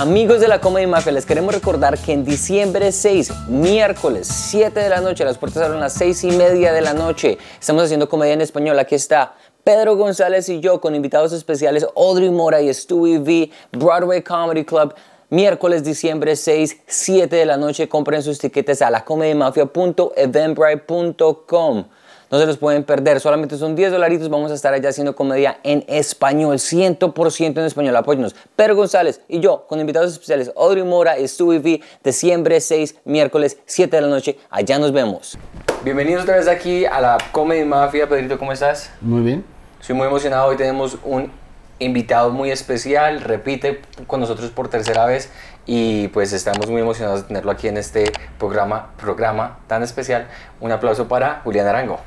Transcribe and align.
Amigos 0.00 0.40
de 0.40 0.48
la 0.48 0.60
Comedy 0.62 0.86
Mafia, 0.86 1.12
les 1.12 1.26
queremos 1.26 1.54
recordar 1.54 1.98
que 1.98 2.14
en 2.14 2.24
diciembre 2.24 2.90
6, 2.90 3.48
miércoles 3.48 4.26
7 4.26 4.80
de 4.80 4.88
la 4.88 5.02
noche, 5.02 5.26
las 5.26 5.36
puertas 5.36 5.62
abren 5.62 5.76
a 5.76 5.82
las 5.82 5.92
6 5.92 6.24
y 6.24 6.30
media 6.30 6.72
de 6.72 6.80
la 6.80 6.94
noche. 6.94 7.36
Estamos 7.60 7.82
haciendo 7.82 8.08
comedia 8.08 8.32
en 8.32 8.40
español. 8.40 8.78
Aquí 8.78 8.94
está 8.94 9.34
Pedro 9.62 9.96
González 9.96 10.48
y 10.48 10.60
yo 10.60 10.80
con 10.80 10.94
invitados 10.94 11.34
especiales 11.34 11.86
Audrey 11.94 12.30
Mora 12.30 12.62
y 12.62 12.72
Stewie 12.72 13.18
V, 13.18 13.50
Broadway 13.72 14.22
Comedy 14.22 14.64
Club. 14.64 14.94
Miércoles, 15.28 15.84
diciembre 15.84 16.34
6, 16.34 16.78
7 16.86 17.36
de 17.36 17.44
la 17.44 17.58
noche. 17.58 17.86
Compren 17.86 18.22
sus 18.22 18.38
tiquetes 18.38 18.80
a 18.80 18.88
lacomedymafia.eventbrite.com. 18.88 21.84
No 22.30 22.38
se 22.38 22.46
los 22.46 22.58
pueden 22.58 22.84
perder, 22.84 23.18
solamente 23.18 23.56
son 23.58 23.74
10 23.74 23.90
dolaritos. 23.90 24.30
Vamos 24.30 24.52
a 24.52 24.54
estar 24.54 24.72
allá 24.72 24.90
haciendo 24.90 25.16
comedia 25.16 25.58
en 25.64 25.84
español, 25.88 26.58
100% 26.58 27.58
en 27.58 27.64
español. 27.64 27.96
Apóyenos. 27.96 28.36
Pedro 28.54 28.76
González 28.76 29.20
y 29.26 29.40
yo, 29.40 29.66
con 29.66 29.80
invitados 29.80 30.12
especiales, 30.12 30.52
Audrey 30.56 30.84
Mora 30.84 31.18
y 31.18 31.26
Stewie 31.26 31.58
V, 31.58 31.80
diciembre 32.04 32.60
6, 32.60 32.98
miércoles 33.04 33.58
7 33.66 33.96
de 33.96 34.02
la 34.02 34.06
noche. 34.06 34.38
Allá 34.48 34.78
nos 34.78 34.92
vemos. 34.92 35.36
Bienvenidos 35.82 36.22
otra 36.22 36.36
vez 36.36 36.46
aquí 36.46 36.84
a 36.84 37.00
la 37.00 37.18
Comedy 37.32 37.64
Mafia. 37.64 38.08
Pedrito, 38.08 38.38
¿cómo 38.38 38.52
estás? 38.52 38.92
Muy 39.00 39.22
bien. 39.22 39.44
Estoy 39.80 39.96
muy 39.96 40.06
emocionado. 40.06 40.50
Hoy 40.50 40.56
tenemos 40.56 40.98
un 41.02 41.32
invitado 41.80 42.30
muy 42.30 42.52
especial. 42.52 43.22
Repite 43.22 43.80
con 44.06 44.20
nosotros 44.20 44.50
por 44.50 44.68
tercera 44.68 45.04
vez. 45.04 45.32
Y 45.66 46.06
pues 46.08 46.32
estamos 46.32 46.70
muy 46.70 46.80
emocionados 46.80 47.22
de 47.22 47.26
tenerlo 47.26 47.50
aquí 47.50 47.66
en 47.66 47.76
este 47.76 48.12
programa, 48.38 48.92
programa 49.00 49.58
tan 49.66 49.82
especial. 49.82 50.28
Un 50.60 50.70
aplauso 50.70 51.08
para 51.08 51.40
Julián 51.42 51.66
Arango. 51.66 51.98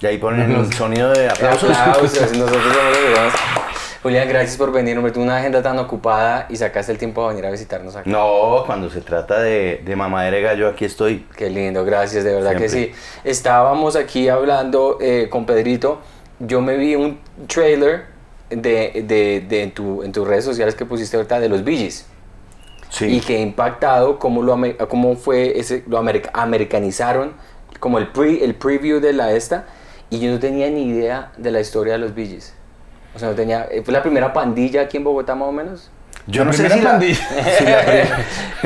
Y 0.00 0.06
ahí 0.06 0.18
ponen 0.18 0.54
un 0.56 0.72
sonido 0.72 1.10
de 1.12 1.28
aplausos. 1.28 1.76
Aplausos, 1.76 2.32
nosotros 2.36 2.62
somos 2.62 2.96
los 2.96 3.10
demás. 3.10 3.34
Julián, 4.02 4.26
gracias 4.30 4.56
por 4.56 4.72
venir. 4.72 4.96
Hombre, 4.96 5.12
tuve 5.12 5.24
una 5.24 5.36
agenda 5.36 5.62
tan 5.62 5.78
ocupada 5.78 6.46
y 6.48 6.56
sacaste 6.56 6.90
el 6.90 6.96
tiempo 6.96 7.20
de 7.22 7.28
venir 7.34 7.44
a 7.44 7.50
visitarnos 7.50 7.96
aquí. 7.96 8.08
No, 8.08 8.62
cuando 8.64 8.88
se 8.88 9.02
trata 9.02 9.40
de, 9.42 9.82
de 9.84 9.96
mamadera 9.96 10.36
de 10.36 10.42
gallo, 10.42 10.68
aquí 10.68 10.86
estoy. 10.86 11.26
Qué 11.36 11.50
lindo, 11.50 11.84
gracias, 11.84 12.24
de 12.24 12.32
verdad 12.32 12.56
que 12.56 12.70
sí. 12.70 12.92
Estábamos 13.24 13.96
aquí 13.96 14.30
hablando 14.30 14.96
eh, 15.02 15.28
con 15.30 15.44
Pedrito. 15.44 16.00
Yo 16.38 16.62
me 16.62 16.78
vi 16.78 16.94
un 16.94 17.20
trailer 17.46 18.06
de, 18.48 19.04
de, 19.06 19.44
de 19.46 19.62
en, 19.64 19.72
tu, 19.72 20.02
en 20.02 20.12
tus 20.12 20.26
redes 20.26 20.46
sociales 20.46 20.74
que 20.74 20.86
pusiste 20.86 21.18
ahorita 21.18 21.38
de 21.38 21.50
los 21.50 21.62
Gees. 21.62 22.06
Sí. 22.88 23.04
Y 23.04 23.20
que 23.20 23.38
impactado 23.38 24.18
cómo, 24.18 24.42
lo, 24.42 24.58
cómo 24.88 25.14
fue 25.16 25.58
ese, 25.60 25.84
lo 25.86 25.98
america- 25.98 26.30
americanizaron, 26.32 27.34
como 27.78 27.98
el, 27.98 28.08
pre, 28.08 28.42
el 28.42 28.54
preview 28.54 28.98
de 28.98 29.12
la 29.12 29.32
esta. 29.32 29.66
Y 30.10 30.18
yo 30.18 30.30
no 30.32 30.38
tenía 30.40 30.68
ni 30.70 30.84
idea 30.88 31.30
de 31.36 31.50
la 31.50 31.60
historia 31.60 31.92
de 31.94 32.00
los 32.00 32.14
Gees. 32.14 32.54
O 33.14 33.18
sea, 33.18 33.28
no 33.30 33.34
tenía. 33.34 33.66
eh, 33.70 33.82
Fue 33.84 33.92
la 33.92 34.02
primera 34.02 34.32
pandilla 34.32 34.82
aquí 34.82 34.96
en 34.96 35.04
Bogotá, 35.04 35.34
más 35.34 35.48
o 35.48 35.52
menos. 35.52 35.90
Yo 36.26 36.42
La 36.44 36.50
no 36.50 36.52
sé 36.52 36.68
si 36.68 36.80
la, 36.80 36.90
pandilla. 36.90 37.16
si 37.58 37.64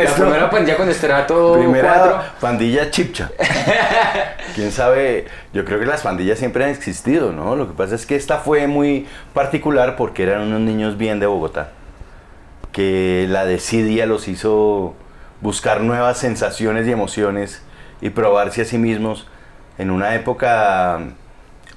la 0.02 0.10
primera 0.16 0.50
pandilla 0.50 0.76
con 0.76 0.88
estrato 0.88 1.34
4. 1.54 1.62
primera 1.62 2.34
pandilla 2.40 2.90
chipcha. 2.90 3.30
Quién 4.54 4.72
sabe, 4.72 5.26
yo 5.52 5.64
creo 5.64 5.78
que 5.78 5.86
las 5.86 6.02
pandillas 6.02 6.38
siempre 6.38 6.64
han 6.64 6.70
existido, 6.70 7.32
¿no? 7.32 7.56
Lo 7.56 7.68
que 7.68 7.74
pasa 7.74 7.94
es 7.94 8.06
que 8.06 8.16
esta 8.16 8.38
fue 8.38 8.66
muy 8.66 9.06
particular 9.32 9.96
porque 9.96 10.24
eran 10.24 10.42
unos 10.42 10.60
niños 10.60 10.96
bien 10.98 11.20
de 11.20 11.26
Bogotá. 11.26 11.70
Que 12.72 13.26
la 13.28 13.44
desidia 13.44 14.06
los 14.06 14.26
hizo 14.28 14.94
buscar 15.40 15.80
nuevas 15.80 16.18
sensaciones 16.18 16.86
y 16.86 16.92
emociones 16.92 17.62
y 18.00 18.10
probarse 18.10 18.62
a 18.62 18.64
sí 18.64 18.78
mismos 18.78 19.26
en 19.78 19.90
una 19.90 20.14
época 20.16 21.00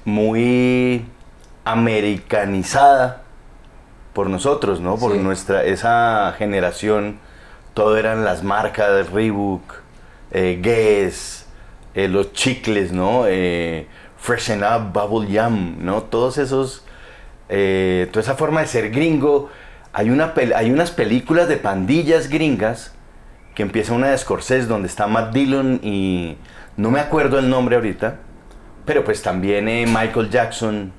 muy 0.08 1.04
americanizada 1.64 3.22
por 4.12 4.28
nosotros, 4.30 4.80
¿no? 4.80 4.96
Por 4.96 5.12
Sí. 5.12 5.18
nuestra 5.18 5.64
esa 5.64 6.34
generación, 6.36 7.18
todo 7.74 7.96
eran 7.96 8.24
las 8.24 8.42
marcas 8.42 9.10
Reebok, 9.10 9.62
eh, 10.32 10.58
Guess, 10.62 11.46
eh, 11.94 12.08
los 12.08 12.32
chicles, 12.32 12.92
¿no? 12.92 13.24
Eh, 13.26 13.86
Freshen 14.16 14.62
Up, 14.64 14.92
Bubble 14.92 15.30
Yum, 15.30 15.76
¿no? 15.84 16.02
Todos 16.02 16.38
esos, 16.38 16.84
eh, 17.48 18.08
toda 18.10 18.22
esa 18.22 18.34
forma 18.34 18.60
de 18.62 18.66
ser 18.66 18.90
gringo. 18.90 19.48
Hay, 19.92 20.10
una 20.10 20.34
pel- 20.34 20.54
hay 20.54 20.70
unas 20.70 20.90
películas 20.90 21.48
de 21.48 21.56
pandillas 21.56 22.28
gringas 22.28 22.92
que 23.54 23.62
empieza 23.62 23.92
una 23.92 24.08
de 24.08 24.18
Scorsese 24.18 24.66
donde 24.66 24.88
está 24.88 25.06
Matt 25.06 25.32
Dillon 25.32 25.80
y 25.82 26.36
no 26.76 26.90
me 26.90 27.00
acuerdo 27.00 27.38
el 27.38 27.48
nombre 27.48 27.76
ahorita, 27.76 28.16
pero 28.88 29.04
pues 29.04 29.20
también 29.20 29.68
eh, 29.68 29.84
Michael 29.86 30.30
Jackson 30.30 30.92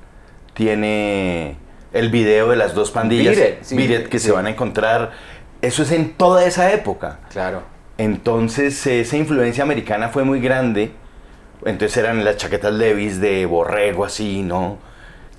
tiene 0.53 1.57
el 1.91 2.09
video 2.09 2.49
de 2.49 2.55
las 2.55 2.75
dos 2.75 2.91
pandillas, 2.91 3.35
Beat 3.35 3.49
It, 3.49 3.63
sí, 3.63 3.75
Beat 3.75 4.01
It, 4.01 4.07
que 4.09 4.19
sí. 4.19 4.27
se 4.27 4.31
van 4.31 4.45
a 4.45 4.51
encontrar. 4.51 5.11
Eso 5.59 5.81
es 5.81 5.91
en 5.91 6.13
toda 6.13 6.45
esa 6.45 6.71
época. 6.71 7.17
Claro. 7.31 7.63
Entonces 7.97 8.85
esa 8.85 9.17
influencia 9.17 9.63
americana 9.63 10.09
fue 10.09 10.23
muy 10.23 10.39
grande. 10.39 10.91
Entonces 11.65 11.97
eran 11.97 12.23
las 12.23 12.37
chaquetas 12.37 12.73
Levis 12.73 13.19
de 13.19 13.47
borrego 13.47 14.05
así, 14.05 14.43
¿no? 14.43 14.77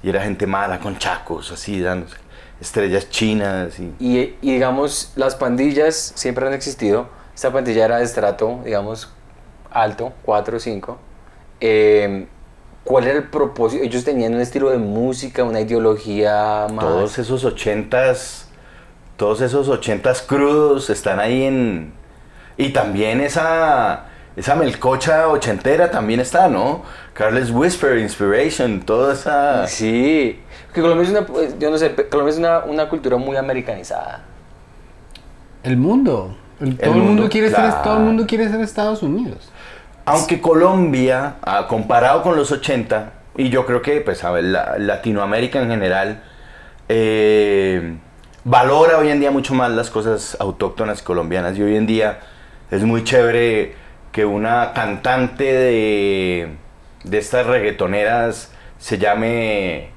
Y 0.03 0.09
era 0.09 0.21
gente 0.21 0.49
mala 0.49 0.81
con 0.81 0.99
chacos 0.99 1.53
así, 1.53 1.81
dándose 1.81 2.17
estrellas 2.61 3.09
chinas 3.11 3.79
y... 3.79 3.95
Y, 4.01 4.37
y, 4.43 4.53
digamos, 4.53 5.13
las 5.15 5.37
pandillas 5.37 6.13
siempre 6.17 6.47
han 6.47 6.53
existido. 6.53 7.09
Esta 7.33 7.53
pandilla 7.53 7.85
era 7.85 7.99
de 7.99 8.05
estrato, 8.05 8.61
digamos, 8.65 9.11
alto, 9.71 10.13
4 10.25 10.57
o 10.57 10.61
5. 10.61 10.99
¿Cuál 12.85 13.07
era 13.07 13.19
el 13.19 13.25
propósito? 13.25 13.85
Ellos 13.85 14.05
tenían 14.05 14.35
un 14.35 14.41
estilo 14.41 14.71
de 14.71 14.79
música, 14.79 15.45
una 15.45 15.61
ideología 15.61 16.67
más... 16.73 16.85
Todos 16.85 17.19
esos 17.19 17.45
ochentas, 17.45 18.49
todos 19.17 19.41
esos 19.43 19.69
ochentas 19.69 20.23
crudos 20.23 20.91
están 20.91 21.21
ahí 21.21 21.45
en... 21.45 21.93
Y 22.57 22.71
también 22.71 23.21
esa, 23.21 24.07
esa 24.37 24.55
melcocha 24.55 25.29
ochentera 25.29 25.91
también 25.91 26.21
está, 26.21 26.49
¿no? 26.49 26.83
Carles 27.13 27.51
Whisper, 27.51 27.99
Inspiration, 27.99 28.81
toda 28.81 29.13
esa... 29.15 29.67
Sí. 29.67 30.41
Que 30.75 30.81
Colombia 30.81 31.05
es 31.05 31.11
una, 31.11 31.27
yo 31.59 31.71
no 31.71 31.79
sé, 31.79 31.95
Colombia 32.11 32.33
es 32.33 32.39
una, 32.39 32.59
una 32.61 32.89
cultura 32.89 33.17
muy 33.19 33.37
americanizada. 33.37 34.25
El 35.63 35.77
mundo. 35.77 36.37
El- 36.61 36.77
todo, 36.77 36.91
el 36.91 36.97
mundo, 36.97 37.13
mundo 37.13 37.29
quiere 37.31 37.51
ser, 37.51 37.83
todo 37.83 37.97
el 37.97 38.03
mundo 38.05 38.27
quiere 38.27 38.49
ser 38.49 38.61
Estados 38.61 39.03
Unidos. 39.03 39.51
Aunque 40.11 40.41
Colombia, 40.41 41.37
ah, 41.43 41.69
comparado 41.69 42.25
con 42.25 42.35
los 42.35 42.51
80, 42.51 43.13
y 43.37 43.49
yo 43.49 43.65
creo 43.65 43.81
que 43.81 44.01
pues, 44.01 44.25
Latinoamérica 44.25 45.63
en 45.63 45.71
general, 45.71 46.25
eh, 46.89 47.95
valora 48.43 48.99
hoy 48.99 49.11
en 49.11 49.21
día 49.21 49.31
mucho 49.31 49.55
más 49.55 49.71
las 49.71 49.89
cosas 49.89 50.37
autóctonas 50.41 51.01
colombianas. 51.01 51.57
Y 51.57 51.63
hoy 51.63 51.77
en 51.77 51.87
día 51.87 52.19
es 52.73 52.83
muy 52.83 53.05
chévere 53.05 53.77
que 54.11 54.25
una 54.25 54.73
cantante 54.73 55.45
de, 55.45 56.57
de 57.05 57.19
estas 57.19 57.47
reggaetoneras 57.47 58.51
se 58.81 58.99
llame 58.99 59.91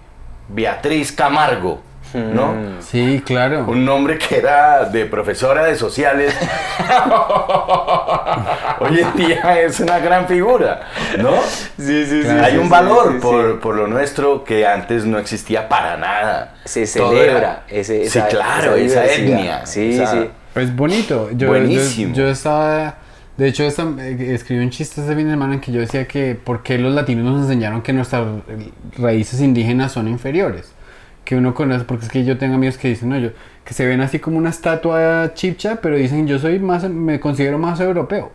Beatriz 0.47 1.11
Camargo, 1.11 1.81
¿no? 2.13 2.53
Mm. 2.53 2.81
Sí, 2.81 3.21
claro. 3.25 3.65
Un 3.67 3.85
nombre 3.85 4.17
que 4.17 4.37
era 4.37 4.85
de 4.85 5.05
profesora 5.05 5.63
de 5.65 5.75
sociales. 5.75 6.33
Hoy 8.79 8.99
en 8.99 9.13
día 9.15 9.61
es 9.61 9.79
una 9.79 9.99
gran 9.99 10.27
figura, 10.27 10.81
¿no? 11.17 11.31
Sí, 11.77 12.05
sí, 12.05 12.21
Claro. 12.23 12.43
Hay 12.43 12.57
un 12.57 12.63
sí, 12.65 12.69
valor 12.69 13.13
sí, 13.13 13.19
por, 13.21 13.51
sí. 13.53 13.57
por 13.61 13.75
lo 13.75 13.87
nuestro 13.87 14.43
que 14.43 14.65
antes 14.67 15.05
no 15.05 15.17
existía 15.19 15.69
para 15.69 15.97
nada. 15.97 16.55
Se 16.65 16.85
celebra 16.85 17.63
ese, 17.67 18.09
sí, 18.09 18.19
claro, 18.29 18.75
esa, 18.75 19.05
etnia. 19.05 19.65
Sí, 19.65 19.93
esa- 19.93 20.11
sí. 20.11 20.29
Es 20.55 20.75
bonito. 20.75 21.29
Yo, 21.31 21.47
Buenísimo. 21.47 22.13
Yo, 22.13 22.23
yo 22.25 22.29
estaba. 22.29 22.95
De 23.37 23.47
hecho, 23.47 23.63
esta- 23.63 23.87
eh, 23.99 24.33
escribí 24.35 24.63
un 24.63 24.69
chiste 24.69 25.01
este 25.01 25.15
fin 25.15 25.25
de 25.25 25.31
semana 25.31 25.55
en 25.55 25.61
que 25.61 25.71
yo 25.71 25.79
decía 25.81 26.07
que 26.07 26.35
por 26.35 26.61
qué 26.61 26.77
los 26.77 26.93
latinos 26.93 27.25
nos 27.25 27.41
enseñaron 27.43 27.81
que 27.81 27.91
nuestras 27.93 28.23
eh, 28.47 28.69
raíces 28.97 29.41
indígenas 29.41 29.91
son 29.91 30.07
inferiores. 30.07 30.71
Que 31.23 31.35
uno 31.35 31.53
conoce, 31.53 31.85
porque 31.85 32.05
es 32.05 32.11
que 32.11 32.25
yo 32.25 32.37
tengo 32.37 32.55
amigos 32.55 32.77
que 32.77 32.89
dicen, 32.89 33.09
no, 33.09 33.17
yo, 33.17 33.29
que 33.63 33.73
se 33.73 33.85
ven 33.85 34.01
así 34.01 34.19
como 34.19 34.37
una 34.37 34.49
estatua 34.49 35.33
chipcha, 35.33 35.77
pero 35.81 35.95
dicen, 35.95 36.27
yo 36.27 36.37
soy 36.39 36.59
más, 36.59 36.89
me 36.89 37.19
considero 37.19 37.57
más 37.57 37.79
europeo. 37.79 38.31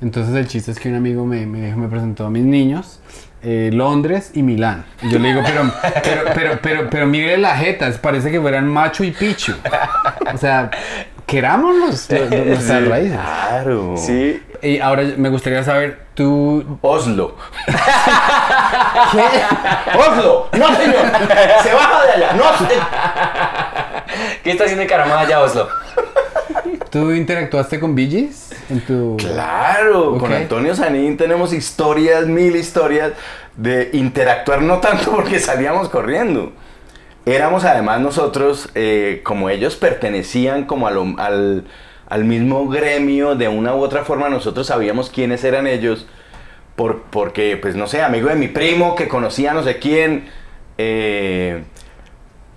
Entonces 0.00 0.34
el 0.34 0.48
chiste 0.48 0.72
es 0.72 0.80
que 0.80 0.88
un 0.88 0.96
amigo 0.96 1.24
me, 1.24 1.46
me 1.46 1.74
me 1.76 1.88
presentó 1.88 2.26
a 2.26 2.30
mis 2.30 2.42
niños, 2.42 3.00
eh, 3.44 3.70
Londres 3.72 4.30
y 4.34 4.42
Milán. 4.42 4.84
Y 5.02 5.10
yo 5.10 5.18
le 5.18 5.28
digo, 5.28 5.42
pero, 5.44 5.72
pero, 6.04 6.22
pero, 6.34 6.58
pero, 6.62 6.90
pero 6.90 7.06
mire 7.06 7.36
las 7.38 7.58
jetas, 7.58 7.98
parece 7.98 8.30
que 8.30 8.40
fueran 8.40 8.68
Machu 8.68 9.04
y 9.04 9.10
Pichu. 9.10 9.52
O 10.32 10.38
sea, 10.38 10.70
queramos 11.26 11.74
los, 11.76 12.10
los- 12.10 12.30
nuestras 12.30 12.82
Sí. 12.82 12.88
raíces. 12.88 13.18
Claro. 13.18 13.94
Sí. 13.96 14.42
Y 14.62 14.78
ahora 14.78 15.02
me 15.16 15.28
gustaría 15.28 15.62
saber, 15.64 16.06
tú... 16.14 16.78
Oslo. 16.82 17.36
Oslo. 19.98 20.48
No, 20.52 20.76
señor. 20.76 21.02
Se 21.62 21.74
baja 21.74 22.04
de 22.06 22.12
allá. 22.12 22.32
No, 22.34 22.44
se- 22.58 22.74
¿Qué 24.44 24.50
está 24.52 24.64
haciendo 24.64 24.86
caramada 24.86 25.20
allá, 25.20 25.40
Oslo? 25.40 25.68
¿Tú 26.90 27.10
interactuaste 27.12 27.80
con 27.80 27.96
en 27.98 28.80
tu... 28.86 29.16
Claro, 29.18 30.18
con. 30.18 30.32
Antonio 30.32 30.74
Sanín 30.74 31.16
tenemos 31.16 31.52
historias, 31.52 32.26
mil 32.26 32.54
historias 32.56 33.12
de 33.56 33.90
interactuar, 33.94 34.60
no 34.62 34.78
tanto 34.78 35.10
porque 35.10 35.38
salíamos 35.40 35.88
corriendo, 35.88 36.52
éramos 37.26 37.64
además 37.64 38.00
nosotros, 38.00 38.70
eh, 38.74 39.20
como 39.24 39.50
ellos 39.50 39.76
pertenecían 39.76 40.64
como 40.64 40.86
al, 40.86 41.64
al 42.08 42.24
mismo 42.24 42.68
gremio, 42.68 43.34
de 43.34 43.48
una 43.48 43.74
u 43.74 43.80
otra 43.82 44.04
forma 44.04 44.28
nosotros 44.28 44.66
sabíamos 44.66 45.10
quiénes 45.10 45.44
eran 45.44 45.66
ellos, 45.66 46.06
por, 46.76 47.02
porque, 47.04 47.56
pues 47.56 47.76
no 47.76 47.86
sé, 47.86 48.02
amigo 48.02 48.28
de 48.28 48.34
mi 48.34 48.48
primo 48.48 48.94
que 48.94 49.08
conocía 49.08 49.52
no 49.54 49.62
sé 49.62 49.78
quién, 49.78 50.28
eh, 50.78 51.64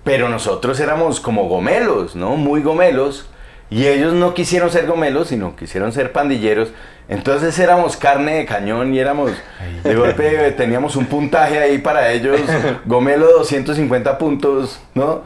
pero 0.04 0.30
nosotros 0.30 0.80
éramos 0.80 1.20
como 1.20 1.48
gomelos, 1.48 2.16
¿no? 2.16 2.36
Muy 2.38 2.62
gomelos. 2.62 3.30
Y 3.70 3.88
ellos 3.88 4.14
no 4.14 4.34
quisieron 4.34 4.70
ser 4.70 4.86
gomelos, 4.86 5.30
sino 5.30 5.56
quisieron 5.56 5.92
ser 5.92 6.12
pandilleros. 6.12 6.70
Entonces 7.08 7.58
éramos 7.60 7.98
carne 7.98 8.36
de 8.38 8.46
cañón 8.46 8.94
y 8.94 9.00
éramos, 9.00 9.32
de 9.84 9.96
golpe 9.96 10.52
teníamos 10.52 10.96
un 10.96 11.06
puntaje 11.06 11.60
ahí 11.60 11.78
para 11.78 12.12
ellos, 12.12 12.40
gomelo 12.86 13.28
250 13.38 14.18
puntos, 14.18 14.80
¿no? 14.96 15.24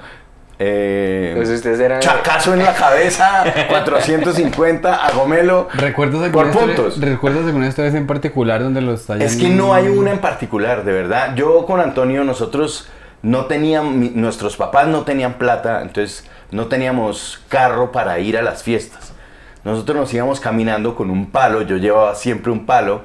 Eh, 0.61 1.33
Pues 1.37 1.49
ustedes 1.49 1.79
eran- 1.79 2.01
Chacazo 2.01 2.53
en 2.53 2.63
la 2.65 2.73
cabeza, 2.73 3.45
450 3.69 4.93
a 5.05 5.11
gomelo. 5.11 5.69
¿Recuerdas 5.73 6.29
Por 6.31 6.47
alguna, 6.47 6.49
historia, 6.51 6.75
puntos. 6.75 6.99
¿Recuerdas 7.01 7.45
alguna 7.45 7.67
historia 7.67 7.91
en 7.97 8.07
particular 8.07 8.61
donde 8.61 8.81
los 8.81 9.09
hayan... 9.09 9.21
Es 9.25 9.37
que 9.37 9.47
no 9.49 9.73
hay 9.73 9.87
una 9.87 10.11
en 10.11 10.19
particular, 10.19 10.83
de 10.83 10.91
verdad. 10.91 11.33
Yo 11.35 11.65
con 11.65 11.79
Antonio, 11.79 12.25
nosotros 12.25 12.89
no 13.21 13.45
teníamos, 13.45 14.11
nuestros 14.15 14.57
papás 14.57 14.87
no 14.87 15.03
tenían 15.03 15.33
plata, 15.35 15.81
entonces 15.81 16.25
no 16.51 16.67
teníamos 16.67 17.41
carro 17.47 17.91
para 17.91 18.19
ir 18.19 18.37
a 18.37 18.41
las 18.41 18.63
fiestas. 18.63 19.13
Nosotros 19.63 19.97
nos 19.97 20.13
íbamos 20.13 20.39
caminando 20.39 20.95
con 20.95 21.09
un 21.09 21.31
palo, 21.31 21.61
yo 21.63 21.77
llevaba 21.77 22.15
siempre 22.15 22.51
un 22.51 22.65
palo, 22.65 23.01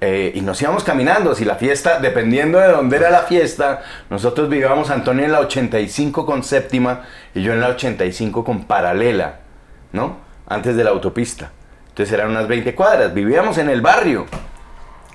eh, 0.00 0.32
y 0.34 0.40
nos 0.42 0.60
íbamos 0.60 0.84
caminando. 0.84 1.34
Si 1.34 1.44
la 1.44 1.54
fiesta, 1.54 1.98
dependiendo 1.98 2.58
de 2.58 2.68
dónde 2.68 2.96
era 2.96 3.10
la 3.10 3.22
fiesta, 3.22 3.82
nosotros 4.10 4.48
vivíamos 4.48 4.90
Antonio 4.90 5.24
en 5.24 5.32
la 5.32 5.40
85 5.40 6.26
con 6.26 6.42
séptima 6.42 7.02
y 7.34 7.42
yo 7.42 7.52
en 7.52 7.60
la 7.60 7.68
85 7.68 8.44
con 8.44 8.64
paralela, 8.64 9.40
¿no? 9.92 10.18
Antes 10.46 10.76
de 10.76 10.84
la 10.84 10.90
autopista. 10.90 11.52
Entonces 11.88 12.12
eran 12.12 12.30
unas 12.30 12.48
20 12.48 12.74
cuadras. 12.74 13.14
Vivíamos 13.14 13.56
en 13.56 13.70
el 13.70 13.80
barrio. 13.80 14.26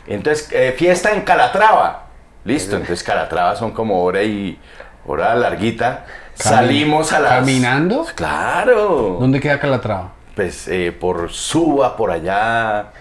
Entonces, 0.08 0.50
eh, 0.52 0.74
fiesta 0.76 1.12
en 1.12 1.22
Calatrava. 1.22 2.08
Listo, 2.46 2.78
entonces 2.78 3.04
Calatrava 3.04 3.56
son 3.56 3.72
como 3.72 4.04
hora 4.04 4.24
y 4.24 4.58
hora 5.06 5.36
larguita. 5.36 6.06
Salimos 6.40 7.12
a 7.14 7.20
las... 7.20 7.32
¿Caminando? 7.40 8.06
Claro. 8.16 9.18
¿Dónde 9.20 9.40
queda 9.40 9.60
Calatrava? 9.60 10.12
Pues 10.36 10.68
eh, 10.70 10.92
por 10.98 11.30
Suba, 11.32 11.98
por 11.98 12.12
allá, 12.12 12.92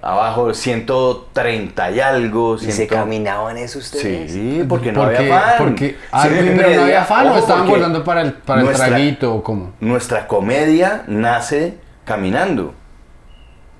abajo, 0.00 0.54
130 0.54 1.90
y 1.90 2.00
algo. 2.00 2.54
¿Y 2.56 2.60
se 2.60 2.72
100. 2.72 2.88
caminaban 2.88 3.58
eso 3.58 3.78
ustedes? 3.78 4.32
Sí, 4.32 4.64
porque 4.68 4.90
no 4.90 5.02
Porque- 5.02 5.18
había 5.18 5.38
fan. 5.40 5.54
Porque, 5.58 5.98
ah, 6.10 6.26
no 6.28 6.82
había 6.82 7.04
fan 7.04 7.28
o 7.28 7.36
estaban 7.36 7.68
guardando 7.68 8.02
para 8.02 8.22
el, 8.22 8.32
para 8.32 8.60
el 8.60 8.66
nuestra- 8.66 8.88
traguito 8.88 9.34
o 9.34 9.42
cómo. 9.42 9.72
Nuestra 9.80 10.26
comedia 10.26 11.04
nace 11.08 11.78
caminando. 12.04 12.74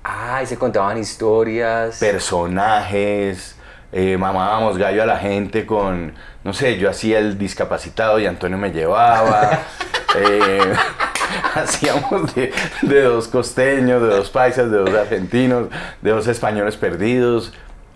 Ah, 0.03 0.41
y 0.43 0.45
se 0.45 0.57
contaban 0.57 0.97
historias. 0.99 1.97
personajes, 1.97 3.55
eh, 3.93 4.17
mamábamos 4.17 4.77
gallo 4.77 5.03
a 5.03 5.05
la 5.05 5.17
gente 5.17 5.65
con, 5.65 6.13
no 6.43 6.53
sé, 6.53 6.77
yo 6.77 6.89
hacía 6.89 7.19
el 7.19 7.37
discapacitado 7.37 8.19
y 8.19 8.25
Antonio 8.25 8.57
me 8.57 8.71
llevaba. 8.71 9.59
eh, 10.17 10.73
hacíamos 11.55 12.33
de, 12.35 12.51
de 12.81 13.01
dos 13.03 13.27
costeños, 13.27 14.01
de 14.01 14.07
dos 14.09 14.29
paisas, 14.29 14.69
de 14.71 14.77
dos 14.79 14.93
argentinos, 14.93 15.67
de 16.01 16.11
dos 16.11 16.27
españoles 16.27 16.75
perdidos. 16.77 17.53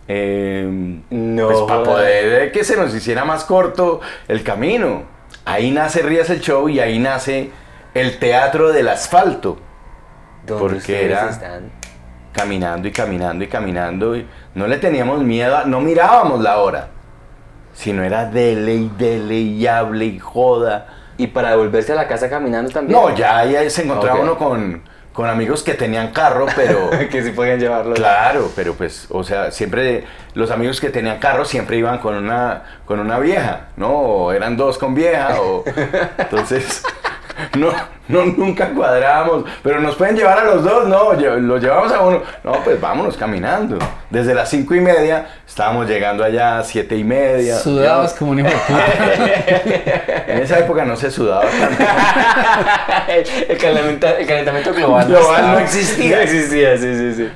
eh, 0.07 0.99
No 1.09 1.47
Pues 1.47 1.61
para 1.61 1.83
poder 1.83 2.43
eh, 2.43 2.51
que 2.51 2.63
se 2.63 2.77
nos 2.77 2.93
hiciera 2.95 3.25
más 3.25 3.43
corto 3.43 3.99
el 4.27 4.43
camino. 4.43 5.03
Ahí 5.45 5.71
nace 5.71 6.01
Rías 6.01 6.29
el 6.29 6.41
Show 6.41 6.67
y 6.69 6.79
ahí 6.79 6.99
nace 6.99 7.51
el 7.93 8.19
teatro 8.19 8.71
del 8.73 8.87
asfalto. 8.89 9.57
¿Dónde 10.45 10.61
porque 10.61 10.77
ustedes 10.77 11.01
era- 11.11 11.29
están? 11.29 11.76
Caminando 12.41 12.87
y 12.87 12.91
caminando 12.91 13.43
y 13.43 13.47
caminando 13.47 14.15
y 14.15 14.27
no 14.53 14.67
le 14.67 14.77
teníamos 14.77 15.23
miedo, 15.23 15.57
a- 15.57 15.65
no 15.65 15.81
mirábamos 15.81 16.39
la 16.41 16.59
hora, 16.59 16.87
sino 17.73 18.03
era 18.03 18.25
dele 18.25 18.75
y 18.75 18.91
dele 18.97 19.35
y 19.35 19.65
hable 19.67 20.05
y 20.05 20.19
joda. 20.19 20.85
¿Y 21.17 21.25
para 21.27 21.49
devolverse 21.49 21.93
a 21.93 21.95
la 21.95 22.07
casa 22.07 22.29
caminando 22.29 22.69
también? 22.69 22.99
No, 22.99 23.15
ya 23.15 23.43
se 23.71 23.83
encontraba 23.83 24.19
uno 24.19 24.37
con, 24.37 24.83
con 25.13 25.27
amigos 25.27 25.63
que 25.63 25.73
tenían 25.73 26.11
carro, 26.11 26.45
pero 26.55 26.91
que 27.11 27.23
sí 27.23 27.31
podían 27.31 27.59
llevarlo. 27.59 27.95
claro, 27.95 28.51
pero 28.55 28.75
pues, 28.75 29.07
o 29.09 29.23
sea, 29.23 29.49
siempre 29.49 30.03
los 30.35 30.51
amigos 30.51 30.79
que 30.79 30.91
tenían 30.91 31.17
carro 31.17 31.43
siempre 31.43 31.75
iban 31.77 31.97
con 31.97 32.13
una, 32.13 32.61
con 32.85 32.99
una 32.99 33.17
vieja, 33.17 33.69
¿no? 33.77 33.89
O 33.89 34.31
eran 34.31 34.55
dos 34.57 34.77
con 34.77 34.93
vieja, 34.93 35.41
o 35.41 35.63
entonces... 36.19 36.83
No, 37.57 37.71
no, 38.07 38.25
nunca 38.25 38.69
cuadrábamos, 38.69 39.45
pero 39.63 39.79
nos 39.79 39.95
pueden 39.95 40.15
llevar 40.15 40.39
a 40.39 40.43
los 40.43 40.63
dos, 40.63 40.87
no, 40.87 41.13
lo 41.13 41.57
llevamos 41.57 41.91
a 41.91 42.01
uno, 42.01 42.21
no, 42.43 42.63
pues 42.63 42.79
vámonos 42.79 43.17
caminando. 43.17 43.77
Desde 44.09 44.33
las 44.33 44.49
cinco 44.49 44.75
y 44.75 44.81
media 44.81 45.27
estábamos 45.45 45.87
llegando 45.87 46.23
allá 46.23 46.59
a 46.59 46.63
siete 46.63 46.95
y 46.95 47.03
media. 47.03 47.57
Sudabas 47.57 48.13
como 48.13 48.31
un 48.31 48.39
hijo. 48.39 48.49
En 50.27 50.39
esa 50.39 50.59
época 50.59 50.83
no 50.83 50.95
se 50.97 51.09
sudaba 51.09 51.45
tanto. 51.45 51.83
el, 53.49 53.57
calentamiento, 53.57 54.07
el 54.07 54.27
calentamiento 54.27 54.73
global, 54.73 55.09
no 55.09 55.59
existía. 55.59 56.17
No 56.17 56.21
existía, 56.21 56.77
sí, 56.77 56.95
sí, 56.95 57.13
sí. 57.15 57.29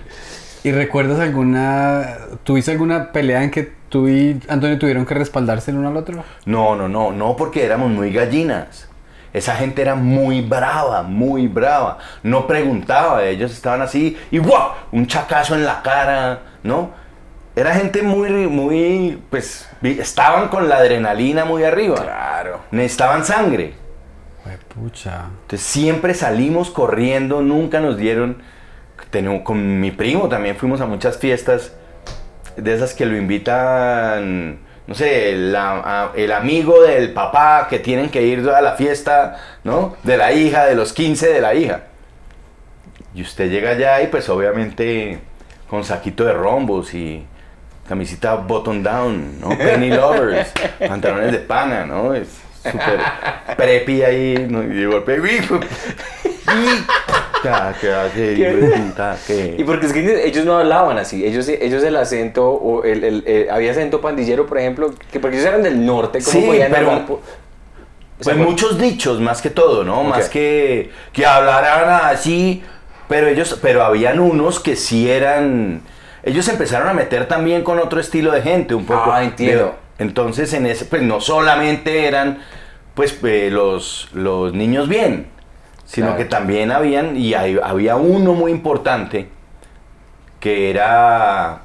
¿Y 0.63 0.71
recuerdas 0.71 1.19
alguna... 1.19 2.17
¿Tuviste 2.43 2.71
alguna 2.71 3.11
pelea 3.11 3.43
en 3.43 3.49
que 3.49 3.71
tú 3.89 4.07
y 4.07 4.39
Antonio 4.47 4.77
tuvieron 4.77 5.05
que 5.05 5.13
respaldarse 5.13 5.71
el 5.71 5.77
uno 5.77 5.87
al 5.87 5.97
otro? 5.97 6.23
No, 6.45 6.75
no, 6.75 6.87
no, 6.87 7.11
no 7.11 7.35
porque 7.35 7.65
éramos 7.65 7.89
muy 7.89 8.11
gallinas. 8.11 8.90
Esa 9.33 9.55
gente 9.55 9.81
era 9.81 9.95
muy 9.95 10.41
brava, 10.41 11.03
muy 11.03 11.47
brava. 11.47 11.97
No 12.23 12.47
preguntaba, 12.47 13.23
ellos 13.23 13.51
estaban 13.51 13.81
así 13.81 14.17
y 14.29 14.39
¡guau! 14.39 14.71
Un 14.91 15.07
chacazo 15.07 15.55
en 15.55 15.65
la 15.65 15.81
cara, 15.81 16.39
¿no? 16.63 16.91
Era 17.55 17.73
gente 17.73 18.01
muy, 18.01 18.29
muy, 18.47 19.21
pues, 19.29 19.69
estaban 19.81 20.47
con 20.47 20.69
la 20.69 20.77
adrenalina 20.77 21.45
muy 21.45 21.63
arriba. 21.63 21.95
Claro. 22.01 22.61
Necesitaban 22.71 23.25
sangre. 23.25 23.73
Pues 24.43 24.57
pucha. 24.73 25.25
Entonces 25.41 25.61
siempre 25.61 26.13
salimos 26.13 26.69
corriendo, 26.69 27.41
nunca 27.41 27.79
nos 27.79 27.97
dieron. 27.97 28.41
Con 29.43 29.81
mi 29.81 29.91
primo 29.91 30.29
también 30.29 30.55
fuimos 30.55 30.79
a 30.79 30.85
muchas 30.85 31.17
fiestas 31.17 31.73
de 32.55 32.73
esas 32.73 32.93
que 32.93 33.05
lo 33.05 33.17
invitan, 33.17 34.59
no 34.91 34.95
sé, 34.95 35.31
el, 35.31 35.57
el 36.15 36.31
amigo 36.33 36.83
del 36.83 37.13
papá 37.13 37.67
que 37.69 37.79
tienen 37.79 38.09
que 38.09 38.23
ir 38.23 38.49
a 38.49 38.59
la 38.59 38.73
fiesta, 38.73 39.37
¿no? 39.63 39.95
De 40.03 40.17
la 40.17 40.33
hija, 40.33 40.65
de 40.65 40.75
los 40.75 40.91
15 40.91 41.31
de 41.31 41.39
la 41.39 41.55
hija. 41.55 41.83
Y 43.15 43.21
usted 43.21 43.49
llega 43.49 43.69
allá 43.69 44.01
y 44.01 44.07
pues 44.07 44.27
obviamente 44.27 45.17
con 45.69 45.85
saquito 45.85 46.25
de 46.25 46.33
rombos 46.33 46.93
y 46.93 47.25
camisita 47.87 48.35
button 48.35 48.83
down, 48.83 49.39
¿no? 49.39 49.49
Penny 49.57 49.91
lovers, 49.91 50.51
pantalones 50.85 51.31
de 51.31 51.39
pana, 51.39 51.85
¿no? 51.85 52.13
Es 52.13 52.27
súper 52.61 52.99
preppy 53.55 54.03
ahí, 54.03 54.45
¿no? 54.49 54.61
Y 54.61 54.75
de 54.75 54.87
golpe. 54.87 55.21
Y 59.57 59.63
porque 59.63 59.85
es 59.87 59.93
que 59.93 60.27
ellos 60.27 60.45
no 60.45 60.57
hablaban 60.57 60.97
así, 60.97 61.25
ellos, 61.25 61.47
ellos 61.47 61.83
el 61.83 61.95
acento, 61.95 62.49
o 62.49 62.83
el, 62.83 63.03
el- 63.03 63.23
el- 63.25 63.49
había 63.49 63.71
acento 63.71 64.01
pandillero, 64.01 64.45
por 64.45 64.57
ejemplo, 64.59 64.93
que 65.11 65.19
porque 65.19 65.37
ellos 65.37 65.47
eran 65.49 65.63
del 65.63 65.85
norte, 65.85 66.19
¿cómo 66.23 66.39
Sí, 66.39 66.45
podían 66.45 66.71
pero- 66.71 66.89
hablar? 66.91 67.05
po- 67.07 67.21
O 68.19 68.23
sea, 68.23 68.33
Pues 68.33 68.37
por- 68.37 68.45
muchos 68.51 68.77
dichos, 68.79 69.19
más 69.19 69.41
que 69.41 69.49
todo, 69.49 69.83
¿no? 69.83 70.03
Más 70.03 70.29
que, 70.29 70.91
que 71.11 71.25
hablaran 71.25 71.89
así, 72.05 72.61
pero 73.07 73.27
ellos, 73.27 73.57
pero 73.63 73.83
habían 73.83 74.19
unos 74.19 74.59
que 74.59 74.75
sí 74.75 75.09
eran, 75.09 75.81
ellos 76.21 76.47
empezaron 76.47 76.87
a 76.87 76.93
meter 76.93 77.27
también 77.27 77.63
con 77.63 77.79
otro 77.79 77.99
estilo 77.99 78.31
de 78.31 78.43
gente, 78.43 78.75
un 78.75 78.85
poco. 78.85 79.11
Ah, 79.11 79.23
entiendo. 79.23 79.65
de- 79.97 80.03
entonces 80.03 80.53
en 80.53 80.65
ese, 80.67 80.85
pues 80.85 81.01
no 81.01 81.19
solamente 81.19 82.05
eran, 82.07 82.39
pues 82.95 83.17
eh, 83.23 83.49
los, 83.51 84.09
los 84.13 84.53
niños 84.53 84.87
bien, 84.87 85.27
sino 85.91 86.07
Claro. 86.07 86.19
que 86.19 86.25
también 86.25 86.71
habían, 86.71 87.17
y 87.17 87.33
hay- 87.33 87.59
había 87.61 87.97
uno 87.97 88.33
muy 88.33 88.49
importante, 88.51 89.27
que 90.39 90.69
era 90.69 91.63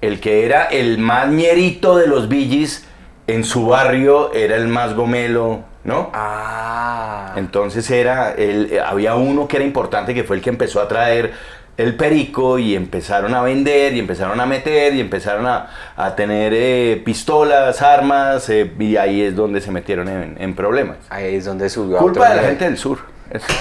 el 0.00 0.20
que 0.20 0.44
era 0.44 0.64
el 0.64 0.98
más 0.98 1.28
ñerito 1.28 1.96
de 1.96 2.08
los 2.08 2.28
billis 2.28 2.84
en 3.28 3.44
su 3.44 3.66
barrio, 3.66 4.32
era 4.34 4.56
el 4.56 4.66
más 4.66 4.94
gomelo, 4.94 5.60
¿no? 5.84 6.10
Ah. 6.12 7.34
Entonces 7.36 7.88
era, 7.90 8.32
el, 8.32 8.80
había 8.84 9.14
uno 9.14 9.46
que 9.46 9.56
era 9.58 9.64
importante 9.64 10.12
que 10.12 10.24
fue 10.24 10.36
el 10.36 10.42
que 10.42 10.50
empezó 10.50 10.80
a 10.80 10.88
traer 10.88 11.32
el 11.76 11.94
perico 11.94 12.58
y 12.58 12.74
empezaron 12.74 13.32
a 13.34 13.42
vender 13.42 13.94
y 13.94 14.00
empezaron 14.00 14.40
a 14.40 14.46
meter 14.46 14.94
y 14.94 15.00
empezaron 15.00 15.46
a, 15.46 15.68
a 15.96 16.16
tener 16.16 16.52
eh, 16.52 17.00
pistolas, 17.04 17.80
armas 17.82 18.48
eh, 18.50 18.68
y 18.78 18.96
ahí 18.96 19.22
es 19.22 19.36
donde 19.36 19.60
se 19.60 19.70
metieron 19.70 20.08
en, 20.08 20.36
en 20.40 20.54
problemas. 20.56 20.96
Ahí 21.10 21.36
es 21.36 21.44
donde 21.44 21.68
subió 21.68 21.98
Culpa 21.98 22.30
de 22.30 22.36
la 22.36 22.42
gente 22.42 22.64
del 22.64 22.76
sur. 22.76 22.98
Eso. 23.30 23.46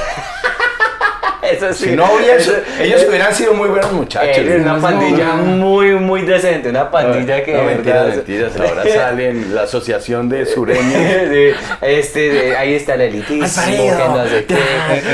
Eso 1.49 1.71
sí. 1.73 1.89
Si 1.91 1.95
no 1.95 2.19
Eso- 2.19 2.51
ellos 2.81 3.05
hubieran 3.07 3.33
sido 3.33 3.53
muy 3.53 3.69
buenos 3.69 3.93
muchachos. 3.93 4.37
Es 4.37 4.61
una 4.61 4.81
pandilla 4.81 5.33
muy, 5.35 5.91
muy 5.91 6.23
decente. 6.23 6.69
Una 6.69 6.91
pandilla 6.91 7.41
que. 7.41 7.53
no, 7.53 7.63
mentiras, 7.63 8.15
mentiras. 8.17 8.51
Ahora 8.59 8.83
salen 8.93 9.55
la 9.55 9.61
asociación 9.63 10.27
de 10.29 10.45
sureños. 10.45 10.83
Sí, 10.97 11.51
este, 11.81 12.19
de- 12.31 12.57
ahí 12.57 12.73
está 12.73 12.95
el 12.95 13.01
elitismo. 13.01 13.45
Que 13.65 13.91
no 14.09 14.27
sé 14.27 14.45
qué. 14.45 14.57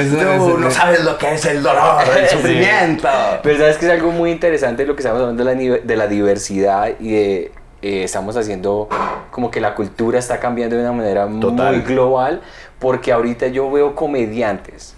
Eso- 0.02 0.48
tú 0.48 0.58
no 0.58 0.72
sabes 0.72 1.04
lo 1.04 1.18
que 1.20 1.34
es 1.34 1.46
el 1.46 1.62
dolor, 1.62 2.02
el 2.18 2.28
Sí. 2.28 2.36
sufrimiento. 2.36 3.08
Pero 3.44 3.60
sabes 3.60 3.78
que 3.78 3.86
es 3.86 3.92
algo 3.92 4.12
muy 4.12 4.32
interesante 4.32 4.86
lo 4.88 4.96
que 4.96 5.02
estamos 5.02 5.22
hablando 5.22 5.44
de 5.46 5.56
la, 5.56 5.78
de 5.84 5.96
la 5.96 6.08
diversidad 6.08 6.90
y 7.00 7.12
de 7.12 7.52
eh, 7.84 8.04
estamos 8.06 8.38
haciendo 8.38 8.88
como 9.30 9.52
que 9.52 9.60
la 9.60 9.76
cultura 9.76 10.18
está 10.18 10.40
cambiando 10.40 10.78
de 10.78 10.82
una 10.84 10.94
manera 10.94 11.28
Total. 11.42 11.76
muy 11.76 11.82
global 11.86 12.42
porque 12.84 13.13
ahorita 13.13 13.48
yo 13.48 13.72
veo 13.72 13.96
comediantes 13.96 14.94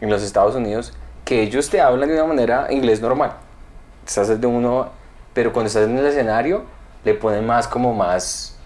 en 0.00 0.10
los 0.10 0.24
Estados 0.24 0.56
Unidos 0.56 0.92
que 1.24 1.40
ellos 1.40 1.70
te 1.70 1.80
hablan 1.80 2.08
de 2.08 2.16
una 2.16 2.24
manera 2.24 2.66
inglés 2.70 3.00
normal. 3.00 3.34
Estás 4.04 4.40
de 4.40 4.44
uno, 4.44 4.88
pero 5.32 5.52
cuando 5.52 5.68
estás 5.68 5.84
en 5.84 5.96
el 5.96 6.04
escenario 6.04 6.64
le 7.04 7.14
ponen 7.14 7.46
más 7.46 7.68
como 7.68 7.94
más 7.94 8.58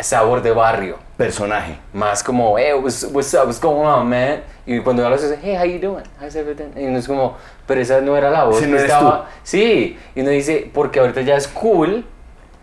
sabor 0.00 0.40
de 0.40 0.50
barrio. 0.52 0.96
Personaje. 1.18 1.78
Más 1.92 2.22
como, 2.24 2.56
hey, 2.56 2.72
what's, 2.72 3.06
what's 3.12 3.34
up, 3.34 3.42
what's 3.44 3.60
going 3.60 3.84
on, 3.86 4.08
man? 4.08 4.42
Y 4.64 4.80
cuando 4.80 5.04
hablas, 5.04 5.22
es, 5.22 5.38
hey, 5.42 5.54
how 5.54 5.66
you 5.66 5.78
doing? 5.78 6.04
How's 6.18 6.34
everything? 6.36 6.70
Y 6.80 6.86
uno 6.86 6.98
es 6.98 7.06
como, 7.06 7.36
pero 7.66 7.82
esa 7.82 8.00
no 8.00 8.16
era 8.16 8.30
la 8.30 8.44
voz 8.44 8.60
que 8.60 8.66
no 8.66 8.76
eres 8.78 8.84
estaba. 8.90 9.28
Sí, 9.42 9.98
y 10.14 10.20
uno 10.22 10.30
dice, 10.30 10.70
porque 10.72 11.00
ahorita 11.00 11.20
ya 11.20 11.36
es 11.36 11.46
cool 11.48 12.06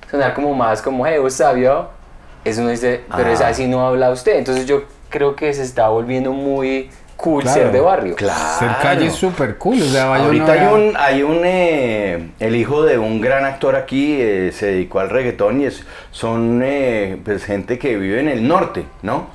sonar 0.10 0.34
como 0.34 0.56
más 0.56 0.82
como, 0.82 1.06
hey, 1.06 1.20
what's 1.20 1.40
up, 1.40 1.58
yo? 1.58 1.90
Eso 2.44 2.62
uno 2.62 2.72
dice, 2.72 3.04
pero 3.16 3.30
Ah. 3.30 3.34
es 3.34 3.42
así 3.42 3.68
no 3.68 3.86
habla 3.86 4.10
usted. 4.10 4.38
Entonces 4.38 4.66
yo 4.66 4.82
creo 5.12 5.36
que 5.36 5.53
se 5.53 5.62
está 5.62 5.89
volviendo 5.89 6.32
muy 6.32 6.89
cool 7.18 7.44
Claro. 7.44 7.62
ser 7.62 7.72
de 7.72 7.80
barrio. 7.80 8.15
Claro. 8.15 8.39
Ser 8.58 8.72
calle 8.82 9.06
es 9.06 9.13
súper 9.13 9.58
cool. 9.60 9.80
O 9.80 9.86
sea, 9.86 10.15
Ahorita 10.15 10.53
hay 10.53 10.74
un, 10.74 10.94
hay 10.98 11.22
un 11.22 11.41
eh, 11.44 12.32
el 12.39 12.56
hijo 12.56 12.84
de 12.84 12.98
un 12.98 13.22
gran 13.22 13.46
actor 13.46 13.75
aquí 13.75 14.18
eh, 14.20 14.51
se 14.51 14.68
dedicó 14.68 15.00
al 15.00 15.12
reggaetón 15.12 15.62
y 15.62 15.65
es, 15.65 15.86
son 16.10 16.62
eh, 16.63 17.18
pues, 17.24 17.46
gente 17.46 17.77
que 17.77 17.96
vive 17.98 18.20
en 18.20 18.27
el 18.27 18.48
norte, 18.48 18.86
¿no? 19.03 19.27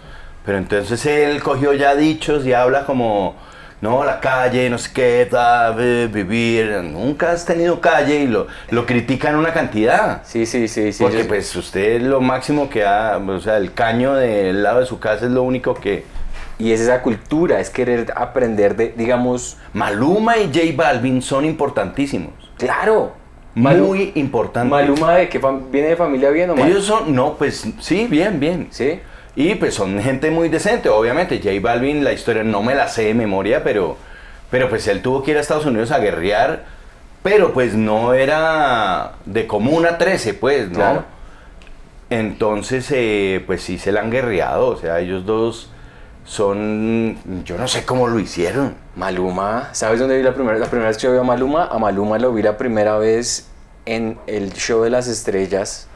Pero 0.44 0.58
entonces 0.58 1.04
él 1.06 1.42
cogió 1.42 1.72
ya 1.74 1.94
dichos 1.94 2.44
y 2.46 2.52
habla 2.52 2.86
como, 2.86 3.36
no, 3.80 4.04
la 4.04 4.20
calle, 4.20 4.70
no 4.70 4.78
sé 4.78 4.90
qué, 4.92 5.28
da, 5.30 5.70
vi- 5.72 6.06
vivir, 6.06 6.80
nunca 6.82 7.32
has 7.32 7.44
tenido 7.44 7.80
calle 7.80 8.20
y 8.20 8.26
lo, 8.26 8.46
lo 8.70 8.86
critican 8.86 9.36
una 9.36 9.52
cantidad. 9.52 10.22
Sí, 10.24 10.46
sí, 10.46 10.66
sí, 10.68 10.92
sí. 10.92 11.02
Porque 11.02 11.22
yo- 11.22 11.28
pues 11.28 11.54
usted 11.56 12.00
lo 12.00 12.20
máximo 12.20 12.68
que 12.70 12.84
ha, 12.86 13.18
o 13.18 13.40
sea, 13.40 13.56
el 13.58 13.72
caño 13.74 14.14
del 14.14 14.62
lado 14.62 14.80
de 14.80 14.86
su 14.86 14.98
casa 14.98 15.26
es 15.26 15.30
lo 15.32 15.42
único 15.42 15.74
que... 15.74 16.04
Y 16.58 16.72
es 16.72 16.80
esa 16.80 17.02
cultura, 17.02 17.60
es 17.60 17.68
querer 17.68 18.10
aprender 18.16 18.76
de, 18.76 18.94
digamos, 18.96 19.58
Maluma 19.74 20.38
y 20.38 20.46
J 20.46 20.60
Balvin 20.74 21.20
son 21.20 21.44
importantísimos. 21.44 22.32
claro. 22.58 23.12
Muy 23.58 24.12
importantes. 24.16 24.70
Maluma 24.70 25.14
de 25.14 25.30
que 25.30 25.40
viene 25.72 25.88
de 25.88 25.96
familia 25.96 26.28
bien 26.28 26.50
o 26.50 26.56
mal. 26.56 26.68
Ellos 26.70 26.84
son, 26.84 27.14
no, 27.14 27.36
pues 27.38 27.66
sí, 27.80 28.06
bien, 28.06 28.38
bien. 28.38 28.68
Sí. 28.70 29.00
Y 29.36 29.54
pues 29.56 29.74
son 29.74 30.02
gente 30.02 30.30
muy 30.30 30.48
decente, 30.48 30.88
obviamente. 30.88 31.38
J 31.38 31.60
Balvin, 31.60 32.02
la 32.02 32.12
historia 32.12 32.42
no 32.42 32.62
me 32.62 32.74
la 32.74 32.88
sé 32.88 33.04
de 33.04 33.14
memoria, 33.14 33.62
pero, 33.62 33.98
pero 34.50 34.70
pues 34.70 34.88
él 34.88 35.02
tuvo 35.02 35.22
que 35.22 35.32
ir 35.32 35.36
a 35.36 35.40
Estados 35.40 35.66
Unidos 35.66 35.90
a 35.90 35.98
guerrear, 35.98 36.64
pero 37.22 37.52
pues 37.52 37.74
no 37.74 38.14
era 38.14 39.12
de 39.26 39.46
comuna 39.46 39.98
13, 39.98 40.34
pues, 40.34 40.70
¿no? 40.70 40.76
Claro. 40.76 41.04
Entonces, 42.08 42.90
eh, 42.92 43.44
pues 43.46 43.62
sí 43.62 43.78
se 43.78 43.92
la 43.92 44.00
han 44.00 44.10
guerreado, 44.10 44.68
o 44.68 44.76
sea, 44.76 45.00
ellos 45.00 45.26
dos 45.26 45.70
son, 46.24 47.18
yo 47.44 47.58
no 47.58 47.68
sé 47.68 47.84
cómo 47.84 48.08
lo 48.08 48.18
hicieron. 48.18 48.74
Maluma, 48.94 49.68
¿sabes 49.72 50.00
dónde 50.00 50.16
vi 50.16 50.22
la 50.22 50.32
primera, 50.32 50.56
la 50.58 50.66
primera 50.66 50.88
vez 50.88 50.96
que 50.96 51.04
yo 51.04 51.12
vi 51.12 51.18
a 51.18 51.24
Maluma? 51.24 51.66
A 51.66 51.78
Maluma 51.78 52.18
lo 52.18 52.32
vi 52.32 52.42
la 52.42 52.56
primera 52.56 52.96
vez 52.96 53.48
en 53.84 54.18
el 54.26 54.52
show 54.54 54.82
de 54.82 54.90
las 54.90 55.08
estrellas 55.08 55.88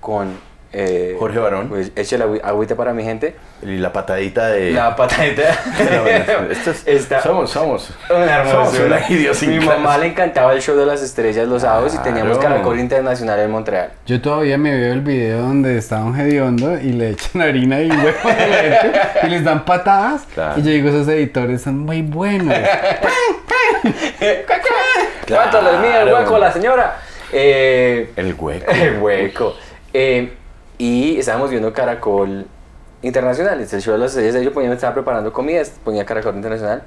con 0.00 0.38
eh, 0.74 1.16
Jorge 1.18 1.38
Barón. 1.38 1.68
Pues 1.68 1.92
eche 1.96 2.18
la 2.18 2.26
agü- 2.26 2.40
agüita 2.42 2.74
para 2.74 2.92
mi 2.92 3.04
gente. 3.04 3.36
Y 3.62 3.76
la 3.78 3.92
patadita 3.92 4.48
de... 4.48 4.72
La 4.72 4.94
patadita. 4.96 5.42
No, 5.78 6.50
es- 6.90 7.08
somos, 7.22 7.50
somos. 7.50 7.90
una 8.10 8.24
hermosura. 8.40 9.00
Somos 9.06 9.42
una 9.42 9.52
Mi 9.52 9.64
mamá 9.64 9.96
le 9.98 10.06
encantaba 10.08 10.52
el 10.52 10.60
show 10.60 10.76
de 10.76 10.84
las 10.84 11.00
estrellas 11.02 11.46
los 11.48 11.62
sábados 11.62 11.94
y 11.94 11.98
teníamos 11.98 12.38
Claro. 12.38 12.54
Caracol 12.56 12.80
Internacional 12.80 13.38
en 13.40 13.50
Montreal. 13.50 13.90
Yo 14.06 14.20
todavía 14.20 14.58
me 14.58 14.76
veo 14.76 14.92
el 14.92 15.00
video 15.00 15.38
donde 15.42 15.78
está 15.78 16.02
un 16.02 16.18
hediondo 16.18 16.78
y 16.78 16.92
le 16.92 17.10
echan 17.10 17.40
harina 17.42 17.80
y 17.80 17.88
huevo 17.90 18.18
y 19.22 19.26
les 19.28 19.44
dan 19.44 19.64
patadas. 19.64 20.22
Claro. 20.34 20.58
Y 20.58 20.62
yo 20.64 20.70
digo, 20.70 20.88
esos 20.88 21.06
editores 21.08 21.62
son 21.62 21.78
muy 21.78 22.02
buenos. 22.02 22.54
¿Cuánto 25.28 25.62
le 25.62 25.78
mide 25.78 26.00
el 26.02 26.08
Claro. 26.08 26.16
hueco 26.18 26.38
la 26.38 26.52
señora? 26.52 26.96
Eh, 27.32 28.10
El 28.16 28.34
hueco. 28.34 28.70
El 28.70 28.98
hueco. 28.98 29.56
Eh, 29.92 30.32
y 30.78 31.18
estábamos 31.18 31.50
viendo 31.50 31.72
Caracol 31.72 32.46
Internacional. 33.02 33.60
Es 33.60 33.72
el 33.72 33.82
show 33.82 33.92
de 33.92 33.98
las 33.98 34.12
estrellas. 34.16 34.42
Yo 34.42 34.52
ponía, 34.52 34.68
me 34.68 34.74
estaba 34.74 34.94
preparando 34.94 35.32
comidas, 35.32 35.72
ponía 35.84 36.04
Caracol 36.04 36.34
Internacional 36.34 36.82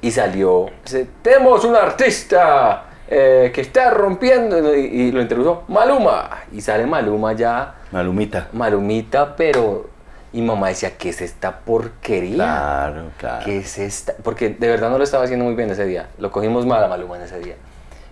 y 0.00 0.10
salió. 0.10 0.66
Dice, 0.84 1.06
tenemos 1.22 1.64
un 1.64 1.76
artista 1.76 2.84
eh, 3.08 3.50
que 3.54 3.60
está 3.60 3.90
rompiendo. 3.90 4.74
Y, 4.74 4.80
y 4.80 5.12
lo 5.12 5.20
introdujo 5.20 5.64
Maluma. 5.68 6.40
Y 6.52 6.60
sale 6.60 6.86
Maluma 6.86 7.32
ya, 7.32 7.74
Malumita. 7.92 8.48
Malumita, 8.52 9.36
pero. 9.36 9.90
Y 10.30 10.42
mamá 10.42 10.68
decía, 10.68 10.96
¿qué 10.98 11.08
es 11.08 11.22
esta 11.22 11.60
porquería? 11.60 12.34
Claro, 12.34 13.10
claro. 13.16 13.44
¿Qué 13.46 13.58
es 13.58 13.78
esta? 13.78 14.12
Porque 14.22 14.50
de 14.50 14.68
verdad 14.68 14.90
no 14.90 14.98
lo 14.98 15.04
estaba 15.04 15.24
haciendo 15.24 15.46
muy 15.46 15.54
bien 15.54 15.70
ese 15.70 15.86
día. 15.86 16.10
Lo 16.18 16.30
cogimos 16.30 16.66
mal 16.66 16.84
a 16.84 16.88
Maluma 16.88 17.16
en 17.16 17.22
ese 17.22 17.38
día. 17.38 17.54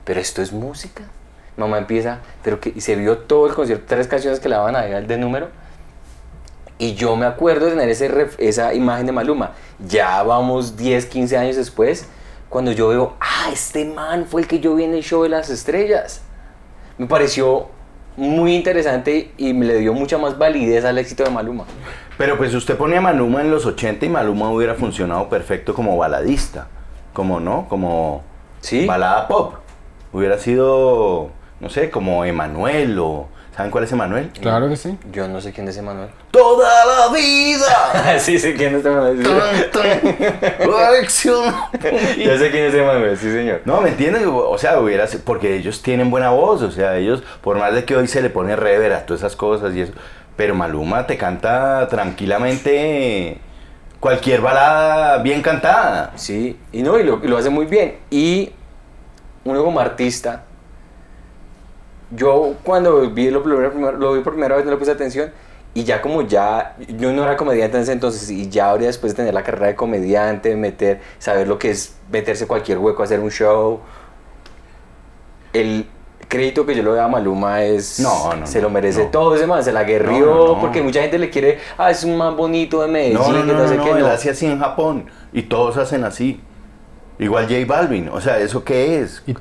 Pero 0.03 0.19
esto 0.19 0.41
es 0.41 0.51
música. 0.51 1.05
Mamá 1.57 1.79
empieza, 1.79 2.19
pero 2.43 2.61
que 2.61 2.73
y 2.75 2.81
se 2.81 2.97
vio 2.97 3.19
todo 3.19 3.47
el 3.47 3.55
concierto, 3.55 3.85
tres 3.89 4.07
canciones 4.09 4.41
que 4.41 4.49
le 4.49 4.57
daban 4.57 4.77
a 4.77 4.87
él 4.87 5.07
de 5.07 5.17
número. 5.17 5.49
Y 6.79 6.95
yo 6.95 7.17
me 7.17 7.25
acuerdo 7.25 7.67
de 7.67 7.73
tener 7.73 7.89
ese 7.89 8.11
esa 8.39 8.75
imagen 8.75 9.07
de 9.07 9.13
Maluma. 9.13 9.53
Ya 9.79 10.23
vamos 10.23 10.77
10, 10.77 11.07
15 11.07 11.37
años 11.39 11.57
después, 11.57 12.07
cuando 12.51 12.73
yo 12.73 12.89
veo, 12.89 13.15
ah, 13.21 13.49
este 13.53 13.87
man 13.87 14.27
fue 14.27 14.43
el 14.43 14.47
que 14.47 14.61
yo 14.61 14.75
vi 14.75 14.85
en 14.85 14.93
el 14.95 15.03
show 15.03 15.23
de 15.23 15.31
las 15.31 15.49
estrellas. 15.49 16.21
Me 16.99 17.07
pareció 17.07 17.69
muy 18.17 18.55
interesante 18.55 19.33
y 19.39 19.53
me 19.55 19.65
le 19.67 19.79
dio 19.79 19.93
mucha 19.95 20.19
más 20.19 20.37
validez 20.39 20.85
al 20.85 20.99
éxito 20.99 21.25
de 21.25 21.31
Maluma. 21.31 21.65
Pero 22.19 22.37
pues 22.39 22.55
usted 22.55 22.77
ponía 22.77 22.99
a 22.99 23.03
Maluma 23.03 23.41
en 23.41 23.51
los 23.51 23.65
80 23.67 24.05
y 24.07 24.09
Maluma 24.09 24.51
hubiera 24.51 24.75
funcionado 24.75 25.29
perfecto 25.29 25.75
como 25.75 25.97
baladista. 25.97 26.69
Como 27.13 27.41
no, 27.41 27.67
como 27.69 28.23
Sí. 28.61 28.85
balada 28.87 29.29
pop. 29.29 29.55
Hubiera 30.13 30.39
sido, 30.39 31.31
no 31.61 31.71
sé, 31.71 31.91
como 31.91 32.25
Emanuel 32.25 32.99
o... 32.99 33.29
¿Saben 33.57 33.71
cuál 33.71 33.85
es 33.85 33.93
Emanuel? 33.93 34.31
Claro 34.39 34.69
que 34.69 34.77
sí. 34.77 34.99
Yo 35.13 35.29
no 35.29 35.41
sé 35.41 35.51
quién 35.51 35.67
es 35.67 35.79
Emanuel. 35.79 36.11
Toda 36.31 36.69
la 36.85 37.09
vida. 37.15 38.19
sí, 38.19 38.39
sé 38.39 38.53
quién 38.53 38.75
es 38.75 38.85
Emanuel. 38.85 39.23
Yo 39.23 39.41
sé 42.39 42.51
quién 42.51 42.65
es 42.67 42.75
Emanuel, 42.75 43.17
sí, 43.17 43.33
señor. 43.33 43.63
No, 43.65 43.81
¿me 43.81 43.89
entiendes? 43.89 44.25
O 44.27 44.59
sea, 44.59 44.79
hubiera 44.79 45.07
sido- 45.07 45.23
porque 45.25 45.57
ellos 45.57 45.81
tienen 45.81 46.11
buena 46.11 46.29
voz, 46.31 46.61
o 46.61 46.71
sea, 46.71 46.99
ellos, 46.99 47.23
por 47.41 47.57
más 47.59 47.73
de 47.75 47.87
que 47.87 47.97
hoy 47.97 48.07
se 48.09 48.21
le 48.21 48.29
pone 48.29 48.57
rever 48.57 48.93
a 48.93 49.07
todas 49.07 49.23
esas 49.23 49.37
cosas 49.37 49.75
y 49.75 49.81
eso, 49.81 49.93
pero 50.37 50.55
Maluma 50.55 51.07
te 51.07 51.17
canta 51.17 51.89
tranquilamente 51.89 53.39
cualquier 54.01 54.43
balada 54.43 55.23
bien 55.23 55.41
cantada. 55.41 56.13
Sí, 56.17 56.59
y 56.73 56.83
no, 56.83 56.99
y 56.99 57.05
lo, 57.05 57.25
y 57.25 57.29
lo 57.29 57.39
hace 57.39 57.49
muy 57.49 57.65
bien. 57.67 57.97
Y 58.11 58.53
uno 59.45 59.65
como 59.65 59.81
artista, 59.81 60.45
yo 62.11 62.55
cuando 62.63 63.11
vi 63.11 63.31
lo, 63.31 63.43
primero- 63.43 63.93
lo 63.93 64.13
vi 64.15 64.21
por 64.21 64.33
primera 64.35 64.57
vez 64.57 64.65
no 64.65 64.71
le 64.71 64.77
puse 64.77 64.91
atención. 64.93 65.31
Y 65.75 65.85
ya 65.85 66.01
como 66.01 66.23
ya, 66.23 66.75
yo 66.97 67.13
no 67.13 67.23
era 67.23 67.37
comediante 67.37 67.77
en 67.77 67.83
ese 67.83 67.93
entonces, 67.93 68.31
y 68.31 68.49
ya 68.49 68.71
ahora 68.71 68.85
después 68.87 69.13
de 69.13 69.17
tener 69.19 69.35
la 69.35 69.43
carrera 69.43 69.67
de 69.67 69.75
comediante, 69.75 70.57
meter, 70.57 71.03
saber 71.19 71.47
lo 71.47 71.59
que 71.59 71.71
es 71.71 71.97
meterse 72.11 72.47
cualquier 72.47 72.79
hueco, 72.79 73.03
hacer 73.03 73.21
un 73.21 73.31
show, 73.31 73.81
el 75.53 75.87
crédito 76.29 76.65
que 76.67 76.75
yo 76.75 76.83
le 76.83 76.91
doy 76.91 76.99
a 76.99 77.09
Maluma 77.09 77.63
es, 77.63 78.01
No, 78.01 78.35
no, 78.35 78.47
se 78.47 78.61
lo 78.63 78.71
merece 78.71 79.05
no. 79.05 79.11
todo 79.11 79.35
ese 79.37 79.47
man, 79.47 79.63
se 79.63 79.71
la 79.73 79.85
guerrió, 79.85 80.27
No, 80.27 80.35
no, 80.35 80.55
no. 80.55 80.61
porque 80.61 80.83
mucha 80.83 81.01
gente 81.03 81.19
le 81.19 81.29
quiere, 81.31 81.59
ah, 81.79 81.91
es 81.91 82.05
un 82.05 82.17
man 82.17 82.37
bonito 82.37 82.81
de 82.81 82.89
Medellín, 82.89 83.15
No, 83.19 83.29
no, 83.31 83.41
que 83.47 83.53
no, 83.53 83.59
no, 83.63 83.69
sé 83.69 83.77
no, 83.77 83.85
qué, 83.85 83.91
él 83.91 84.07
hace 84.07 84.31
así 84.31 84.47
en 84.47 84.59
Japón 84.59 85.07
y 85.33 85.43
todos 85.43 85.77
hacen 85.77 86.05
así. 86.05 86.41
Igual 87.19 87.45
J 87.49 87.65
Balvin, 87.67 88.09
o 88.09 88.21
sea, 88.21 88.39
¿eso 88.39 88.65
qué 88.65 89.01
es? 89.01 89.23
Y- 89.27 89.35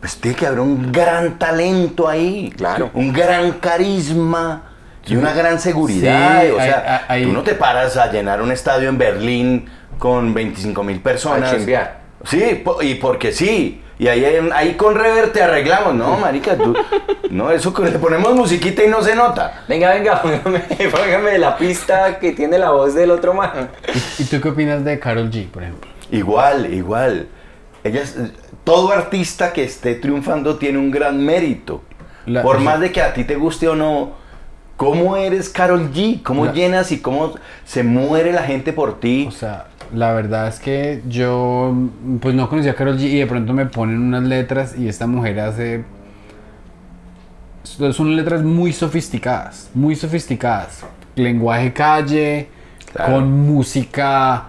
Pues 0.00 0.16
tiene 0.16 0.36
que 0.36 0.46
haber 0.46 0.60
un 0.60 0.92
gran 0.92 1.38
talento 1.38 2.08
ahí. 2.08 2.52
Claro. 2.56 2.90
Un 2.94 3.12
gran 3.12 3.52
carisma 3.52 4.70
y 5.06 5.16
una 5.16 5.32
gran 5.32 5.58
seguridad. 5.58 6.42
Sí, 6.42 6.50
o 6.50 6.60
hay- 6.60 6.68
sea, 6.68 7.04
hay- 7.08 7.24
tú 7.24 7.32
no 7.32 7.42
te 7.42 7.54
paras 7.54 7.96
a 7.96 8.10
llenar 8.10 8.40
un 8.40 8.52
estadio 8.52 8.88
en 8.88 8.98
Berlín 8.98 9.66
con 9.98 10.32
25 10.34 10.82
mil 10.84 11.00
personas. 11.00 11.52
A. 11.54 11.90
Sí, 12.24 12.62
po- 12.64 12.82
y 12.82 12.94
porque 12.96 13.32
sí. 13.32 13.80
Y 13.96 14.08
ahí, 14.08 14.24
ahí 14.54 14.74
con 14.74 14.96
rever 14.96 15.32
te 15.32 15.40
arreglamos, 15.40 15.94
¿no, 15.94 16.16
marica? 16.18 16.56
Tú, 16.56 16.74
no, 17.30 17.52
eso 17.52 17.72
que 17.72 17.82
le 17.84 17.98
ponemos 17.98 18.34
musiquita 18.34 18.82
y 18.82 18.88
no 18.88 19.02
se 19.02 19.14
nota. 19.14 19.62
Venga, 19.68 19.90
venga, 19.94 20.20
póngame, 20.22 20.60
póngame 20.90 21.38
la 21.38 21.56
pista 21.56 22.18
que 22.18 22.32
tiene 22.32 22.58
la 22.58 22.70
voz 22.70 22.94
del 22.94 23.12
otro 23.12 23.34
man. 23.34 23.68
¿Y 24.18 24.24
tú 24.24 24.40
qué 24.40 24.48
opinas 24.48 24.84
de 24.84 24.98
Carol 24.98 25.30
G, 25.30 25.48
por 25.48 25.62
ejemplo? 25.62 25.88
Igual, 26.10 26.72
igual. 26.74 27.28
Ellas, 27.84 28.16
todo 28.64 28.90
artista 28.92 29.52
que 29.52 29.64
esté 29.64 29.94
triunfando 29.94 30.56
tiene 30.56 30.78
un 30.78 30.90
gran 30.90 31.24
mérito. 31.24 31.82
La- 32.26 32.42
Por 32.42 32.60
más 32.60 32.80
de 32.80 32.90
que 32.92 33.02
a 33.02 33.12
ti 33.12 33.24
te 33.24 33.36
guste 33.36 33.68
o 33.68 33.76
no, 33.76 34.12
¿cómo 34.76 35.16
eres 35.16 35.48
Carol 35.50 35.92
G? 35.92 36.22
¿Cómo 36.22 36.46
La- 36.46 36.52
llenas 36.52 36.90
y 36.92 36.98
cómo 37.00 37.34
se 37.64 37.82
muere 37.84 38.32
la 38.32 38.42
gente 38.42 38.72
por 38.72 38.98
ti? 39.00 39.26
O 39.28 39.30
sea, 39.30 39.66
la 39.94 40.12
verdad 40.14 40.48
es 40.48 40.58
que 40.58 41.02
yo 41.08 41.74
pues 42.20 42.34
no 42.34 42.48
conocía 42.48 42.72
a 42.72 42.74
Karol 42.74 42.96
G 42.98 43.02
y 43.02 43.18
de 43.18 43.26
pronto 43.26 43.52
me 43.52 43.66
ponen 43.66 44.00
unas 44.00 44.22
letras 44.24 44.74
y 44.78 44.88
esta 44.88 45.06
mujer 45.06 45.40
hace... 45.40 45.84
Son 47.92 48.14
letras 48.14 48.42
muy 48.42 48.72
sofisticadas, 48.72 49.70
muy 49.74 49.96
sofisticadas. 49.96 50.80
Lenguaje 51.16 51.72
calle, 51.72 52.48
Claro. 52.92 53.14
con 53.14 53.30
música 53.30 54.44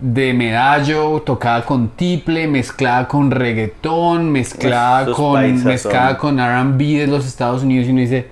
de 0.00 0.32
medallo, 0.32 1.20
tocada 1.22 1.64
con 1.64 1.90
tiple, 1.90 2.46
mezclada 2.46 3.06
con 3.06 3.30
reggaetón, 3.30 4.30
mezclada 4.30 5.02
Esos 5.02 5.16
con, 5.16 5.64
mezclada 5.64 6.10
son- 6.10 6.16
con 6.18 6.40
R&B 6.40 6.84
de 6.98 7.06
los 7.06 7.26
Estados 7.26 7.62
Unidos 7.62 7.86
y 7.86 7.90
uno 7.90 8.00
dice, 8.00 8.28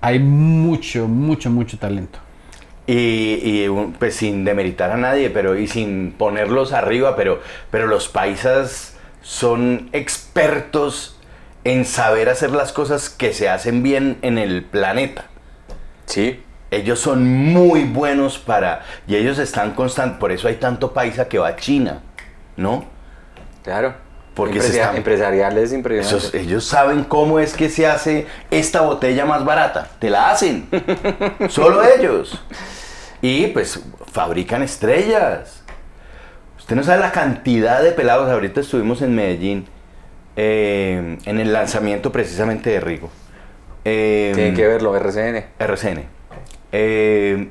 hay 0.00 0.18
mucho, 0.18 1.06
mucho, 1.08 1.50
mucho 1.50 1.78
talento. 1.78 2.18
Y, 2.88 3.40
y, 3.42 3.68
un- 3.68 3.92
pues 3.92 4.14
sin 4.16 4.44
demeritar 4.44 4.90
a 4.90 4.96
nadie, 4.96 5.30
pero 5.30 5.56
y 5.58 5.66
sin 5.68 6.12
ponerlos 6.16 6.72
arriba, 6.72 7.16
pero, 7.16 7.40
pero 7.70 7.86
los 7.86 8.08
paisas 8.08 8.96
son 9.22 9.88
expertos 9.92 11.18
en 11.64 11.84
saber 11.84 12.28
hacer 12.28 12.50
las 12.52 12.72
cosas 12.72 13.10
que 13.10 13.32
se 13.32 13.48
hacen 13.48 13.82
bien 13.82 14.18
en 14.22 14.38
el 14.38 14.62
planeta. 14.64 15.24
Sí. 16.06 16.40
Ellos 16.76 16.98
son 17.00 17.26
muy 17.26 17.84
buenos 17.84 18.38
para... 18.38 18.82
Y 19.06 19.16
ellos 19.16 19.38
están 19.38 19.72
constantes, 19.74 20.18
por 20.18 20.30
eso 20.32 20.48
hay 20.48 20.56
tanto 20.56 20.92
paisa 20.92 21.28
que 21.28 21.38
va 21.38 21.48
a 21.48 21.56
China, 21.56 22.02
¿no? 22.56 22.84
Claro. 23.62 23.94
Porque 24.34 24.58
Empresia- 24.58 24.82
están- 24.82 24.96
Empresariales. 24.96 25.72
Esos- 25.72 26.34
ellos 26.34 26.64
saben 26.64 27.04
cómo 27.04 27.38
es 27.38 27.54
que 27.54 27.70
se 27.70 27.86
hace 27.86 28.26
esta 28.50 28.82
botella 28.82 29.24
más 29.24 29.44
barata. 29.44 29.88
Te 29.98 30.10
la 30.10 30.30
hacen. 30.30 30.68
Solo 31.48 31.82
ellos. 31.82 32.42
Y 33.22 33.46
pues 33.48 33.80
fabrican 34.12 34.62
estrellas. 34.62 35.62
Usted 36.58 36.76
no 36.76 36.82
sabe 36.82 37.00
la 37.00 37.12
cantidad 37.12 37.82
de 37.82 37.92
pelados. 37.92 38.28
Ahorita 38.30 38.60
estuvimos 38.60 39.00
en 39.00 39.14
Medellín 39.14 39.66
eh, 40.36 41.16
en 41.24 41.40
el 41.40 41.52
lanzamiento 41.54 42.12
precisamente 42.12 42.68
de 42.70 42.80
Rigo. 42.80 43.08
Eh, 43.86 44.32
Tienen 44.34 44.54
que 44.54 44.66
verlo, 44.66 44.94
RCN. 44.96 45.44
RCN. 45.58 46.04
Eh, 46.72 47.48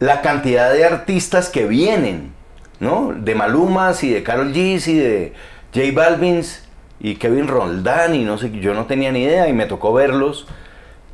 la 0.00 0.20
cantidad 0.22 0.72
de 0.72 0.84
artistas 0.84 1.48
que 1.48 1.66
vienen, 1.66 2.32
¿no? 2.80 3.12
De 3.14 3.34
Malumas 3.34 4.04
y 4.04 4.10
de 4.10 4.22
Carol 4.22 4.52
G 4.52 4.86
y 4.86 4.94
de 4.94 5.32
J 5.74 5.88
Balvins 5.92 6.68
y 7.00 7.16
Kevin 7.16 7.48
Roldán 7.48 8.14
y 8.14 8.24
no 8.24 8.38
sé, 8.38 8.50
yo 8.60 8.74
no 8.74 8.86
tenía 8.86 9.12
ni 9.12 9.22
idea 9.22 9.48
y 9.48 9.52
me 9.52 9.66
tocó 9.66 9.92
verlos 9.92 10.46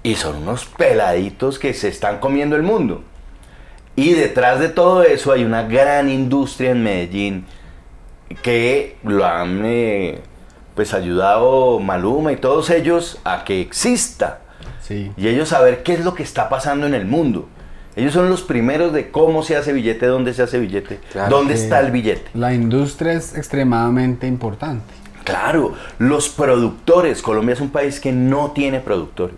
y 0.03 0.17
son 0.17 0.37
unos 0.37 0.67
peladitos 0.67 1.59
que 1.59 1.73
se 1.73 1.89
están 1.89 2.19
comiendo 2.19 2.57
el 2.57 2.63
mundo. 2.63 3.03
Y 3.97 4.13
detrás 4.13 4.61
de 4.61 4.69
todo 4.69 5.03
eso 5.03 5.33
hay 5.33 5.45
una 5.45 5.63
gran 5.63 6.11
industria 6.11 6.73
en 6.73 6.83
Medellín 6.83 7.47
que 8.43 8.97
lo 9.05 9.25
han 9.25 9.63
eh, 9.65 10.21
pues 10.75 10.93
ayudado 10.93 11.79
Maluma 11.79 12.33
y 12.33 12.37
todos 12.37 12.71
ellos 12.71 13.21
a 13.25 13.45
que 13.45 13.61
exista 13.61 14.41
Sí. 14.87 15.11
y 15.17 15.29
ellos 15.29 15.49
saber 15.49 15.83
qué 15.83 15.95
es 15.95 16.05
lo 16.05 16.15
que 16.15 16.23
está 16.23 16.49
pasando 16.51 16.87
en 16.87 16.95
el 16.95 17.07
mundo. 17.07 17.49
Ellos 17.97 18.13
son 18.13 18.29
los 18.29 18.43
primeros 18.43 18.93
de 18.93 19.11
cómo 19.11 19.43
se 19.43 19.57
hace 19.57 19.73
billete, 19.73 20.07
dónde 20.07 20.35
se 20.35 20.43
hace 20.43 20.59
billete, 20.59 20.99
Claro 21.13 21.37
dónde 21.37 21.55
que- 21.55 21.61
está 21.61 21.81
el 21.81 21.91
billete. 21.93 22.25
La 22.35 22.53
industria 22.53 23.13
es 23.13 23.37
extremadamente 23.37 24.27
importante. 24.27 24.93
Claro, 25.25 25.73
los 25.99 26.29
productores. 26.29 27.23
Colombia 27.23 27.55
es 27.55 27.61
un 27.61 27.71
país 27.71 27.99
que 28.01 28.13
no 28.13 28.51
tiene 28.51 28.81
productores. 28.81 29.37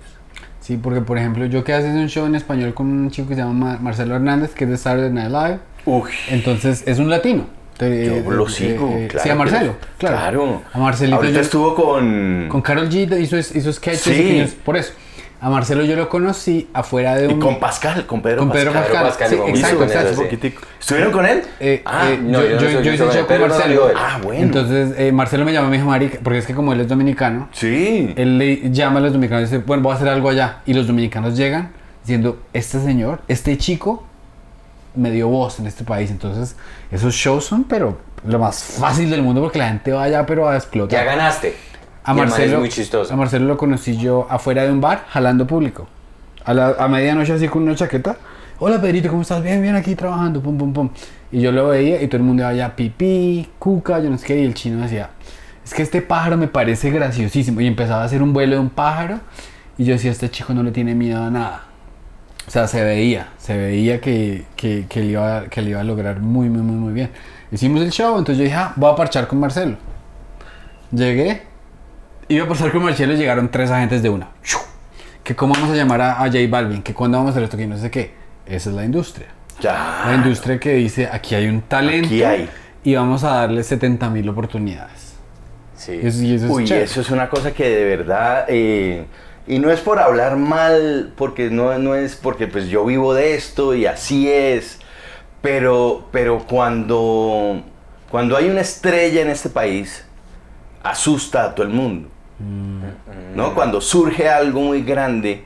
Sí, 0.61 0.77
porque 0.77 1.01
por 1.01 1.17
ejemplo, 1.19 1.47
yo 1.47 1.63
que 1.63 1.75
haces 1.75 1.95
un 1.95 2.09
show 2.09 2.27
en 2.27 2.35
español 2.35 2.75
con 2.75 2.87
un 2.89 3.11
chico 3.13 3.29
que 3.29 3.37
se 3.37 3.43
llama 3.43 3.73
Ma- 3.75 3.79
Marcelo 3.81 4.17
Hernández, 4.17 4.53
que 4.53 4.65
es 4.65 4.71
de 4.71 4.77
Saturday 4.79 5.13
Night 5.13 5.31
Live. 5.31 5.59
Uy, 5.85 6.11
Entonces, 6.31 6.83
es 6.87 6.99
un 6.99 7.09
latino. 7.09 7.45
Yo 7.79 7.87
lo 8.31 8.47
eh, 8.47 8.51
sigo. 8.51 8.89
eh, 8.97 9.07
claro 9.09 9.23
sí, 9.23 9.29
a 9.31 9.35
Marcelo. 9.37 9.67
lo- 9.67 9.77
Claro. 9.99 10.17
claro. 10.17 10.63
A 10.73 10.79
Marcelito 10.79 11.17
Ahorita 11.19 11.35
yo- 11.35 11.41
estuvo 11.43 11.75
con. 11.75 12.47
Con 12.49 12.63
Carol 12.63 12.89
G 12.89 13.21
hizo, 13.21 13.37
hizo 13.37 13.73
sketches 13.73 14.01
Sí. 14.03 14.11
pequeños- 14.11 14.51
por 14.65 14.77
eso. 14.79 14.93
A 15.41 15.51
Marcelo 15.51 15.85
yo 15.85 15.97
lo 15.97 16.09
conocí 16.09 16.69
afuera 16.73 17.15
de 17.15 17.29
y 17.29 17.33
un... 17.35 17.41
con 17.41 17.61
Pascal, 17.61 18.07
con 18.07 18.23
Pedro 18.23 18.39
con 18.39 18.51
Pedro 18.53 18.73
Pascal. 18.73 19.03
Pascal. 19.05 19.07
Pascal, 19.07 19.29
sí, 19.29 19.61
exacto, 19.61 19.85
él. 19.85 20.55
¿Estuvieron 20.81 21.13
con 21.13 21.27
él? 21.27 21.43
Eh, 21.61 21.83
ah, 21.85 22.09
eh, 22.11 22.19
no, 22.23 22.41
yo, 22.43 22.49
yo 22.49 22.55
no 22.55 22.61
yo- 22.71 22.81
yo 22.81 22.93
hice 22.95 23.05
show 23.11 23.27
con 23.27 23.41
no 23.41 23.49
Marcelo. 23.49 23.89
Ah, 23.97 24.19
bueno. 24.23 24.43
Entonces, 24.43 24.95
eh, 24.99 25.13
Marcelo 25.13 25.45
me 25.45 25.53
llamó 25.53 25.67
a 25.67 25.71
mi 25.71 25.77
hijo 25.77 25.87
Marica, 25.87 26.19
porque 26.23 26.39
es 26.39 26.47
que 26.47 26.55
como 26.55 26.73
él 26.73 26.81
es 26.81 26.89
dominicano, 26.89 27.49
sí. 27.53 28.15
él 28.17 28.39
le 28.39 28.71
llama 28.71 28.99
a 28.99 29.03
los 29.03 29.13
dominicanos 29.13 29.51
y 29.51 29.53
dice, 29.53 29.65
bueno, 29.67 29.83
voy 29.83 29.93
a 29.93 29.97
hacer 29.97 30.09
algo 30.09 30.31
allá. 30.31 30.59
Y 30.65 30.73
los 30.73 30.87
dominicanos 30.87 31.37
llegan 31.37 31.71
diciendo, 32.03 32.39
este 32.55 32.81
señor, 32.81 33.21
este 33.29 33.59
chico, 33.59 34.05
me 34.95 35.11
dio 35.11 35.29
voz 35.29 35.61
en 35.61 35.67
este 35.67 35.85
país. 35.85 36.11
Entonces, 36.11 36.57
esos 36.91 37.15
shows 37.15 37.45
son, 37.45 37.65
pero 37.65 37.99
lo 38.27 38.39
más 38.39 38.63
fácil 38.63 39.11
del 39.11 39.23
mundo 39.23 39.43
porque 39.43 39.59
la 39.59 39.69
gente 39.69 39.93
va 39.93 40.05
allá, 40.05 40.25
pero 40.25 40.49
a 40.49 40.57
explotar. 40.57 40.99
Ya 40.99 41.05
ganaste. 41.05 41.55
A 42.07 42.13
Y 42.13 42.17
Marcelo, 42.17 42.55
es 42.55 42.59
muy 42.61 42.69
chistoso. 42.69 43.13
a 43.13 43.17
Marcelo 43.17 43.47
lo 43.47 43.57
conocí 43.57 43.97
yo 43.97 44.29
afuera 44.31 44.63
de 44.63 44.71
un 44.71 44.81
bar, 44.81 45.07
jalando 45.09 45.45
público. 45.45 45.89
A, 46.45 46.55
la, 46.55 46.69
a 46.79 46.87
medianoche 46.87 47.33
así 47.33 47.49
con 47.49 47.65
una 47.65 47.75
chaqueta. 47.75 48.17
Hola 48.61 48.81
Pedrito, 48.81 49.09
¿cómo 49.09 49.23
estás? 49.23 49.43
Bien, 49.43 49.61
bien 49.61 49.75
aquí 49.75 49.97
trabajando, 49.97 50.41
pum, 50.41 50.57
pum, 50.57 50.73
pum. 50.73 50.91
Y 51.33 51.41
yo 51.41 51.51
lo 51.51 51.67
veía 51.67 52.01
y 52.01 52.07
todo 52.07 52.19
el 52.19 52.23
mundo 52.23 52.45
iba 52.45 52.51
allá, 52.51 52.77
pipí, 52.77 53.49
cuca, 53.59 53.99
yo 53.99 54.09
no 54.09 54.19
sé 54.19 54.27
qué. 54.29 54.39
Y 54.41 54.45
el 54.45 54.55
chino 54.55 54.81
decía, 54.83 55.11
es 55.65 55.75
que 55.75 55.83
este 55.83 56.01
pájaro 56.01 56.37
me 56.37 56.47
parece 56.47 56.91
graciosísimo. 56.91 57.61
Y 57.61 57.67
empezaba 57.67 58.03
a 58.03 58.05
hacer 58.05 58.23
un 58.23 58.33
vuelo 58.33 58.55
de 58.55 58.61
un 58.61 58.71
pájaro. 58.71 59.19
Y 59.77 59.85
yo 59.85 59.95
decía, 59.95 60.13
este 60.13 60.31
chico 60.31 60.55
no 60.55 60.63
le 60.63 60.71
tiene 60.71 60.95
miedo 60.95 61.25
a 61.25 61.31
nada. 61.31 61.65
O 62.47 62.51
sea, 62.53 62.69
se 62.69 62.85
veía, 62.85 63.31
se 63.37 63.57
veía 63.59 64.01
que, 64.01 64.45
que, 64.55 64.87
que, 64.89 65.01
le 65.01 65.07
iba, 65.07 65.47
que 65.47 65.61
le 65.61 65.71
iba 65.71 65.81
a 65.81 65.85
lograr 65.85 66.21
muy, 66.21 66.49
muy, 66.49 66.63
muy, 66.63 66.77
muy 66.77 66.93
bien. 66.93 67.11
Hicimos 67.51 67.83
el 67.83 67.91
show, 67.91 68.17
entonces 68.17 68.39
yo 68.39 68.45
dije, 68.45 68.55
ah, 68.55 68.73
voy 68.77 68.93
a 68.93 68.95
parchar 68.95 69.27
con 69.27 69.41
Marcelo. 69.41 69.77
Llegué, 70.93 71.43
iba 72.29 72.45
a 72.45 72.49
pasar 72.49 72.73
con 72.73 72.83
Marcelo 72.83 73.13
y 73.15 73.17
llegaron 73.17 73.51
tres 73.51 73.71
agentes 73.71 74.03
de 74.03 74.09
una. 74.11 74.29
Que 75.23 75.35
cómo 75.35 75.55
vamos 75.55 75.71
a 75.71 75.75
llamar 75.75 76.01
a, 76.01 76.23
a 76.23 76.27
J 76.27 76.39
Balvin, 76.49 76.83
que 76.83 76.95
cuándo 76.95 77.19
vamos 77.19 77.31
a 77.31 77.33
hacer 77.33 77.45
esto, 77.45 77.57
que 77.57 77.67
no 77.67 77.77
sé 77.79 77.91
qué. 77.91 78.15
Esa 78.47 78.71
es 78.71 78.77
la 78.77 78.85
industria. 78.85 79.27
Ya. 79.61 80.05
La 80.07 80.15
industria 80.15 80.61
que 80.61 80.75
dice, 80.75 81.09
aquí 81.11 81.35
hay 81.35 81.47
un 81.49 81.63
talento 81.63 82.07
Aquí 82.07 82.23
hay. 82.23 82.49
y 82.85 82.95
vamos 82.95 83.25
a 83.25 83.31
darle 83.37 83.63
70 83.65 84.09
mil 84.11 84.29
oportunidades. 84.29 85.15
Sí. 85.75 85.99
Y 86.03 86.07
eso, 86.07 86.23
y 86.23 86.35
eso 86.35 86.47
es 86.47 86.51
Uy, 86.53 86.65
chévere. 86.65 86.85
eso 86.85 87.01
es 87.01 87.11
una 87.11 87.29
cosa 87.29 87.53
que 87.53 87.69
de 87.69 87.85
verdad, 87.97 88.45
eh, 88.49 89.07
y 89.47 89.59
no 89.59 89.71
es 89.71 89.81
por 89.81 89.99
hablar 89.99 90.37
mal, 90.37 91.13
porque 91.17 91.51
no, 91.51 91.77
no 91.79 91.95
es 91.95 92.17
porque 92.17 92.47
pues 92.47 92.69
yo 92.69 92.85
vivo 92.85 93.13
de 93.15 93.35
esto 93.35 93.75
y 93.75 93.87
así 93.87 94.31
es, 94.31 94.79
pero, 95.43 96.09
pero 96.13 96.47
cuando, 96.47 97.63
cuando 98.11 98.37
hay 98.37 98.49
una 98.49 98.61
estrella 98.61 99.23
en 99.23 99.31
este 99.31 99.49
país, 99.49 100.05
asusta 100.83 101.45
a 101.45 101.55
todo 101.55 101.67
el 101.67 101.73
mundo. 101.73 102.09
¿No? 102.39 103.55
Cuando 103.55 103.81
surge 103.81 104.29
algo 104.29 104.61
muy 104.61 104.83
grande, 104.83 105.45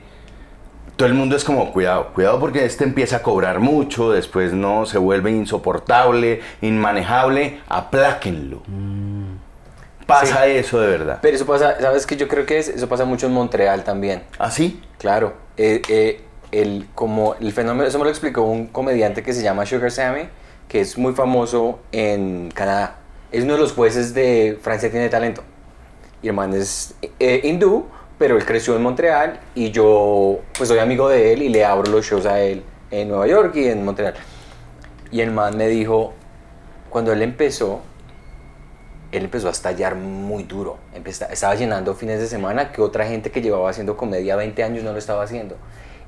todo 0.95 1.07
el 1.07 1.13
mundo 1.13 1.35
es 1.35 1.43
como, 1.43 1.71
cuidado, 1.71 2.11
cuidado 2.13 2.39
porque 2.39 2.65
este 2.65 2.83
empieza 2.83 3.17
a 3.17 3.21
cobrar 3.23 3.59
mucho, 3.59 4.11
después 4.11 4.53
no, 4.53 4.85
se 4.85 4.97
vuelve 4.97 5.31
insoportable, 5.31 6.41
inmanejable, 6.61 7.59
apláquenlo. 7.67 8.61
Pasa 10.05 10.45
eso 10.47 10.79
de 10.81 10.87
verdad. 10.87 11.19
Pero 11.21 11.35
eso 11.35 11.45
pasa, 11.45 11.79
¿sabes 11.79 12.05
qué? 12.05 12.17
Yo 12.17 12.27
creo 12.27 12.45
que 12.45 12.59
es- 12.59 12.67
eso 12.67 12.89
pasa 12.89 13.05
mucho 13.05 13.27
en 13.27 13.33
Montreal 13.33 13.83
también. 13.83 14.23
¿Así? 14.37 14.81
Claro. 14.97 15.33
Eh, 15.57 15.81
eh, 15.87 16.21
el, 16.51 16.87
como 16.93 17.35
el 17.39 17.51
fenómeno, 17.53 17.87
eso 17.87 17.97
me 17.97 18.03
lo 18.03 18.09
explicó 18.09 18.41
un 18.41 18.67
comediante 18.67 19.23
que 19.23 19.31
se 19.31 19.41
llama 19.41 19.65
Sugar 19.65 19.89
Sammy, 19.89 20.23
que 20.67 20.81
es 20.81 20.97
muy 20.97 21.13
famoso 21.13 21.79
en 21.93 22.51
Canadá. 22.53 22.97
Es 23.31 23.45
uno 23.45 23.53
de 23.53 23.59
los 23.59 23.71
jueces 23.71 24.13
de 24.13 24.59
Francia 24.61 24.91
tiene 24.91 25.07
talento. 25.07 25.43
Y 26.21 26.27
el 26.27 26.33
man 26.33 26.53
es 26.53 26.93
eh, 27.19 27.41
hindú, 27.43 27.85
pero 28.19 28.37
él 28.37 28.45
creció 28.45 28.75
en 28.75 28.83
Montreal 28.83 29.39
y 29.55 29.71
yo 29.71 30.39
pues 30.57 30.69
soy 30.69 30.79
amigo 30.79 31.09
de 31.09 31.33
él 31.33 31.41
y 31.41 31.49
le 31.49 31.65
abro 31.65 31.91
los 31.91 32.05
shows 32.05 32.25
a 32.25 32.39
él 32.41 32.63
en 32.91 33.07
Nueva 33.09 33.27
York 33.27 33.55
y 33.55 33.67
en 33.67 33.83
Montreal. 33.83 34.13
Y 35.11 35.21
el 35.21 35.31
man 35.31 35.57
me 35.57 35.67
dijo, 35.67 36.13
cuando 36.89 37.11
él 37.11 37.21
empezó, 37.21 37.81
él 39.11 39.23
empezó 39.25 39.47
a 39.47 39.51
estallar 39.51 39.95
muy 39.95 40.43
duro. 40.43 40.77
Empeza- 40.95 41.27
estaba 41.31 41.55
llenando 41.55 41.95
fines 41.95 42.19
de 42.19 42.27
semana 42.27 42.71
que 42.71 42.81
otra 42.81 43.05
gente 43.05 43.31
que 43.31 43.41
llevaba 43.41 43.69
haciendo 43.69 43.97
comedia 43.97 44.35
20 44.35 44.63
años 44.63 44.83
no 44.83 44.91
lo 44.93 44.97
estaba 44.99 45.23
haciendo. 45.23 45.57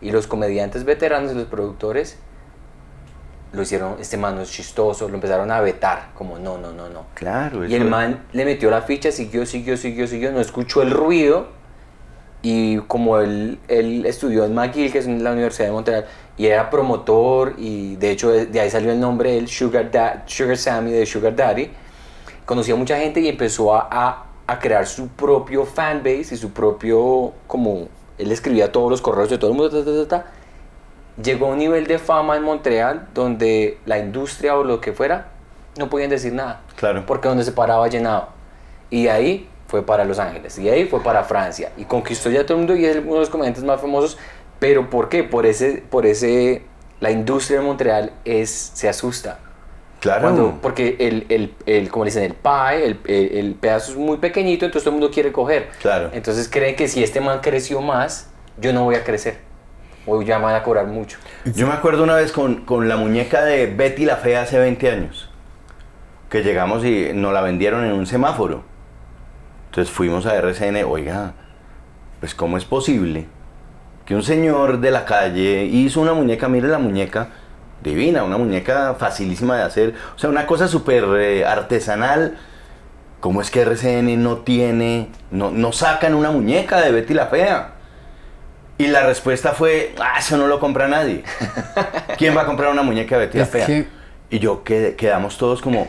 Y 0.02 0.12
los 0.12 0.28
comediantes 0.28 0.84
veteranos 0.86 1.32
y 1.32 1.36
los 1.36 1.45
productores 1.47 2.17
lo 3.54 3.62
hicieron, 3.62 3.96
este 4.00 4.18
man 4.18 4.36
no 4.36 4.42
es 4.42 4.52
chistoso, 4.52 5.08
lo 5.08 5.16
empezaron 5.16 5.52
a 5.52 5.62
vetar, 5.62 6.10
como 6.16 6.38
no, 6.39 6.58
no, 6.58 6.74
no, 6.74 6.89
no. 6.89 7.06
Claro. 7.13 7.66
Y 7.66 7.76
el 7.76 7.86
man 7.86 8.24
le 8.34 8.46
metió 8.46 8.70
la 8.72 8.82
ficha, 8.82 9.12
siguió, 9.12 9.46
siguió, 9.46 9.78
siguió, 9.78 10.08
siguió, 10.08 10.32
no 10.32 10.39
escuchó 10.39 10.82
el 10.82 10.92
ruido. 10.92 11.48
Y 12.42 12.78
como 12.88 13.20
él, 13.20 13.58
él 13.70 14.06
estudió 14.06 14.44
en 14.44 14.54
McGill, 14.54 14.92
que 14.92 14.98
es 14.98 15.06
en 15.06 15.24
la 15.24 15.32
Universidad 15.32 15.68
de 15.68 15.72
Montreal, 15.72 16.06
y 16.38 16.48
era 16.48 16.70
promotor, 16.70 17.54
y 17.58 17.96
de 17.96 18.12
hecho 18.12 18.32
de 18.32 18.48
de 18.48 18.60
ahí 18.60 18.70
salió 18.70 18.92
el 18.92 19.00
nombre, 19.00 19.38
el 19.38 19.48
Sugar, 19.48 19.89
Da- 19.89 20.24
Sugar 20.26 20.58
Sammy 20.58 20.92
de 20.92 21.06
Sugar 21.06 21.34
Daddy, 21.36 21.70
conocía 22.46 22.76
mucha 22.76 22.98
gente 23.00 23.22
y 23.22 23.30
empezó 23.30 23.74
a, 23.74 23.88
a- 23.89 24.26
a 24.46 24.60
crear 24.60 24.86
su 24.86 25.08
propio 25.08 25.63
fanbase 25.63 26.34
y 26.36 26.38
su 26.38 26.52
propio, 26.52 27.32
como 27.48 27.88
él 28.18 28.30
escribía 28.32 28.72
todos 28.74 28.89
los 28.92 29.02
correos 29.02 29.30
de 29.30 29.38
todo 29.38 29.52
el 29.52 29.58
mundo, 29.58 29.70
ta, 29.84 29.86
ta, 29.86 30.08
ta. 30.26 30.32
Llegó 31.21 31.47
a 31.47 31.49
un 31.49 31.58
nivel 31.60 31.88
de 31.88 31.99
fama 31.99 32.36
en 32.36 32.43
Montreal 32.43 33.08
donde 33.13 33.78
la 33.86 33.99
industria 33.99 34.56
o 34.56 34.63
lo 34.63 34.82
que 34.82 34.93
fuera 34.93 35.28
no 35.78 35.89
podían 35.89 36.10
decir 36.10 36.34
nada. 36.34 36.62
Claro. 36.76 37.04
Porque 37.06 37.28
donde 37.28 37.43
se 37.43 37.52
paraba 37.52 37.88
llenado. 37.88 38.30
Y 38.89 39.04
de 39.04 39.12
ahí 39.12 39.49
fue 39.67 39.84
para 39.86 40.06
Los 40.06 40.19
Ángeles. 40.19 40.58
Y 40.60 40.63
de 40.63 40.71
ahí 40.71 40.86
fue 40.86 41.02
para 41.02 41.23
Francia. 41.23 41.71
Y 41.78 41.86
conquistó 41.86 42.30
ya 42.30 42.45
todo 42.45 42.58
el 42.58 42.65
mundo 42.65 42.76
y 42.76 42.86
es 42.86 42.97
uno 42.97 43.15
de 43.15 43.19
los 43.21 43.30
comediantes 43.30 43.63
más 43.63 43.82
famosos. 43.82 44.17
Pero 44.60 44.89
¿por 44.89 45.10
qué? 45.10 45.23
Por 45.23 45.45
ese, 45.45 45.84
por 45.89 46.06
ese, 46.06 46.63
la 46.99 47.12
industria 47.12 47.60
de 47.60 47.65
Montreal 47.65 48.13
es, 48.23 48.49
se 48.52 48.88
asusta. 48.88 49.39
Claro. 49.99 50.21
Cuando, 50.21 50.60
porque 50.62 50.97
el, 50.99 51.26
el, 51.30 51.54
el, 51.65 51.89
como 51.89 52.06
le 52.06 52.12
dicen, 52.12 52.23
el 52.23 52.34
pie, 52.34 52.86
el, 52.86 52.99
el, 53.08 53.38
el 53.38 53.56
pedazo 53.56 53.93
es 53.93 53.97
muy 53.97 54.17
pequeñito, 54.17 54.65
entonces 54.65 54.84
todo 54.84 54.95
el 54.95 54.99
mundo 54.99 55.13
quiere 55.13 55.32
coger. 55.32 55.69
Claro. 55.82 56.10
Entonces 56.13 56.49
creen 56.49 56.76
que 56.76 56.88
si 56.88 57.02
este 57.02 57.21
man 57.21 57.39
creció 57.41 57.82
más, 57.82 58.30
yo 58.60 58.73
no 58.73 58.84
voy 58.84 58.95
a 58.95 59.04
crecer. 59.04 59.39
O 60.06 60.22
ya 60.22 60.38
me 60.38 60.46
van 60.46 60.56
a 60.56 60.63
cobrar 60.63 60.88
mucho. 60.88 61.18
Yo 61.46 61.68
me 61.68 61.74
acuerdo 61.74 62.04
una 62.04 62.16
vez 62.16 62.32
con, 62.32 62.66
con 62.66 62.89
la 62.89 62.98
muñeca 62.98 63.44
de 63.44 63.68
Betty 63.68 64.06
la 64.06 64.18
Fea 64.18 64.42
hace 64.42 64.60
20 64.60 64.92
años. 64.92 65.30
Que 66.30 66.44
llegamos 66.44 66.84
y 66.84 67.12
nos 67.13 67.34
la 67.34 67.42
vendieron 67.42 67.86
en 67.86 67.94
un 67.94 68.06
semáforo. 68.06 68.63
Entonces 69.70 69.94
fuimos 69.94 70.26
a 70.26 70.36
RCN, 70.36 70.84
oiga, 70.86 71.34
pues 72.20 72.36
¿cómo 72.36 72.58
es 72.58 72.66
posible 72.66 73.28
que 74.06 74.16
un 74.16 74.24
señor 74.24 74.80
de 74.80 74.92
la 74.92 75.06
calle 75.06 75.66
hizo 75.66 76.02
una 76.02 76.13
muñeca, 76.13 76.48
mire 76.50 76.68
la 76.68 76.80
muñeca, 76.80 77.30
divina, 77.82 78.24
una 78.24 78.38
muñeca 78.38 78.96
facilísima 78.96 79.58
de 79.58 79.63
hacer, 79.63 79.94
o 80.16 80.20
sea, 80.20 80.30
una 80.30 80.46
cosa 80.46 80.68
súper 80.68 81.06
eh, 81.18 81.46
artesanal. 81.46 82.38
¿Cómo 83.20 83.42
es 83.42 83.50
que 83.52 83.62
RCN 83.62 84.22
no 84.22 84.39
tiene, 84.39 85.10
no, 85.32 85.50
no 85.50 85.72
sacan 85.72 86.13
una 86.13 86.32
muñeca 86.32 86.82
de 86.82 86.92
Betty 86.92 87.13
la 87.13 87.28
Fea? 87.28 87.72
Y 88.77 88.88
la 88.88 89.03
respuesta 89.05 89.51
fue, 89.51 89.93
ah, 90.01 90.15
eso 90.19 90.36
no 90.38 90.47
lo 90.47 90.59
compra 90.59 90.88
nadie. 90.88 91.23
¿Quién 92.17 92.36
va 92.36 92.41
a 92.41 92.45
comprar 92.45 92.71
una 92.71 92.81
muñeca 92.83 93.17
de 93.17 93.25
Betty 93.27 93.38
la 93.38 93.43
Es 93.43 93.49
Fea? 93.49 93.65
que- 93.65 93.88
Y 94.31 94.39
yo 94.39 94.63
qued- 94.63 94.95
quedamos 94.95 95.38
todos 95.38 95.62
como, 95.62 95.88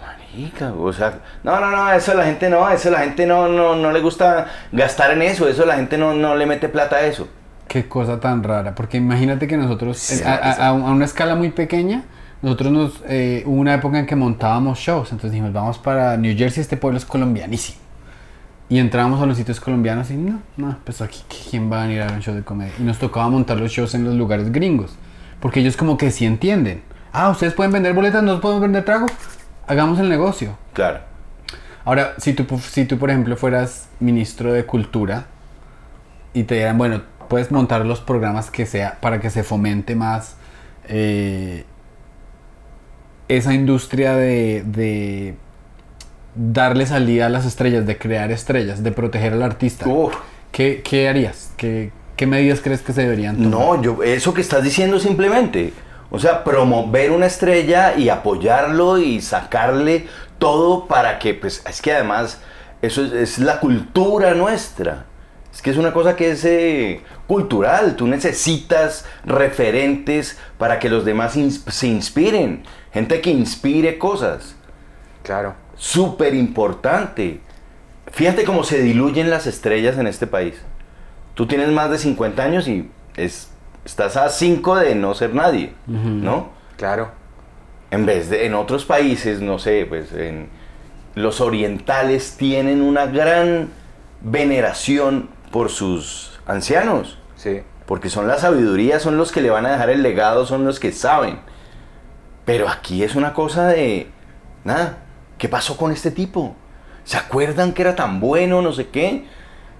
marica, 0.00 0.72
o 0.72 0.92
sea, 0.92 1.18
no, 1.42 1.58
no, 1.60 1.70
no, 1.72 1.92
eso 1.92 2.14
la 2.14 2.24
gente 2.24 2.48
no, 2.48 2.68
eso 2.70 2.90
la 2.90 3.00
gente 3.00 3.26
no, 3.26 3.48
no, 3.48 3.74
no 3.74 3.90
le 3.90 4.00
gusta 4.00 4.46
gastar 4.70 5.10
en 5.12 5.22
eso, 5.22 5.48
eso 5.48 5.66
la 5.66 5.74
gente 5.76 5.98
no, 5.98 6.14
no 6.14 6.36
le 6.36 6.46
mete 6.46 6.68
plata 6.68 6.96
a 6.96 7.00
eso. 7.02 7.28
Qué 7.66 7.88
cosa 7.88 8.20
tan 8.20 8.42
rara, 8.44 8.74
porque 8.74 8.98
imagínate 8.98 9.48
que 9.48 9.56
nosotros, 9.56 9.98
Sí, 9.98 10.22
eh, 10.22 10.26
a, 10.26 10.34
a- 10.52 10.68
a 10.68 10.72
una 10.72 11.04
escala 11.04 11.34
muy 11.34 11.50
pequeña, 11.50 12.04
nosotros 12.40 12.70
nos, 12.72 13.02
eh, 13.08 13.42
hubo 13.46 13.56
una 13.60 13.74
época 13.74 13.98
en 13.98 14.06
que 14.06 14.14
montábamos 14.14 14.78
shows, 14.78 15.10
entonces 15.10 15.32
dijimos, 15.32 15.52
vamos 15.52 15.78
para 15.78 16.16
New 16.16 16.36
Jersey, 16.38 16.60
este 16.60 16.76
pueblo 16.76 16.98
es 16.98 17.04
colombianísimo. 17.04 17.81
Y 18.72 18.78
entrábamos 18.78 19.20
a 19.20 19.26
los 19.26 19.36
sitios 19.36 19.60
colombianos 19.60 20.10
y 20.10 20.14
no, 20.14 20.40
no, 20.56 20.78
pues 20.82 21.02
aquí, 21.02 21.20
¿quién 21.50 21.70
va 21.70 21.82
a 21.82 21.86
venir 21.86 22.00
a 22.00 22.06
ver 22.06 22.14
un 22.14 22.22
show 22.22 22.34
de 22.34 22.42
comedia? 22.42 22.72
Y 22.78 22.82
nos 22.82 22.98
tocaba 22.98 23.28
montar 23.28 23.58
los 23.58 23.70
shows 23.70 23.94
en 23.94 24.02
los 24.02 24.14
lugares 24.14 24.50
gringos, 24.50 24.96
porque 25.40 25.60
ellos 25.60 25.76
como 25.76 25.98
que 25.98 26.10
sí 26.10 26.24
entienden. 26.24 26.82
Ah, 27.12 27.28
ustedes 27.28 27.52
pueden 27.52 27.70
vender 27.70 27.92
boletas, 27.92 28.22
nosotros 28.22 28.40
podemos 28.40 28.62
vender 28.62 28.82
trago, 28.86 29.08
hagamos 29.66 29.98
el 29.98 30.08
negocio. 30.08 30.56
Claro. 30.72 31.00
Ahora, 31.84 32.14
si 32.16 32.32
tú, 32.32 32.46
si 32.60 32.86
tú, 32.86 32.96
por 32.96 33.10
ejemplo, 33.10 33.36
fueras 33.36 33.90
ministro 34.00 34.54
de 34.54 34.64
Cultura 34.64 35.26
y 36.32 36.44
te 36.44 36.54
dieran, 36.54 36.78
bueno, 36.78 37.02
puedes 37.28 37.50
montar 37.50 37.84
los 37.84 38.00
programas 38.00 38.50
que 38.50 38.64
sea 38.64 38.98
para 39.02 39.20
que 39.20 39.28
se 39.28 39.42
fomente 39.42 39.94
más 39.96 40.36
eh, 40.88 41.66
esa 43.28 43.52
industria 43.52 44.16
de, 44.16 44.62
de 44.64 45.36
darle 46.34 46.86
salida 46.86 47.26
a 47.26 47.28
las 47.28 47.44
estrellas, 47.46 47.86
de 47.86 47.98
crear 47.98 48.30
estrellas, 48.30 48.82
de 48.82 48.92
proteger 48.92 49.32
al 49.34 49.42
artista. 49.42 49.86
Uf. 49.88 50.14
¿Qué, 50.50 50.82
qué 50.84 51.08
harías? 51.08 51.52
¿Qué, 51.56 51.90
¿Qué 52.16 52.26
medidas 52.26 52.60
crees 52.60 52.82
que 52.82 52.92
se 52.92 53.02
deberían 53.02 53.36
tomar? 53.36 53.50
No, 53.50 53.82
yo, 53.82 54.02
eso 54.02 54.34
que 54.34 54.40
estás 54.40 54.62
diciendo 54.62 54.98
simplemente. 54.98 55.72
O 56.10 56.18
sea, 56.18 56.44
promover 56.44 57.10
una 57.10 57.26
estrella 57.26 57.94
y 57.96 58.10
apoyarlo 58.10 58.98
y 58.98 59.22
sacarle 59.22 60.06
todo 60.38 60.86
para 60.86 61.18
que, 61.18 61.32
pues, 61.34 61.62
es 61.68 61.80
que 61.80 61.92
además 61.92 62.38
eso 62.82 63.02
es, 63.04 63.12
es 63.12 63.38
la 63.38 63.60
cultura 63.60 64.34
nuestra. 64.34 65.06
Es 65.54 65.62
que 65.62 65.70
es 65.70 65.76
una 65.76 65.92
cosa 65.92 66.16
que 66.16 66.30
es 66.32 66.44
eh, 66.44 67.00
cultural. 67.26 67.96
Tú 67.96 68.06
necesitas 68.06 69.04
referentes 69.24 70.38
para 70.58 70.78
que 70.78 70.88
los 70.90 71.04
demás 71.04 71.36
ins- 71.36 71.68
se 71.70 71.86
inspiren. 71.86 72.62
Gente 72.92 73.20
que 73.20 73.30
inspire 73.30 73.98
cosas. 73.98 74.54
Claro. 75.22 75.54
Súper 75.82 76.32
importante. 76.36 77.40
Fíjate 78.12 78.44
cómo 78.44 78.62
se 78.62 78.80
diluyen 78.80 79.30
las 79.30 79.48
estrellas 79.48 79.98
en 79.98 80.06
este 80.06 80.28
país. 80.28 80.54
Tú 81.34 81.48
tienes 81.48 81.70
más 81.70 81.90
de 81.90 81.98
50 81.98 82.40
años 82.40 82.68
y 82.68 82.88
es, 83.16 83.50
estás 83.84 84.16
a 84.16 84.28
5 84.28 84.76
de 84.76 84.94
no 84.94 85.12
ser 85.14 85.34
nadie, 85.34 85.72
¿no? 85.88 86.50
Claro. 86.76 87.10
En 87.90 88.06
vez 88.06 88.30
de 88.30 88.46
en 88.46 88.54
otros 88.54 88.84
países, 88.84 89.40
no 89.40 89.58
sé, 89.58 89.84
pues 89.88 90.12
en 90.12 90.50
los 91.16 91.40
orientales 91.40 92.36
tienen 92.36 92.80
una 92.80 93.06
gran 93.06 93.70
veneración 94.20 95.30
por 95.50 95.68
sus 95.68 96.38
ancianos, 96.46 97.18
Sí. 97.34 97.62
porque 97.86 98.08
son 98.08 98.28
la 98.28 98.38
sabiduría, 98.38 99.00
son 99.00 99.16
los 99.16 99.32
que 99.32 99.40
le 99.42 99.50
van 99.50 99.66
a 99.66 99.72
dejar 99.72 99.90
el 99.90 100.04
legado, 100.04 100.46
son 100.46 100.64
los 100.64 100.78
que 100.78 100.92
saben. 100.92 101.40
Pero 102.44 102.68
aquí 102.68 103.02
es 103.02 103.16
una 103.16 103.34
cosa 103.34 103.66
de 103.66 104.06
nada, 104.62 104.98
¿qué 105.42 105.48
pasó 105.48 105.76
con 105.76 105.90
este 105.90 106.12
tipo? 106.12 106.54
¿Se 107.02 107.16
acuerdan 107.16 107.72
que 107.72 107.82
era 107.82 107.96
tan 107.96 108.20
bueno, 108.20 108.62
no 108.62 108.72
sé 108.72 108.90
qué? 108.90 109.24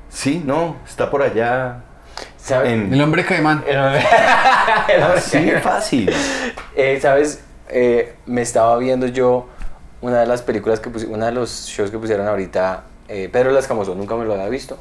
Sí, 0.09 0.43
no, 0.45 0.75
está 0.85 1.09
por 1.09 1.23
allá 1.23 1.85
El 2.65 3.01
hombre 3.01 3.25
caimán. 3.25 3.63
El 3.65 3.77
hombre- 3.79 4.03
el 4.93 5.03
hombre- 5.05 5.19
así 5.19 5.51
fácil. 5.63 6.13
Eh, 6.75 6.99
¿Sabes? 7.01 7.45
Eh, 7.69 8.17
me 8.27 8.43
estaba 8.43 8.77
viendo 8.79 9.07
yo 9.07 9.49
una 10.01 10.19
de 10.19 10.27
las 10.27 10.43
películas 10.43 10.81
que 10.81 10.91
pusieron, 10.91 11.15
uno 11.15 11.27
de 11.27 11.33
los 11.33 11.67
shows 11.69 11.93
que 11.93 11.99
pusieron 11.99 12.27
ahorita, 12.27 12.83
eh, 13.07 13.29
Pedro 13.33 13.53
Lascamoso, 13.53 13.95
nunca 13.95 14.17
me 14.17 14.25
lo 14.25 14.35
había 14.35 14.49
visto. 14.49 14.77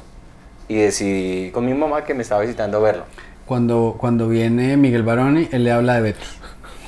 Y 0.66 0.74
decidí 0.78 1.52
con 1.52 1.64
mi 1.64 1.74
mamá 1.74 2.04
que 2.04 2.12
me 2.12 2.22
estaba 2.24 2.40
visitando 2.40 2.78
a 2.78 2.80
verlo. 2.80 3.04
Cuando, 3.46 3.94
cuando 4.00 4.26
viene 4.26 4.76
Miguel 4.76 5.04
Baroni, 5.04 5.48
él 5.52 5.62
le 5.62 5.70
habla 5.70 5.94
de 5.94 6.00
Betty. 6.00 6.26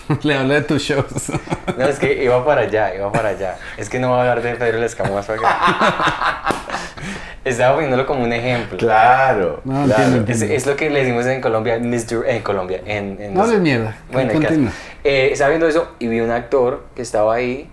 le 0.23 0.35
habla 0.37 0.55
de 0.55 0.63
tus 0.63 0.83
shows. 0.83 1.33
No, 1.77 1.87
es 1.87 1.99
que 1.99 2.23
iba 2.23 2.45
para 2.45 2.61
allá, 2.63 2.95
iba 2.95 3.11
para 3.11 3.31
allá. 3.31 3.57
Es 3.77 3.89
que 3.89 3.99
no 3.99 4.09
voy 4.11 4.19
a 4.19 4.21
hablar 4.21 4.43
de 4.43 4.55
Pedro 4.55 4.79
Lascamoso 4.79 5.33
acá. 5.33 6.45
Estaba 7.45 7.75
poniéndolo 7.75 8.07
como 8.07 8.23
un 8.23 8.33
ejemplo. 8.33 8.79
Claro, 8.79 9.61
No, 9.65 9.85
claro. 9.87 10.03
entiendo, 10.05 10.31
Es, 10.31 10.43
es 10.43 10.67
lo 10.67 10.77
que 10.77 10.89
le 10.89 11.01
decimos 11.01 11.27
en 11.27 11.41
Colombia, 11.41 11.79
Mr. 11.81 12.25
En 12.29 12.43
Colombia, 12.43 12.81
en, 12.87 13.21
en 13.21 13.35
No 13.35 13.43
hables 13.43 13.61
mierda. 13.61 13.97
Bueno, 14.13 14.31
el 14.33 14.39
caso. 14.41 14.49
Continúa. 14.55 14.73
Eh, 15.03 15.31
estaba 15.33 15.51
viendo 15.51 15.67
eso 15.67 15.93
y 15.99 16.07
vi 16.07 16.21
un 16.21 16.31
actor 16.31 16.85
que 16.95 17.03
estaba 17.03 17.35
ahí 17.35 17.69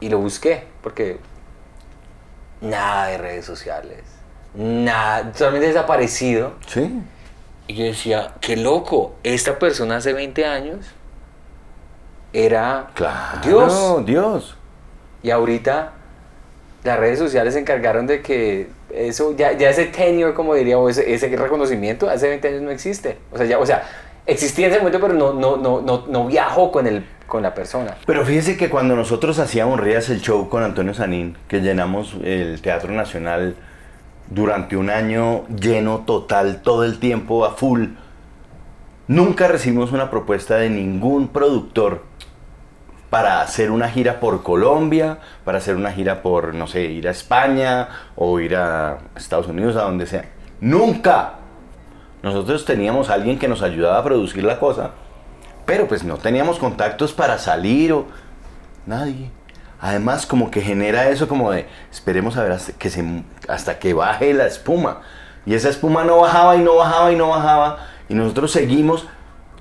y 0.00 0.08
lo 0.10 0.18
busqué 0.18 0.64
porque 0.82 1.18
nada 2.60 3.06
de 3.08 3.18
redes 3.18 3.44
sociales, 3.46 4.02
nada, 4.54 5.32
totalmente 5.32 5.68
desaparecido. 5.68 6.52
Sí. 6.66 7.00
Y 7.66 7.74
yo 7.74 7.84
decía, 7.84 8.32
qué 8.40 8.56
loco, 8.56 9.16
esta 9.22 9.58
persona 9.58 9.96
hace 9.96 10.12
20 10.12 10.44
años 10.44 10.78
era 12.32 12.90
Claro, 12.94 13.40
Dios. 13.42 14.06
Dios. 14.06 14.56
Y 15.22 15.30
ahorita 15.30 15.92
las 16.84 16.98
redes 16.98 17.18
sociales 17.18 17.54
se 17.54 17.60
encargaron 17.60 18.06
de 18.06 18.22
que 18.22 18.68
eso, 18.90 19.34
ya, 19.36 19.52
ya 19.52 19.70
ese 19.70 19.86
tenure, 19.86 20.34
como 20.34 20.54
diría, 20.54 20.78
o 20.78 20.88
ese, 20.88 21.12
ese 21.12 21.28
reconocimiento 21.36 22.08
hace 22.08 22.28
20 22.28 22.48
años 22.48 22.62
no 22.62 22.70
existe. 22.70 23.18
O 23.32 23.36
sea, 23.36 23.46
ya, 23.46 23.58
o 23.58 23.66
sea, 23.66 23.82
existía 24.26 24.66
en 24.66 24.72
ese 24.72 24.80
momento, 24.80 25.00
pero 25.00 25.14
no, 25.14 25.32
no, 25.32 25.56
no, 25.56 25.80
no, 25.80 26.04
no 26.06 26.26
viajó 26.26 26.70
con, 26.72 26.86
el, 26.86 27.04
con 27.26 27.42
la 27.42 27.54
persona. 27.54 27.96
Pero 28.06 28.24
fíjese 28.24 28.56
que 28.56 28.70
cuando 28.70 28.96
nosotros 28.96 29.38
hacíamos 29.38 29.80
Rías 29.80 30.08
el 30.08 30.20
show 30.20 30.48
con 30.48 30.62
Antonio 30.62 30.94
Sanín, 30.94 31.36
que 31.48 31.60
llenamos 31.60 32.16
el 32.22 32.60
Teatro 32.62 32.92
Nacional 32.92 33.56
durante 34.30 34.76
un 34.76 34.90
año 34.90 35.46
lleno 35.48 36.04
total, 36.06 36.62
todo 36.62 36.84
el 36.84 36.98
tiempo 36.98 37.44
a 37.44 37.52
full, 37.52 37.88
nunca 39.06 39.48
recibimos 39.48 39.92
una 39.92 40.10
propuesta 40.10 40.56
de 40.56 40.70
ningún 40.70 41.28
productor 41.28 42.04
para 43.10 43.40
hacer 43.40 43.70
una 43.70 43.88
gira 43.88 44.20
por 44.20 44.42
Colombia, 44.42 45.18
para 45.44 45.58
hacer 45.58 45.76
una 45.76 45.92
gira 45.92 46.22
por, 46.22 46.54
no 46.54 46.66
sé, 46.66 46.84
ir 46.84 47.08
a 47.08 47.10
España 47.10 47.88
o 48.16 48.38
ir 48.40 48.56
a 48.56 48.98
Estados 49.16 49.48
Unidos, 49.48 49.76
a 49.76 49.82
donde 49.82 50.06
sea. 50.06 50.24
Nunca. 50.60 51.34
Nosotros 52.22 52.64
teníamos 52.64 53.10
a 53.10 53.14
alguien 53.14 53.38
que 53.38 53.48
nos 53.48 53.62
ayudaba 53.62 53.98
a 53.98 54.04
producir 54.04 54.44
la 54.44 54.58
cosa, 54.58 54.90
pero 55.64 55.86
pues 55.86 56.02
no 56.02 56.16
teníamos 56.16 56.58
contactos 56.58 57.12
para 57.12 57.38
salir 57.38 57.92
o 57.92 58.06
nadie. 58.86 59.30
Además 59.80 60.26
como 60.26 60.50
que 60.50 60.60
genera 60.60 61.08
eso 61.08 61.28
como 61.28 61.52
de 61.52 61.68
esperemos 61.92 62.36
a 62.36 62.42
ver 62.42 62.52
hasta 62.52 62.72
que, 62.72 62.90
se, 62.90 63.22
hasta 63.48 63.78
que 63.78 63.94
baje 63.94 64.34
la 64.34 64.46
espuma. 64.46 65.02
Y 65.46 65.54
esa 65.54 65.68
espuma 65.68 66.04
no 66.04 66.18
bajaba 66.18 66.56
y 66.56 66.60
no 66.60 66.74
bajaba 66.76 67.12
y 67.12 67.16
no 67.16 67.28
bajaba. 67.28 67.78
Y 68.08 68.14
nosotros 68.14 68.50
seguimos 68.50 69.06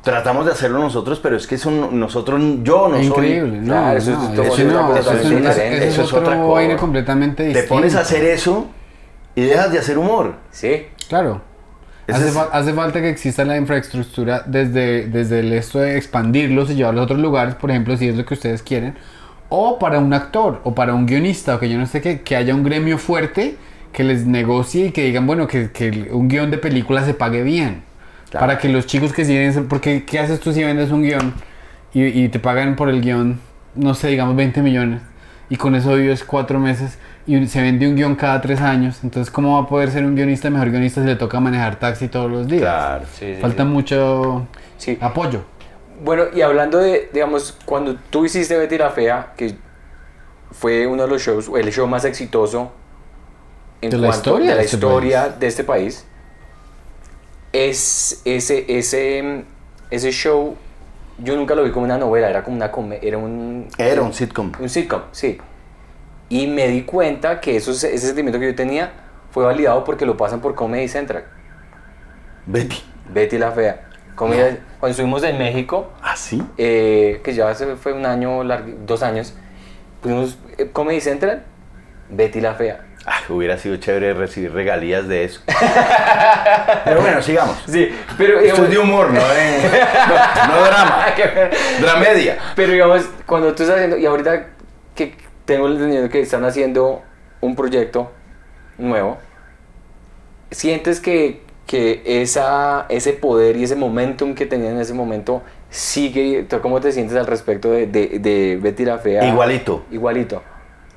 tratamos 0.01 0.45
de 0.45 0.51
hacerlo 0.51 0.79
nosotros, 0.79 1.19
pero 1.21 1.35
es 1.35 1.47
que 1.47 1.55
eso 1.55 1.69
no- 1.71 1.91
nosotros, 1.91 2.41
yo 2.63 2.87
no 2.87 2.95
soy. 2.97 3.05
Increíble, 3.07 3.57
no, 3.61 3.65
Claro, 3.73 3.97
eso 3.97 4.11
es 4.11 4.17
no, 4.17 4.29
todo 4.29 4.43
eso 4.43 4.53
otra 4.53 4.63
no, 4.65 4.87
cosa, 4.87 4.99
eso 4.99 5.11
es, 5.13 5.19
eso 5.25 5.37
es 5.37 5.57
eso 5.57 6.01
es 6.01 6.07
es 6.07 6.13
otra 6.13 6.37
cosa. 6.41 6.75
completamente 6.77 7.43
Te 7.43 7.49
distinto. 7.49 7.69
pones 7.75 7.95
a 7.95 8.01
hacer 8.01 8.23
eso 8.23 8.67
y 9.35 9.41
dejas 9.41 9.71
de 9.71 9.79
hacer 9.79 9.97
humor. 9.97 10.35
Sí. 10.51 10.83
Claro. 11.09 11.41
Hace, 12.07 12.29
es- 12.29 12.33
fa- 12.33 12.49
hace 12.53 12.73
falta 12.73 13.01
que 13.01 13.09
exista 13.09 13.43
la 13.43 13.57
infraestructura 13.57 14.43
desde, 14.45 15.07
desde 15.07 15.39
el 15.41 15.51
esto 15.51 15.79
de 15.79 15.97
expandirlos 15.97 16.69
y 16.71 16.75
llevarlos 16.75 17.01
a 17.01 17.03
otros 17.03 17.19
lugares, 17.19 17.55
por 17.55 17.69
ejemplo, 17.69 17.97
si 17.97 18.07
es 18.07 18.15
lo 18.15 18.25
que 18.25 18.33
ustedes 18.33 18.63
quieren, 18.63 18.95
o 19.49 19.77
para 19.77 19.99
un 19.99 20.13
actor, 20.13 20.61
o 20.63 20.73
para 20.73 20.93
un 20.93 21.05
guionista, 21.05 21.55
o 21.55 21.59
que 21.59 21.69
yo 21.69 21.77
no 21.77 21.85
sé 21.85 21.99
qué, 22.01 22.21
que 22.21 22.35
haya 22.37 22.55
un 22.55 22.63
gremio 22.63 22.97
fuerte 22.97 23.57
que 23.91 24.03
les 24.05 24.25
negocie 24.25 24.85
y 24.87 24.91
que 24.91 25.03
digan, 25.03 25.25
bueno, 25.27 25.47
que, 25.47 25.71
que 25.71 26.07
un 26.11 26.27
guion 26.29 26.49
de 26.51 26.57
película 26.57 27.03
se 27.03 27.13
pague 27.13 27.43
bien. 27.43 27.83
Claro. 28.29 28.45
Para 28.45 28.57
que 28.59 28.67
los 28.69 28.85
chicos 28.85 29.13
que 29.13 29.23
siguen, 29.25 29.67
porque 29.67 30.03
¿qué 30.05 30.19
haces 30.19 30.39
tú 30.39 30.51
si 30.53 30.63
vendes 30.63 30.91
un 30.91 31.01
guion 31.03 31.33
y, 31.93 32.03
y 32.05 32.29
te 32.29 32.39
pagan 32.39 32.75
por 32.75 32.89
el 32.89 33.01
guion, 33.01 33.39
no 33.75 33.93
sé, 33.93 34.09
digamos 34.09 34.35
20 34.35 34.61
millones, 34.61 35.01
y 35.49 35.55
con 35.55 35.75
eso 35.75 35.95
vives 35.95 36.23
cuatro 36.25 36.59
meses 36.59 36.97
y 37.25 37.45
se 37.47 37.61
vende 37.61 37.87
un 37.87 37.95
guion 37.95 38.15
cada 38.15 38.41
tres 38.41 38.59
años? 38.59 38.99
Entonces, 39.03 39.31
¿cómo 39.31 39.55
va 39.57 39.63
a 39.65 39.67
poder 39.69 39.91
ser 39.91 40.03
un 40.03 40.15
guionista 40.15 40.49
mejor 40.49 40.71
guionista 40.71 41.01
si 41.01 41.07
le 41.07 41.15
toca 41.15 41.39
manejar 41.39 41.77
taxi 41.77 42.09
todos 42.09 42.29
los 42.29 42.47
días? 42.47 42.61
Claro. 42.61 43.05
Sí, 43.17 43.35
Falta 43.39 43.63
sí. 43.63 43.69
mucho 43.69 44.47
Sí. 44.77 44.97
apoyo. 44.99 45.43
Bueno, 46.03 46.25
y 46.35 46.41
hablando 46.41 46.79
de, 46.79 47.09
digamos, 47.13 47.57
cuando 47.65 47.95
tú 48.09 48.25
hiciste 48.25 48.57
Betty 48.57 48.77
la 48.77 48.89
Fea, 48.89 49.33
que 49.37 49.55
fue 50.51 50.85
uno 50.85 51.03
de 51.03 51.09
los 51.09 51.21
shows, 51.21 51.49
el 51.57 51.71
show 51.71 51.87
más 51.87 52.03
exitoso 52.05 52.71
en 53.81 53.89
De 53.91 53.97
la 53.97 54.07
cuanto- 54.09 54.29
historia 54.31 54.49
de 54.51 54.55
la 54.57 54.61
este 54.63 54.75
historia 54.75 55.21
país. 55.23 55.39
de 55.39 55.47
este 55.47 55.63
país, 55.63 56.05
es 57.53 58.21
ese, 58.25 58.65
ese, 58.67 59.43
ese 59.89 60.11
show, 60.11 60.55
yo 61.19 61.35
nunca 61.35 61.55
lo 61.55 61.63
vi 61.63 61.71
como 61.71 61.85
una 61.85 61.97
novela, 61.97 62.29
era 62.29 62.43
como 62.43 62.57
una 62.57 62.71
era 63.01 63.17
un... 63.17 63.67
Era 63.77 64.01
un 64.01 64.13
sitcom. 64.13 64.51
Un 64.59 64.69
sitcom, 64.69 65.01
sí. 65.11 65.37
Y 66.29 66.47
me 66.47 66.67
di 66.67 66.83
cuenta 66.83 67.39
que 67.39 67.55
eso, 67.55 67.71
ese 67.71 67.97
sentimiento 67.97 68.39
que 68.39 68.47
yo 68.47 68.55
tenía 68.55 68.91
fue 69.31 69.45
validado 69.45 69.83
porque 69.83 70.05
lo 70.05 70.17
pasan 70.17 70.41
por 70.41 70.55
Comedy 70.55 70.87
Central. 70.87 71.23
Betty. 72.45 72.77
Betty 73.13 73.37
la 73.37 73.51
Fea. 73.51 73.83
Comedy- 74.15 74.57
Cuando 74.79 74.91
estuvimos 74.91 75.23
en 75.23 75.37
México, 75.37 75.91
¿Ah, 76.01 76.15
sí? 76.15 76.43
eh, 76.57 77.21
que 77.23 77.33
ya 77.33 77.49
hace, 77.49 77.75
fue 77.75 77.93
un 77.93 78.05
año, 78.05 78.43
largo, 78.43 78.71
dos 78.85 79.03
años, 79.03 79.33
pusimos 80.01 80.37
eh, 80.57 80.69
Comedy 80.73 80.99
Central, 81.01 81.43
Betty 82.09 82.41
la 82.41 82.55
Fea. 82.55 82.85
Ah, 83.09 83.21
hubiera 83.29 83.57
sido 83.57 83.77
chévere 83.77 84.13
recibir 84.13 84.51
regalías 84.51 85.07
de 85.07 85.23
eso. 85.23 85.39
Pero 86.83 86.99
bueno, 86.99 87.21
sigamos. 87.21 87.55
Sí, 87.65 87.89
pero 88.17 88.37
Esto 88.41 88.65
es 88.65 88.69
de 88.69 88.77
humor, 88.77 89.11
no, 89.11 89.21
de- 89.21 89.61
no, 90.09 90.55
no 90.55 90.65
drama. 90.65 91.05
Dramedia. 91.79 92.37
Pero 92.53 92.73
digamos, 92.73 93.05
cuando 93.25 93.53
tú 93.55 93.63
estás 93.63 93.77
haciendo, 93.77 93.97
y 93.97 94.05
ahorita 94.05 94.47
que 94.93 95.15
tengo 95.45 95.67
el 95.67 95.73
entendido 95.75 96.09
que 96.09 96.19
están 96.19 96.43
haciendo 96.43 97.01
un 97.39 97.55
proyecto 97.55 98.11
nuevo, 98.77 99.17
sientes 100.51 100.99
que, 100.99 101.43
que 101.65 102.01
esa, 102.21 102.87
ese 102.89 103.13
poder 103.13 103.55
y 103.55 103.63
ese 103.63 103.77
momentum 103.77 104.35
que 104.35 104.45
tenían 104.45 104.73
en 104.75 104.81
ese 104.81 104.93
momento 104.93 105.43
sigue, 105.69 106.45
¿tú 106.49 106.59
cómo 106.61 106.81
te 106.81 106.91
sientes 106.91 107.15
al 107.15 107.25
respecto 107.27 107.71
de, 107.71 107.87
de, 107.87 108.19
de 108.19 108.59
Betty 108.61 108.83
la 108.85 108.97
Fea? 108.97 109.25
Igualito. 109.27 109.85
Igualito. 109.91 110.43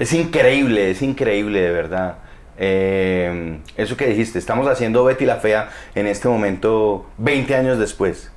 Es 0.01 0.15
increíble, 0.15 0.91
es 0.91 1.03
increíble, 1.03 1.61
de 1.61 1.71
verdad. 1.71 2.17
Eh, 2.57 3.61
eso 3.77 3.99
que 3.99 4.07
dijiste, 4.07 4.39
estamos 4.39 4.67
haciendo 4.67 5.05
Betty 5.05 5.27
la 5.27 5.37
Fea 5.37 5.69
en 5.95 6.07
este 6.07 6.27
momento 6.27 7.07
20 7.19 7.55
años 7.55 7.79
después. 7.79 8.33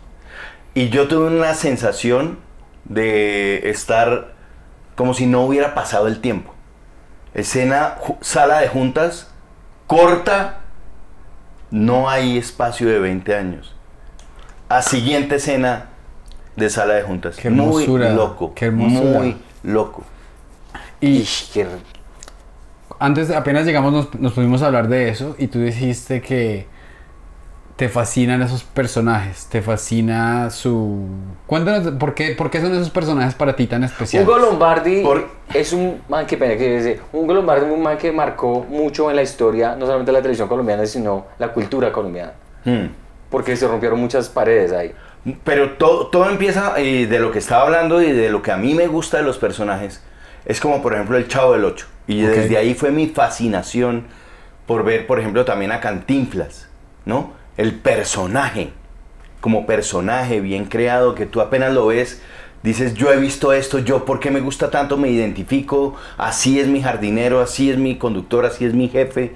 Y 0.74 0.90
yo 0.90 1.08
tuve 1.08 1.28
una 1.28 1.54
sensación 1.54 2.38
de 2.84 3.70
estar 3.70 4.34
como 4.96 5.14
si 5.14 5.26
no 5.26 5.46
hubiera 5.46 5.74
pasado 5.74 6.08
el 6.08 6.20
tiempo. 6.20 6.54
Escena, 7.34 7.96
sala 8.20 8.60
de 8.60 8.68
juntas, 8.68 9.32
corta, 9.88 10.60
no 11.72 12.10
hay 12.10 12.38
espacio 12.38 12.90
de 12.90 13.00
20 13.00 13.36
años. 13.36 13.74
A 14.68 14.82
siguiente 14.82 15.36
escena 15.36 15.86
de 16.58 16.70
sala 16.70 16.96
de 16.96 17.04
juntas. 17.04 17.38
Qué 17.38 17.48
hermosura, 17.48 18.08
Muy 18.08 18.16
loco. 18.18 18.54
qué 18.54 18.66
hermosura. 18.66 19.20
Muy 19.20 19.38
loco. 19.64 20.04
Y 21.04 21.26
antes, 23.00 23.30
apenas 23.32 23.66
llegamos, 23.66 23.92
nos, 23.92 24.16
nos 24.16 24.34
pusimos 24.34 24.62
a 24.62 24.68
hablar 24.68 24.88
de 24.88 25.10
eso 25.10 25.36
y 25.38 25.48
tú 25.48 25.60
dijiste 25.60 26.22
que 26.22 26.68
te 27.76 27.90
fascinan 27.90 28.42
esos 28.42 28.64
personajes, 28.64 29.48
te 29.48 29.62
fascina 29.62 30.50
su... 30.52 31.06
Cuéntanos, 31.48 31.96
¿por 31.96 32.14
qué, 32.14 32.32
por 32.32 32.50
qué 32.50 32.62
son 32.62 32.72
esos 32.72 32.90
personajes 32.92 33.34
para 33.34 33.56
ti 33.56 33.66
tan 33.68 33.84
especiales? 33.84 34.28
Hugo 34.30 34.38
Lombardi 34.38 35.02
Por- 35.02 35.28
es 35.54 35.74
un 35.74 36.02
man 36.08 36.26
que 36.26 36.38
pena 36.38 36.56
que 36.56 36.70
decir. 36.70 37.02
Hugo 37.12 37.34
Lombardi 37.34 37.66
es 37.66 37.72
un 37.74 37.82
man 37.82 37.98
que 37.98 38.12
marcó 38.12 38.66
mucho 38.70 39.10
en 39.10 39.16
la 39.16 39.24
historia, 39.24 39.76
no 39.76 39.86
solamente 39.86 40.12
la 40.12 40.20
televisión 40.20 40.48
colombiana, 40.48 40.86
sino 40.86 41.26
la 41.40 41.52
cultura 41.52 41.92
colombiana. 41.92 42.34
Hmm. 42.64 42.86
Porque 43.30 43.58
se 43.58 43.68
rompieron 43.68 44.00
muchas 44.00 44.30
paredes 44.30 44.72
ahí. 44.72 44.94
Pero 45.44 45.72
todo, 45.72 46.08
todo 46.08 46.30
empieza 46.30 46.76
eh, 46.78 47.08
de 47.08 47.20
lo 47.20 47.32
que 47.32 47.40
estaba 47.40 47.64
hablando 47.64 48.02
y 48.02 48.12
de 48.12 48.30
lo 48.30 48.42
que 48.42 48.52
a 48.52 48.58
mí 48.58 48.76
me 48.76 48.88
gusta 48.88 49.18
de 49.18 49.24
los 49.24 49.38
personajes. 49.40 50.02
Es 50.46 50.60
como, 50.60 50.82
por 50.82 50.94
ejemplo, 50.94 51.18
el 51.18 51.28
Chavo 51.28 51.54
del 51.54 51.66
Ocho. 51.66 51.88
Y 52.08 52.22
desde 52.22 52.58
ahí 52.58 52.74
fue 52.74 52.92
mi 52.92 53.08
fascinación 53.08 54.06
por 54.66 54.84
ver, 54.84 55.08
por 55.08 55.20
ejemplo, 55.20 55.46
también 55.46 55.72
a 55.72 55.80
Cantinflas, 55.80 56.68
¿no? 57.06 57.34
El 57.58 57.76
personaje, 57.76 58.72
como 59.42 59.66
personaje 59.66 60.42
bien 60.42 60.66
creado, 60.66 61.16
que 61.16 61.26
tú 61.26 61.42
apenas 61.42 61.74
lo 61.74 61.88
ves, 61.88 62.22
dices, 62.62 62.94
yo 62.94 63.12
he 63.12 63.18
visto 63.18 63.54
esto, 63.54 63.80
yo, 63.80 64.06
¿por 64.06 64.20
qué 64.20 64.32
me 64.32 64.40
gusta 64.40 64.72
tanto? 64.72 64.98
Me 64.98 65.10
identifico, 65.10 65.96
así 66.18 66.60
es 66.60 66.68
mi 66.68 66.82
jardinero, 66.82 67.42
así 67.42 67.70
es 67.70 67.78
mi 67.78 67.98
conductor, 67.98 68.46
así 68.46 68.66
es 68.66 68.74
mi 68.74 68.90
jefe. 68.90 69.34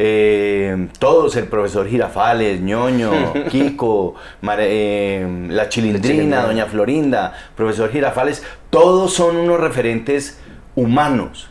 Eh, 0.00 0.88
todos, 1.00 1.34
el 1.34 1.46
profesor 1.48 1.88
Girafales, 1.88 2.60
ñoño, 2.60 3.10
Kiko, 3.50 4.14
Mar- 4.42 4.58
eh, 4.62 5.46
la 5.50 5.68
chilindrina, 5.68 6.06
Chilindrina. 6.08 6.42
doña 6.42 6.66
Florinda, 6.66 7.32
profesor 7.56 7.90
Girafales, 7.90 8.44
todos 8.70 9.12
son 9.12 9.36
unos 9.36 9.58
referentes 9.58 10.38
humanos 10.76 11.50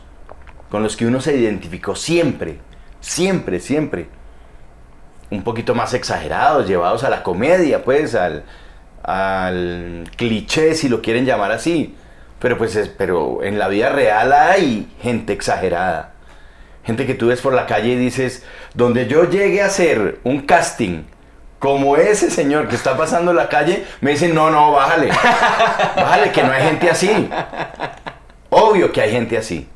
con 0.70 0.82
los 0.82 0.96
que 0.96 1.06
uno 1.06 1.20
se 1.20 1.36
identificó 1.36 1.94
siempre, 1.94 2.58
siempre, 3.00 3.60
siempre. 3.60 4.08
Un 5.30 5.42
poquito 5.42 5.74
más 5.74 5.92
exagerados, 5.92 6.66
llevados 6.66 7.04
a 7.04 7.10
la 7.10 7.22
comedia, 7.22 7.84
pues, 7.84 8.14
al, 8.14 8.44
al 9.02 10.04
cliché, 10.16 10.74
si 10.74 10.88
lo 10.88 11.02
quieren 11.02 11.26
llamar 11.26 11.52
así. 11.52 11.94
Pero 12.38 12.56
pues, 12.56 12.76
es- 12.76 12.88
pero 12.88 13.42
en 13.42 13.58
la 13.58 13.68
vida 13.68 13.90
real 13.90 14.32
hay 14.32 14.88
gente 15.02 15.34
exagerada. 15.34 16.14
Gente 16.88 17.04
que 17.04 17.12
tú 17.12 17.26
ves 17.26 17.42
por 17.42 17.52
la 17.52 17.66
calle 17.66 17.90
y 17.90 17.96
dices, 17.96 18.42
donde 18.72 19.06
yo 19.06 19.28
llegue 19.28 19.60
a 19.60 19.66
hacer 19.66 20.20
un 20.24 20.40
casting 20.40 21.02
como 21.58 21.98
ese 21.98 22.30
señor 22.30 22.66
que 22.66 22.76
está 22.76 22.96
pasando 22.96 23.32
en 23.32 23.36
la 23.36 23.50
calle, 23.50 23.84
me 24.00 24.12
dicen, 24.12 24.34
no, 24.34 24.48
no, 24.48 24.72
bájale. 24.72 25.08
Bájale, 25.96 26.32
que 26.32 26.42
no 26.42 26.50
hay 26.50 26.62
gente 26.62 26.88
así. 26.88 27.28
Obvio 28.48 28.90
que 28.90 29.02
hay 29.02 29.12
gente 29.12 29.36
así. 29.36 29.68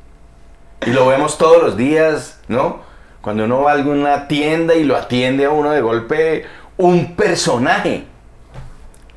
Y 0.87 0.89
lo 0.89 1.05
vemos 1.05 1.37
todos 1.37 1.61
los 1.61 1.77
días, 1.77 2.39
¿no? 2.47 2.79
Cuando 3.21 3.43
uno 3.43 3.61
va 3.61 3.73
a 3.73 3.75
alguna 3.75 4.27
tienda 4.27 4.73
y 4.73 4.83
lo 4.83 4.97
atiende 4.97 5.45
a 5.45 5.51
uno 5.51 5.69
de 5.69 5.81
golpe 5.81 6.47
un 6.77 7.15
personaje. 7.15 8.05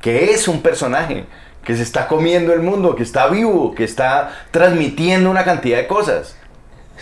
Que 0.01 0.33
es 0.33 0.47
un 0.47 0.61
personaje. 0.61 1.25
Que 1.63 1.75
se 1.75 1.81
está 1.81 2.07
comiendo 2.07 2.53
el 2.53 2.59
mundo, 2.59 2.95
que 2.95 3.01
está 3.01 3.25
vivo, 3.25 3.73
que 3.73 3.85
está 3.85 4.37
transmitiendo 4.51 5.31
una 5.31 5.43
cantidad 5.43 5.79
de 5.79 5.87
cosas. 5.87 6.37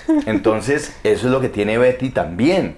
Entonces, 0.26 0.96
eso 1.04 1.28
es 1.28 1.32
lo 1.32 1.41
que 1.41 1.50
tiene 1.50 1.78
Betty 1.78 2.10
también. 2.10 2.78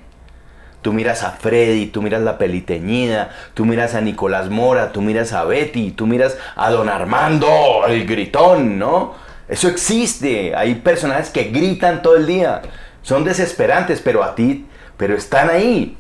Tú 0.82 0.94
miras 0.94 1.24
a 1.24 1.32
Freddy, 1.32 1.88
tú 1.88 2.02
miras 2.02 2.22
la 2.22 2.38
peliteñida, 2.38 3.32
tú 3.54 3.66
miras 3.66 3.94
a 3.96 4.02
Nicolás 4.02 4.50
Mora, 4.50 4.92
tú 4.94 5.02
miras 5.02 5.34
a 5.34 5.44
Betty, 5.44 5.92
tú 5.92 6.08
miras 6.08 6.38
a 6.56 6.70
Don 6.70 6.88
Armando, 6.88 7.48
el 7.88 8.06
gritón, 8.06 8.78
¿no? 8.80 9.16
Eso 9.50 9.68
existe. 9.68 10.56
Hay 10.56 10.76
personajes 10.76 11.30
que 11.30 11.46
gritan 11.46 12.02
todo 12.02 12.16
el 12.16 12.26
día. 12.28 12.62
Son 13.02 13.24
desesperantes, 13.24 14.02
pero 14.02 14.24
a 14.24 14.36
ti, 14.36 14.66
pero 14.98 15.16
están 15.16 15.50
ahí. 15.50 15.98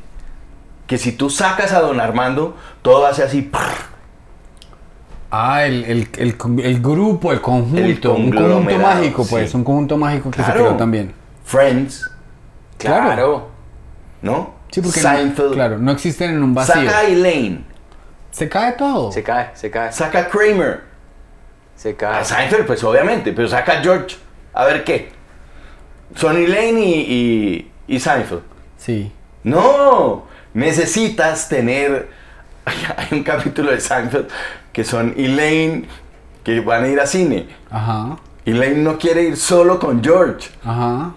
Que 0.85 0.97
si 0.97 1.11
tú 1.11 1.29
sacas 1.29 1.73
a 1.73 1.81
Don 1.81 1.99
Armando, 1.99 2.55
todo 2.81 3.07
hace 3.07 3.23
así. 3.23 3.49
Ah, 5.29 5.65
el, 5.65 5.83
el, 5.83 6.07
el, 6.17 6.37
con- 6.37 6.59
el 6.59 6.81
grupo, 6.81 7.33
el 7.33 7.41
conjunto, 7.41 8.13
un 8.13 8.31
conjunto 8.31 8.77
mágico, 8.79 9.25
pues, 9.29 9.51
sí. 9.51 9.57
un 9.57 9.63
conjunto 9.65 9.97
mágico 9.97 10.31
que 10.31 10.41
se 10.41 10.51
creó 10.51 10.75
también. 10.77 11.13
Friends, 11.47 12.09
Claro. 12.77 13.05
Claro. 13.05 13.47
¿no? 14.21 14.53
Sí, 14.69 14.81
porque 14.81 14.99
Seinfeld. 14.99 15.47
no, 15.49 15.53
claro, 15.55 15.77
no 15.79 15.91
existen 15.93 16.31
en 16.31 16.43
un 16.43 16.53
vacío. 16.53 16.75
Saca 16.75 16.99
a 16.99 17.03
Elaine, 17.05 17.63
Se 18.31 18.49
cae 18.49 18.73
todo. 18.73 19.11
Se 19.13 19.23
cae, 19.23 19.51
se 19.55 19.71
cae, 19.71 19.91
saca 19.93 20.19
a 20.19 20.27
Kramer. 20.27 20.81
se 21.75 21.91
A 21.91 21.95
cae. 21.97 22.25
Seinfeld, 22.25 22.65
pues 22.67 22.83
obviamente, 22.83 23.31
pero 23.31 23.47
saca 23.47 23.79
a 23.79 23.81
George. 23.81 24.17
A 24.53 24.65
ver 24.65 24.83
qué. 24.83 25.09
Sonny 26.15 26.47
Lane 26.47 26.81
y, 26.81 27.71
y, 27.87 27.95
y 27.95 27.99
Seinfeld. 27.99 28.41
Sí. 28.77 29.11
No, 29.43 30.25
necesitas 30.53 31.47
tener 31.47 32.09
hay 32.65 33.07
un 33.17 33.23
capítulo 33.23 33.71
de 33.71 33.79
Seinfeld 33.79 34.27
que 34.73 34.83
son 34.83 35.13
Elaine 35.17 35.87
que 36.43 36.59
van 36.59 36.83
a 36.83 36.87
ir 36.89 36.99
a 36.99 37.07
cine. 37.07 37.47
Ajá, 37.71 38.17
Elaine 38.45 38.83
no 38.83 38.97
quiere 38.97 39.23
ir 39.23 39.37
solo 39.37 39.79
con 39.79 40.03
George. 40.03 40.49
ajá. 40.65 41.13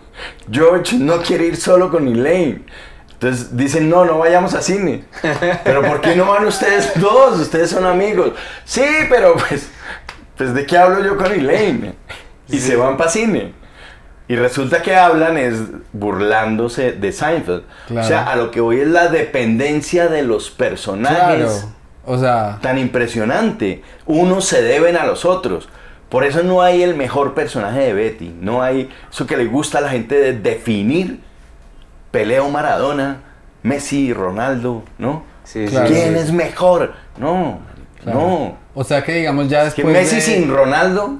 George 0.50 0.96
no 0.96 1.18
quiere 1.18 1.46
ir 1.46 1.56
solo 1.56 1.90
con 1.90 2.09
Elaine. 2.09 2.64
Entonces 3.12 3.54
dicen, 3.54 3.90
no, 3.90 4.04
no 4.04 4.18
vayamos 4.18 4.54
a 4.54 4.62
cine. 4.62 5.04
Pero 5.64 5.83
¿por 5.83 6.00
qué 6.00 6.16
no 6.16 6.26
van 6.26 6.46
ustedes 6.46 6.98
dos? 6.98 7.38
Ustedes 7.38 7.70
son 7.70 7.85
amigos. 7.85 8.33
Sí, 8.64 8.87
pero 9.11 9.37
pues, 9.37 9.68
pues 10.38 10.54
¿de 10.54 10.64
qué 10.64 10.78
hablo 10.78 11.04
yo 11.04 11.18
con 11.18 11.30
Elaine? 11.30 11.94
Y 12.48 12.59
se 12.59 12.76
van 12.76 12.96
para 12.96 13.11
cine. 13.11 13.52
Y 14.26 14.37
resulta 14.37 14.80
que 14.80 14.96
hablan 14.96 15.37
es 15.37 15.56
burlándose 15.92 16.92
de 16.92 17.12
Seinfeld. 17.12 17.64
Claro. 17.88 18.06
O 18.06 18.09
sea, 18.09 18.30
a 18.30 18.37
lo 18.37 18.50
que 18.50 18.61
voy 18.61 18.80
es 18.80 18.88
la 18.88 19.09
dependencia 19.09 20.09
de 20.09 20.22
los 20.22 20.50
personajes 20.50 21.18
Claro. 21.18 21.80
O 22.06 22.18
sea, 22.18 22.59
tan 22.62 22.78
impresionante. 22.78 23.83
Unos 24.06 24.44
se 24.46 24.62
deben 24.62 24.96
a 24.96 25.04
los 25.04 25.24
otros. 25.24 25.68
Por 26.11 26.25
eso 26.25 26.42
no 26.42 26.61
hay 26.61 26.83
el 26.83 26.94
mejor 26.96 27.35
personaje 27.35 27.79
de 27.81 27.92
Betty. 27.94 28.35
No 28.40 28.62
hay 28.62 28.90
eso 29.11 29.27
que 29.27 29.37
le 29.37 29.46
gusta 29.46 29.79
a 29.79 29.81
la 29.81 29.88
gente 29.90 30.16
de 30.16 30.33
definir 30.35 31.20
Peleo 32.11 32.49
Maradona, 32.51 33.20
Messi, 33.62 34.12
Ronaldo, 34.12 34.83
¿no? 34.99 35.23
Sí, 35.44 35.66
Claro. 35.66 35.87
sí, 35.88 35.94
¿Quién 35.94 36.14
sí. 36.14 36.18
es 36.20 36.33
mejor? 36.33 36.92
No, 37.16 37.61
claro. 38.03 38.18
no. 38.20 38.57
O 38.75 38.85
sea 38.85 39.03
que 39.05 39.14
digamos 39.14 39.49
ya 39.49 39.64
Es 39.64 39.75
que 39.75 39.83
después 39.83 40.05
Messi 40.12 40.16
de- 40.16 40.23
sin 40.23 40.51
Ronaldo 40.53 41.18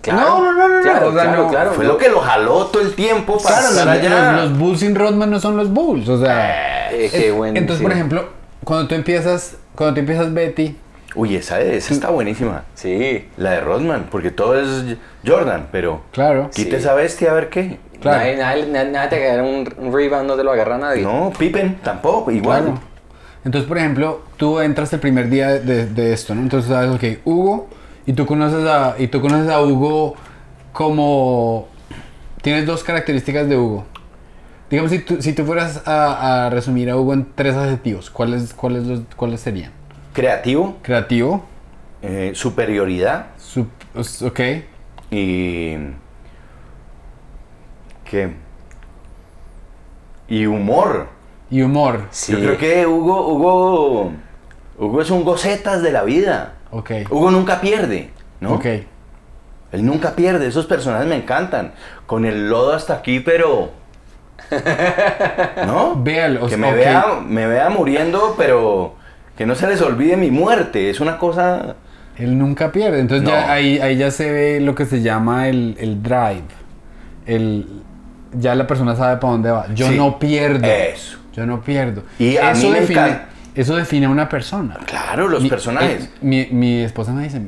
Claro, 0.00 0.20
No, 0.20 0.40
no, 0.44 0.52
no, 0.52 0.68
no, 0.76 0.82
claro, 0.82 1.08
o 1.08 1.12
sea, 1.12 1.22
claro, 1.24 1.42
no, 1.44 1.50
claro, 1.50 1.72
fue 1.72 1.84
lo 1.84 1.98
que 1.98 2.08
lo 2.08 2.20
jaló 2.20 2.66
todo 2.66 2.80
el 2.82 2.94
tiempo 2.94 3.36
para 3.42 3.56
Claro, 3.58 3.68
estar 3.70 3.86
los, 3.86 3.94
allá. 3.96 4.32
los- 4.32 4.50
los 4.50 4.58
Bulls 4.58 4.80
sin 4.80 4.94
Rodman 4.94 5.28
no 5.28 5.40
son 5.40 5.56
los 5.56 5.70
Bulls, 5.70 6.08
o 6.08 6.18
sea. 6.24 6.90
Eh, 6.92 7.08
qué 7.10 7.32
bueno, 7.32 7.58
Entonces, 7.58 7.78
sí. 7.78 7.82
por 7.82 7.92
ejemplo, 7.92 8.28
cuando 8.64 8.86
tú 8.86 8.94
empiezas, 8.94 9.56
cuando 9.74 9.94
tú 9.94 10.00
empiezas 10.00 10.32
Betty, 10.32 10.76
Uy, 11.18 11.34
esa, 11.34 11.60
esa 11.60 11.92
está 11.92 12.10
buenísima. 12.10 12.62
Sí. 12.74 13.26
La 13.36 13.50
de 13.50 13.60
Rodman, 13.60 14.06
porque 14.10 14.30
todo 14.30 14.58
es 14.58 14.96
Jordan, 15.26 15.66
pero 15.72 16.02
claro. 16.12 16.48
quite 16.54 16.70
Sí. 16.70 16.76
esa 16.76 16.94
bestia 16.94 17.32
a 17.32 17.34
ver 17.34 17.48
qué. 17.48 17.78
Claro. 18.00 18.18
Nadie, 18.36 18.66
nadie, 18.66 19.08
te 19.08 19.16
agarra 19.26 19.42
un, 19.42 19.68
un 19.78 19.92
rebound, 19.92 20.28
no 20.28 20.36
te 20.36 20.44
lo 20.44 20.52
agarra 20.52 20.78
nadie. 20.78 21.02
No, 21.02 21.32
Pippen 21.36 21.78
tampoco, 21.82 22.30
igual. 22.30 22.62
Claro. 22.62 22.80
Entonces, 23.44 23.66
por 23.68 23.78
ejemplo, 23.78 24.22
tú 24.36 24.60
entras 24.60 24.92
el 24.92 25.00
primer 25.00 25.28
día 25.28 25.48
de, 25.54 25.86
de 25.86 26.12
esto, 26.12 26.34
¿no? 26.36 26.42
Entonces 26.42 26.70
sabes, 26.70 26.90
ok, 26.94 27.20
Hugo, 27.24 27.68
y 28.06 28.12
tú 28.12 28.24
conoces 28.24 28.64
a, 28.68 28.94
y 28.98 29.08
tú 29.08 29.20
conoces 29.20 29.50
a 29.50 29.60
Hugo 29.60 30.14
como... 30.72 31.66
Tienes 32.42 32.66
dos 32.66 32.84
características 32.84 33.48
de 33.48 33.56
Hugo. 33.56 33.84
Digamos, 34.70 34.92
si 34.92 35.00
tú, 35.00 35.20
si 35.20 35.32
tú 35.32 35.44
fueras 35.44 35.82
a, 35.86 36.46
a 36.46 36.50
resumir 36.50 36.88
a 36.90 36.96
Hugo 36.96 37.14
en 37.14 37.26
tres 37.34 37.56
adjetivos, 37.56 38.10
¿cuáles, 38.10 38.54
cuáles, 38.54 38.86
los- 38.86 39.00
cuáles 39.16 39.40
serían? 39.40 39.72
Creativo, 40.12 40.76
Creativo, 40.82 41.44
eh, 42.02 42.32
superioridad 42.34 43.26
sup- 43.38 43.68
ok, 44.26 44.40
y. 45.10 45.76
¿Qué? 48.04 48.32
Y 50.28 50.46
humor. 50.46 51.08
y 51.50 51.62
humor, 51.62 52.02
Sí. 52.10 52.32
Yo 52.32 52.38
creo 52.38 52.58
que 52.58 52.86
Hugo, 52.86 53.28
Hugo. 53.28 54.12
Hugo 54.78 55.02
es 55.02 55.10
un 55.10 55.24
gocetas 55.24 55.82
de 55.82 55.90
la 55.92 56.02
vida. 56.04 56.54
ok, 56.70 56.90
Hugo 57.10 57.30
nunca 57.30 57.60
pierde, 57.60 58.10
¿no? 58.40 58.54
ok. 58.54 58.66
Él 59.70 59.84
nunca 59.84 60.14
pierde, 60.16 60.46
esos 60.46 60.64
personajes 60.66 61.06
me 61.06 61.16
encantan. 61.16 61.72
Con 62.06 62.24
el 62.24 62.48
lodo 62.48 62.72
hasta 62.74 62.94
aquí, 62.94 63.20
pero. 63.20 63.70
¿No? 65.66 65.94
Véalo, 66.02 66.46
que 66.46 66.56
me, 66.56 66.68
ok. 66.70 66.74
vea, 66.74 67.06
me 67.26 67.46
vea 67.46 67.68
muriendo, 67.68 68.34
pero 68.38 68.94
que 69.38 69.46
no 69.46 69.54
se 69.54 69.66
les 69.68 69.80
olvide 69.80 70.16
mi 70.18 70.30
muerte. 70.30 70.90
Es 70.90 71.00
una 71.00 71.16
cosa. 71.16 71.76
Él 72.18 72.36
nunca 72.36 72.72
pierde. 72.72 72.98
Entonces 73.00 73.24
No. 73.24 73.30
ya 73.30 73.50
ahí, 73.52 73.78
ahí 73.78 73.96
ya 73.96 74.10
se 74.10 74.30
ve 74.30 74.60
lo 74.60 74.74
que 74.74 74.84
se 74.84 75.00
llama 75.00 75.48
el, 75.48 75.76
el 75.78 76.02
drive. 76.02 76.42
El, 77.24 77.66
ya 78.38 78.54
la 78.54 78.66
persona 78.66 78.96
sabe 78.96 79.16
para 79.18 79.32
dónde 79.32 79.50
va. 79.50 79.72
Yo 79.74 79.88
Sí. 79.88 79.96
no 79.96 80.18
pierdo. 80.18 80.66
Eso. 80.66 81.18
Yo 81.32 81.46
no 81.46 81.60
pierdo. 81.62 82.02
Y 82.18 82.36
a 82.36 82.52
mí 82.52 82.64
me 82.68 82.80
define, 82.80 83.00
encanta. 83.00 83.28
eso 83.54 83.76
define 83.76 84.06
a 84.06 84.10
una 84.10 84.28
persona. 84.28 84.76
Claro, 84.86 85.28
los 85.28 85.42
Mi- 85.44 85.48
personajes. 85.48 86.04
eh, 86.06 86.10
mi, 86.20 86.46
mi 86.50 86.80
esposa 86.82 87.12
me 87.12 87.22
dice, 87.22 87.40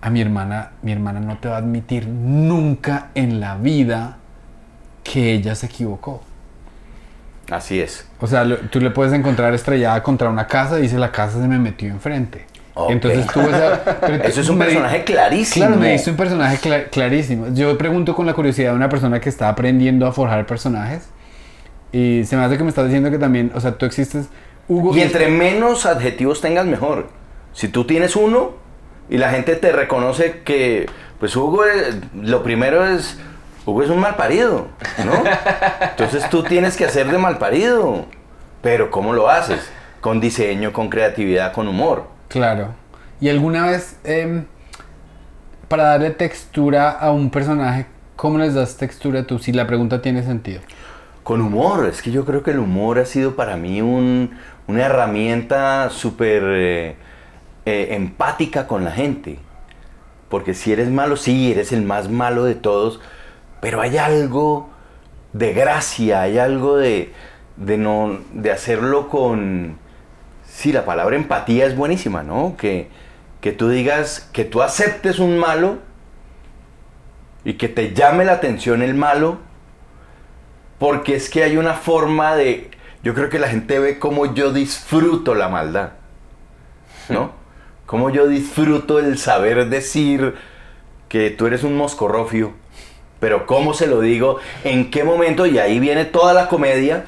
a 0.00 0.10
mi 0.10 0.20
hermana, 0.20 0.72
mi 0.82 0.90
hermana 0.90 1.20
no 1.20 1.38
te 1.38 1.48
va 1.48 1.54
a 1.54 1.58
admitir 1.58 2.08
nunca 2.08 3.10
en 3.14 3.38
la 3.38 3.56
vida 3.56 4.16
que 5.04 5.32
ella 5.34 5.54
se 5.54 5.66
equivocó. 5.66 6.22
Así 7.50 7.80
es. 7.80 8.06
O 8.20 8.26
sea, 8.26 8.44
lo- 8.44 8.56
tú 8.56 8.80
le 8.80 8.90
puedes 8.90 9.12
encontrar 9.12 9.52
estrellada 9.54 10.02
contra 10.02 10.28
una 10.28 10.46
casa 10.46 10.78
y 10.78 10.82
dice 10.82 10.98
la 10.98 11.12
casa 11.12 11.40
se 11.40 11.46
me 11.48 11.58
metió 11.58 11.88
enfrente. 11.90 12.46
Ok. 12.76 12.90
Entonces 12.90 13.26
tú 13.28 13.40
esa, 13.40 13.82
Eso 14.24 14.40
es 14.40 14.48
un 14.48 14.58
me 14.58 14.64
personaje 14.64 15.04
clarísimo. 15.04 15.66
Claro, 15.66 15.80
me 15.80 15.92
diste 15.92 16.10
un 16.10 16.16
personaje 16.16 16.58
cla- 16.58 16.88
clarísimo. 16.90 17.46
Yo 17.54 17.76
pregunto 17.78 18.14
con 18.16 18.26
la 18.26 18.34
curiosidad 18.34 18.70
de 18.70 18.76
una 18.76 18.88
persona 18.88 19.20
que 19.20 19.28
está 19.28 19.48
aprendiendo 19.48 20.06
a 20.06 20.12
forjar 20.12 20.46
personajes 20.46 21.04
y 21.92 22.24
se 22.24 22.36
me 22.36 22.42
hace 22.44 22.56
que 22.56 22.64
me 22.64 22.70
estás 22.70 22.86
diciendo 22.86 23.10
que 23.10 23.18
también, 23.18 23.52
o 23.54 23.60
sea, 23.60 23.72
tú 23.78 23.86
existes, 23.86 24.26
Hugo. 24.66 24.96
Y 24.96 25.02
entre 25.02 25.28
menos 25.28 25.86
adjetivos 25.86 26.40
tengas, 26.40 26.66
mejor. 26.66 27.08
Si 27.52 27.68
tú 27.68 27.84
tienes 27.84 28.16
uno 28.16 28.52
y 29.10 29.18
la 29.18 29.30
gente 29.30 29.54
te 29.54 29.70
reconoce 29.70 30.40
que, 30.44 30.86
pues 31.20 31.36
Hugo, 31.36 31.64
es- 31.66 31.96
lo 32.20 32.42
primero 32.42 32.84
es, 32.86 33.18
Hugo 33.66 33.82
es 33.82 33.90
un 33.90 33.98
mal 34.00 34.16
parido, 34.16 34.68
¿no? 35.04 35.22
Entonces 35.90 36.28
tú 36.28 36.42
tienes 36.42 36.76
que 36.76 36.84
hacer 36.84 37.10
de 37.10 37.18
mal 37.18 37.38
parido. 37.38 38.04
Pero 38.60 38.90
¿cómo 38.90 39.12
lo 39.12 39.28
haces? 39.28 39.70
Con 40.00 40.20
diseño, 40.20 40.72
con 40.72 40.88
creatividad, 40.88 41.52
con 41.52 41.68
humor. 41.68 42.06
Claro. 42.28 42.74
¿Y 43.20 43.28
alguna 43.28 43.66
vez, 43.66 43.98
em, 44.04 44.44
para 45.68 45.84
darle 45.84 46.10
textura 46.10 46.90
a 46.90 47.10
un 47.10 47.30
personaje, 47.30 47.86
cómo 48.16 48.38
les 48.38 48.54
das 48.54 48.76
textura 48.76 49.26
tú? 49.26 49.38
Si 49.38 49.52
la 49.52 49.66
pregunta 49.66 50.02
tiene 50.02 50.22
sentido. 50.22 50.60
Con 51.22 51.40
humor, 51.40 51.86
es 51.86 52.02
que 52.02 52.10
yo 52.10 52.24
creo 52.26 52.42
que 52.42 52.50
el 52.50 52.58
humor 52.58 52.98
ha 52.98 53.06
sido 53.06 53.34
para 53.34 53.56
mí 53.56 53.80
un- 53.80 54.38
una 54.66 54.84
herramienta 54.84 55.88
súper 55.90 56.42
eh, 56.44 56.96
eh, 57.64 57.88
empática 57.92 58.66
con 58.66 58.84
la 58.84 58.90
gente. 58.92 59.38
Porque 60.28 60.52
si 60.54 60.72
eres 60.72 60.90
malo, 60.90 61.16
sí, 61.16 61.52
eres 61.52 61.72
el 61.72 61.82
más 61.82 62.10
malo 62.10 62.44
de 62.44 62.54
todos, 62.54 63.00
pero 63.64 63.80
hay 63.80 63.96
algo 63.96 64.68
de 65.32 65.54
gracia, 65.54 66.20
hay 66.20 66.36
algo 66.36 66.76
de, 66.76 67.14
de, 67.56 67.78
no, 67.78 68.18
de 68.34 68.50
hacerlo 68.50 69.08
con... 69.08 69.78
Sí, 70.44 70.70
la 70.70 70.84
palabra 70.84 71.16
empatía 71.16 71.64
es 71.64 71.74
buenísima, 71.74 72.22
¿no? 72.22 72.58
Que, 72.58 72.90
que 73.40 73.52
tú 73.52 73.70
digas, 73.70 74.28
que 74.34 74.44
tú 74.44 74.60
aceptes 74.60 75.18
un 75.18 75.38
malo 75.38 75.78
y 77.42 77.54
que 77.54 77.68
te 77.70 77.94
llame 77.94 78.26
la 78.26 78.32
atención 78.32 78.82
el 78.82 78.92
malo 78.92 79.38
porque 80.78 81.16
es 81.16 81.30
que 81.30 81.42
hay 81.42 81.56
una 81.56 81.72
forma 81.72 82.36
de... 82.36 82.70
Yo 83.02 83.14
creo 83.14 83.30
que 83.30 83.38
la 83.38 83.48
gente 83.48 83.78
ve 83.78 83.98
cómo 83.98 84.34
yo 84.34 84.52
disfruto 84.52 85.34
la 85.34 85.48
maldad. 85.48 85.92
¿No? 87.08 87.32
Cómo 87.86 88.10
yo 88.10 88.26
disfruto 88.26 88.98
el 88.98 89.16
saber 89.16 89.70
decir 89.70 90.34
que 91.08 91.30
tú 91.30 91.46
eres 91.46 91.64
un 91.64 91.78
moscorrofio. 91.78 92.62
Pero 93.24 93.46
cómo 93.46 93.72
se 93.72 93.86
lo 93.86 94.02
digo, 94.02 94.36
en 94.64 94.90
qué 94.90 95.02
momento, 95.02 95.46
y 95.46 95.58
ahí 95.58 95.78
viene 95.80 96.04
toda 96.04 96.34
la 96.34 96.46
comedia, 96.46 97.06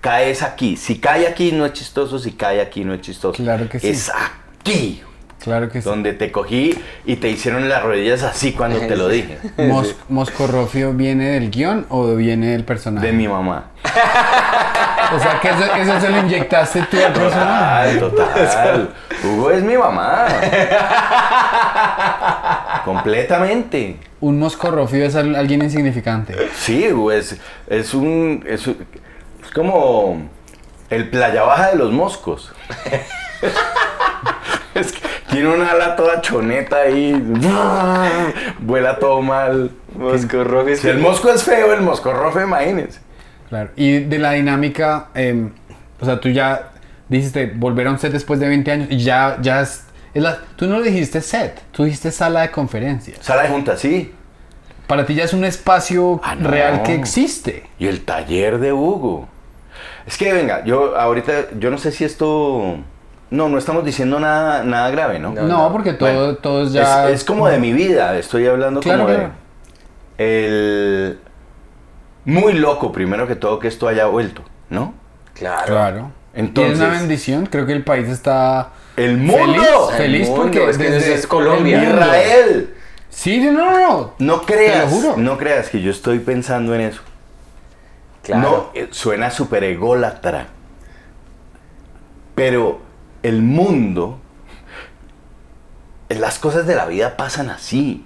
caes 0.00 0.40
aquí. 0.44 0.76
Si 0.76 1.00
cae 1.00 1.26
aquí 1.26 1.50
no 1.50 1.66
es 1.66 1.72
chistoso, 1.72 2.20
si 2.20 2.30
cae 2.30 2.60
aquí 2.60 2.84
no 2.84 2.94
es 2.94 3.00
chistoso. 3.00 3.42
Claro 3.42 3.68
que 3.68 3.80
sí. 3.80 3.88
Es 3.88 4.12
aquí 4.14 5.02
Claro 5.42 5.68
que 5.68 5.82
sí. 5.82 5.88
donde 5.88 6.12
te 6.12 6.30
cogí 6.30 6.78
y 7.04 7.16
te 7.16 7.28
hicieron 7.28 7.68
las 7.68 7.82
rodillas 7.82 8.22
así 8.22 8.52
cuando 8.52 8.78
te 8.78 8.94
lo 8.96 9.08
dije. 9.08 9.40
Mos- 9.58 9.96
¿Moscorrofio 10.08 10.92
viene 10.92 11.30
del 11.32 11.50
guion 11.50 11.86
o 11.88 12.14
viene 12.14 12.52
del 12.52 12.62
personaje? 12.62 13.08
De 13.08 13.12
mi 13.12 13.26
mamá. 13.26 13.72
O 15.12 15.18
sea, 15.18 15.40
que 15.40 15.48
eso, 15.48 15.74
eso 15.74 16.00
se 16.00 16.08
lo 16.08 16.18
inyectaste 16.20 16.82
tú 16.88 16.96
al 17.04 17.12
personaje. 17.12 17.96
Total, 17.98 18.32
total. 18.38 18.94
Hugo 19.24 19.50
es 19.50 19.62
mi 19.64 19.76
mamá. 19.76 20.26
Completamente. 22.84 23.96
Un 24.24 24.38
moscorrofio 24.38 25.04
es 25.04 25.14
al- 25.16 25.36
alguien 25.36 25.62
insignificante. 25.62 26.34
Sí, 26.54 26.90
Hugo 26.92 27.12
es, 27.12 27.36
es 27.68 27.92
un. 27.94 28.42
Es, 28.46 28.66
un- 28.66 28.78
es 29.44 29.50
como 29.52 30.28
el 30.90 31.10
playa 31.10 31.42
baja 31.42 31.70
de 31.70 31.76
los 31.76 31.92
moscos. 31.92 32.52
Es 34.74 34.90
que 34.92 35.00
tiene 35.30 35.48
una 35.54 35.70
ala 35.70 35.94
toda 35.94 36.20
choneta 36.20 36.76
ahí. 36.78 37.12
Vuela 38.60 38.98
todo 38.98 39.22
mal. 39.22 39.70
Moscorrofio, 39.96 40.76
Si 40.76 40.88
el 40.88 40.98
mosco 40.98 41.30
es 41.30 41.44
feo, 41.44 41.72
el 41.72 41.80
moscorrofe, 41.82 42.42
imagínense. 42.42 42.98
Claro. 43.48 43.70
Y 43.76 44.00
de 44.00 44.18
la 44.18 44.32
dinámica, 44.32 45.08
em, 45.14 45.50
o 46.00 46.04
sea, 46.04 46.18
tú 46.20 46.28
ya 46.30 46.72
dijiste 47.08 47.52
volver 47.54 47.86
a 47.86 47.90
un 47.92 47.98
set 48.00 48.10
después 48.12 48.40
de 48.40 48.48
20 48.48 48.70
años 48.72 48.88
y 48.90 48.98
ya, 48.98 49.38
ya 49.40 49.60
es, 49.60 49.84
es 50.12 50.22
la, 50.22 50.38
tú 50.56 50.66
no 50.66 50.82
dijiste 50.82 51.20
set, 51.20 51.60
tú 51.70 51.84
dijiste 51.84 52.10
sala 52.10 52.40
de 52.42 52.50
conferencias. 52.50 53.18
Sala 53.20 53.42
de 53.42 53.50
juntas, 53.50 53.78
sí. 53.78 54.12
Para 54.86 55.06
ti 55.06 55.14
ya 55.14 55.24
es 55.24 55.32
un 55.32 55.44
espacio 55.44 56.20
Ah, 56.22 56.34
no. 56.34 56.48
real 56.50 56.82
que 56.82 56.94
existe. 56.94 57.68
Y 57.78 57.86
el 57.86 58.04
taller 58.04 58.58
de 58.58 58.72
Hugo. 58.72 59.28
Es 60.06 60.18
que 60.18 60.32
venga, 60.32 60.62
yo 60.64 60.96
ahorita, 60.98 61.32
yo 61.58 61.70
no 61.70 61.78
sé 61.78 61.90
si 61.90 62.04
esto... 62.04 62.76
No, 63.30 63.48
no 63.48 63.58
estamos 63.58 63.84
diciendo 63.84 64.20
nada, 64.20 64.62
nada 64.62 64.90
grave, 64.90 65.18
¿no? 65.18 65.30
No, 65.32 65.42
no. 65.42 65.72
porque 65.72 65.94
todo, 65.94 66.08
Bueno, 66.14 66.34
todo 66.36 66.64
es 66.66 66.72
ya... 66.72 67.08
Es, 67.08 67.16
es 67.20 67.24
como 67.24 67.48
de 67.48 67.58
mi 67.58 67.72
vida, 67.72 68.16
estoy 68.18 68.46
hablando 68.46 68.80
Claro, 68.80 69.04
como 69.06 69.14
de... 69.14 69.28
El... 70.18 71.18
Muy 72.26 72.52
loco, 72.54 72.92
primero 72.92 73.26
que 73.26 73.36
todo, 73.36 73.58
que 73.58 73.68
esto 73.68 73.88
haya 73.88 74.06
vuelto, 74.06 74.42
¿no? 74.70 74.94
Claro. 75.34 75.66
Claro. 75.66 76.12
Entonces- 76.34 76.72
y 76.78 76.82
es 76.82 76.88
una 76.88 76.98
bendición, 76.98 77.46
creo 77.46 77.66
que 77.66 77.72
el 77.72 77.84
país 77.84 78.08
está... 78.08 78.70
¡El 78.96 79.16
mundo! 79.18 79.88
Feliz, 79.96 79.96
feliz 79.96 80.28
mundo, 80.28 80.42
porque 80.42 80.70
es 80.70 80.78
que 80.78 80.90
desde 80.90 81.14
es 81.14 81.26
Colombia. 81.26 81.82
¡Israel! 81.82 82.73
Sí, 83.14 83.38
no, 83.40 83.52
no, 83.52 83.70
no. 83.78 84.12
No 84.18 84.42
creas, 84.42 84.90
juro. 84.92 85.14
no 85.16 85.38
creas 85.38 85.68
que 85.70 85.80
yo 85.80 85.90
estoy 85.90 86.18
pensando 86.18 86.74
en 86.74 86.80
eso. 86.82 87.00
Claro. 88.22 88.42
No, 88.74 88.80
eh, 88.80 88.88
suena 88.90 89.30
súper 89.30 89.62
ególatra. 89.64 90.48
Pero 92.34 92.80
el 93.22 93.40
mundo, 93.42 94.18
las 96.08 96.38
cosas 96.38 96.66
de 96.66 96.74
la 96.74 96.86
vida 96.86 97.16
pasan 97.16 97.50
así. 97.50 98.04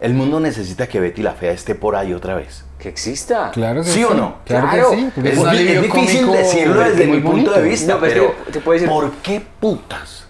El 0.00 0.12
mundo 0.14 0.40
necesita 0.40 0.88
que 0.88 1.00
Betty 1.00 1.22
la 1.22 1.32
Fea 1.32 1.52
esté 1.52 1.74
por 1.74 1.94
ahí 1.96 2.12
otra 2.12 2.34
vez. 2.34 2.64
Que 2.78 2.88
exista. 2.88 3.50
Claro 3.52 3.82
que 3.82 3.88
¿Sí 3.88 4.04
o 4.04 4.12
no? 4.12 4.36
Claro, 4.44 4.68
Claro. 4.68 4.90
que 4.90 4.96
sí. 4.96 5.12
Es, 5.24 5.38
es, 5.38 5.82
difícil 5.82 6.20
cómico 6.26 6.32
decirlo 6.32 6.80
desde 6.80 7.06
mi 7.06 7.20
punto 7.20 7.52
de 7.52 7.62
vista, 7.62 7.94
No, 7.94 8.00
pero 8.00 8.12
es 8.12 8.14
pero 8.32 8.44
que 8.46 8.52
te 8.52 8.60
puedo 8.60 8.74
decir- 8.78 8.88
¿por 8.88 9.10
qué 9.22 9.40
putas 9.60 10.26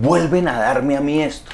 vuelven 0.00 0.46
a 0.46 0.58
darme 0.60 0.96
a 0.96 1.00
mí 1.00 1.22
esto? 1.22 1.50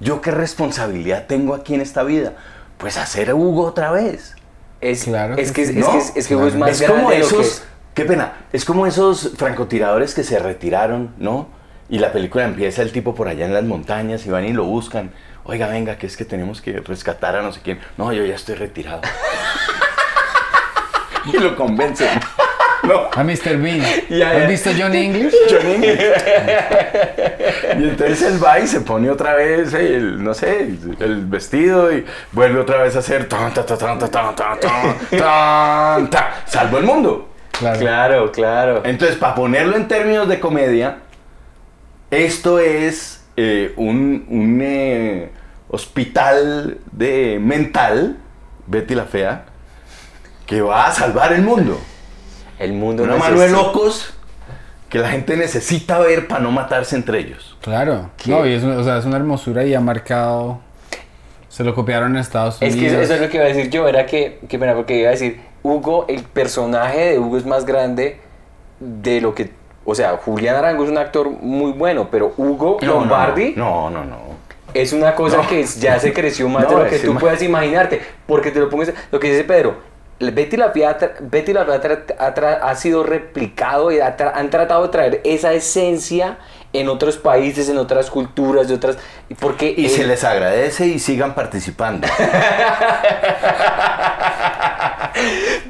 ¿Yo 0.00 0.20
qué 0.20 0.30
responsabilidad 0.30 1.26
tengo 1.26 1.54
aquí 1.54 1.74
en 1.74 1.80
esta 1.82 2.02
vida? 2.02 2.32
Pues 2.78 2.96
hacer 2.96 3.30
a 3.30 3.34
Hugo 3.34 3.66
otra 3.66 3.90
vez. 3.92 4.34
Es, 4.80 5.04
Claro 5.04 5.34
es 5.36 5.52
que 5.52 5.62
que, 5.62 5.68
sí. 5.72 5.78
es, 5.78 5.84
¿No? 5.86 5.92
que, 5.92 5.98
es, 5.98 6.10
que 6.26 6.34
Claro. 6.34 6.48
es 6.48 6.54
más 6.56 6.70
es 6.70 6.80
grande 6.80 6.96
como 6.98 7.10
de 7.10 7.18
lo 7.18 7.26
esos, 7.26 7.60
que- 7.60 8.02
qué 8.02 8.08
pena, 8.08 8.32
es 8.52 8.64
como 8.64 8.86
esos 8.86 9.32
francotiradores 9.36 10.14
que 10.14 10.24
se 10.24 10.38
retiraron, 10.38 11.14
¿no? 11.18 11.48
Y 11.90 11.98
la 11.98 12.12
película 12.12 12.44
empieza 12.44 12.80
el 12.82 12.92
tipo 12.92 13.14
por 13.14 13.28
allá 13.28 13.44
en 13.44 13.52
las 13.52 13.64
montañas 13.64 14.24
y 14.24 14.30
van 14.30 14.46
y 14.46 14.52
lo 14.54 14.64
buscan. 14.64 15.10
Oiga, 15.44 15.66
venga, 15.66 15.98
que 15.98 16.06
es 16.06 16.16
que 16.16 16.24
tenemos 16.24 16.62
que 16.62 16.78
rescatar 16.80 17.36
a 17.36 17.42
no 17.42 17.52
sé 17.52 17.60
quién. 17.62 17.80
No, 17.98 18.10
yo 18.12 18.24
ya 18.24 18.36
estoy 18.36 18.54
retirado. 18.54 19.02
y 21.26 21.32
lo 21.36 21.54
convencen. 21.56 22.08
No. 22.82 23.10
A 23.12 23.22
Mr. 23.22 23.58
Bean. 23.58 23.82
Yeah, 24.08 24.30
¿Has 24.30 24.48
visto 24.48 24.70
John 24.76 24.94
English? 24.94 25.34
John 25.50 25.66
English. 25.66 26.00
y 27.78 27.84
entonces 27.84 28.22
él 28.22 28.42
va 28.42 28.58
y 28.58 28.66
se 28.66 28.80
pone 28.80 29.10
otra 29.10 29.34
vez 29.34 29.74
eh, 29.74 29.96
el, 29.96 30.22
no 30.22 30.34
sé, 30.34 30.76
el, 30.98 31.26
vestido 31.26 31.92
y 31.92 32.04
vuelve 32.32 32.60
otra 32.60 32.82
vez 32.82 32.96
a 32.96 33.00
hacer 33.00 33.28
tan, 33.28 33.52
tan, 33.52 33.66
tan, 33.66 33.78
tan, 33.78 33.98
tan, 33.98 34.34
tan, 34.34 36.10
tan, 36.10 36.24
Salvo 36.46 36.78
el 36.78 36.84
mundo. 36.84 37.28
Claro. 37.58 38.32
claro. 38.32 38.82
Entonces, 38.84 39.16
para 39.16 39.34
ponerlo 39.34 39.76
en 39.76 39.86
términos 39.86 40.26
de 40.28 40.40
comedia, 40.40 41.00
esto 42.10 42.58
es 42.58 43.22
eh, 43.36 43.74
un, 43.76 44.26
un 44.28 44.60
eh, 44.62 45.30
hospital 45.68 46.78
de 46.90 47.38
mental, 47.40 48.16
Betty 48.66 48.94
la 48.94 49.04
Fea, 49.04 49.44
que 50.46 50.62
va 50.62 50.86
a 50.86 50.92
salvar 50.92 51.32
el 51.32 51.42
mundo. 51.42 51.80
El 52.60 52.72
mundo 52.74 53.02
Una 53.02 53.16
mano 53.16 53.40
de 53.40 53.48
locos 53.48 54.14
que 54.88 54.98
la 54.98 55.08
gente 55.10 55.36
necesita 55.36 55.98
ver 55.98 56.28
para 56.28 56.40
no 56.40 56.50
matarse 56.52 56.94
entre 56.96 57.18
ellos. 57.20 57.56
Claro. 57.60 58.10
¿Qué? 58.16 58.30
No, 58.30 58.46
y 58.46 58.52
es, 58.54 58.62
una- 58.62 58.76
o 58.78 58.84
sea, 58.84 58.98
es 58.98 59.04
una 59.04 59.16
hermosura 59.16 59.64
y 59.64 59.74
ha 59.74 59.80
marcado... 59.80 60.60
Se 61.48 61.64
lo 61.64 61.74
copiaron 61.74 62.12
en 62.12 62.18
Estados 62.18 62.58
Es 62.60 62.74
Unidos. 62.74 62.94
que 62.96 63.02
eso 63.02 63.14
es 63.14 63.20
lo 63.20 63.28
que 63.28 63.36
iba 63.38 63.44
a 63.46 63.48
decir 63.48 63.70
yo, 63.70 63.88
era 63.88 64.06
que, 64.06 64.38
qué 64.48 64.56
pena, 64.58 64.74
porque 64.74 64.98
iba 65.00 65.08
a 65.08 65.12
decir, 65.12 65.40
Hugo, 65.64 66.04
el 66.08 66.22
personaje 66.22 67.10
de 67.12 67.18
Hugo 67.18 67.36
es 67.38 67.44
más 67.44 67.66
grande 67.66 68.20
de 68.78 69.20
lo 69.20 69.34
que, 69.34 69.50
o 69.84 69.94
sea, 69.96 70.16
Julián 70.24 70.54
Arango 70.56 70.84
es 70.84 70.90
un 70.90 70.98
actor 70.98 71.28
muy 71.28 71.72
bueno, 71.72 72.08
pero 72.10 72.32
Hugo 72.36 72.78
Lombardi 72.80 73.54
No, 73.56 73.90
no, 73.90 74.04
no. 74.04 74.16
es 74.74 74.92
una 74.92 75.14
cosa 75.16 75.38
No. 75.38 75.48
que 75.48 75.64
ya 75.64 75.98
se 75.98 76.12
creció 76.12 76.48
más 76.48 76.64
No, 76.70 76.78
de 76.78 76.84
lo 76.84 76.88
que 76.90 76.96
es 76.96 77.02
tú 77.02 77.16
puedas 77.16 77.42
imaginarte, 77.42 78.00
porque 78.28 78.52
te 78.52 78.60
lo 78.60 78.70
pongo, 78.70 78.84
lo 79.10 79.18
que 79.18 79.30
dice 79.32 79.42
Pedro, 79.42 79.74
Betty 80.20 80.56
la 80.58 80.70
Fea, 80.70 80.96
Betty 81.20 81.52
la 81.54 81.64
Fea 81.64 81.80
ha, 82.18 82.34
tra- 82.34 82.58
ha 82.62 82.74
sido 82.76 83.02
replicado 83.02 83.90
y 83.90 84.00
ha 84.00 84.16
tra- 84.16 84.32
han 84.34 84.50
tratado 84.50 84.82
de 84.82 84.88
traer 84.90 85.20
esa 85.24 85.52
esencia 85.54 86.38
en 86.72 86.88
otros 86.88 87.16
países, 87.16 87.68
en 87.68 87.78
otras 87.78 88.10
culturas, 88.10 88.68
de 88.68 88.74
otras, 88.74 88.98
porque 89.40 89.74
Y 89.76 89.88
se 89.88 90.04
les 90.06 90.22
agradece 90.22 90.86
y 90.86 90.98
sigan 90.98 91.34
participando. 91.34 92.06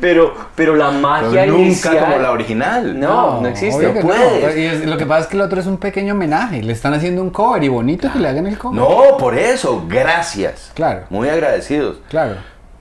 pero, 0.01 0.35
pero 0.55 0.75
la 0.77 0.91
magia 0.91 1.29
Pero 1.43 1.53
nunca 1.53 1.65
inicial- 1.67 1.99
como 2.01 2.19
la 2.19 2.31
original. 2.33 2.99
No, 2.99 3.41
no 3.41 3.49
existe. 3.49 3.77
obvio 3.77 3.95
que 3.95 4.01
No 4.03 4.09
no. 4.09 4.15
puedes. 4.15 4.57
Y 4.57 4.67
es- 4.67 4.85
lo 4.87 4.97
que 4.97 5.07
pasa 5.07 5.21
es 5.23 5.27
que 5.29 5.37
el 5.37 5.43
otro 5.43 5.61
es 5.61 5.67
un 5.67 5.79
pequeño 5.79 6.15
homenaje. 6.15 6.63
Le 6.63 6.73
están 6.73 6.95
haciendo 6.95 7.23
un 7.23 7.31
cover 7.31 7.63
y 7.65 7.69
bonito 7.69 8.11
que 8.13 8.19
le 8.19 8.29
hagan 8.29 8.47
el 8.47 8.59
cover. 8.59 8.77
No, 8.81 9.17
por 9.19 9.37
eso, 9.39 9.85
gracias. 9.89 10.71
Claro. 10.75 11.03
Muy 11.11 11.29
agradecidos. 11.29 11.99
Claro. 12.09 12.35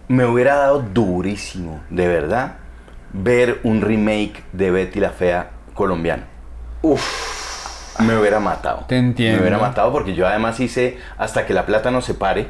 Me 0.09 0.25
hubiera 0.25 0.55
dado 0.55 0.79
durísimo, 0.81 1.81
de 1.89 2.07
verdad, 2.07 2.55
ver 3.13 3.59
un 3.63 3.81
remake 3.81 4.43
de 4.51 4.71
Betty 4.71 4.99
la 4.99 5.11
Fea 5.11 5.51
colombiano. 5.73 6.23
Uf, 6.81 7.99
Me 7.99 8.17
hubiera 8.17 8.39
matado. 8.39 8.85
Te 8.87 8.97
entiendo. 8.97 9.37
Me 9.37 9.41
hubiera 9.43 9.59
matado 9.59 9.91
porque 9.91 10.13
yo 10.15 10.25
además 10.27 10.59
hice 10.59 10.97
Hasta 11.17 11.45
que 11.45 11.53
la 11.53 11.65
plata 11.65 11.91
no 11.91 12.01
se 12.01 12.13
pare, 12.15 12.47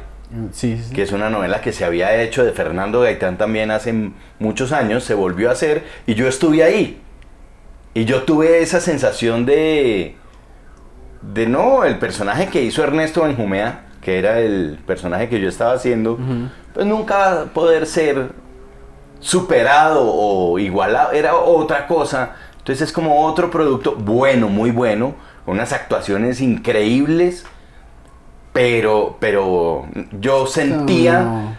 Sí, 0.52 0.76
sí, 0.78 0.84
sí. 0.88 0.94
que 0.94 1.02
es 1.02 1.12
una 1.12 1.28
novela 1.28 1.60
que 1.60 1.72
se 1.72 1.84
había 1.84 2.14
hecho 2.22 2.44
de 2.44 2.52
Fernando 2.52 3.00
Gaitán 3.00 3.36
también 3.36 3.70
hace 3.70 3.92
muchos 4.38 4.72
años, 4.72 5.04
se 5.04 5.14
volvió 5.14 5.48
a 5.50 5.52
hacer 5.52 5.84
y 6.06 6.14
yo 6.14 6.28
estuve 6.28 6.62
ahí. 6.64 7.00
Y 7.92 8.04
yo 8.06 8.22
tuve 8.22 8.62
esa 8.62 8.80
sensación 8.80 9.44
de... 9.44 10.16
De 11.20 11.46
no, 11.46 11.84
el 11.84 11.98
personaje 11.98 12.46
que 12.46 12.62
hizo 12.62 12.82
Ernesto 12.82 13.24
Benjumea, 13.24 13.82
que 14.00 14.18
era 14.18 14.40
el 14.40 14.78
personaje 14.86 15.28
que 15.28 15.40
yo 15.40 15.48
estaba 15.48 15.72
haciendo, 15.72 16.18
pues 16.72 16.86
nunca 16.86 17.18
va 17.18 17.42
a 17.42 17.44
poder 17.46 17.86
ser 17.86 18.32
superado 19.20 20.02
o 20.04 20.58
igualado, 20.58 21.12
era 21.12 21.36
otra 21.36 21.86
cosa. 21.86 22.36
Entonces 22.58 22.88
es 22.88 22.92
como 22.92 23.26
otro 23.26 23.50
producto 23.50 23.94
bueno, 23.96 24.48
muy 24.48 24.70
bueno, 24.70 25.14
con 25.44 25.54
unas 25.54 25.72
actuaciones 25.72 26.40
increíbles, 26.40 27.44
pero, 28.52 29.16
pero 29.20 29.86
yo 30.18 30.46
sentía 30.46 31.56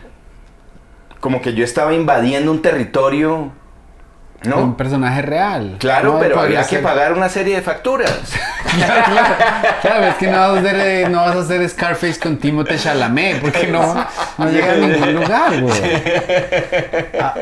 como 1.20 1.42
que 1.42 1.54
yo 1.54 1.64
estaba 1.64 1.94
invadiendo 1.94 2.52
un 2.52 2.62
territorio, 2.62 3.52
Un 4.44 4.50
¿no? 4.50 4.76
personaje 4.78 5.22
real. 5.22 5.76
Claro, 5.78 6.14
No, 6.14 6.20
pero 6.20 6.40
había 6.40 6.64
que 6.66 6.80
pagar 6.80 7.14
una 7.14 7.30
serie 7.30 7.56
de 7.58 7.62
facturas. 7.62 8.12
claro, 8.76 9.04
claro. 9.12 9.36
Claro, 9.82 10.06
es 10.08 10.16
que 10.16 10.28
no 10.28 10.38
vas 10.40 10.50
a 10.50 10.60
hacer, 10.60 10.76
eh, 10.80 11.08
no 11.10 11.20
vas 11.22 11.36
a 11.36 11.40
hacer 11.42 11.70
Scarface 11.70 12.20
con 12.20 12.38
Timothée 12.38 12.78
Chalamet, 12.80 13.40
porque 13.40 13.68
no, 13.68 13.94
no 14.40 14.50
llega 14.50 14.72
a 14.72 14.76
ningún 14.78 15.14
lugar, 15.14 15.62
güey. 15.62 15.82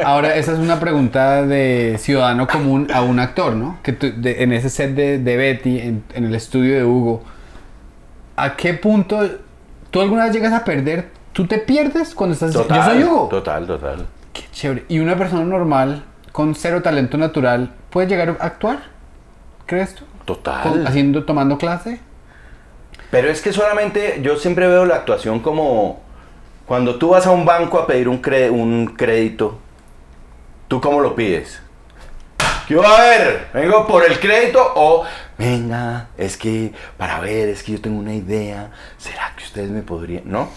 Ahora, 0.03 0.35
esa 0.35 0.51
es 0.53 0.59
una 0.59 0.79
pregunta 0.79 1.43
de 1.45 1.95
ciudadano 1.99 2.47
común 2.47 2.87
a 2.93 3.01
un 3.01 3.19
actor, 3.19 3.53
¿no? 3.55 3.77
Que 3.83 3.93
tú- 3.93 4.11
de- 4.15 4.43
en 4.43 4.51
ese 4.51 4.69
set 4.69 4.93
de, 4.93 5.19
de 5.19 5.37
Betty, 5.37 5.79
en, 5.79 6.03
en 6.13 6.25
el 6.25 6.35
estudio 6.35 6.75
de 6.75 6.83
Hugo, 6.83 7.23
¿a 8.35 8.55
qué 8.55 8.73
punto 8.73 9.21
tú 9.91 10.01
alguna 10.01 10.25
vez 10.25 10.33
llegas 10.33 10.53
a 10.53 10.63
perder? 10.65 11.09
¿Tú 11.31 11.47
te 11.47 11.59
pierdes 11.59 12.13
cuando 12.13 12.33
estás... 12.33 12.53
yo 12.53 12.65
soy 12.83 13.03
Hugo. 13.03 13.27
Total, 13.29 13.65
total. 13.65 14.05
Qué 14.33 14.43
chévere. 14.51 14.85
¿Y 14.89 14.99
una 14.99 15.15
persona 15.17 15.43
normal, 15.43 16.03
con 16.39 16.55
cero 16.55 16.81
talento 16.81 17.17
natural, 17.17 17.73
puede 17.89 18.07
llegar 18.07 18.37
a 18.39 18.45
actuar? 18.45 18.79
¿Crees 19.65 19.93
tú? 19.93 20.05
Total. 20.23 20.63
Con- 20.63 20.87
haciendo, 20.87 21.25
tomando 21.25 21.57
clase. 21.57 21.99
Pero 23.11 23.27
es 23.29 23.41
que 23.41 23.51
solamente 23.51 24.21
yo 24.21 24.37
siempre 24.37 24.65
veo 24.65 24.85
la 24.85 24.95
actuación 24.95 25.41
como 25.41 26.01
cuando 26.65 26.95
tú 26.95 27.09
vas 27.09 27.27
a 27.27 27.31
un 27.31 27.43
banco 27.43 27.77
a 27.77 27.85
pedir 27.85 28.07
un, 28.07 28.21
cre- 28.21 28.49
un 28.49 28.95
crédito, 28.95 29.59
¿tú 30.69 30.79
cómo 30.79 31.01
lo 31.01 31.13
pides? 31.13 31.61
¿Qué 32.69 32.75
va 32.75 32.87
a 32.97 33.01
ver? 33.01 33.47
¿Vengo 33.53 33.85
por 33.85 34.05
el 34.05 34.17
crédito 34.17 34.65
o 34.77 35.03
venga, 35.37 36.07
es 36.17 36.37
que 36.37 36.71
para 36.97 37.19
ver, 37.19 37.49
es 37.49 37.63
que 37.63 37.73
yo 37.73 37.81
tengo 37.81 37.99
una 37.99 38.13
idea, 38.13 38.71
¿será 38.97 39.33
que 39.35 39.43
ustedes 39.43 39.71
me 39.71 39.81
podrían? 39.81 40.23
¿No? 40.23 40.47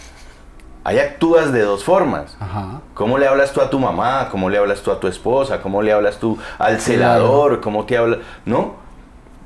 Ahí 0.85 0.99
actúas 0.99 1.53
de 1.53 1.61
dos 1.63 1.85
formas. 1.85 2.37
Ajá. 2.41 2.81
¿Cómo 2.95 3.17
le 3.19 3.29
hablas 3.29 3.53
tú 3.53 3.61
a 3.61 3.71
tu 3.71 3.79
mamá? 3.79 4.29
¿Cómo 4.31 4.51
le 4.51 4.59
hablas 4.59 4.81
tú 4.83 4.91
a 4.91 4.99
tu 4.99 5.07
esposa? 5.07 5.61
¿Cómo 5.63 5.81
le 5.83 5.93
hablas 5.93 6.19
tú 6.19 6.39
al 6.59 6.81
celador? 6.81 7.61
¿Cómo 7.61 7.85
te 7.87 7.97
hablas? 7.97 8.19
¿No? 8.45 8.75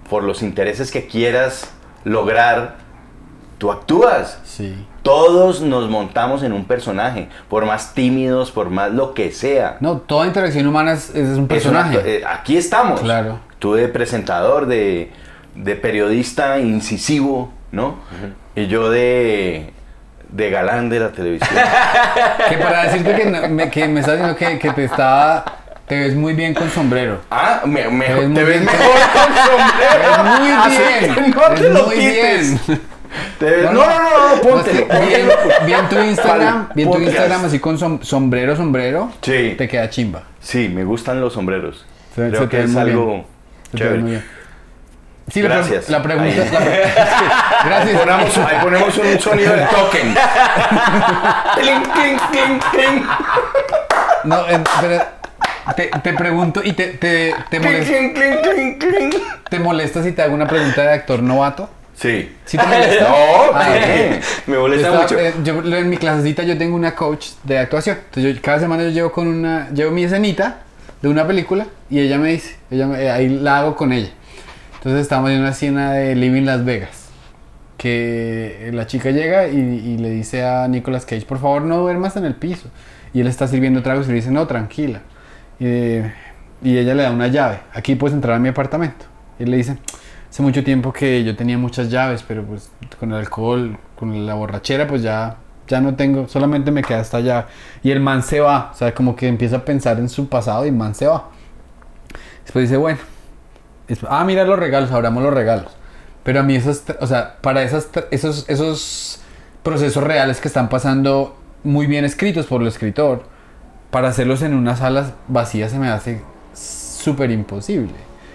Por 0.08 0.22
los 0.22 0.42
intereses 0.42 0.90
que 0.90 1.06
quieras 1.06 1.70
lograr, 2.04 2.76
tú 3.58 3.70
actúas. 3.70 4.40
Sí. 4.44 4.86
Todos 5.02 5.60
nos 5.60 5.88
montamos 5.90 6.42
en 6.42 6.52
un 6.52 6.64
personaje, 6.64 7.28
por 7.48 7.64
más 7.66 7.92
tímidos, 7.94 8.50
por 8.50 8.70
más 8.70 8.90
lo 8.92 9.12
que 9.14 9.30
sea. 9.30 9.76
No, 9.80 9.98
toda 9.98 10.26
interacción 10.26 10.66
humana 10.66 10.92
es, 10.94 11.10
es 11.10 11.36
un 11.38 11.46
Es 11.50 11.66
una 11.66 11.82
personaje. 11.82 12.16
eh, 12.16 12.24
aquí 12.26 12.56
estamos. 12.56 13.00
Claro. 13.02 13.38
Tú 13.58 13.74
de 13.74 13.88
presentador, 13.88 14.66
de, 14.66 15.12
de 15.54 15.76
periodista 15.76 16.58
incisivo, 16.58 17.52
¿no? 17.72 17.96
Y 18.56 18.66
yo 18.68 18.90
de, 18.90 19.72
de 20.36 20.50
galán 20.50 20.88
de 20.88 21.00
la 21.00 21.10
televisión. 21.12 21.50
Que 22.48 22.56
para 22.58 22.84
decirte 22.84 23.14
que, 23.14 23.24
no- 23.26 23.48
me, 23.48 23.70
que 23.70 23.88
me 23.88 24.00
estás 24.00 24.14
diciendo 24.18 24.36
que, 24.36 24.58
que 24.58 24.70
te 24.72 24.84
estaba 24.84 25.44
Te 25.88 25.98
ves 26.00 26.14
muy 26.14 26.34
bien 26.34 26.52
con 26.54 26.70
sombrero. 26.70 27.20
Ah, 27.30 27.62
me, 27.64 27.88
me- 27.88 28.06
Te 28.06 28.14
ves 28.14 28.34
te 28.34 28.44
mejor 28.60 28.98
con 29.12 29.34
Te 29.34 29.98
ves 29.98 30.16
sombrero. 30.16 30.24
muy 30.24 30.70
bien. 30.76 31.14
que 31.14 31.20
no 31.30 31.54
te 31.54 31.70
lo 31.70 31.86
muy 31.86 31.94
quites. 31.96 32.66
bien. 32.66 32.80
Te 33.38 33.46
ves- 33.46 33.64
No, 33.64 33.72
no, 33.72 33.86
no, 33.86 34.10
no, 34.10 34.28
No, 34.28 34.34
es 34.34 34.40
póntelo. 34.40 34.88
que 34.88 35.06
bien, 35.06 35.28
bien 35.64 35.88
tu 35.88 35.98
Instagram, 36.00 36.68
bien 36.74 36.90
tu. 36.90 36.98
Instagram 36.98 37.44
así 37.46 37.58
con 37.60 37.78
som- 37.78 38.02
sombrero, 38.02 38.56
sombrero. 38.56 39.10
Sí. 39.22 39.54
Te 39.56 39.66
queda 39.68 39.88
chimba. 39.90 40.24
Sí, 40.40 40.68
me 40.68 40.84
gustan 40.84 41.20
los 41.20 41.32
sombreros. 41.32 41.86
Se- 42.14 42.28
Creo 42.28 42.42
se 42.42 42.48
que 42.48 42.62
es 42.64 42.76
algo 42.76 43.24
chévere. 43.74 44.22
Sí, 45.32 45.42
la 45.42 45.48
pre- 45.48 45.56
Gracias. 45.58 45.88
La, 45.88 46.02
pregunta 46.02 46.28
es 46.44 46.52
la 46.52 46.58
pre- 46.60 46.82
Gracias. 47.64 48.00
Ponemos, 48.00 48.38
ahí 48.38 48.58
ponemos 48.62 48.96
un 48.98 49.20
sonido 49.20 49.52
de 49.54 49.62
token. 49.66 50.14
clink, 51.60 51.92
clink, 51.92 52.20
clink, 52.30 52.64
clink. 52.70 53.04
No, 54.24 54.48
eh, 54.48 54.60
pero 54.80 55.02
te, 55.74 55.90
te 56.02 56.12
pregunto 56.12 56.60
y 56.64 56.72
te, 56.72 56.86
te, 56.88 57.34
te, 57.50 57.60
molesta. 57.60 57.92
¿te 59.50 59.58
molesta 59.58 60.02
si 60.02 60.12
te 60.12 60.22
hago 60.22 60.34
una 60.34 60.46
pregunta 60.46 60.82
de 60.82 60.92
actor 60.92 61.22
novato? 61.22 61.70
Sí. 61.96 62.36
¿Sí 62.44 62.56
te 62.58 62.64
molesta? 62.66 63.08
No, 63.08 63.16
Ah. 63.54 63.68
Me 64.46 64.54
Yo 64.54 64.60
molesta 64.60 64.86
estaba- 64.88 65.02
mucho. 65.02 65.18
eh, 65.18 65.34
yo, 65.42 65.60
en 65.76 65.88
mi 65.90 65.96
clasecita 65.96 66.42
yo 66.44 66.56
tengo 66.58 66.76
una 66.76 66.94
coach 66.94 67.28
de 67.42 67.58
actuación. 67.58 67.98
Entonces 68.06 68.34
yo, 68.36 68.42
cada 68.42 68.60
semana 68.60 68.82
yo 68.84 68.90
llevo 68.90 69.12
con 69.12 69.26
una, 69.26 69.68
llevo 69.70 69.90
mi 69.90 70.04
escenita 70.04 70.58
de 71.02 71.08
una 71.08 71.26
película 71.26 71.66
y 71.90 72.00
ella 72.00 72.18
me 72.18 72.28
dice, 72.28 72.56
ella 72.70 72.86
me- 72.86 73.02
eh, 73.02 73.10
ahí 73.10 73.28
la 73.28 73.58
hago 73.58 73.74
con 73.76 73.92
ella. 73.92 74.10
Entonces 74.76 75.02
estamos 75.02 75.30
en 75.30 75.40
una 75.40 75.50
escena 75.50 75.92
de 75.92 76.14
Living 76.14 76.42
Las 76.42 76.64
Vegas. 76.64 77.08
Que 77.76 78.70
la 78.72 78.86
chica 78.86 79.10
llega 79.10 79.48
y, 79.48 79.98
le 79.98 80.10
dice 80.10 80.44
a 80.44 80.66
Nicolas 80.68 81.04
Cage, 81.04 81.26
por 81.26 81.38
favor 81.38 81.62
no 81.62 81.78
duermas 81.78 82.16
en 82.16 82.24
el 82.24 82.34
piso. 82.34 82.68
Y 83.12 83.20
él 83.20 83.26
está 83.26 83.48
sirviendo 83.48 83.82
tragos 83.82 84.06
y 84.06 84.10
le 84.10 84.14
dice, 84.16 84.30
no, 84.30 84.46
tranquila. 84.46 85.02
Y, 85.58 86.00
ella 86.62 86.94
le 86.94 87.02
da 87.02 87.10
una 87.10 87.28
llave, 87.28 87.60
aquí 87.74 87.94
puedes 87.94 88.14
entrar 88.14 88.36
a 88.36 88.38
mi 88.38 88.48
apartamento. 88.48 89.04
Y 89.38 89.44
le 89.44 89.58
dice, 89.58 89.76
hace 90.28 90.42
mucho 90.42 90.64
tiempo 90.64 90.92
que 90.92 91.22
yo 91.22 91.36
tenía 91.36 91.58
muchas 91.58 91.90
llaves, 91.90 92.24
pero 92.26 92.44
pues 92.44 92.70
con 92.98 93.12
el 93.12 93.18
alcohol, 93.18 93.76
con 93.94 94.26
la 94.26 94.34
borrachera, 94.34 94.86
pues 94.86 95.02
ya, 95.02 95.36
ya 95.68 95.80
no 95.80 95.94
tengo, 95.94 96.28
solamente 96.28 96.70
me 96.70 96.82
queda 96.82 97.00
esta 97.00 97.20
llave. 97.20 97.46
Y 97.82 97.90
el 97.90 98.00
man 98.00 98.22
se 98.22 98.40
va, 98.40 98.70
o 98.72 98.76
sea, 98.76 98.94
como 98.94 99.14
que 99.14 99.28
empieza 99.28 99.56
a 99.56 99.64
pensar 99.64 99.98
en 99.98 100.08
su 100.08 100.28
pasado 100.28 100.64
y 100.64 100.68
el 100.68 100.74
man 100.74 100.94
se 100.94 101.06
va. 101.06 101.28
Después 102.42 102.64
dice, 102.68 102.76
bueno, 102.78 102.98
es- 103.88 104.00
ah, 104.08 104.24
mira 104.24 104.44
los 104.44 104.58
regalos, 104.58 104.90
abramos 104.92 105.22
los 105.22 105.32
regalos. 105.34 105.72
Pero 106.22 106.40
a 106.40 106.42
mí 106.42 106.56
tra- 106.86 106.96
o 107.00 107.06
sea, 107.06 107.36
para 107.40 107.62
esas, 107.62 107.88
esos, 108.10 108.48
esos 108.48 109.20
procesos 109.62 110.02
reales 110.02 110.40
que 110.40 110.48
están 110.48 110.68
pasando 110.68 111.36
muy 111.62 111.86
bien 111.86 112.04
escritos 112.04 112.46
por 112.46 112.62
el 112.62 112.68
escritor, 112.68 113.24
para 113.90 114.08
hacerlos 114.08 114.42
en 114.42 114.54
unas 114.54 114.80
salas 114.80 115.12
vacías 115.28 115.70
se 115.70 115.78
me 115.78 115.88
hace 115.88 116.22
súper 116.54 117.30
imposible. 117.30 117.94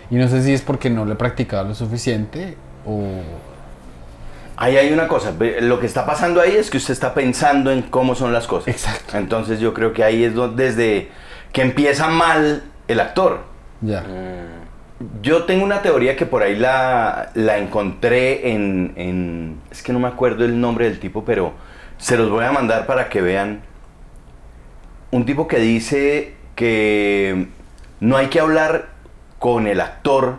Y 0.09 0.15
no 0.15 0.27
sé 0.27 0.41
si 0.43 0.53
es 0.53 0.61
porque 0.61 0.89
no 0.89 1.05
lo 1.05 1.13
he 1.13 1.15
practicado 1.15 1.67
lo 1.67 1.75
suficiente 1.75 2.57
o... 2.85 3.01
Ahí 4.57 4.77
hay 4.77 4.93
una 4.93 5.07
cosa, 5.07 5.33
lo 5.61 5.79
que 5.79 5.87
está 5.87 6.05
pasando 6.05 6.39
ahí 6.39 6.55
es 6.55 6.69
que 6.69 6.77
usted 6.77 6.91
está 6.93 7.13
pensando 7.13 7.71
en 7.71 7.81
cómo 7.81 8.13
son 8.13 8.31
las 8.31 8.45
cosas. 8.45 8.67
Exacto. 8.67 9.17
Entonces 9.17 9.59
yo 9.59 9.73
creo 9.73 9.91
que 9.91 10.03
ahí 10.03 10.23
es 10.23 10.35
donde, 10.35 10.65
desde 10.65 11.09
que 11.51 11.61
empieza 11.63 12.07
mal 12.09 12.63
el 12.87 12.99
actor. 12.99 13.39
Ya. 13.81 14.03
Yo 15.21 15.43
tengo 15.45 15.63
una 15.63 15.81
teoría 15.81 16.15
que 16.15 16.25
por 16.25 16.43
ahí 16.43 16.55
la, 16.55 17.31
la 17.33 17.57
encontré 17.57 18.51
en, 18.53 18.93
en- 18.95 19.61
Es 19.71 19.81
que 19.83 19.93
no 19.93 19.99
me 19.99 20.07
acuerdo 20.07 20.45
el 20.45 20.59
nombre 20.59 20.85
del 20.85 20.99
tipo, 20.99 21.23
pero 21.25 21.53
se 21.97 22.17
los 22.17 22.29
voy 22.29 22.45
a 22.45 22.51
mandar 22.51 22.85
para 22.85 23.09
que 23.09 23.21
vean. 23.21 23.61
Un 25.11 25.25
tipo 25.25 25.47
que 25.47 25.57
dice 25.59 26.33
que 26.55 27.47
no 27.99 28.17
hay 28.17 28.27
que 28.27 28.39
hablar 28.39 28.89
con 29.39 29.67
el 29.67 29.81
actor, 29.81 30.37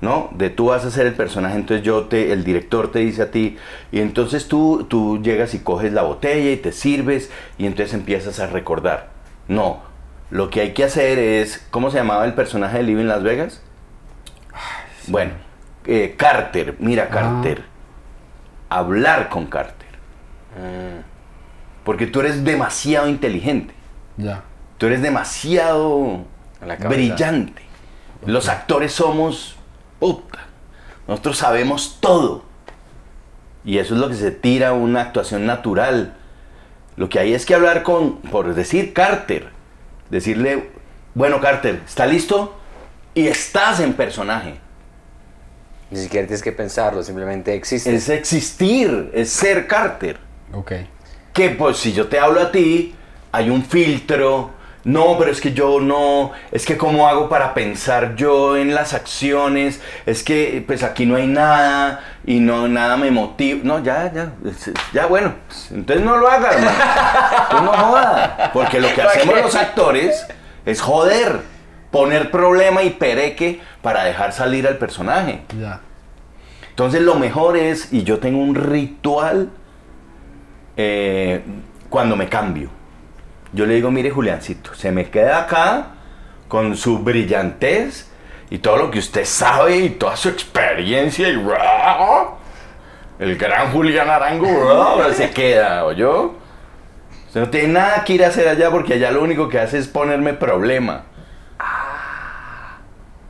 ¿no? 0.00 0.28
De 0.34 0.50
tú 0.50 0.66
vas 0.66 0.84
a 0.84 0.90
ser 0.90 1.06
el 1.06 1.14
personaje, 1.14 1.56
entonces 1.56 1.84
yo 1.84 2.04
te, 2.04 2.32
el 2.32 2.44
director 2.44 2.90
te 2.90 2.98
dice 3.00 3.22
a 3.22 3.30
ti, 3.30 3.56
y 3.92 4.00
entonces 4.00 4.48
tú, 4.48 4.86
tú 4.88 5.20
llegas 5.22 5.54
y 5.54 5.60
coges 5.60 5.92
la 5.92 6.02
botella 6.02 6.50
y 6.50 6.56
te 6.56 6.72
sirves, 6.72 7.30
y 7.58 7.66
entonces 7.66 7.94
empiezas 7.94 8.40
a 8.40 8.46
recordar. 8.46 9.10
No, 9.48 9.82
lo 10.34 10.50
que 10.50 10.60
hay 10.62 10.74
que 10.74 10.82
hacer 10.82 11.20
es, 11.20 11.64
¿cómo 11.70 11.92
se 11.92 11.96
llamaba 11.96 12.24
el 12.24 12.34
personaje 12.34 12.78
de 12.78 12.82
Living 12.82 13.04
Las 13.04 13.22
Vegas? 13.22 13.62
Bueno, 15.06 15.30
eh, 15.84 16.16
Carter, 16.18 16.74
mira 16.80 17.08
Carter, 17.08 17.62
hablar 18.68 19.28
con 19.28 19.46
Carter, 19.46 19.86
porque 21.84 22.08
tú 22.08 22.18
eres 22.18 22.42
demasiado 22.42 23.06
inteligente. 23.06 23.74
Ya. 24.16 24.42
Tú 24.76 24.86
eres 24.86 25.02
demasiado 25.02 26.24
la 26.66 26.74
brillante. 26.78 27.62
Los 28.26 28.48
actores 28.48 28.92
somos 28.92 29.54
puta. 30.00 30.40
Nosotros 31.06 31.38
sabemos 31.38 31.98
todo. 32.00 32.42
Y 33.64 33.78
eso 33.78 33.94
es 33.94 34.00
lo 34.00 34.08
que 34.08 34.16
se 34.16 34.32
tira 34.32 34.72
una 34.72 35.02
actuación 35.02 35.46
natural. 35.46 36.16
Lo 36.96 37.08
que 37.08 37.20
hay 37.20 37.34
es 37.34 37.46
que 37.46 37.54
hablar 37.54 37.84
con, 37.84 38.16
por 38.16 38.52
decir, 38.54 38.92
Carter. 38.92 39.53
Decirle, 40.10 40.70
bueno, 41.14 41.40
Carter, 41.40 41.82
¿está 41.86 42.06
listo? 42.06 42.56
Y 43.14 43.26
estás 43.26 43.80
en 43.80 43.94
personaje. 43.94 44.56
Ni 45.90 46.00
siquiera 46.00 46.26
tienes 46.26 46.42
que 46.42 46.52
pensarlo, 46.52 47.02
simplemente 47.02 47.54
existe. 47.54 47.94
Es 47.94 48.08
existir, 48.08 49.10
es 49.14 49.30
ser 49.30 49.66
Carter. 49.66 50.18
Ok. 50.52 50.72
que 51.32 51.50
pues 51.50 51.76
si 51.78 51.92
yo 51.92 52.06
te 52.06 52.18
hablo 52.18 52.40
a 52.40 52.52
ti, 52.52 52.94
hay 53.32 53.50
un 53.50 53.64
filtro. 53.64 54.50
No, 54.84 55.16
pero 55.18 55.30
es 55.30 55.40
que 55.40 55.54
yo 55.54 55.80
no, 55.80 56.32
es 56.52 56.66
que 56.66 56.76
cómo 56.76 57.08
hago 57.08 57.30
para 57.30 57.54
pensar 57.54 58.16
yo 58.16 58.54
en 58.54 58.74
las 58.74 58.92
acciones, 58.92 59.80
es 60.04 60.22
que 60.22 60.62
pues 60.66 60.82
aquí 60.82 61.06
no 61.06 61.16
hay 61.16 61.26
nada 61.26 62.04
y 62.26 62.38
no 62.40 62.68
nada 62.68 62.98
me 62.98 63.10
motiva. 63.10 63.60
No, 63.62 63.82
ya, 63.82 64.12
ya, 64.12 64.32
ya 64.92 65.06
bueno, 65.06 65.34
pues, 65.48 65.70
entonces 65.70 66.04
no 66.04 66.18
lo 66.18 66.28
hagas, 66.28 66.56
hermano. 66.56 66.78
Tú 67.50 67.62
no 67.62 67.72
jodas, 67.72 68.50
porque 68.52 68.78
lo 68.78 68.92
que 68.94 69.00
hacemos 69.00 69.36
los 69.40 69.54
actores 69.54 70.26
es 70.66 70.82
joder, 70.82 71.40
poner 71.90 72.30
problema 72.30 72.82
y 72.82 72.90
pereque 72.90 73.62
para 73.80 74.04
dejar 74.04 74.34
salir 74.34 74.66
al 74.66 74.76
personaje. 74.76 75.42
Ya. 75.58 75.80
Entonces 76.68 77.00
lo 77.00 77.14
mejor 77.14 77.56
es, 77.56 77.90
y 77.90 78.02
yo 78.02 78.18
tengo 78.18 78.38
un 78.38 78.54
ritual 78.54 79.48
eh, 80.76 81.42
cuando 81.88 82.16
me 82.16 82.28
cambio. 82.28 82.68
Yo 83.54 83.66
le 83.66 83.74
digo, 83.74 83.90
mire 83.90 84.10
Juliancito, 84.10 84.74
se 84.74 84.90
me 84.90 85.10
queda 85.10 85.44
acá 85.44 85.86
con 86.48 86.76
su 86.76 86.98
brillantez 86.98 88.10
y 88.50 88.58
todo 88.58 88.76
lo 88.76 88.90
que 88.90 88.98
usted 88.98 89.24
sabe 89.24 89.78
y 89.78 89.90
toda 89.90 90.16
su 90.16 90.28
experiencia 90.28 91.28
y 91.28 91.40
el 93.20 93.36
gran 93.36 93.72
Julián 93.72 94.10
Arango 94.10 95.00
se 95.12 95.30
queda, 95.30 95.84
¿o 95.86 95.92
yo? 95.92 96.34
Usted 97.28 97.40
no 97.40 97.48
tiene 97.48 97.68
nada 97.68 98.04
que 98.04 98.14
ir 98.14 98.24
a 98.24 98.28
hacer 98.28 98.48
allá 98.48 98.70
porque 98.70 98.94
allá 98.94 99.12
lo 99.12 99.22
único 99.22 99.48
que 99.48 99.60
hace 99.60 99.78
es 99.78 99.86
ponerme 99.86 100.34
problema. 100.34 101.04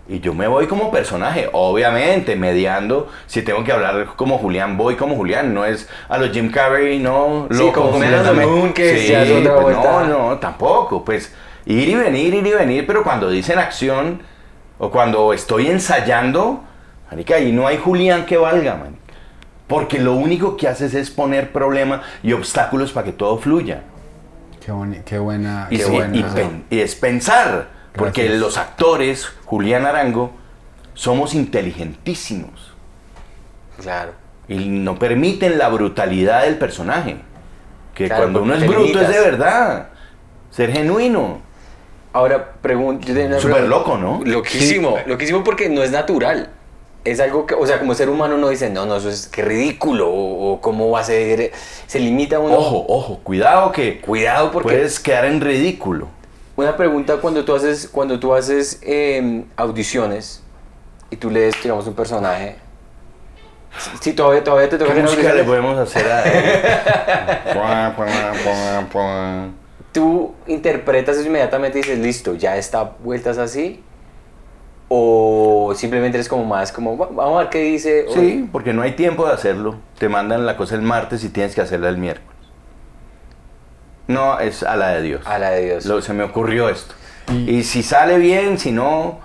Y 0.07 0.21
yo 0.21 0.35
me 0.35 0.47
voy 0.47 0.67
como 0.67 0.91
personaje, 0.91 1.49
obviamente, 1.53 2.37
mediando. 2.37 3.09
Si 3.27 3.41
tengo 3.41 3.65
que 3.65 3.73
hablar 3.73 4.07
como 4.17 4.37
Julián, 4.37 4.77
voy 4.77 4.97
como 4.97 5.17
Julián. 5.17 5.55
No 5.55 5.65
es 5.65 5.89
a 6.09 6.19
los 6.19 6.31
Jim 6.31 6.51
Carrey, 6.51 6.99
no. 6.99 7.49
Sí, 7.51 7.57
como 7.59 7.69
loco, 7.69 7.91
completamente. 7.93 8.47
Moon, 8.47 8.73
que 8.75 8.99
se 9.07 9.17
hace 9.17 9.33
otra 9.39 9.57
pues. 9.57 9.77
No, 9.77 10.05
no, 10.05 10.39
tampoco. 10.39 11.03
Pues 11.05 11.33
ir 11.65 11.89
y 11.89 11.95
venir, 11.95 12.35
ir 12.35 12.47
y 12.47 12.53
venir. 12.53 12.87
Pero 12.87 13.03
cuando 13.03 13.31
dicen 13.31 13.59
acción 13.59 14.21
o 14.79 14.91
cuando 14.91 15.33
estoy 15.33 15.69
ensayando, 15.69 16.63
marica, 17.11 17.37
ahí 17.37 17.51
no 17.51 17.67
hay 17.67 17.79
Julián 17.79 18.27
que 18.27 18.37
valga, 18.37 18.75
man. 18.77 18.97
Porque 19.67 19.99
lo 19.99 20.13
único 20.13 20.59
que 20.59 20.69
haces 20.69 20.93
es 20.93 21.09
poner 21.11 21.51
problemas 21.51 22.03
y 22.23 22.35
obstáculos 22.35 22.93
para 22.93 23.07
que 23.07 23.13
todo 23.13 23.39
fluya. 23.39 23.85
Qué, 24.65 24.71
buena. 25.19 25.69
Y, 25.71 25.77
qué 25.79 25.83
sí, 25.85 25.91
buena. 25.91 26.15
y 26.17 26.23
pen- 26.23 26.65
y 26.71 26.81
es 26.81 26.95
pensar, 26.95 27.69
porque 27.97 28.23
Gracias. 28.23 28.41
los 28.41 28.57
actores, 28.59 29.29
Julián 29.45 29.87
Arango, 29.87 30.33
somos 30.95 31.35
inteligentísimos 31.35 32.73
Claro. 33.81 34.13
y 34.49 34.57
no 34.69 34.99
permiten 34.99 35.59
la 35.59 35.69
brutalidad 35.69 36.43
del 36.45 36.57
personaje. 36.59 37.17
Que 37.95 38.07
Claro, 38.07 38.23
cuando 38.25 38.43
uno 38.43 38.55
es 38.55 38.67
bruto 38.67 39.01
es 39.01 39.09
de 39.09 39.21
verdad, 39.21 39.89
ser 40.51 40.73
genuino. 40.73 41.39
Ahora, 42.13 42.53
pregunto. 42.61 43.07
yo 43.07 43.15
tenía 43.15 43.29
una 43.31 43.41
Súper 43.41 43.65
loco, 43.65 43.97
¿no? 43.99 44.21
Loquísimo. 44.25 44.99
Loquísimo 45.07 45.43
porque 45.45 45.69
no 45.69 45.83
es 45.83 45.91
natural. 45.91 46.51
Es 47.05 47.21
algo 47.21 47.45
que, 47.47 47.55
o 47.55 47.67
sea, 47.67 47.79
como 47.81 47.95
ser 47.95 48.09
humano 48.09 48.37
uno 48.37 48.49
dice, 48.49 48.71
no, 48.71 48.87
no, 48.87 48.97
eso 48.97 49.11
es 49.11 49.27
que 49.29 49.43
ridículo. 49.43 50.09
O, 50.11 50.53
o 50.53 50.61
cómo 50.61 50.91
va 50.91 51.01
a 51.01 51.05
ser. 51.05 51.53
Se 51.87 51.99
limita 52.01 52.39
uno. 52.39 52.55
Ojo, 52.57 52.85
ojo, 52.89 53.21
cuidado 53.23 53.73
que 53.73 54.01
Cuidado 54.01 54.51
porque. 54.53 54.69
puedes 54.71 55.01
quedar 55.01 55.25
en 55.27 55.41
ridículo. 55.41 56.09
Una 56.57 56.77
pregunta 56.77 57.17
cuando 57.17 57.45
tú 57.45 57.55
haces, 57.55 57.89
cuando 57.89 58.19
tú 58.21 58.35
haces 58.35 58.79
eh, 58.83 59.45
audiciones 59.57 60.43
y 61.11 61.17
tú 61.17 61.31
lees, 61.31 61.55
digamos, 61.63 61.87
un 61.87 61.95
personaje. 61.95 62.57
Si 64.01 64.13
todavía, 64.13 64.45
todavía 64.45 64.69
te 64.69 64.79
toca 64.79 64.95
¿Qué 64.95 65.03
música 65.03 65.35
le 65.35 65.43
podemos 65.43 65.77
hacer 65.79 66.07
a 66.11 66.23
él? 66.23 66.63
¿Tú 69.93 70.33
interpretas 70.47 71.17
eso 71.17 71.27
inmediatamente 71.27 71.79
y 71.79 71.83
dices, 71.83 71.99
listo, 71.99 72.35
ya 72.35 72.57
está 72.57 72.83
vueltas 73.03 73.39
así? 73.39 73.83
¿O 74.89 75.73
simplemente 75.77 76.19
eres 76.19 76.29
como 76.29 76.45
más 76.45 76.71
como, 76.71 76.97
"Va- 76.97 77.09
vamos 77.11 77.37
a 77.37 77.39
ver 77.41 77.49
qué 77.49 77.63
dice? 77.63 78.07
Sí, 78.15 78.49
porque 78.53 78.73
no 78.73 78.83
hay 78.83 78.93
tiempo 78.93 79.27
de 79.27 79.33
hacerlo. 79.33 79.77
Te 79.99 80.09
mandan 80.09 80.47
la 80.47 80.57
cosa 80.57 80.75
el 80.77 80.83
martes 80.83 81.25
y 81.25 81.31
tienes 81.31 81.55
que 81.55 81.61
hacerla 81.63 81.89
el 81.89 81.99
miércoles. 81.99 82.34
No, 84.07 84.39
es 84.39 84.63
a 84.63 84.77
la 84.77 84.89
de 84.91 85.03
Dios. 85.03 85.27
A 85.27 85.39
la 85.39 85.51
de 85.51 85.65
Dios. 85.65 85.87
Lo- 85.87 86.03
se 86.03 86.13
me 86.13 86.25
ocurrió 86.25 86.69
esto. 86.69 86.95
Y- 87.31 87.57
Y 87.59 87.65
si 87.65 87.83
sale 87.83 88.19
bien, 88.19 88.59
si 88.59 88.71
no, 88.73 89.19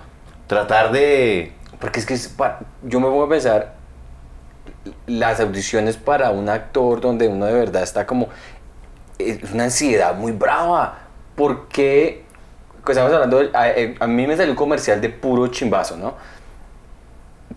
tratar 0.46 0.90
de... 0.92 1.52
Porque 1.78 2.00
es 2.00 2.06
que 2.06 2.14
es 2.14 2.28
pa- 2.28 2.60
yo 2.82 2.98
me 3.00 3.06
pongo 3.06 3.24
a 3.24 3.28
pensar 3.28 3.74
las 5.06 5.40
audiciones 5.40 5.96
para 5.96 6.30
un 6.30 6.48
actor 6.48 7.00
donde 7.00 7.28
uno 7.28 7.44
de 7.46 7.52
verdad 7.54 7.82
está 7.82 8.06
como 8.06 8.28
es 9.18 9.50
una 9.52 9.64
ansiedad 9.64 10.14
muy 10.14 10.32
brava 10.32 10.98
porque 11.36 12.24
pues 12.84 12.96
estamos 12.96 13.12
hablando 13.14 13.38
del- 13.38 13.54
a, 13.54 13.68
eh, 13.70 13.94
a 14.00 14.06
mí 14.06 14.26
me 14.26 14.36
salió 14.36 14.52
un 14.52 14.56
comercial 14.56 15.00
de 15.00 15.10
puro 15.10 15.46
chimbazo 15.48 15.96
no 15.98 16.14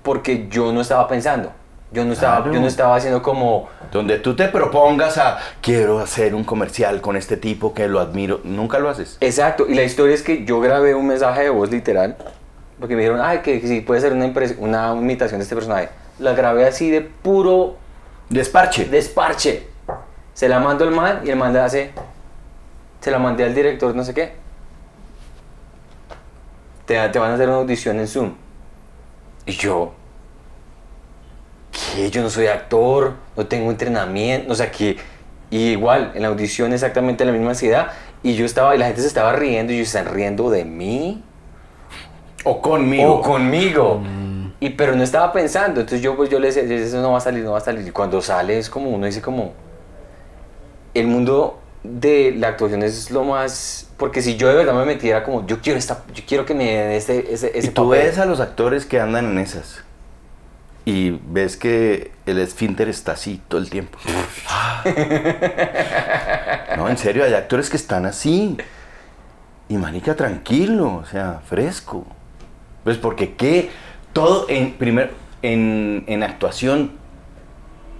porque 0.01 0.47
yo 0.49 0.73
no 0.73 0.81
estaba 0.81 1.07
pensando 1.07 1.51
yo 1.93 2.03
no 2.05 2.13
estaba 2.13 2.37
Claro. 2.37 2.53
yo 2.53 2.59
no 2.59 2.67
estaba 2.67 2.95
haciendo 2.95 3.21
como 3.21 3.69
Donde 3.91 4.17
tú 4.19 4.35
te 4.35 4.47
propongas 4.49 5.17
a, 5.17 5.37
quiero 5.61 5.99
hacer 5.99 6.33
un 6.35 6.43
comercial 6.43 6.99
con 7.01 7.15
este 7.15 7.37
tipo 7.37 7.73
que 7.73 7.87
lo 7.87 7.99
admiro, 7.99 8.41
nunca 8.43 8.79
lo 8.79 8.89
haces. 8.89 9.17
exacto 9.21 9.65
y 9.69 9.75
la 9.75 9.83
historia 9.83 10.13
es 10.15 10.23
que 10.23 10.43
yo 10.45 10.59
grabé 10.59 10.95
un 10.95 11.07
mensaje 11.07 11.43
de 11.43 11.49
voz 11.49 11.69
literal 11.71 12.17
porque 12.79 12.95
me 12.95 13.01
dijeron 13.03 13.21
ay 13.23 13.39
que 13.39 13.61
si 13.61 13.81
puede 13.81 14.01
ser 14.01 14.13
una 14.13 14.25
una 14.59 14.93
imitación 14.99 15.39
de 15.39 15.43
este 15.43 15.55
personaje 15.55 15.89
la 16.19 16.33
grabé 16.33 16.65
así 16.67 16.89
de 16.89 17.01
puro 17.01 17.77
Desparche. 18.29 18.85
desparche. 18.85 19.67
Se 20.33 20.49
la 20.49 20.59
mando 20.59 20.85
al 20.85 20.91
man 20.91 21.21
y 21.23 21.29
el 21.29 21.35
man 21.35 21.53
le 21.53 21.59
hace. 21.59 21.91
Se 23.01 23.11
la 23.11 23.19
mandé 23.19 23.43
al 23.43 23.53
director, 23.53 23.93
no 23.93 24.03
sé 24.03 24.13
qué. 24.15 24.33
Te, 26.85 27.09
te 27.09 27.19
van 27.19 27.31
a 27.31 27.33
hacer 27.35 27.47
una 27.47 27.57
audición 27.57 27.99
en 27.99 28.07
Zoom. 28.07 28.33
Y 29.45 29.51
yo. 29.51 29.93
¿Qué? 31.95 32.09
Yo 32.11 32.21
no 32.21 32.29
soy 32.29 32.47
actor, 32.47 33.13
no 33.35 33.45
tengo 33.47 33.71
entrenamiento, 33.71 34.51
o 34.51 34.55
sea 34.55 34.71
que. 34.71 34.97
Y 35.49 35.69
igual, 35.71 36.11
en 36.15 36.21
la 36.23 36.29
audición 36.29 36.73
exactamente 36.73 37.25
la 37.25 37.31
misma 37.31 37.49
ansiedad. 37.49 37.87
Y 38.23 38.35
yo 38.35 38.45
estaba, 38.45 38.75
y 38.75 38.79
la 38.79 38.85
gente 38.85 39.01
se 39.01 39.07
estaba 39.07 39.33
riendo, 39.33 39.73
y 39.73 39.77
ellos 39.77 39.87
están 39.87 40.13
riendo 40.13 40.49
de 40.49 40.63
mí. 40.65 41.23
o 42.43 42.61
conmigo. 42.61 43.15
O 43.15 43.21
conmigo. 43.21 44.01
Y 44.59 44.69
pero 44.71 44.95
no 44.95 45.03
estaba 45.03 45.33
pensando, 45.33 45.81
entonces 45.81 46.01
yo 46.01 46.15
pues 46.15 46.29
yo 46.29 46.39
le 46.39 46.49
decía, 46.51 46.63
eso 46.63 47.01
no 47.01 47.11
va 47.11 47.17
a 47.17 47.21
salir, 47.21 47.43
no 47.43 47.51
va 47.51 47.57
a 47.57 47.61
salir. 47.61 47.85
Y 47.85 47.91
cuando 47.91 48.21
sale 48.21 48.57
es 48.57 48.69
como 48.69 48.89
uno 48.91 49.05
dice 49.05 49.21
como 49.21 49.51
el 50.93 51.07
mundo 51.07 51.59
de 51.83 52.33
la 52.37 52.49
actuación 52.49 52.81
es 52.81 53.11
lo 53.11 53.25
más 53.25 53.89
porque 53.97 54.21
si 54.21 54.37
yo 54.37 54.47
de 54.47 54.55
verdad 54.55 54.73
me 54.73 54.85
metiera 54.85 55.23
como 55.25 55.45
yo 55.45 55.59
quiero 55.59 55.77
esta 55.77 56.03
yo 56.13 56.23
quiero 56.25 56.45
que 56.45 56.53
me 56.53 56.63
den 56.71 56.91
este 56.91 57.33
ese, 57.33 57.51
ese 57.57 57.67
y 57.67 57.71
tú 57.71 57.89
papel. 57.89 58.05
ves 58.05 58.19
a 58.19 58.25
los 58.25 58.39
actores 58.39 58.85
que 58.85 59.01
andan 59.01 59.25
en 59.31 59.39
esas. 59.39 59.83
Y 60.85 61.11
ves 61.11 61.55
que 61.55 62.11
el 62.25 62.39
esfínter 62.39 62.89
está 62.89 63.13
así 63.13 63.41
todo 63.47 63.61
el 63.61 63.69
tiempo. 63.69 63.97
no, 66.77 66.89
en 66.89 66.97
serio, 66.97 67.23
hay 67.23 67.33
actores 67.33 67.69
que 67.69 67.77
están 67.77 68.05
así. 68.05 68.57
Y 69.69 69.77
manica, 69.77 70.15
tranquilo, 70.15 70.95
o 70.95 71.05
sea, 71.05 71.41
fresco. 71.47 72.05
Pues 72.83 72.97
porque 72.97 73.35
qué, 73.35 73.71
todo 74.11 74.45
en 74.49 74.73
primer, 74.73 75.13
en, 75.41 76.03
en 76.07 76.21
actuación, 76.21 76.91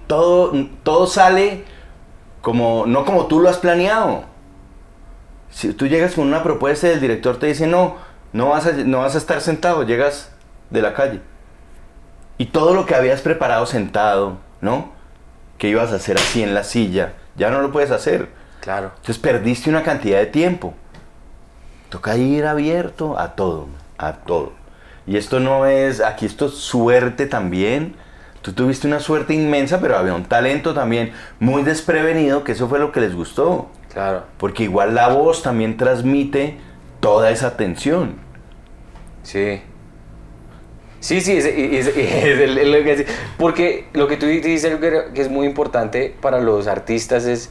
todo, 0.06 0.52
todo 0.82 1.06
sale 1.06 1.64
como, 2.42 2.84
no 2.86 3.06
como 3.06 3.26
tú 3.26 3.40
lo 3.40 3.48
has 3.48 3.56
planeado. 3.56 4.24
Si 5.50 5.72
tú 5.72 5.86
llegas 5.86 6.14
con 6.14 6.26
una 6.26 6.42
propuesta 6.42 6.88
y 6.88 6.90
el 6.90 7.00
director 7.00 7.38
te 7.38 7.46
dice, 7.46 7.66
no, 7.66 7.96
no 8.34 8.50
vas 8.50 8.66
a, 8.66 8.72
no 8.72 8.98
vas 8.98 9.14
a 9.14 9.18
estar 9.18 9.40
sentado, 9.40 9.84
llegas 9.84 10.30
de 10.68 10.82
la 10.82 10.92
calle. 10.92 11.20
Y 12.36 12.46
todo 12.46 12.74
lo 12.74 12.86
que 12.86 12.94
habías 12.94 13.20
preparado 13.20 13.66
sentado, 13.66 14.38
¿no? 14.60 14.92
Que 15.58 15.68
ibas 15.68 15.92
a 15.92 15.96
hacer 15.96 16.16
así 16.16 16.42
en 16.42 16.54
la 16.54 16.64
silla, 16.64 17.12
ya 17.36 17.50
no 17.50 17.60
lo 17.62 17.70
puedes 17.70 17.90
hacer. 17.90 18.28
claro 18.60 18.90
Entonces 18.96 19.18
perdiste 19.18 19.70
una 19.70 19.82
cantidad 19.82 20.18
de 20.18 20.26
tiempo. 20.26 20.74
Toca 21.90 22.16
ir 22.16 22.44
abierto 22.44 23.18
a 23.18 23.36
todo, 23.36 23.68
a 23.98 24.14
todo. 24.14 24.52
Y 25.06 25.16
esto 25.16 25.38
no 25.38 25.66
es, 25.66 26.00
aquí 26.00 26.26
esto 26.26 26.46
es 26.46 26.54
suerte 26.54 27.26
también. 27.26 27.94
Tú 28.42 28.52
tuviste 28.52 28.86
una 28.86 29.00
suerte 29.00 29.32
inmensa, 29.34 29.80
pero 29.80 29.96
había 29.96 30.14
un 30.14 30.24
talento 30.24 30.74
también 30.74 31.12
muy 31.38 31.62
desprevenido, 31.62 32.42
que 32.42 32.52
eso 32.52 32.68
fue 32.68 32.78
lo 32.78 32.90
que 32.90 33.00
les 33.00 33.14
gustó. 33.14 33.68
claro 33.92 34.24
Porque 34.38 34.64
igual 34.64 34.94
la 34.94 35.08
voz 35.08 35.42
también 35.42 35.76
transmite 35.76 36.58
toda 37.00 37.30
esa 37.30 37.56
tensión. 37.56 38.16
sí 39.22 39.62
sí 41.04 41.20
sí 41.20 41.36
es, 41.36 41.44
es- 41.44 41.86
es- 41.96 41.96
es 41.96 42.66
lo 42.66 42.82
que 42.82 43.06
porque 43.38 43.86
lo 43.92 44.08
que 44.08 44.16
tú 44.16 44.26
dices 44.26 44.78
que 45.14 45.20
es 45.20 45.28
muy 45.30 45.46
importante 45.46 46.14
para 46.20 46.40
los 46.40 46.66
artistas 46.66 47.26
es 47.26 47.50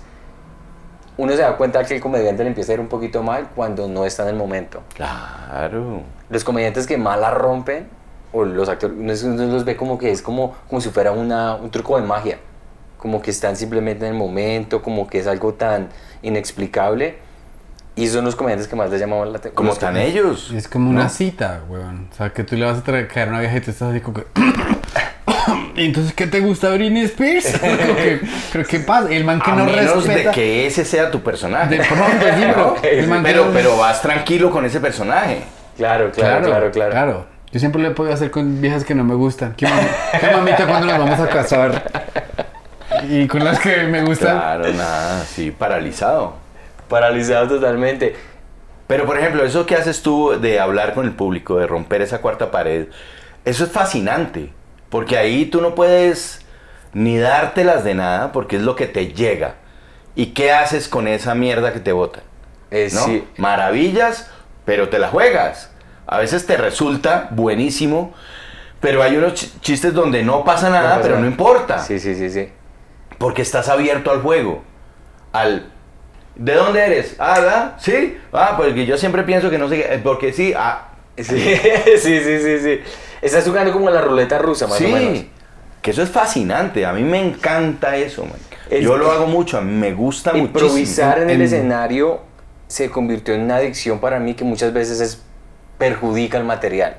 uno 1.17 1.31
se 1.33 1.41
da 1.43 1.55
cuenta 1.57 1.83
que 1.85 1.95
el 1.95 2.01
comediante 2.01 2.41
le 2.43 2.49
empieza 2.49 2.71
a 2.71 2.75
ir 2.75 2.79
un 2.79 2.87
poquito 2.87 3.21
mal 3.21 3.49
cuando 3.55 3.87
no 3.87 4.05
está 4.05 4.23
en 4.23 4.29
el 4.29 4.35
momento 4.35 4.81
Claro. 4.95 6.01
los 6.29 6.43
comediantes 6.43 6.87
que 6.87 6.97
más 6.97 7.19
la 7.19 7.29
rompen, 7.29 7.87
o 8.31 8.43
los 8.45 8.67
actores, 8.67 9.23
uno, 9.23 9.35
uno 9.43 9.53
los 9.53 9.63
ve 9.63 9.75
como 9.75 9.99
que 9.99 10.09
es 10.09 10.23
como, 10.23 10.55
como 10.67 10.81
si 10.81 10.89
fuera 10.89 11.11
una, 11.11 11.53
un 11.53 11.69
truco 11.69 11.99
de 11.99 12.07
magia. 12.07 12.39
Como 12.97 13.21
que 13.21 13.29
están 13.29 13.55
simplemente 13.55 14.07
en 14.07 14.13
el 14.13 14.17
momento, 14.17 14.81
como 14.81 15.05
que 15.05 15.19
es 15.19 15.27
algo 15.27 15.53
tan 15.53 15.89
inexplicable. 16.23 17.17
Y 17.95 18.07
son 18.07 18.25
los 18.25 18.35
comediantes 18.35 18.67
que 18.67 18.75
más 18.75 18.89
les 18.89 18.99
llaman 18.99 19.19
la 19.31 19.37
atención. 19.37 19.53
Como 19.53 19.71
están 19.73 19.97
ellos. 19.97 20.51
Es 20.55 20.67
como 20.67 20.89
una 20.89 21.03
¿no? 21.03 21.09
cita, 21.09 21.61
weón. 21.69 22.07
O 22.11 22.15
sea, 22.15 22.31
que 22.31 22.43
tú 22.43 22.55
le 22.55 22.65
vas 22.65 22.79
a 22.79 22.83
traer 22.83 23.07
caer 23.07 23.27
a 23.27 23.31
una 23.31 23.39
vieja 23.41 23.57
y 23.57 23.61
tú 23.61 23.69
estás 23.71 23.91
así 23.91 23.99
como 23.99 24.15
que... 24.21 24.25
¿Y 25.75 25.85
entonces 25.85 26.13
qué 26.13 26.25
te 26.27 26.39
gusta 26.39 26.69
Britney 26.69 27.03
Spears? 27.05 27.45
Que- 27.61 28.21
¿Pero 28.51 28.65
qué 28.67 28.79
pasa? 28.79 29.09
El 29.11 29.23
man 29.25 29.39
que 29.41 29.51
a 29.51 29.55
no 29.55 29.65
menos 29.65 29.95
respeta... 30.05 30.29
de 30.29 30.35
que 30.35 30.65
ese 30.67 30.85
sea 30.85 31.11
tu 31.11 31.21
personaje. 31.21 31.77
De 31.77 31.83
pronto, 31.83 32.05
sí, 32.19 32.41
pero... 32.47 32.75
el 32.83 33.07
man 33.07 33.23
que 33.23 33.31
pero, 33.31 33.45
no- 33.45 33.51
pero 33.51 33.77
vas 33.77 34.01
tranquilo 34.01 34.49
con 34.51 34.65
ese 34.65 34.79
personaje. 34.79 35.43
Claro, 35.77 36.11
claro, 36.11 36.45
claro, 36.47 36.71
claro. 36.71 37.25
Yo 37.51 37.59
siempre 37.59 37.81
lo 37.81 37.89
he 37.89 37.91
podido 37.91 38.13
hacer 38.15 38.31
con 38.31 38.59
viejas 38.61 38.83
que 38.83 38.95
no 38.95 39.03
me 39.03 39.13
gustan. 39.13 39.53
¿Qué, 39.55 39.67
mami- 39.67 40.19
qué 40.19 40.27
mamita 40.35 40.65
cuando 40.65 40.87
nos 40.87 40.97
vamos 40.97 41.19
a 41.19 41.27
casar? 41.29 41.83
Y 43.07 43.27
con 43.27 43.43
las 43.43 43.59
que 43.59 43.83
me 43.83 44.03
gustan... 44.03 44.37
Claro, 44.37 44.73
nada, 44.73 45.23
sí, 45.25 45.51
paralizado. 45.51 46.41
Paralizado 46.89 47.47
totalmente. 47.47 48.15
Pero 48.87 49.05
por 49.05 49.17
ejemplo, 49.17 49.43
eso 49.43 49.65
que 49.65 49.75
haces 49.75 50.01
tú 50.01 50.39
de 50.39 50.59
hablar 50.59 50.93
con 50.93 51.05
el 51.05 51.13
público, 51.13 51.57
de 51.57 51.67
romper 51.67 52.01
esa 52.01 52.21
cuarta 52.21 52.51
pared, 52.51 52.87
eso 53.45 53.63
es 53.63 53.71
fascinante. 53.71 54.51
Porque 54.89 55.17
ahí 55.17 55.45
tú 55.45 55.61
no 55.61 55.73
puedes 55.73 56.45
ni 56.93 57.17
dártelas 57.17 57.83
de 57.83 57.95
nada 57.95 58.31
porque 58.31 58.57
es 58.57 58.61
lo 58.61 58.75
que 58.75 58.85
te 58.87 59.07
llega. 59.13 59.55
¿Y 60.15 60.27
qué 60.27 60.51
haces 60.51 60.87
con 60.87 61.07
esa 61.07 61.33
mierda 61.33 61.73
que 61.73 61.79
te 61.79 61.91
botan? 61.91 62.23
Eh, 62.69 62.89
¿no? 62.93 62.99
sí. 62.99 63.27
Maravillas, 63.37 64.29
pero 64.65 64.89
te 64.89 64.99
la 64.99 65.07
juegas. 65.09 65.71
A 66.05 66.19
veces 66.19 66.45
te 66.45 66.57
resulta 66.57 67.29
buenísimo, 67.31 68.13
pero 68.79 69.01
hay 69.01 69.15
unos 69.15 69.33
ch- 69.33 69.59
chistes 69.61 69.93
donde 69.93 70.21
no 70.21 70.43
pasa 70.43 70.69
nada, 70.69 70.89
pasa 70.89 71.01
pero 71.01 71.15
nada. 71.15 71.21
no 71.25 71.31
importa. 71.31 71.79
Sí, 71.79 71.99
sí, 71.99 72.13
sí, 72.13 72.29
sí. 72.29 72.49
Porque 73.17 73.41
estás 73.41 73.69
abierto 73.69 74.11
al 74.11 74.21
juego. 74.21 74.63
Al. 75.31 75.71
¿De 76.35 76.53
dónde 76.53 76.79
eres? 76.85 77.15
Ah, 77.19 77.39
¿verdad? 77.39 77.73
Sí. 77.79 78.17
Ah, 78.31 78.55
porque 78.57 78.85
yo 78.85 78.97
siempre 78.97 79.23
pienso 79.23 79.49
que 79.49 79.57
no 79.57 79.69
sé 79.69 79.77
qué. 79.77 79.93
eh, 79.95 79.99
Porque 80.03 80.33
sí. 80.33 80.53
Ah. 80.55 80.89
Sí, 81.17 81.23
sí, 81.97 82.19
sí, 82.19 82.39
sí, 82.39 82.59
sí. 82.59 82.79
Estás 83.21 83.45
jugando 83.45 83.71
como 83.71 83.89
la 83.89 84.01
ruleta 84.01 84.39
rusa, 84.39 84.65
más 84.67 84.79
o 84.81 84.83
menos. 84.83 85.17
Sí. 85.19 85.29
Que 85.81 85.91
eso 85.91 86.01
es 86.01 86.09
fascinante. 86.09 86.85
A 86.85 86.93
mí 86.93 87.03
me 87.03 87.19
encanta 87.19 87.95
eso, 87.97 88.25
man. 88.25 88.37
Yo 88.81 88.97
lo 88.97 89.11
hago 89.11 89.27
mucho. 89.27 89.57
A 89.57 89.61
mí 89.61 89.71
me 89.73 89.93
gusta 89.93 90.31
mucho. 90.33 90.45
Improvisar 90.45 91.19
en 91.19 91.29
el 91.29 91.35
En- 91.35 91.41
escenario 91.43 92.21
se 92.67 92.89
convirtió 92.89 93.35
en 93.35 93.41
una 93.41 93.57
adicción 93.57 93.99
para 93.99 94.19
mí 94.19 94.33
que 94.33 94.43
muchas 94.43 94.73
veces 94.73 94.99
es, 95.01 95.21
perjudica 95.77 96.37
el 96.39 96.45
material. 96.45 96.97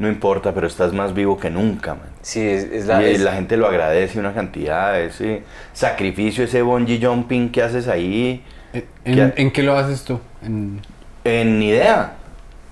No 0.00 0.08
importa, 0.08 0.54
pero 0.54 0.66
estás 0.66 0.94
más 0.94 1.12
vivo 1.12 1.38
que 1.38 1.50
nunca, 1.50 1.92
man. 1.94 2.08
Sí, 2.22 2.40
es, 2.40 2.64
es 2.64 2.86
la, 2.86 3.02
y 3.06 3.14
es- 3.14 3.20
la 3.20 3.34
gente 3.34 3.56
lo 3.58 3.66
agradece 3.68 4.18
una 4.18 4.32
cantidad, 4.32 4.98
ese 4.98 5.42
sacrificio, 5.74 6.42
ese 6.44 6.62
bungee 6.62 6.98
jumping 7.04 7.50
que 7.52 7.62
haces 7.62 7.86
ahí, 7.86 8.42
¿En, 8.72 8.84
¿Qué? 9.04 9.32
en 9.36 9.50
qué 9.50 9.62
lo 9.62 9.76
haces 9.76 10.02
tú? 10.04 10.18
En- 10.42 10.80
en 11.24 11.58
ni 11.58 11.68
idea. 11.68 12.14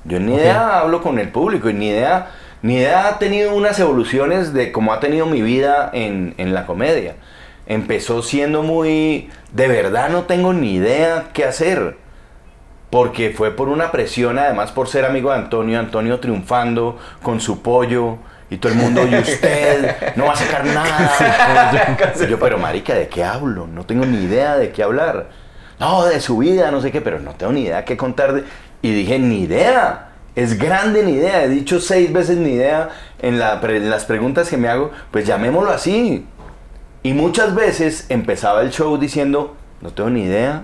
Yo 0.05 0.17
en 0.17 0.27
ni 0.27 0.37
idea 0.37 0.79
hablo 0.81 1.03
con 1.03 1.19
el 1.19 1.29
público 1.29 1.69
y 1.69 1.75
ni 1.75 1.89
idea, 1.89 2.31
ni 2.63 2.77
idea 2.77 3.09
ha 3.09 3.19
tenido 3.19 3.55
unas 3.55 3.79
evoluciones 3.79 4.55
de 4.55 4.73
cómo 4.73 4.95
ha 4.95 5.01
tenido 5.01 5.27
mi 5.27 5.43
vida 5.43 5.91
en, 5.93 6.33
en 6.39 6.55
la 6.55 6.65
comedia. 6.65 7.15
Empezó 7.67 8.23
siendo 8.23 8.63
muy, 8.63 9.29
de 9.53 9.69
verdad 9.69 10.09
no 10.09 10.23
tengo 10.23 10.55
ni 10.55 10.77
idea 10.77 11.27
qué 11.35 11.45
hacer. 11.45 11.97
Porque 12.91 13.31
fue 13.31 13.51
por 13.51 13.69
una 13.69 13.91
presión, 13.93 14.39
además 14.39 14.73
por 14.73 14.89
ser 14.89 15.05
amigo 15.05 15.31
de 15.31 15.37
Antonio, 15.37 15.79
Antonio 15.79 16.21
triunfando 16.21 16.99
con 17.23 17.41
su 17.41 17.61
pollo 17.61 18.17
y 18.51 18.57
todo 18.57 18.73
el 18.73 18.79
mundo, 18.79 19.07
y 19.07 19.15
usted 19.15 20.15
no 20.17 20.25
va 20.25 20.33
a 20.33 20.37
sacar 20.37 20.65
nada. 20.65 22.07
yo, 22.31 22.39
pero 22.39 22.57
marica, 22.59 22.95
¿de 22.95 23.09
qué 23.09 23.23
hablo? 23.25 23.67
No 23.67 23.85
tengo 23.85 24.07
ni 24.07 24.23
idea 24.25 24.57
de 24.57 24.71
qué 24.73 24.83
hablar. 24.83 25.29
no, 25.79 26.07
de 26.07 26.19
su 26.21 26.39
vida, 26.39 26.71
no 26.71 26.81
sé 26.81 26.91
qué, 26.91 27.01
pero 27.03 27.21
no 27.21 27.33
tengo 27.33 27.53
ni 27.53 27.63
idea 27.65 27.85
qué 27.85 27.97
contar. 27.99 28.33
de-". 28.33 28.45
Y 28.81 28.91
dije, 28.93 29.19
ni 29.19 29.43
idea, 29.43 30.09
es 30.35 30.59
grande 30.59 31.03
ni 31.03 31.13
idea. 31.13 31.45
He 31.45 31.49
dicho 31.49 31.81
seis 31.81 32.11
veces 32.11 32.39
ni 32.39 32.53
idea 32.53 32.89
en, 33.21 33.39
la 33.39 33.61
pre- 33.61 33.77
en 33.77 33.91
las 33.91 34.07
preguntas 34.07 34.49
que 34.49 34.57
me 34.57 34.69
hago, 34.69 34.93
pues 35.11 35.27
llamémoslo 35.27 35.71
así. 35.71 36.25
Y 37.03 37.13
muchas 37.13 37.55
veces 37.55 38.07
empezaba 38.09 38.63
el 38.63 38.71
show 38.71 38.97
diciendo, 38.97 39.57
no 39.83 39.91
tengo 39.91 40.09
ni 40.09 40.23
idea, 40.23 40.63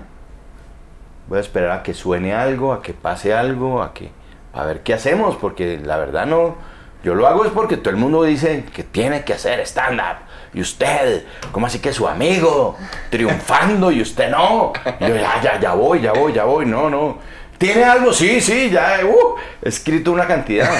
voy 1.27 1.37
a 1.37 1.41
esperar 1.41 1.71
a 1.71 1.83
que 1.83 1.93
suene 1.93 2.33
algo, 2.33 2.73
a 2.73 2.81
que 2.81 2.93
pase 2.93 3.33
algo, 3.33 3.81
a 3.81 3.93
que 3.93 4.11
a 4.53 4.63
ver 4.63 4.81
qué 4.83 4.93
hacemos, 4.93 5.35
porque 5.35 5.79
la 5.83 5.97
verdad 5.97 6.25
no, 6.25 6.55
yo 7.03 7.13
lo 7.15 7.27
hago 7.27 7.45
es 7.45 7.51
porque 7.51 7.77
todo 7.77 7.89
el 7.91 7.97
mundo 7.97 8.23
dice 8.23 8.63
que 8.73 8.83
tiene 8.83 9.23
que 9.23 9.33
hacer 9.33 9.59
stand 9.61 9.99
up. 9.99 10.17
Y 10.53 10.61
usted, 10.61 11.25
¿cómo 11.51 11.67
así 11.67 11.79
que 11.79 11.91
su 11.91 12.07
amigo 12.07 12.77
triunfando 13.09 13.91
y 13.91 14.01
usted 14.01 14.29
no? 14.31 14.71
Y 15.01 15.07
yo 15.07 15.15
ya, 15.17 15.41
ya, 15.41 15.59
ya 15.59 15.73
voy, 15.73 16.01
ya 16.01 16.13
voy, 16.13 16.31
ya 16.33 16.45
voy, 16.45 16.65
no, 16.65 16.89
no. 16.89 17.17
¿Tiene 17.57 17.83
algo? 17.83 18.11
Sí, 18.13 18.39
sí, 18.41 18.69
ya, 18.69 18.99
uh, 19.05 19.35
he 19.61 19.69
escrito 19.69 20.11
una 20.11 20.25
cantidad. 20.27 20.69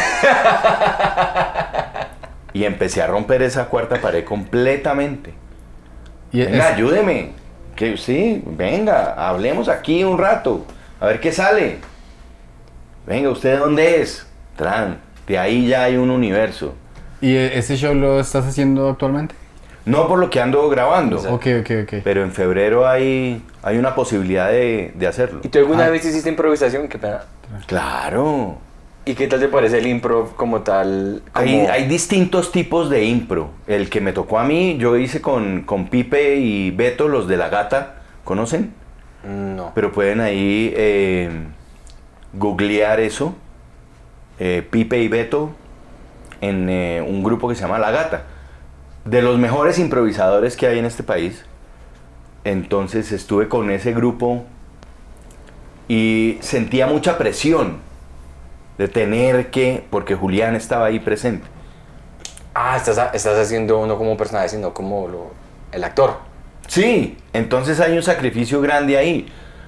Y 2.54 2.64
empecé 2.64 3.02
a 3.02 3.08
romper 3.08 3.42
esa 3.42 3.66
cuarta 3.66 3.98
pared 4.00 4.24
completamente. 4.24 5.34
Y 6.32 6.42
es- 6.42 6.50
Venga, 6.52 6.68
ayúdeme. 6.70 7.34
Que 7.76 7.98
sí, 7.98 8.42
venga, 8.46 9.14
hablemos 9.30 9.68
aquí 9.68 10.04
un 10.04 10.18
rato. 10.18 10.66
A 11.00 11.08
ver 11.08 11.20
qué 11.20 11.32
sale. 11.32 11.78
Venga, 13.06 13.30
¿usted 13.30 13.52
de 13.54 13.58
dónde 13.58 14.02
es? 14.02 14.26
Tran, 14.56 15.00
de 15.28 15.38
ahí 15.38 15.68
ya 15.68 15.84
hay 15.84 15.98
un 15.98 16.10
universo. 16.10 16.74
¿Y 17.22 17.36
e- 17.36 17.58
ese 17.58 17.76
show 17.76 17.94
lo 17.94 18.20
estás 18.20 18.46
haciendo 18.46 18.90
actualmente? 18.90 19.36
No 19.86 20.08
por 20.08 20.18
lo 20.18 20.30
que 20.32 20.42
ando 20.42 20.68
grabando, 20.70 21.18
Ok, 21.32 21.46
ok, 21.62 21.72
ok. 21.84 21.94
pero 22.04 22.24
en 22.24 22.32
febrero 22.32 22.88
hay, 22.88 23.44
hay 23.62 23.78
una 23.78 23.94
posibilidad 23.94 24.50
de, 24.50 24.92
de 24.96 25.06
hacerlo. 25.08 25.42
¿Y 25.44 25.50
tú 25.50 25.60
alguna 25.60 25.86
Ah. 25.86 25.90
vez 25.90 26.04
hiciste 26.06 26.30
improvisación? 26.30 26.88
Qué 26.88 26.98
pena. 26.98 27.22
Claro. 27.68 28.58
¿Y 29.08 29.14
qué 29.14 29.28
tal 29.28 29.40
te 29.40 29.48
parece 29.48 29.78
el 29.78 29.88
improv 29.88 30.36
como 30.36 30.62
tal? 30.62 31.22
Como... 31.32 31.46
Hay, 31.46 31.60
hay 31.68 31.88
distintos 31.88 32.52
tipos 32.52 32.90
de 32.90 33.04
impro. 33.06 33.52
El 33.68 33.90
que 33.90 34.02
me 34.02 34.14
tocó 34.14 34.40
a 34.40 34.44
mí, 34.44 34.78
yo 34.78 34.98
hice 34.98 35.22
con, 35.22 35.62
con 35.62 35.90
Pipe 35.90 36.38
y 36.38 36.72
Beto, 36.72 37.08
los 37.08 37.28
de 37.28 37.38
la 37.38 37.50
gata. 37.50 38.02
¿Conocen? 38.24 38.74
No. 39.24 39.72
Pero 39.76 39.92
pueden 39.92 40.22
ahí 40.22 40.74
eh, 40.76 41.30
googlear 42.34 43.00
eso. 43.00 43.36
eh, 44.40 44.66
Pipe 44.70 45.00
y 45.00 45.08
Beto 45.08 45.52
en 46.42 46.70
eh, 46.70 47.06
un 47.08 47.24
grupo 47.24 47.48
que 47.48 47.56
se 47.56 47.62
llama 47.62 47.80
La 47.80 47.92
Gata. 47.92 48.24
De 49.06 49.22
los 49.22 49.38
mejores 49.38 49.78
improvisadores 49.78 50.58
que 50.58 50.68
hay 50.68 50.80
en 50.80 50.86
este 50.86 51.04
país. 51.04 51.46
Entonces 52.44 53.12
estuve 53.12 53.48
con 53.48 53.70
ese 53.72 53.94
grupo 53.94 54.46
y 55.88 56.38
sentía 56.42 56.88
mucha 56.88 57.18
presión 57.18 57.78
de 58.78 58.88
tener 58.88 59.52
que, 59.52 59.86
porque 59.90 60.16
Julián 60.16 60.56
estaba 60.56 60.86
ahí 60.88 61.00
presente. 61.00 61.48
Ah, 62.54 62.78
estás, 62.78 63.14
estás 63.14 63.38
haciendo 63.38 63.86
no 63.86 63.98
como 63.98 64.16
personaje, 64.18 64.50
sino 64.50 64.74
como 64.74 65.08
lo- 65.08 65.32
el 65.72 65.84
actor. 65.84 66.18
Sí, 66.68 67.18
entonces 67.34 67.80
hay 67.80 67.96
un 67.96 68.04
sacrificio 68.04 68.62
grande 68.62 68.98
ahí. 68.98 69.28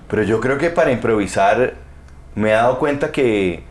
Pero 0.09 0.23
yo 0.23 0.39
creo 0.39 0.57
que 0.57 0.69
para 0.69 0.91
improvisar 0.91 1.73
me 2.35 2.49
he 2.49 2.53
dado 2.53 2.79
cuenta 2.79 3.11
que, 3.11 3.63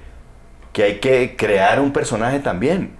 que 0.73 0.83
hay 0.83 0.99
que 1.01 1.35
crear 1.37 1.81
un 1.81 1.93
personaje 1.93 2.41
también. 2.41 2.95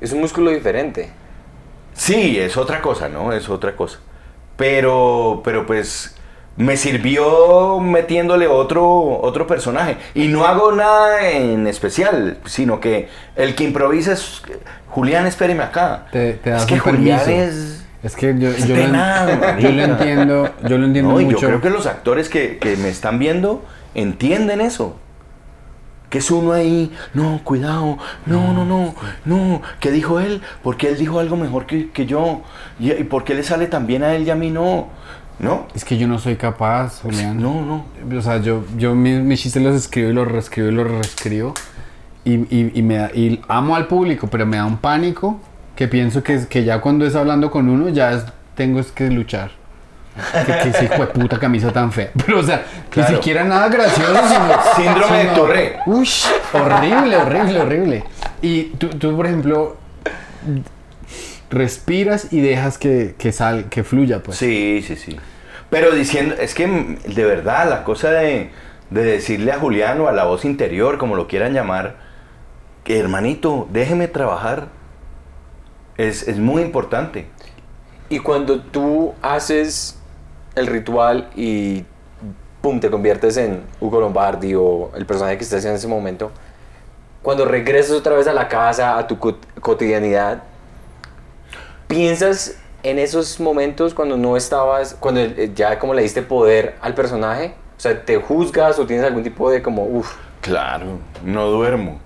Es 0.00 0.12
un 0.12 0.20
músculo 0.20 0.50
diferente. 0.50 1.10
Sí, 1.94 2.38
es 2.38 2.56
otra 2.58 2.82
cosa, 2.82 3.08
¿no? 3.08 3.32
Es 3.32 3.48
otra 3.48 3.74
cosa. 3.74 4.00
Pero, 4.56 5.40
pero 5.44 5.64
pues 5.64 6.14
me 6.56 6.76
sirvió 6.76 7.80
metiéndole 7.80 8.46
otro, 8.46 9.20
otro 9.20 9.46
personaje. 9.46 9.96
Y 10.14 10.28
no 10.28 10.44
hago 10.46 10.72
nada 10.72 11.28
en 11.30 11.66
especial, 11.66 12.38
sino 12.46 12.80
que 12.80 13.08
el 13.36 13.54
que 13.54 13.64
improvisa 13.64 14.12
es 14.12 14.42
Julián, 14.88 15.26
espéreme 15.26 15.62
acá. 15.64 16.06
Te, 16.12 16.34
te 16.34 16.50
das 16.50 16.62
es 16.62 16.66
que 16.66 16.78
Julián 16.78 17.20
permiso. 17.24 17.30
es... 17.30 17.80
Es 18.04 18.16
que 18.16 18.38
yo, 18.38 18.50
es 18.50 18.66
yo, 18.66 18.76
lo, 18.76 18.82
yo 19.58 19.70
lo 19.70 19.82
entiendo, 19.82 20.54
yo 20.68 20.76
lo 20.76 20.84
entiendo 20.84 21.14
No, 21.14 21.18
mucho. 21.20 21.38
yo 21.38 21.48
creo 21.48 21.60
que 21.62 21.70
los 21.70 21.86
actores 21.86 22.28
que, 22.28 22.58
que 22.58 22.76
me 22.76 22.90
están 22.90 23.18
viendo 23.18 23.64
entienden 23.94 24.60
eso. 24.60 24.96
Que 26.10 26.18
es 26.18 26.30
uno 26.30 26.52
ahí, 26.52 26.92
no, 27.14 27.40
cuidado, 27.42 27.96
no, 28.26 28.52
no, 28.52 28.64
no, 28.66 28.94
no, 29.24 29.62
¿qué 29.80 29.90
dijo 29.90 30.20
él? 30.20 30.42
Porque 30.62 30.88
él 30.90 30.98
dijo 30.98 31.18
algo 31.18 31.36
mejor 31.36 31.66
que, 31.66 31.90
que 31.90 32.04
yo. 32.06 32.42
¿Y, 32.78 32.92
y 32.92 33.04
por 33.04 33.24
qué 33.24 33.34
le 33.34 33.42
sale 33.42 33.66
tan 33.66 33.86
bien 33.86 34.02
a 34.04 34.14
él 34.14 34.24
y 34.24 34.30
a 34.30 34.34
mí 34.36 34.50
no? 34.50 34.88
¿No? 35.38 35.66
Es 35.74 35.84
que 35.84 35.98
yo 35.98 36.06
no 36.06 36.18
soy 36.18 36.36
capaz, 36.36 37.00
Julián. 37.02 37.40
No, 37.42 37.62
no. 37.62 37.84
O 38.16 38.22
sea, 38.22 38.38
yo, 38.38 38.64
yo 38.76 38.94
mis, 38.94 39.20
mis 39.20 39.40
chistes 39.42 39.62
los 39.62 39.74
escribo 39.74 40.10
y 40.10 40.12
los 40.12 40.30
reescribo 40.30 40.68
y 40.68 40.72
los 40.72 40.88
reescribo. 40.90 41.54
Y, 42.24 42.34
y, 42.56 42.72
y 42.74 42.82
me 42.82 42.96
da- 42.96 43.10
y 43.12 43.42
amo 43.48 43.76
al 43.76 43.86
público, 43.86 44.28
pero 44.28 44.46
me 44.46 44.56
da 44.56 44.64
un 44.64 44.78
pánico 44.78 45.40
que 45.76 45.88
pienso 45.88 46.22
que, 46.22 46.46
que 46.48 46.64
ya 46.64 46.80
cuando 46.80 47.04
es 47.04 47.14
hablando 47.16 47.50
con 47.50 47.68
uno, 47.68 47.88
ya 47.88 48.12
es- 48.12 48.24
tengo 48.54 48.78
es 48.80 48.92
que 48.92 49.10
luchar. 49.10 49.50
Que, 50.46 50.52
que 50.62 50.68
ese 50.68 50.84
hijo 50.84 50.94
de 51.04 51.06
puta 51.08 51.38
camisa 51.40 51.72
tan 51.72 51.90
fea. 51.90 52.10
Pero, 52.24 52.38
o 52.38 52.42
sea, 52.44 52.64
Claro. 52.88 53.10
ni 53.10 53.16
siquiera 53.16 53.42
nada 53.44 53.68
gracioso, 53.68 54.14
sino. 54.28 54.54
Síndrome 54.76 55.16
de 55.16 55.22
sino- 55.24 55.34
Tourette. 55.34 55.76
Ush, 55.86 56.26
horrible, 56.52 57.16
horrible, 57.16 57.60
horrible. 57.60 58.04
Y 58.40 58.62
tú, 58.78 58.88
tú, 58.90 59.16
por 59.16 59.26
ejemplo, 59.26 59.76
respiras 61.54 62.32
y 62.32 62.40
dejas 62.40 62.78
que, 62.78 63.14
que, 63.18 63.32
sal, 63.32 63.66
que 63.70 63.84
fluya, 63.84 64.22
pues. 64.22 64.36
Sí, 64.36 64.82
sí, 64.86 64.96
sí. 64.96 65.16
Pero 65.70 65.92
diciendo, 65.94 66.34
es 66.38 66.54
que 66.54 66.66
de 66.66 67.24
verdad, 67.24 67.68
la 67.70 67.84
cosa 67.84 68.10
de, 68.10 68.50
de 68.90 69.04
decirle 69.04 69.52
a 69.52 69.58
Julián 69.58 70.00
o 70.00 70.08
a 70.08 70.12
la 70.12 70.24
voz 70.24 70.44
interior, 70.44 70.98
como 70.98 71.16
lo 71.16 71.26
quieran 71.26 71.52
llamar, 71.52 71.96
que 72.84 72.98
hermanito, 72.98 73.66
déjeme 73.72 74.08
trabajar, 74.08 74.68
es, 75.96 76.28
es 76.28 76.38
muy 76.38 76.62
importante. 76.62 77.26
Y 78.08 78.18
cuando 78.18 78.60
tú 78.60 79.14
haces 79.22 79.98
el 80.54 80.66
ritual 80.66 81.30
y 81.34 81.84
pum, 82.60 82.80
te 82.80 82.90
conviertes 82.90 83.36
en 83.36 83.62
Hugo 83.80 84.00
Lombardi 84.00 84.54
o 84.54 84.90
el 84.94 85.06
personaje 85.06 85.38
que 85.38 85.44
estás 85.44 85.58
haciendo 85.58 85.74
en 85.74 85.78
ese 85.78 85.88
momento, 85.88 86.30
cuando 87.22 87.46
regresas 87.46 87.92
otra 87.92 88.14
vez 88.14 88.26
a 88.26 88.32
la 88.34 88.48
casa, 88.48 88.98
a 88.98 89.06
tu 89.06 89.16
cot- 89.16 89.38
cotidianidad, 89.60 90.42
¿piensas 91.88 92.56
en 92.82 92.98
esos 92.98 93.40
momentos 93.40 93.94
cuando 93.94 94.16
no 94.16 94.36
estabas, 94.36 94.96
cuando 94.98 95.20
eh, 95.20 95.50
ya 95.54 95.78
como 95.78 95.94
le 95.94 96.02
diste 96.02 96.22
poder 96.22 96.76
al 96.80 96.94
personaje? 96.94 97.54
O 97.76 97.80
sea, 97.80 98.04
¿te 98.04 98.16
juzgas 98.16 98.78
o 98.78 98.86
tienes 98.86 99.04
algún 99.04 99.22
tipo 99.22 99.50
de 99.50 99.62
como, 99.62 99.84
uff, 99.84 100.14
Claro, 100.40 100.98
no 101.24 101.46
duermo. 101.46 102.00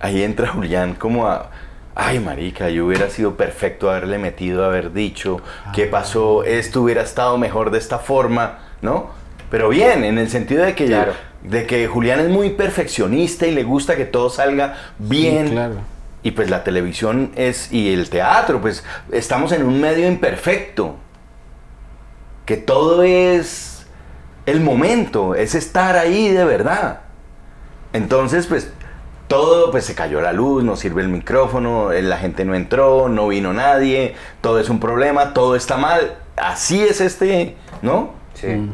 Ahí 0.00 0.22
entra 0.22 0.48
Julián 0.48 0.94
como 0.94 1.26
a... 1.26 1.50
Ay, 1.94 2.20
marica, 2.20 2.68
yo 2.68 2.86
hubiera 2.86 3.08
sido 3.08 3.36
perfecto 3.36 3.90
haberle 3.90 4.18
metido, 4.18 4.64
haber 4.64 4.92
dicho, 4.92 5.40
¿qué 5.74 5.86
pasó? 5.86 6.44
Esto 6.44 6.82
hubiera 6.82 7.02
estado 7.02 7.38
mejor 7.38 7.70
de 7.70 7.78
esta 7.78 7.98
forma, 7.98 8.58
¿no? 8.82 9.10
Pero 9.50 9.70
bien, 9.70 10.04
en 10.04 10.18
el 10.18 10.28
sentido 10.28 10.62
de 10.64 10.74
que, 10.74 10.86
Claro. 10.86 11.14
de 11.42 11.66
que 11.66 11.86
Julián 11.86 12.20
es 12.20 12.28
muy 12.28 12.50
perfeccionista 12.50 13.46
y 13.46 13.52
le 13.52 13.64
gusta 13.64 13.96
que 13.96 14.04
todo 14.04 14.28
salga 14.28 14.76
bien. 14.98 15.46
Sí, 15.46 15.52
claro. 15.54 15.76
Y 16.26 16.32
pues 16.32 16.50
la 16.50 16.64
televisión 16.64 17.30
es, 17.36 17.72
y 17.72 17.94
el 17.94 18.10
teatro, 18.10 18.60
pues 18.60 18.82
estamos 19.12 19.52
en 19.52 19.62
un 19.62 19.80
medio 19.80 20.08
imperfecto. 20.08 20.96
Que 22.44 22.56
todo 22.56 23.04
es 23.04 23.86
el 24.44 24.60
momento, 24.60 25.36
es 25.36 25.54
estar 25.54 25.96
ahí 25.96 26.26
de 26.30 26.44
verdad. 26.44 27.02
Entonces, 27.92 28.48
pues 28.48 28.72
todo, 29.28 29.70
pues 29.70 29.84
se 29.84 29.94
cayó 29.94 30.20
la 30.20 30.32
luz, 30.32 30.64
no 30.64 30.74
sirve 30.74 31.02
el 31.02 31.10
micrófono, 31.10 31.92
eh, 31.92 32.02
la 32.02 32.18
gente 32.18 32.44
no 32.44 32.56
entró, 32.56 33.08
no 33.08 33.28
vino 33.28 33.52
nadie, 33.52 34.16
todo 34.40 34.58
es 34.58 34.68
un 34.68 34.80
problema, 34.80 35.32
todo 35.32 35.54
está 35.54 35.76
mal. 35.76 36.16
Así 36.34 36.82
es 36.82 37.00
este, 37.00 37.54
¿no? 37.82 38.14
sí. 38.34 38.68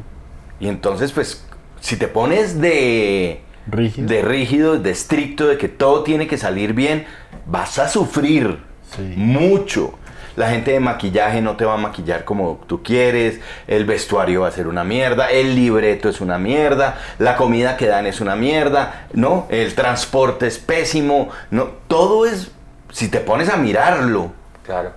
Y 0.59 0.69
entonces, 0.69 1.13
pues, 1.13 1.45
si 1.81 1.99
te 1.99 2.09
pones 2.09 2.63
de 2.63 3.43
Rígido. 3.67 4.09
de 4.09 4.23
rígido, 4.23 4.79
de 4.79 4.91
estricto, 4.91 5.47
de 5.47 5.57
que 5.59 5.69
todo 5.69 6.03
tiene 6.03 6.27
que 6.27 6.37
salir 6.39 6.73
bien, 6.75 7.07
vas 7.47 7.79
a 7.79 7.89
sufrir 7.89 8.59
Sí. 8.97 9.15
mucho. 9.17 9.95
La 10.35 10.49
gente 10.51 10.73
de 10.73 10.81
maquillaje 10.81 11.43
no 11.43 11.57
te 11.57 11.65
va 11.67 11.75
a 11.75 11.77
maquillar 11.77 12.25
como 12.25 12.61
tú 12.67 12.83
quieres, 12.83 13.39
el 13.69 13.85
vestuario 13.85 14.41
va 14.43 14.49
a 14.49 14.51
ser 14.51 14.67
una 14.67 14.83
mierda, 14.83 15.31
el 15.31 15.55
libreto 15.55 16.09
es 16.09 16.21
una 16.23 16.39
mierda, 16.39 16.99
la 17.19 17.37
comida 17.37 17.77
que 17.77 17.87
dan 17.87 18.07
es 18.07 18.21
una 18.23 18.35
mierda, 18.35 19.09
¿no? 19.13 19.47
El 19.51 19.75
transporte 19.75 20.47
es 20.47 20.59
pésimo, 20.59 21.29
¿no? 21.51 21.69
Todo 21.87 22.25
es, 22.27 22.51
si 22.91 23.09
te 23.09 23.21
pones 23.21 23.51
a 23.51 23.57
mirarlo, 23.59 24.33
Claro. 24.65 24.93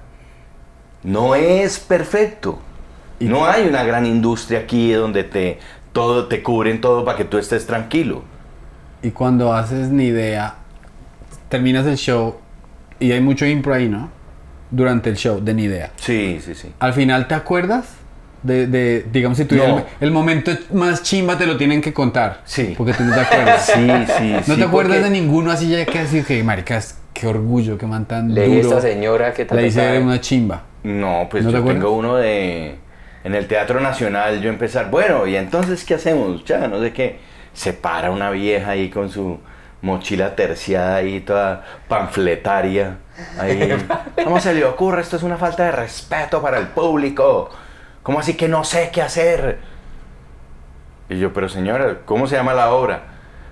no 1.04 1.36
es 1.36 1.80
perfecto. 1.80 2.60
Y- 3.20 3.26
No 3.26 3.46
hay 3.46 3.68
una 3.68 3.84
gran 3.84 4.06
industria 4.06 4.60
aquí 4.60 4.92
donde 4.94 5.24
te 5.24 5.60
todo 5.94 6.28
te 6.28 6.44
cubren 6.44 6.82
todo 6.82 7.06
para 7.06 7.18
que 7.18 7.24
tú 7.26 7.38
estés 7.38 7.66
tranquilo. 7.66 8.24
Y 9.06 9.12
cuando 9.12 9.54
haces 9.54 9.90
ni 9.90 10.06
idea, 10.06 10.56
terminas 11.50 11.86
el 11.86 11.98
show 11.98 12.38
y 13.00 13.12
hay 13.12 13.22
mucho 13.22 13.46
impro 13.46 13.74
ahí, 13.74 13.88
¿no? 13.88 14.10
Durante 14.72 15.10
el 15.10 15.16
show 15.16 15.40
de 15.44 15.54
ni 15.54 15.64
idea. 15.64 15.92
Sí, 15.98 16.40
sí, 16.44 16.56
sí. 16.56 16.72
Al 16.80 16.94
final 16.94 17.28
te 17.28 17.36
acuerdas 17.36 17.86
De, 18.42 18.68
de 18.68 19.06
digamos, 19.12 19.38
si 19.40 19.46
tú 19.46 19.56
No. 19.56 19.64
el, 19.80 19.84
el 20.02 20.12
momento 20.12 20.52
más 20.74 21.02
chimba 21.04 21.36
te 21.38 21.46
lo 21.48 21.58
tienen 21.58 21.82
que 21.82 21.94
contar. 21.94 22.42
Sí. 22.46 22.74
Porque 22.78 22.94
tú 22.94 23.04
no 23.04 23.14
te 23.14 23.22
acuerdas. 23.22 23.66
Sí, 23.66 23.88
sí, 24.18 24.34
No 24.48 24.54
sí, 24.56 24.60
te 24.60 24.64
acuerdas 24.64 24.98
porque- 24.98 25.04
de 25.04 25.10
ninguno 25.22 25.52
así 25.52 25.70
ya 25.70 25.84
que 25.86 26.00
así 26.00 26.22
que, 26.24 26.44
maricas, 26.44 26.98
qué 27.14 27.26
orgullo, 27.28 27.78
qué 27.78 27.86
man 27.88 28.06
tan 28.06 28.34
Leí 28.34 28.56
duro. 28.62 28.78
esta 28.78 28.82
señora 28.82 29.34
que 29.34 29.46
Le 29.46 29.68
hice 29.68 29.82
tal, 29.82 30.04
una 30.04 30.20
chimba. 30.22 30.64
No, 30.84 31.28
pues 31.30 31.44
¿No 31.44 31.52
te 31.52 31.58
yo 31.58 31.64
tengo 31.64 31.92
uno 31.92 32.16
de... 32.18 32.76
En 33.24 33.34
el 33.34 33.48
Teatro 33.48 33.80
Nacional 33.80 34.40
yo 34.42 34.50
empezar, 34.50 34.92
bueno, 34.92 35.26
¿y 35.26 35.36
entonces 35.36 35.84
qué 35.84 35.96
hacemos? 35.96 36.44
Ya, 36.46 36.68
no 36.68 36.80
sé 36.80 36.92
qué. 36.94 37.18
Se 37.56 37.74
para 37.74 38.12
una 38.12 38.30
vieja 38.30 38.72
ahí 38.72 38.92
con 38.92 39.10
su 39.10 39.40
mochila 39.82 40.36
terciada 40.36 40.98
ahí, 40.98 41.22
toda 41.22 41.66
panfletaria. 41.88 42.98
Ahí, 43.40 43.76
¿cómo 44.24 44.40
se 44.40 44.54
le 44.54 44.64
ocurre? 44.66 45.02
Esto 45.02 45.16
es 45.16 45.24
una 45.24 45.38
falta 45.38 45.64
de 45.64 45.72
respeto 45.72 46.42
para 46.42 46.60
el 46.60 46.68
público. 46.68 47.50
¿Cómo 48.04 48.20
así 48.20 48.36
que 48.36 48.48
no 48.48 48.64
sé 48.64 48.92
qué 48.94 49.02
hacer? 49.02 49.58
Y 51.10 51.18
yo, 51.18 51.34
pero 51.34 51.50
señora, 51.50 52.02
¿cómo 52.06 52.28
se 52.28 52.36
llama 52.36 52.54
la 52.54 52.72
obra? 52.72 53.04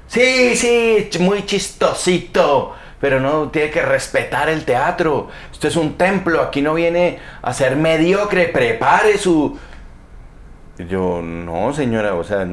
Sí, 0.08 0.56
sí, 0.56 1.10
muy 1.20 1.46
chistosito. 1.46 2.76
Pero 3.00 3.20
no 3.20 3.50
tiene 3.50 3.70
que 3.70 3.82
respetar 3.82 4.48
el 4.48 4.64
teatro. 4.64 5.28
Esto 5.52 5.68
es 5.68 5.76
un 5.76 5.98
templo. 5.98 6.42
Aquí 6.42 6.62
no 6.62 6.74
viene 6.74 7.20
a 7.42 7.54
ser 7.54 7.76
mediocre. 7.76 8.48
Prepare 8.48 9.18
su. 9.18 9.58
Y 10.78 10.86
Yo, 10.86 11.22
no, 11.22 11.74
señora, 11.74 12.16
o 12.16 12.24
sea, 12.24 12.48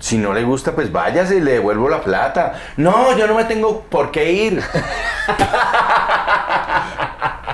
si 0.00 0.18
no 0.18 0.32
le 0.32 0.44
gusta, 0.44 0.72
pues 0.72 0.92
váyase 0.92 1.36
y 1.36 1.40
le 1.40 1.52
devuelvo 1.52 1.88
la 1.88 2.00
plata. 2.00 2.60
No, 2.76 3.16
yo 3.16 3.26
no 3.26 3.34
me 3.34 3.44
tengo 3.44 3.82
por 3.82 4.10
qué 4.10 4.32
ir. 4.32 4.62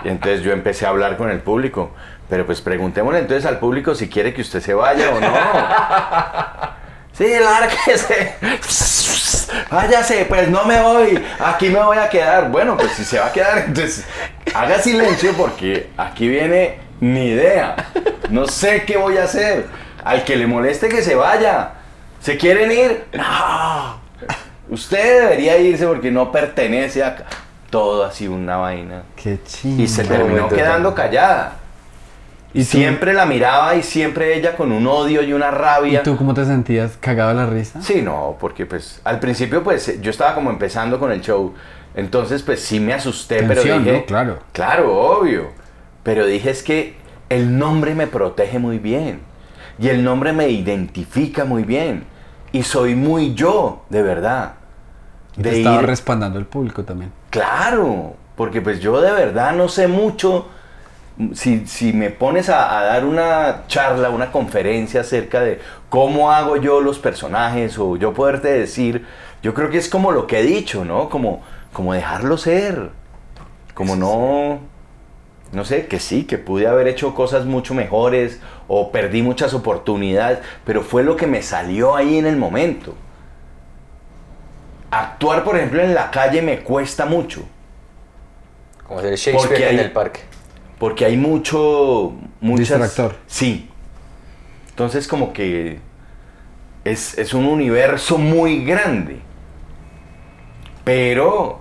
y 0.05 0.09
entonces 0.09 0.43
yo 0.43 0.53
empecé 0.53 0.87
a 0.87 0.91
hablar 0.91 1.17
con 1.17 1.31
el 1.31 1.41
público. 1.41 1.93
Pero 2.29 2.47
pues 2.47 2.61
preguntémosle 2.61 3.21
entonces 3.21 3.47
al 3.47 3.59
público 3.59 3.95
si 3.95 4.09
quiere 4.09 4.33
que 4.35 4.43
usted 4.43 4.61
se 4.61 4.75
vaya 4.75 5.11
o 5.11 5.21
no. 5.21 6.75
Sí, 7.17 7.27
lárguese. 7.29 8.35
Váyase, 9.71 10.25
pues 10.25 10.49
no 10.49 10.65
me 10.65 10.83
voy. 10.83 11.25
Aquí 11.39 11.69
me 11.69 11.81
voy 11.81 11.97
a 11.97 12.09
quedar. 12.09 12.51
Bueno, 12.51 12.77
pues 12.77 12.91
si 12.93 13.05
se 13.05 13.21
va 13.21 13.27
a 13.27 13.33
quedar, 13.33 13.59
entonces 13.59 14.05
haga 14.53 14.81
silencio 14.81 15.33
porque 15.35 15.91
aquí 15.97 16.27
viene 16.27 16.81
ni 17.01 17.27
idea. 17.27 17.77
No 18.31 18.49
sé 18.49 18.85
qué 18.85 18.97
voy 18.97 19.19
a 19.19 19.25
hacer. 19.25 19.67
Al 20.03 20.25
que 20.25 20.35
le 20.35 20.49
moleste 20.49 20.89
que 20.89 21.03
se 21.03 21.15
vaya. 21.15 21.84
¿Se 22.25 22.39
quieren 22.39 22.73
ir? 22.73 23.05
No. 23.13 23.99
Usted 24.71 25.21
debería 25.25 25.59
irse 25.59 25.87
porque 25.87 26.11
no 26.11 26.33
pertenece 26.33 27.05
acá. 27.05 27.27
Todo 27.69 28.03
así 28.03 28.27
una 28.27 28.57
vaina. 28.57 29.03
Qué 29.15 29.39
chimba. 29.45 29.83
Y 29.83 29.87
se 29.87 30.05
terminó 30.05 30.49
quedando 30.49 30.95
callada. 30.95 31.59
¿Y 32.55 32.61
tú- 32.61 32.65
siempre 32.79 33.13
la 33.13 33.27
miraba 33.27 33.75
y 33.75 33.83
siempre 33.83 34.39
ella 34.39 34.57
con 34.57 34.73
un 34.73 34.87
odio 34.87 35.23
y 35.23 35.35
una 35.35 35.49
¿Y 35.49 35.51
rabia. 35.51 36.03
tú 36.03 36.17
cómo 36.17 36.33
te 36.33 36.47
sentías? 36.47 36.97
¿Cagado 36.99 37.29
de 37.29 37.35
la 37.35 37.47
risa? 37.47 37.83
Sí, 37.83 38.01
no, 38.01 38.39
porque 38.41 38.65
pues 38.65 39.03
al 39.05 39.21
principio 39.21 39.63
pues 39.63 40.01
yo 40.01 40.11
estaba 40.11 40.35
como 40.35 40.49
empezando 40.49 40.99
con 40.99 41.13
el 41.13 41.21
show. 41.21 41.53
Entonces 41.95 42.43
pues 42.43 42.61
sí 42.63 42.81
me 42.81 42.95
asusté, 42.95 43.43
pero 43.43 43.61
dije... 43.63 43.93
¿no? 43.93 44.07
Claro. 44.07 44.39
Claro, 44.53 44.97
obvio. 44.99 45.49
Pero 46.03 46.25
dije 46.25 46.49
es 46.49 46.63
que 46.63 46.95
el 47.29 47.59
nombre 47.59 47.95
me 47.95 48.07
protege 48.07 48.59
muy 48.59 48.79
bien. 48.79 49.21
Y 49.79 49.89
el 49.91 50.03
nombre 50.03 50.33
me 50.33 50.49
identifica 50.49 51.45
muy 51.45 51.65
bien. 51.65 52.14
Y 52.55 52.63
soy 52.63 52.95
muy 52.95 53.35
yo, 53.35 53.83
de 53.91 54.01
verdad. 54.03 54.55
Y 55.37 55.43
te 55.43 55.51
De 55.51 55.59
estaba 55.59 55.83
ir- 55.83 55.87
respaldando 55.87 56.39
el 56.39 56.47
público 56.47 56.85
también. 56.85 57.11
Claro, 57.31 58.15
porque 58.37 58.63
pues 58.63 58.79
yo 58.81 59.01
de 59.01 59.11
verdad 59.13 59.53
no 59.55 59.69
sé 59.69 59.89
mucho. 59.89 60.47
Si, 61.35 61.67
si 61.67 61.93
me 61.93 62.11
pones 62.11 62.49
a, 62.49 62.79
a 62.79 62.85
dar 62.85 63.05
una 63.05 63.65
charla, 63.69 64.11
una 64.11 64.33
conferencia 64.33 65.03
acerca 65.03 65.41
de 65.41 65.61
cómo 65.89 66.33
hago 66.33 66.57
yo 66.57 66.81
los 66.81 66.99
personajes 66.99 67.79
o 67.79 67.97
yo 67.97 68.13
poderte 68.13 68.49
decir, 68.49 69.05
yo 69.43 69.55
creo 69.55 69.71
que 69.71 69.79
es 69.79 69.89
como 69.89 70.11
lo 70.13 70.27
que 70.27 70.41
he 70.41 70.43
dicho, 70.43 70.85
¿no? 70.85 71.09
Como, 71.09 71.43
como 71.73 71.93
dejarlo 71.93 72.37
ser. 72.37 72.91
Como 73.75 73.95
no, 73.97 74.61
no 75.53 75.65
sé, 75.65 75.87
que 75.87 76.01
sí, 76.01 76.25
que 76.25 76.39
pude 76.39 76.67
haber 76.67 76.89
hecho 76.89 77.15
cosas 77.15 77.45
mucho 77.47 77.75
mejores 77.75 78.41
o 78.69 78.91
perdí 78.91 79.23
muchas 79.23 79.53
oportunidades, 79.55 80.39
pero 80.65 80.83
fue 80.83 81.03
lo 81.03 81.17
que 81.17 81.27
me 81.27 81.43
salió 81.43 81.95
ahí 81.97 82.19
en 82.19 82.27
el 82.27 82.37
momento. 82.37 82.95
Actuar, 84.91 85.43
por 85.45 85.57
ejemplo, 85.57 85.83
en 85.83 85.95
la 85.95 86.11
calle 86.11 86.41
me 86.41 86.61
cuesta 86.61 87.05
mucho. 87.07 87.43
Como 88.87 89.01
hacer 89.01 89.17
Shakespeare 89.17 89.49
Porque 89.49 89.69
en 89.71 89.79
hay- 89.79 89.85
el 89.87 89.93
parque. 89.93 90.21
Porque 90.79 91.05
hay 91.05 91.17
mucho. 91.17 92.13
Muchas, 92.41 92.69
Distractor. 92.81 93.17
Sí. 93.27 93.71
Entonces, 94.71 95.09
como 95.09 95.33
que. 95.33 95.79
Es, 96.85 97.17
es 97.17 97.33
un 97.33 97.47
universo 97.47 98.19
muy 98.19 98.65
grande. 98.65 99.21
Pero. 100.85 101.61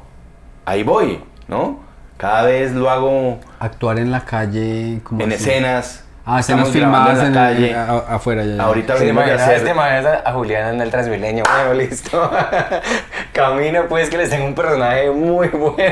Ahí 0.65 0.83
voy, 0.83 1.21
¿no? 1.47 1.79
Cada 2.17 2.43
vez 2.43 2.71
lo 2.73 2.89
hago 2.89 3.39
Actuar 3.59 3.99
en 3.99 4.11
la 4.11 4.23
calle. 4.25 4.99
como 5.03 5.21
en 5.23 5.33
así. 5.33 5.43
escenas. 5.49 6.05
Ah, 6.25 6.39
estamos 6.39 6.69
filmadas 6.69 7.21
en, 7.21 7.33
calle. 7.33 7.73
a- 7.75 7.83
a- 7.85 8.15
afuera. 8.15 8.45
Ya, 8.45 8.55
ya. 8.55 8.63
Ahorita 8.63 8.93
¿Te 8.93 8.99
venimos 9.01 9.25
de 9.25 9.31
imaginas, 9.33 9.49
hacer. 9.49 9.63
te 9.65 9.71
a, 10.07 10.21
a 10.25 10.33
Juliana 10.33 10.69
en 10.69 10.81
el 10.81 10.89
Transmilenio? 10.89 11.43
Bueno, 11.43 11.73
listo. 11.81 12.31
Camina, 13.33 13.83
pues, 13.89 14.09
que 14.09 14.17
les 14.17 14.29
tengo 14.29 14.45
un 14.45 14.55
personaje 14.55 15.11
muy 15.11 15.49
bueno. 15.49 15.83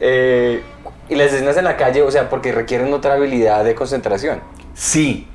Eh, 0.00 0.62
y 1.10 1.14
las 1.14 1.32
escenas 1.32 1.56
en 1.58 1.64
la 1.64 1.76
calle, 1.76 2.02
o 2.02 2.10
sea, 2.10 2.28
porque 2.30 2.52
requieren 2.52 2.92
otra 2.92 3.14
habilidad 3.14 3.64
de 3.64 3.74
concentración. 3.74 4.40
Sí, 4.74 5.28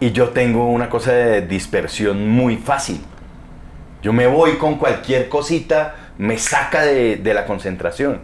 y 0.00 0.12
yo 0.12 0.30
tengo 0.30 0.66
una 0.68 0.90
cosa 0.90 1.12
de 1.12 1.42
dispersión 1.42 2.28
muy 2.28 2.56
fácil. 2.56 3.00
Yo 4.02 4.12
me 4.12 4.26
voy 4.26 4.52
con 4.58 4.76
cualquier 4.76 5.28
cosita, 5.28 5.94
me 6.18 6.38
saca 6.38 6.82
de, 6.82 7.16
de 7.16 7.34
la 7.34 7.46
concentración. 7.46 8.20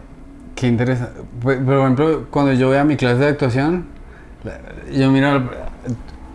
Qué 0.55 0.67
interesante. 0.67 1.21
Por 1.41 1.63
por 1.65 1.73
ejemplo, 1.79 2.27
cuando 2.29 2.53
yo 2.53 2.67
voy 2.67 2.77
a 2.77 2.83
mi 2.83 2.95
clase 2.95 3.17
de 3.19 3.27
actuación, 3.27 3.87
la- 3.87 3.94
yo 4.91 5.09
miro, 5.11 5.49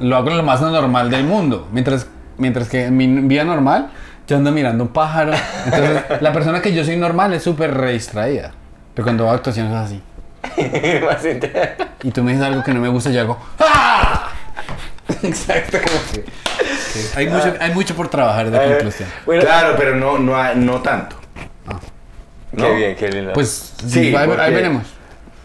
lo 0.00 0.16
hago 0.16 0.30
lo 0.30 0.42
más 0.42 0.60
normal 0.60 1.10
del 1.10 1.24
mundo. 1.24 1.68
Mientras, 1.72 2.06
mientras 2.38 2.68
que 2.68 2.86
en 2.86 2.96
mi 2.96 3.06
vida 3.06 3.44
normal, 3.44 3.90
yo 4.26 4.36
ando 4.36 4.52
mirando 4.52 4.84
un 4.84 4.90
pájaro. 4.90 5.32
Entonces, 5.64 6.02
la 6.20 6.32
persona 6.32 6.60
que 6.62 6.72
yo 6.74 6.84
soy 6.84 6.96
normal 6.96 7.32
es 7.34 7.42
súper 7.42 7.74
re 7.74 7.92
distraída. 7.92 8.52
Pero 8.94 9.04
cuando 9.06 9.24
hago 9.24 9.34
actuación 9.34 9.66
es 9.68 9.74
así. 9.74 10.02
Y 12.02 12.10
tú 12.12 12.22
me 12.24 12.32
dices 12.32 12.46
algo 12.46 12.62
que 12.62 12.72
no 12.72 12.80
me 12.80 12.88
gusta, 12.88 13.10
yo 13.10 13.20
hago 13.20 13.38
¡Ah! 13.58 14.30
Exacto, 15.22 15.78
como 15.78 16.00
que. 16.12 16.22
que 16.24 17.18
hay, 17.18 17.26
mucho, 17.28 17.54
hay 17.60 17.74
mucho 17.74 17.94
por 17.94 18.08
trabajar 18.08 18.50
de 18.50 18.58
conclusión. 18.58 19.08
bueno, 19.26 19.42
Claro, 19.42 19.74
pero 19.76 19.96
no, 19.96 20.18
no, 20.18 20.54
no 20.54 20.80
tanto. 20.80 21.16
qué 22.56 22.56
¿no? 22.62 22.74
bien, 22.74 22.96
qué 22.96 23.08
lindo. 23.10 23.32
Pues 23.34 23.74
Sí, 23.86 24.14
ahí, 24.14 24.26
porque- 24.26 24.40
ahí 24.42 24.54
veremos. 24.54 24.86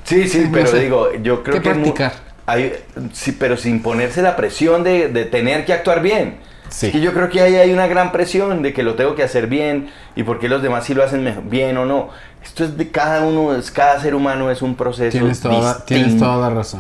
Sí, 0.04 0.28
sí, 0.30 0.48
pero 0.54 0.68
sé. 0.68 0.80
digo, 0.82 1.10
yo 1.22 1.44
creo 1.44 1.56
¿Qué 1.56 1.62
que... 1.62 1.70
practicar? 1.72 2.14
Hay- 2.46 2.74
sí, 3.14 3.32
pero 3.34 3.58
sin 3.58 3.82
ponerse 3.82 4.22
la 4.22 4.36
presión 4.36 4.84
de, 4.84 5.10
de 5.10 5.26
tener 5.26 5.66
que 5.66 5.74
actuar 5.74 6.02
bien. 6.02 6.38
Sí. 6.70 6.88
Es 6.88 6.92
que 6.94 7.00
yo 7.00 7.14
creo 7.14 7.30
que 7.30 7.42
ahí 7.42 7.56
hay 7.56 7.72
una 7.72 7.88
gran 7.88 8.12
presión 8.12 8.62
de 8.64 8.74
que 8.74 8.82
lo 8.84 8.96
tengo 8.96 9.14
que 9.16 9.24
hacer 9.24 9.48
bien 9.48 9.90
y 10.16 10.24
porque 10.24 10.50
los 10.50 10.62
demás 10.64 10.84
sí 10.86 10.94
lo 10.94 11.04
hacen 11.04 11.24
mejor- 11.24 11.44
bien 11.44 11.78
o 11.78 11.86
no. 11.86 12.10
Esto 12.44 12.64
es 12.64 12.78
de 12.78 12.90
cada 12.92 13.22
uno, 13.26 13.56
es, 13.56 13.72
cada 13.72 14.00
ser 14.00 14.14
humano 14.16 14.52
es 14.52 14.62
un 14.62 14.76
proceso 14.76 15.18
Tienes 15.18 15.40
toda, 15.40 15.84
tienes 15.86 16.18
toda 16.18 16.38
la 16.38 16.50
razón. 16.56 16.80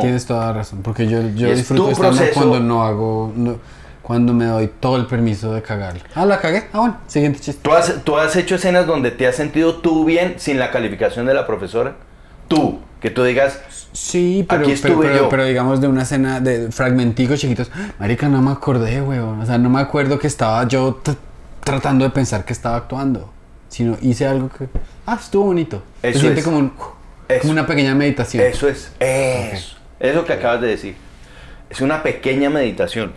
Tienes 0.00 0.24
toda 0.26 0.46
la 0.46 0.52
razón, 0.54 0.80
porque 0.82 1.06
yo, 1.06 1.20
yo 1.34 1.48
es 1.48 1.58
disfruto 1.58 1.90
estando 1.90 2.22
cuando 2.34 2.60
no 2.60 2.82
hago, 2.84 3.32
no- 3.36 3.58
cuando 4.02 4.32
me 4.32 4.44
doy 4.44 4.70
todo 4.80 4.96
el 4.98 5.06
permiso 5.06 5.52
de 5.52 5.62
cagarla. 5.62 6.00
Ah, 6.14 6.24
la 6.24 6.38
cagué. 6.40 6.68
Ah, 6.72 6.78
bueno, 6.78 6.98
siguiente 7.08 7.40
chiste. 7.40 7.60
¿Tú 7.62 7.72
has, 7.74 8.04
¿Tú 8.04 8.16
has 8.18 8.36
hecho 8.36 8.54
escenas 8.54 8.86
donde 8.86 9.10
te 9.10 9.26
has 9.26 9.34
sentido 9.34 9.76
tú 9.76 10.04
bien 10.04 10.34
sin 10.38 10.58
la 10.60 10.70
calificación 10.70 11.26
de 11.26 11.34
la 11.34 11.46
profesora? 11.46 11.94
Tú, 12.48 12.80
que 13.00 13.10
tú 13.10 13.22
digas, 13.24 13.60
Sí, 13.92 14.44
pero, 14.46 14.62
Aquí 14.66 14.74
pero, 14.82 15.00
pero, 15.00 15.28
pero 15.30 15.44
digamos 15.46 15.80
de 15.80 15.88
una 15.88 16.02
escena 16.02 16.38
de 16.40 16.70
fragmenticos 16.70 17.40
chiquitos. 17.40 17.70
Marica, 17.98 18.28
no 18.28 18.42
me 18.42 18.50
acordé, 18.50 19.00
weón. 19.00 19.40
O 19.40 19.46
sea, 19.46 19.56
no 19.56 19.70
me 19.70 19.80
acuerdo 19.80 20.18
que 20.18 20.26
estaba 20.26 20.68
yo 20.68 21.00
tratando 21.64 22.04
de 22.04 22.10
pensar 22.10 22.44
que 22.44 22.52
estaba 22.52 22.76
actuando. 22.76 23.30
Sino 23.70 23.96
hice 24.02 24.26
algo 24.26 24.50
que. 24.50 24.68
Ah, 25.06 25.16
estuvo 25.18 25.46
bonito. 25.46 25.82
Se 26.02 26.10
Eso 26.10 26.20
siente 26.20 26.40
es. 26.40 26.44
como, 26.44 26.58
un- 26.58 26.72
como 27.40 27.52
una 27.52 27.66
pequeña 27.66 27.94
meditación. 27.94 28.44
eso 28.44 28.68
es, 28.68 28.92
eso, 29.00 29.76
eso 29.98 30.24
que 30.26 30.34
acabas 30.34 30.60
de 30.60 30.66
decir. 30.68 30.96
Es 31.70 31.80
una 31.80 32.02
pequeña 32.02 32.50
meditación. 32.50 33.12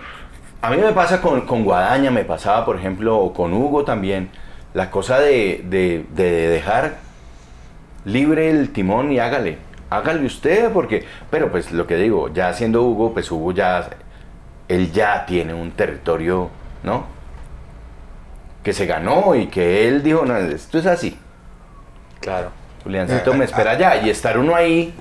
A 0.62 0.70
mí 0.72 0.78
me 0.78 0.94
pasa 0.94 1.20
con, 1.22 1.42
con 1.42 1.66
Guadaña, 1.66 2.10
me 2.10 2.24
pasaba, 2.24 2.66
por 2.66 2.78
ejemplo, 2.78 3.18
o 3.18 3.34
con 3.34 3.54
Hugo 3.54 3.84
también, 3.84 4.30
la 4.74 4.90
cosa 4.92 5.20
de, 5.20 5.66
de- 5.70 6.06
de 6.16 6.48
dejar 6.48 7.00
libre 8.12 8.50
el 8.50 8.72
timón 8.72 9.12
y 9.12 9.20
hágale. 9.20 9.58
Hágale 9.90 10.26
usted, 10.26 10.72
porque, 10.72 11.06
pero 11.32 11.50
pues 11.52 11.72
lo 11.72 11.88
que 11.88 11.96
digo, 11.96 12.30
ya 12.34 12.54
siendo 12.54 12.84
Hugo, 12.84 13.14
pues 13.14 13.32
Hugo 13.32 13.52
ya, 13.54 13.90
él 14.68 14.92
ya 14.92 15.26
tiene 15.26 15.54
un 15.54 15.72
territorio, 15.72 16.50
¿no? 16.84 17.06
Que 18.64 18.74
se 18.74 18.86
ganó 18.86 19.36
y 19.36 19.48
que 19.48 19.88
él 19.88 20.04
dijo, 20.04 20.26
no, 20.26 20.36
esto 20.38 20.78
es 20.78 20.86
así. 20.86 21.18
Claro. 22.20 22.52
Juliancito 22.84 23.34
me 23.34 23.46
espera 23.46 23.72
allá 23.72 23.96
y 24.02 24.10
estar 24.10 24.38
uno 24.38 24.56
ahí, 24.56 24.94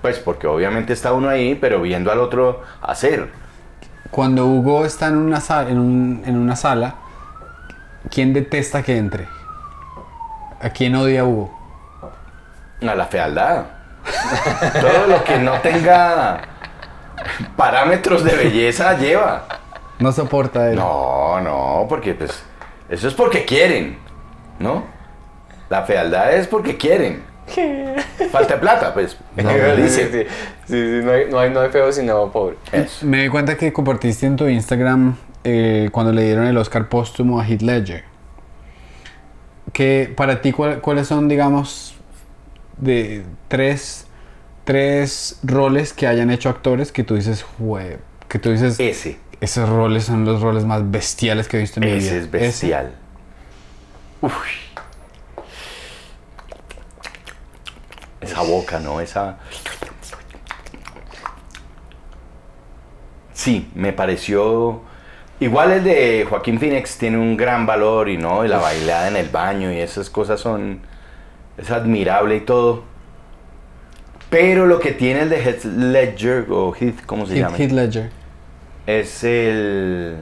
pues 0.00 0.18
porque 0.18 0.46
obviamente 0.46 0.92
está 0.92 1.12
uno 1.12 1.28
ahí, 1.28 1.54
pero 1.54 1.80
viendo 1.82 2.10
al 2.10 2.18
otro 2.20 2.62
hacer. 2.80 3.28
cuando 4.10 4.46
Hugo 4.46 4.84
está 4.84 5.08
en 5.08 5.16
una, 5.16 5.40
sala, 5.40 5.70
en, 5.70 5.78
un- 5.78 6.22
en 6.26 6.36
una 6.36 6.56
sala, 6.56 6.94
¿quién 8.10 8.32
detesta 8.32 8.82
que 8.82 8.96
entre? 8.96 9.28
¿A 10.60 10.70
quién 10.70 10.94
odia 10.96 11.24
Hugo? 11.24 11.58
A 12.88 12.94
la 12.94 13.06
fealdad. 13.06 13.64
Todo 14.80 15.06
lo 15.06 15.22
que 15.24 15.38
no 15.38 15.60
tenga 15.60 16.40
parámetros 17.56 18.24
de 18.24 18.34
belleza 18.34 18.96
lleva. 18.98 19.44
No 19.98 20.10
soporta 20.10 20.70
él. 20.70 20.76
No, 20.76 21.40
no, 21.40 21.86
porque 21.88 22.14
pues 22.14 22.42
eso 22.88 23.06
es 23.08 23.14
porque 23.14 23.44
quieren, 23.44 23.98
¿no? 24.58 24.84
La 25.68 25.82
fealdad 25.82 26.32
es 26.34 26.48
porque 26.48 26.76
quieren. 26.76 27.22
Falta 28.32 28.54
de 28.54 28.60
plata, 28.60 28.92
pues. 28.94 29.16
Sí, 29.36 29.44
sí, 29.88 30.08
sí, 30.10 30.26
sí, 30.66 31.00
no, 31.04 31.12
hay, 31.12 31.26
no, 31.30 31.38
hay, 31.38 31.50
no 31.50 31.60
hay 31.60 31.70
feo 31.70 31.92
sino 31.92 32.30
pobre. 32.30 32.56
Eso. 32.72 33.06
Me 33.06 33.22
di 33.22 33.28
cuenta 33.28 33.56
que 33.56 33.72
compartiste 33.72 34.26
en 34.26 34.36
tu 34.36 34.48
Instagram 34.48 35.16
eh, 35.44 35.88
cuando 35.92 36.12
le 36.12 36.22
dieron 36.24 36.46
el 36.46 36.56
Oscar 36.56 36.88
póstumo 36.88 37.40
a 37.40 37.46
Heath 37.46 37.62
Ledger. 37.62 38.04
Que 39.72 40.12
para 40.16 40.40
ti, 40.40 40.52
¿cuál- 40.52 40.80
¿cuáles 40.80 41.06
son, 41.08 41.28
digamos, 41.28 41.96
de 42.78 43.24
tres, 43.48 44.06
tres 44.64 45.38
roles 45.42 45.92
que 45.92 46.06
hayan 46.06 46.30
hecho 46.30 46.48
actores 46.48 46.92
que 46.92 47.04
tú 47.04 47.14
dices, 47.14 47.44
"Jue-", 47.58 47.98
que 48.28 48.38
tú 48.38 48.50
dices, 48.50 48.78
Ese, 48.80 49.18
esos 49.40 49.68
roles 49.68 50.04
son 50.04 50.24
los 50.24 50.40
roles 50.40 50.64
más 50.64 50.90
bestiales 50.90 51.48
que 51.48 51.56
he 51.58 51.60
visto 51.60 51.80
en 51.80 51.86
mi 51.86 51.92
vida? 51.92 52.06
ese 52.06 52.18
es 52.18 52.30
bestial. 52.30 52.94
Uf. 54.20 54.32
Esa 58.20 58.40
boca, 58.42 58.78
¿no? 58.78 59.00
Esa... 59.00 59.38
Sí, 63.34 63.70
me 63.74 63.92
pareció... 63.92 64.82
Igual 65.40 65.72
el 65.72 65.82
de 65.82 66.24
Joaquín 66.30 66.60
Phoenix 66.60 66.98
tiene 66.98 67.18
un 67.18 67.36
gran 67.36 67.66
valor 67.66 68.08
y 68.08 68.16
no, 68.16 68.44
y 68.44 68.48
la 68.48 68.58
bailada 68.58 69.08
en 69.08 69.16
el 69.16 69.28
baño 69.28 69.72
y 69.72 69.78
esas 69.78 70.08
cosas 70.08 70.38
son... 70.40 70.80
Es 71.58 71.70
admirable 71.70 72.36
y 72.36 72.40
todo. 72.40 72.84
Pero 74.30 74.66
lo 74.66 74.80
que 74.80 74.92
tiene 74.92 75.22
el 75.22 75.28
de 75.28 75.36
Heath 75.42 75.64
Ledger, 75.64 76.46
o 76.50 76.74
Heath, 76.74 77.04
¿cómo 77.04 77.26
se 77.26 77.34
Heath, 77.34 77.42
llama? 77.42 77.56
Heath 77.58 77.72
Ledger. 77.72 78.10
Es 78.86 79.22
el... 79.24 80.16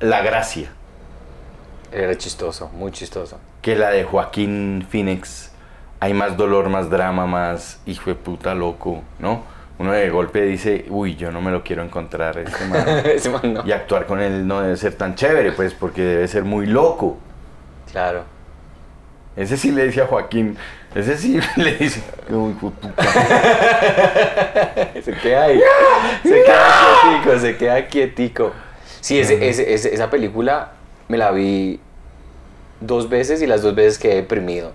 La 0.00 0.22
gracia. 0.22 0.68
Era 1.92 2.16
chistoso, 2.16 2.68
muy 2.74 2.90
chistoso. 2.92 3.38
que 3.62 3.76
la 3.76 3.90
de 3.90 4.04
Joaquín 4.04 4.86
Phoenix. 4.88 5.50
Hay 6.00 6.12
más 6.12 6.36
dolor, 6.36 6.68
más 6.68 6.90
drama, 6.90 7.26
más 7.26 7.80
hijo 7.86 8.10
de 8.10 8.16
puta 8.16 8.54
loco, 8.54 9.02
¿no? 9.18 9.42
Uno 9.78 9.92
de 9.92 10.10
golpe 10.10 10.42
dice, 10.42 10.84
uy, 10.90 11.16
yo 11.16 11.32
no 11.32 11.40
me 11.40 11.50
lo 11.50 11.64
quiero 11.64 11.82
encontrar 11.82 12.36
este 12.38 12.64
man. 12.68 12.84
Ese 13.06 13.30
man 13.30 13.54
no. 13.54 13.66
y 13.66 13.72
actuar 13.72 14.06
con 14.06 14.20
él 14.20 14.46
no 14.46 14.60
debe 14.60 14.76
ser 14.76 14.94
tan 14.96 15.14
chévere, 15.14 15.52
pues, 15.52 15.72
porque 15.72 16.02
debe 16.02 16.28
ser 16.28 16.44
muy 16.44 16.66
loco. 16.66 17.16
Claro. 17.90 18.24
Ese 19.36 19.56
sí 19.56 19.72
le 19.72 19.86
dice 19.86 20.00
a 20.02 20.06
Joaquín, 20.06 20.56
ese 20.94 21.18
sí 21.18 21.38
le 21.56 21.72
dice, 21.74 22.02
uy, 22.30 22.52
hijo 22.52 22.70
de 22.70 22.92
puta. 22.92 22.94
Se 25.02 25.12
queda 25.12 25.44
ahí. 25.44 25.60
Se 26.22 26.42
queda 26.42 26.68
quietico, 27.02 27.38
se 27.40 27.56
queda 27.56 27.86
quietico. 27.88 28.52
Sí, 29.00 29.18
ese, 29.18 29.48
ese- 29.48 29.74
ese- 29.74 29.94
esa 29.94 30.08
película 30.10 30.72
me 31.08 31.18
la 31.18 31.30
vi 31.30 31.80
dos 32.80 33.08
veces 33.08 33.42
y 33.42 33.46
las 33.46 33.62
dos 33.62 33.74
veces 33.74 33.98
quedé 33.98 34.16
deprimido. 34.16 34.72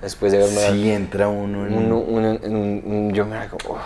Después 0.00 0.32
de 0.32 0.38
verme 0.38 0.60
Sí, 0.72 0.90
entra 0.90 1.28
uno 1.28 1.66
en... 1.66 1.74
un, 1.74 1.92
un- 1.92 2.24
un- 2.42 2.82
un- 2.84 3.12
yo 3.14 3.24
me 3.24 3.36
como, 3.48 3.74
"Uf". 3.76 3.80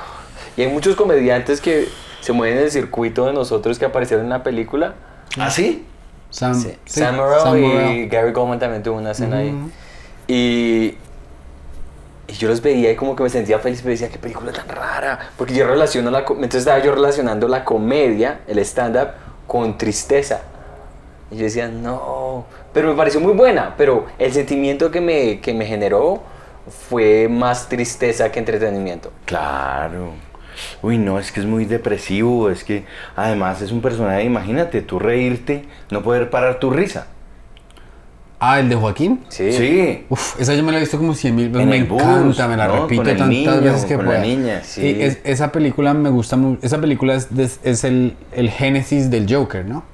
Y 0.57 0.63
hay 0.63 0.69
muchos 0.69 0.97
comediantes 0.97 1.61
que 1.61 1.89
se 2.21 2.33
mueven 2.33 2.59
en 2.59 2.65
el 2.65 2.71
circuito 2.71 3.27
de 3.27 3.33
nosotros 3.33 3.79
que 3.79 3.85
aparecieron 3.85 4.25
en 4.27 4.31
la 4.31 4.43
película. 4.43 4.95
¿Ah, 5.39 5.51
sí? 5.51 5.85
Sam, 6.31 6.55
Sí, 6.55 6.75
sí, 6.87 7.01
Sam 7.01 7.17
Sam 7.43 7.59
y. 7.63 8.07
Gary 8.09 8.33
Goldman 8.33 8.59
también 8.59 8.83
tuvo 8.83 8.97
una 8.99 9.11
escena 9.13 9.39
ahí. 9.39 9.55
Y, 10.27 10.97
yo 12.29 12.49
los 12.49 12.61
veía 12.61 12.91
y 12.91 12.97
como 12.97 13.15
que 13.15 13.23
me 13.23 13.31
sentía 13.31 13.59
feliz, 13.61 13.85
me 13.85 13.93
decía, 13.93 14.09
qué 14.09 14.19
película 14.19 14.53
tan 14.53 14.69
rara. 14.69 15.31
Porque 15.37 15.55
yo 15.55 15.67
relaciono 15.67 16.11
la... 16.11 16.21
Entonces 16.21 16.61
estaba 16.61 16.81
yo 16.81 16.93
relacionando 16.93 17.47
la 17.49 17.65
comedia, 17.65 18.41
el 18.49 18.59
stand-up, 18.59 19.11
con 19.47 19.79
tristeza. 19.79 20.43
Y 21.31 21.37
yo 21.37 21.45
decía, 21.45 21.69
no. 21.69 22.47
Pero 22.73 22.89
me 22.89 22.95
pareció 22.95 23.21
muy 23.21 23.33
buena, 23.33 23.75
pero 23.77 24.07
el 24.19 24.33
sentimiento 24.33 24.91
que 24.91 25.01
me, 25.01 25.41
que 25.41 25.55
me 25.55 25.67
generó 25.67 26.23
fue 26.89 27.29
más 27.29 27.69
tristeza 27.69 28.31
que 28.31 28.39
entretenimiento. 28.39 29.13
Claro. 29.25 30.13
Uy, 30.83 30.99
no, 30.99 31.19
es 31.19 31.33
que 31.33 31.41
es 31.41 31.47
muy 31.47 31.65
depresivo, 31.65 32.51
es 32.51 32.65
que 32.65 32.85
además 33.15 33.63
es 33.63 33.73
un 33.73 33.83
personaje, 33.83 34.25
imagínate, 34.25 34.83
tú 34.83 34.99
reírte, 34.99 35.65
no 35.91 36.03
poder 36.03 36.31
parar 36.31 36.59
tu 36.59 36.71
risa. 36.71 37.09
Ah, 38.39 38.61
el 38.61 38.69
de 38.69 38.77
Joaquín. 38.77 39.21
Sí. 39.29 39.51
Sí. 39.53 40.05
Uf, 40.11 40.39
esa 40.41 40.55
yo 40.55 40.63
me 40.63 40.71
la 40.71 40.77
he 40.79 40.81
visto 40.83 40.99
como 40.99 41.15
cien 41.15 41.35
mil 41.35 41.49
veces. 41.49 41.67
Me 41.67 41.83
bus, 41.85 42.03
encanta, 42.03 42.49
me 42.49 42.57
la 42.57 42.69
¿no? 42.69 42.83
repito 42.83 43.03
Con 43.03 43.11
el 43.11 43.17
tantas 43.17 43.29
niño, 43.35 43.61
veces 43.63 43.85
que 43.87 43.97
con 43.97 44.05
la 44.05 44.11
pueda. 44.11 44.23
niña. 44.23 44.61
Sí, 44.63 44.81
Sí. 44.83 44.97
es- 45.01 45.19
esa 45.25 45.51
película 45.53 45.95
me 45.95 46.11
gusta 46.11 46.37
mucho. 46.37 46.59
Esa 46.65 46.79
película 46.79 47.15
es, 47.15 47.35
des- 47.35 47.61
es 47.63 47.83
el, 47.85 48.15
el 48.33 48.51
génesis 48.51 49.11
del 49.11 49.33
Joker, 49.33 49.65
¿no? 49.65 49.85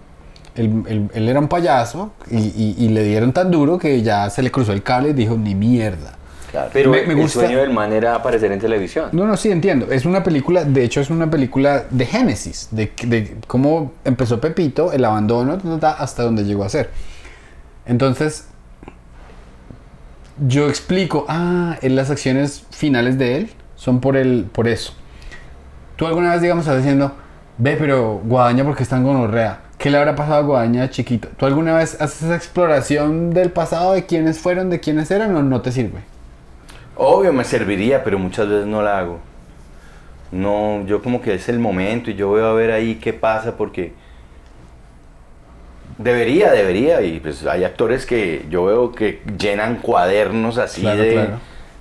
Él, 0.56 0.82
él- 0.88 1.08
él 1.14 1.28
era 1.28 1.38
un 1.38 1.48
payaso 1.48 2.12
y, 2.30 2.36
y- 2.38 2.74
y 2.78 2.88
le 2.88 3.04
dieron 3.04 3.32
tan 3.32 3.50
duro 3.50 3.78
que 3.78 4.02
ya 4.02 4.28
se 4.28 4.42
le 4.42 4.50
cruzó 4.50 4.72
el 4.72 4.82
cable 4.82 5.10
y 5.10 5.12
dijo, 5.12 5.36
ni 5.36 5.54
mierda. 5.54 6.14
Claro. 6.50 6.68
Pero 6.72 6.90
Me- 6.90 7.06
me 7.06 7.14
el 7.14 7.20
gusta- 7.20 7.40
sueño 7.40 7.58
del 7.60 7.70
man 7.70 7.92
era 7.92 8.16
aparecer 8.16 8.50
en 8.52 8.58
televisión. 8.58 9.08
No, 9.12 9.24
no, 9.26 9.36
sí, 9.38 9.50
entiendo. 9.50 9.90
Es 9.90 10.04
una 10.04 10.22
película, 10.24 10.64
de 10.64 10.82
hecho 10.84 11.00
es 11.00 11.08
una 11.08 11.30
película 11.30 11.84
de 11.90 12.04
génesis, 12.06 12.68
de, 12.72 12.92
de 13.06 13.36
cómo 13.46 13.92
empezó 14.04 14.40
Pepito, 14.40 14.92
el 14.92 15.04
abandono, 15.04 15.56
ta, 15.58 15.62
ta, 15.62 15.78
ta, 15.78 15.90
hasta 15.92 16.24
donde 16.24 16.44
llegó 16.44 16.64
a 16.64 16.68
ser. 16.68 16.90
Entonces, 17.86 18.48
yo 20.46 20.68
explico, 20.68 21.26
ah, 21.28 21.76
en 21.82 21.96
las 21.96 22.10
acciones 22.10 22.66
finales 22.70 23.18
de 23.18 23.36
él 23.36 23.50
son 23.76 24.00
por, 24.00 24.16
el, 24.16 24.46
por 24.52 24.68
eso. 24.68 24.94
Tú 25.96 26.06
alguna 26.06 26.32
vez, 26.32 26.42
digamos, 26.42 26.64
estás 26.64 26.78
diciendo, 26.78 27.12
ve, 27.58 27.76
pero 27.78 28.20
Guadaña, 28.24 28.64
porque 28.64 28.82
está 28.82 28.96
en 28.96 29.04
gonorrea? 29.04 29.60
¿Qué 29.78 29.90
le 29.90 29.98
habrá 29.98 30.14
pasado 30.14 30.36
a 30.36 30.42
Guadaña 30.42 30.90
chiquito? 30.90 31.28
¿Tú 31.36 31.44
alguna 31.44 31.74
vez 31.74 32.00
haces 32.00 32.22
esa 32.22 32.36
exploración 32.36 33.30
del 33.30 33.50
pasado, 33.50 33.92
de 33.94 34.06
quiénes 34.06 34.38
fueron, 34.38 34.70
de 34.70 34.80
quiénes 34.80 35.10
eran, 35.10 35.34
o 35.34 35.42
no 35.42 35.60
te 35.60 35.72
sirve? 35.72 36.00
Obvio 36.96 37.32
me 37.32 37.44
serviría, 37.44 38.04
pero 38.04 38.18
muchas 38.18 38.48
veces 38.48 38.66
no 38.66 38.82
la 38.82 38.98
hago. 38.98 39.18
No, 40.30 40.86
yo 40.86 41.02
como 41.02 41.20
que 41.20 41.34
es 41.34 41.48
el 41.48 41.58
momento 41.58 42.10
y 42.10 42.14
yo 42.14 42.28
voy 42.28 42.42
a 42.42 42.52
ver 42.52 42.70
ahí 42.70 42.94
qué 42.96 43.12
pasa 43.12 43.56
porque 43.56 43.92
debería, 45.98 46.50
debería 46.52 47.02
y 47.02 47.20
pues 47.20 47.46
hay 47.46 47.64
actores 47.64 48.06
que 48.06 48.44
yo 48.50 48.64
veo 48.64 48.92
que 48.92 49.20
llenan 49.38 49.76
cuadernos 49.76 50.58
así 50.58 50.82
Claro, 50.82 51.02
de, 51.02 51.12
claro. 51.12 51.38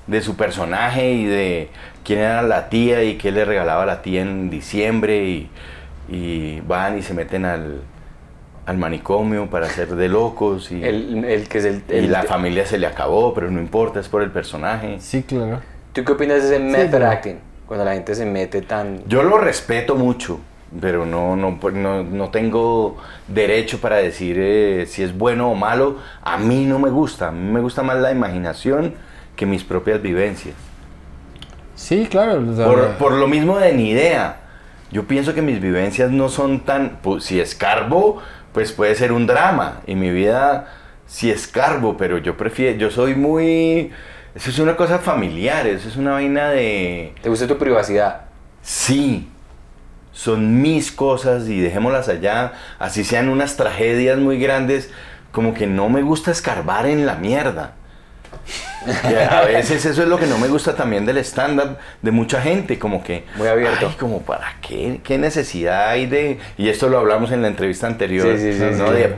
de 0.07 0.21
su 0.21 0.35
personaje 0.35 1.11
y 1.11 1.25
de 1.25 1.69
quién 2.03 2.19
era 2.19 2.41
la 2.41 2.69
tía 2.69 3.03
y 3.03 3.17
qué 3.17 3.31
le 3.31 3.45
regalaba 3.45 3.85
la 3.85 4.01
tía 4.01 4.21
en 4.21 4.49
diciembre 4.49 5.23
y, 5.23 5.49
y 6.09 6.61
van 6.61 6.97
y 6.97 7.01
se 7.01 7.13
meten 7.13 7.45
al, 7.45 7.81
al 8.65 8.77
manicomio 8.77 9.49
para 9.49 9.67
hacer 9.67 9.95
de 9.95 10.07
locos 10.09 10.71
y, 10.71 10.83
El, 10.83 11.23
el 11.25 11.47
que 11.47 11.57
es 11.59 11.65
el... 11.65 11.83
y 11.89 12.07
la 12.07 12.23
familia 12.23 12.65
se 12.65 12.77
le 12.77 12.87
acabó, 12.87 13.33
pero 13.33 13.49
no 13.49 13.59
importa, 13.59 13.99
es 13.99 14.07
por 14.09 14.21
el 14.21 14.31
personaje. 14.31 14.97
Sí, 14.99 15.23
claro. 15.23 15.61
¿Tú 15.93 16.03
qué 16.03 16.11
opinas 16.11 16.41
de 16.43 16.55
ese 16.55 16.59
method 16.59 17.01
acting? 17.03 17.35
Cuando 17.65 17.85
la 17.85 17.93
gente 17.93 18.13
se 18.15 18.25
mete 18.25 18.61
tan... 18.61 19.01
Yo 19.07 19.23
lo 19.23 19.37
respeto 19.37 19.95
mucho, 19.95 20.39
pero 20.79 21.05
no, 21.05 21.35
no, 21.35 21.59
pues, 21.59 21.73
no, 21.75 22.03
no 22.03 22.29
tengo 22.29 22.97
derecho 23.27 23.81
para 23.81 23.97
decir 23.97 24.37
eh, 24.39 24.85
si 24.87 25.03
es 25.03 25.17
bueno 25.17 25.51
o 25.51 25.55
malo. 25.55 25.97
A 26.21 26.37
mí 26.37 26.65
no 26.65 26.79
me 26.79 26.89
gusta, 26.89 27.29
a 27.29 27.31
mí 27.31 27.51
me 27.51 27.59
gusta 27.59 27.83
más 27.83 27.97
la 27.97 28.11
imaginación 28.11 28.93
que 29.35 29.45
mis 29.45 29.63
propias 29.63 30.01
vivencias. 30.01 30.55
Sí, 31.75 32.07
claro. 32.09 32.43
o 32.47 32.55
sea, 32.55 32.65
Por, 32.65 32.93
por 32.97 33.11
lo 33.13 33.27
mismo 33.27 33.57
de 33.57 33.73
ni 33.73 33.89
idea. 33.89 34.37
Yo 34.91 35.05
pienso 35.05 35.33
que 35.33 35.41
mis 35.41 35.59
vivencias 35.59 36.11
no 36.11 36.29
son 36.29 36.61
tan... 36.61 36.99
pues, 37.01 37.23
si 37.23 37.39
escarbo, 37.39 38.21
pues 38.53 38.71
puede 38.71 38.95
ser 38.95 39.11
un 39.11 39.25
drama. 39.25 39.81
Y 39.87 39.95
mi 39.95 40.11
vida, 40.11 40.67
si 41.07 41.31
escarbo, 41.31 41.97
pero 41.97 42.17
yo 42.17 42.37
prefiero... 42.37 42.77
Yo 42.77 42.91
soy 42.91 43.15
muy... 43.15 43.91
Eso 44.35 44.49
es 44.49 44.59
una 44.59 44.77
cosa 44.77 44.99
familiar, 44.99 45.67
eso 45.67 45.89
es 45.89 45.97
una 45.97 46.11
vaina 46.11 46.49
de... 46.49 47.13
¿Te 47.21 47.29
gusta 47.29 47.47
tu 47.47 47.57
privacidad? 47.57 48.21
Sí, 48.61 49.27
son 50.11 50.61
mis 50.61 50.91
cosas 50.91 51.47
y 51.47 51.59
dejémoslas 51.59 52.09
allá, 52.09 52.53
así 52.79 53.03
sean 53.03 53.29
unas 53.29 53.55
tragedias 53.57 54.17
muy 54.17 54.39
grandes, 54.39 54.89
como 55.31 55.53
que 55.53 55.67
no 55.67 55.89
me 55.89 56.01
gusta 56.01 56.31
escarbar 56.31 56.85
en 56.85 57.05
la 57.05 57.15
mierda. 57.15 57.73
Y 58.85 59.13
a 59.13 59.41
veces 59.41 59.85
eso 59.85 60.01
es 60.01 60.07
lo 60.07 60.17
que 60.17 60.25
no 60.25 60.37
me 60.37 60.47
gusta 60.47 60.75
también 60.75 61.05
del 61.05 61.17
stand-up 61.19 61.77
de 62.01 62.11
mucha 62.11 62.41
gente, 62.41 62.79
como 62.79 63.03
que... 63.03 63.25
Muy 63.35 63.47
abierto. 63.47 63.87
Ay, 63.89 63.95
como 63.99 64.21
para 64.23 64.55
qué, 64.61 64.99
qué 65.03 65.17
necesidad 65.17 65.89
hay 65.89 66.07
de... 66.07 66.39
Y 66.57 66.69
esto 66.69 66.89
lo 66.89 66.97
hablamos 66.97 67.31
en 67.31 67.43
la 67.43 67.47
entrevista 67.47 67.87
anterior, 67.87 68.37
Sí, 68.37 68.53
sí, 68.53 68.57
sí, 68.57 68.77
¿no? 68.77 68.87
sí. 68.87 68.93
De 68.93 69.15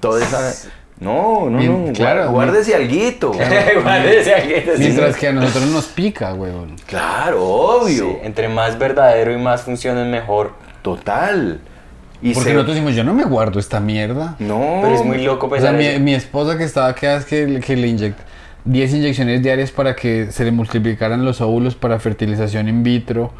toda 0.00 0.22
esa 0.22 0.52
No, 0.98 1.50
no, 1.50 1.58
Bien, 1.58 1.86
no. 1.88 1.92
claro, 1.92 2.20
Claro, 2.20 2.30
guárdese 2.32 2.74
alguito. 2.74 3.32
Guárdese 3.82 4.34
sí. 4.76 4.78
Mientras 4.78 5.16
que 5.16 5.28
a 5.28 5.32
nosotros 5.32 5.66
nos 5.70 5.84
pica, 5.86 6.32
huevón. 6.32 6.76
Claro, 6.86 7.44
obvio. 7.44 8.12
Sí, 8.12 8.16
entre 8.22 8.48
más 8.48 8.78
verdadero 8.78 9.32
y 9.32 9.36
más 9.36 9.62
funciones 9.62 10.06
mejor. 10.06 10.52
Total. 10.82 11.60
Y 12.22 12.32
Porque 12.32 12.48
se- 12.48 12.54
nosotros 12.54 12.76
decimos, 12.76 12.94
yo 12.96 13.04
no 13.04 13.12
me 13.12 13.24
guardo 13.24 13.58
esta 13.58 13.78
mierda. 13.78 14.36
No. 14.38 14.78
Pero 14.82 14.94
es 14.94 15.04
muy 15.04 15.22
loco 15.22 15.46
O 15.46 15.50
pensar 15.50 15.78
sea, 15.78 15.92
mi, 15.98 16.02
mi 16.02 16.14
esposa 16.14 16.56
que 16.56 16.64
estaba 16.64 16.90
es 16.92 17.24
que, 17.26 17.60
que 17.60 17.76
le 17.76 17.88
inyecta 17.88 18.22
10 18.64 18.94
inyecciones 18.94 19.42
diarias 19.42 19.70
para 19.70 19.94
que 19.94 20.32
se 20.32 20.44
le 20.44 20.50
multiplicaran 20.50 21.24
los 21.24 21.40
óvulos 21.42 21.74
para 21.74 21.98
fertilización 22.00 22.68
in 22.68 22.82
vitro. 22.82 23.32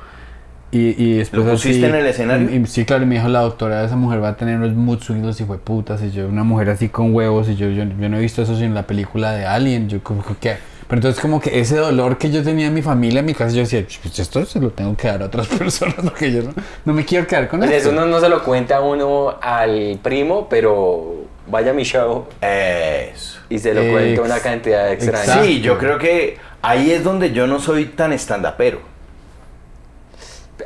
Y, 0.72 1.00
y 1.02 1.18
después 1.18 1.44
¿Lo 1.44 1.52
pusiste 1.52 1.78
así- 1.86 1.86
en 1.86 1.94
el 1.94 2.06
escenario? 2.06 2.50
y- 2.50 2.56
y 2.56 2.66
sí, 2.66 2.84
claro, 2.84 3.04
y 3.04 3.06
me 3.06 3.14
dijo 3.14 3.28
la 3.28 3.40
doctora, 3.40 3.84
esa 3.84 3.96
mujer 3.96 4.22
va 4.22 4.30
a 4.30 4.36
tener 4.36 4.56
unos 4.56 4.72
mutsuidos 4.74 5.40
y 5.40 5.44
fue 5.44 5.58
putas. 5.58 6.02
Y 6.02 6.10
yo, 6.10 6.26
una 6.26 6.42
mujer 6.44 6.70
así 6.70 6.88
con 6.88 7.14
huevos. 7.14 7.48
Y 7.48 7.56
yo, 7.56 7.68
yo, 7.70 7.84
yo 7.84 8.08
no 8.08 8.16
he 8.16 8.20
visto 8.20 8.42
eso 8.42 8.54
sino 8.54 8.66
en 8.66 8.74
la 8.74 8.82
película 8.82 9.32
de 9.32 9.46
Alien. 9.46 9.88
Yo, 9.88 10.02
como 10.02 10.22
que. 10.40 10.56
Pero 10.88 10.98
entonces, 10.98 11.20
como 11.20 11.40
que 11.40 11.58
ese 11.58 11.76
dolor 11.76 12.16
que 12.18 12.30
yo 12.30 12.42
tenía 12.44 12.66
en 12.68 12.74
mi 12.74 12.82
familia, 12.82 13.18
en 13.20 13.26
mi 13.26 13.34
casa, 13.34 13.52
yo 13.54 13.60
decía, 13.62 13.84
pues 14.02 14.18
esto 14.20 14.44
se 14.46 14.60
lo 14.60 14.70
tengo 14.70 14.96
que 14.96 15.08
dar 15.08 15.22
a 15.22 15.26
otras 15.26 15.46
personas 15.58 15.96
porque 16.00 16.30
yo 16.32 16.42
no, 16.44 16.52
no 16.84 16.92
me 16.92 17.04
quiero 17.04 17.26
quedar 17.26 17.48
con 17.48 17.58
Pues 17.60 17.72
esto. 17.72 17.88
eso 17.90 17.98
no, 18.00 18.06
no 18.06 18.20
se 18.20 18.28
lo 18.28 18.44
cuenta 18.44 18.80
uno 18.80 19.34
al 19.42 19.98
primo, 20.02 20.48
pero 20.48 21.24
vaya 21.50 21.70
a 21.72 21.74
mi 21.74 21.82
show 21.82 22.26
Eso. 22.40 23.38
y 23.48 23.58
se 23.58 23.74
lo 23.74 23.80
Ex- 23.82 23.90
cuenta 23.92 24.22
una 24.22 24.38
cantidad 24.40 24.92
extraña. 24.92 25.42
Sí, 25.42 25.60
yo 25.60 25.76
creo 25.78 25.98
que 25.98 26.36
ahí 26.62 26.90
es 26.92 27.02
donde 27.02 27.32
yo 27.32 27.46
no 27.48 27.58
soy 27.58 27.86
tan 27.86 28.12
estandapero. 28.12 28.80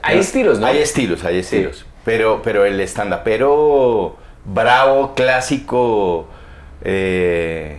Hay 0.02 0.18
estilos, 0.18 0.58
¿no? 0.60 0.66
Hay 0.66 0.78
estilos, 0.78 1.24
hay 1.24 1.38
estilos. 1.38 1.84
Pero, 2.04 2.40
pero 2.42 2.64
el 2.64 2.80
estandapero 2.80 4.16
bravo, 4.44 5.14
clásico, 5.14 6.28
eh, 6.82 7.78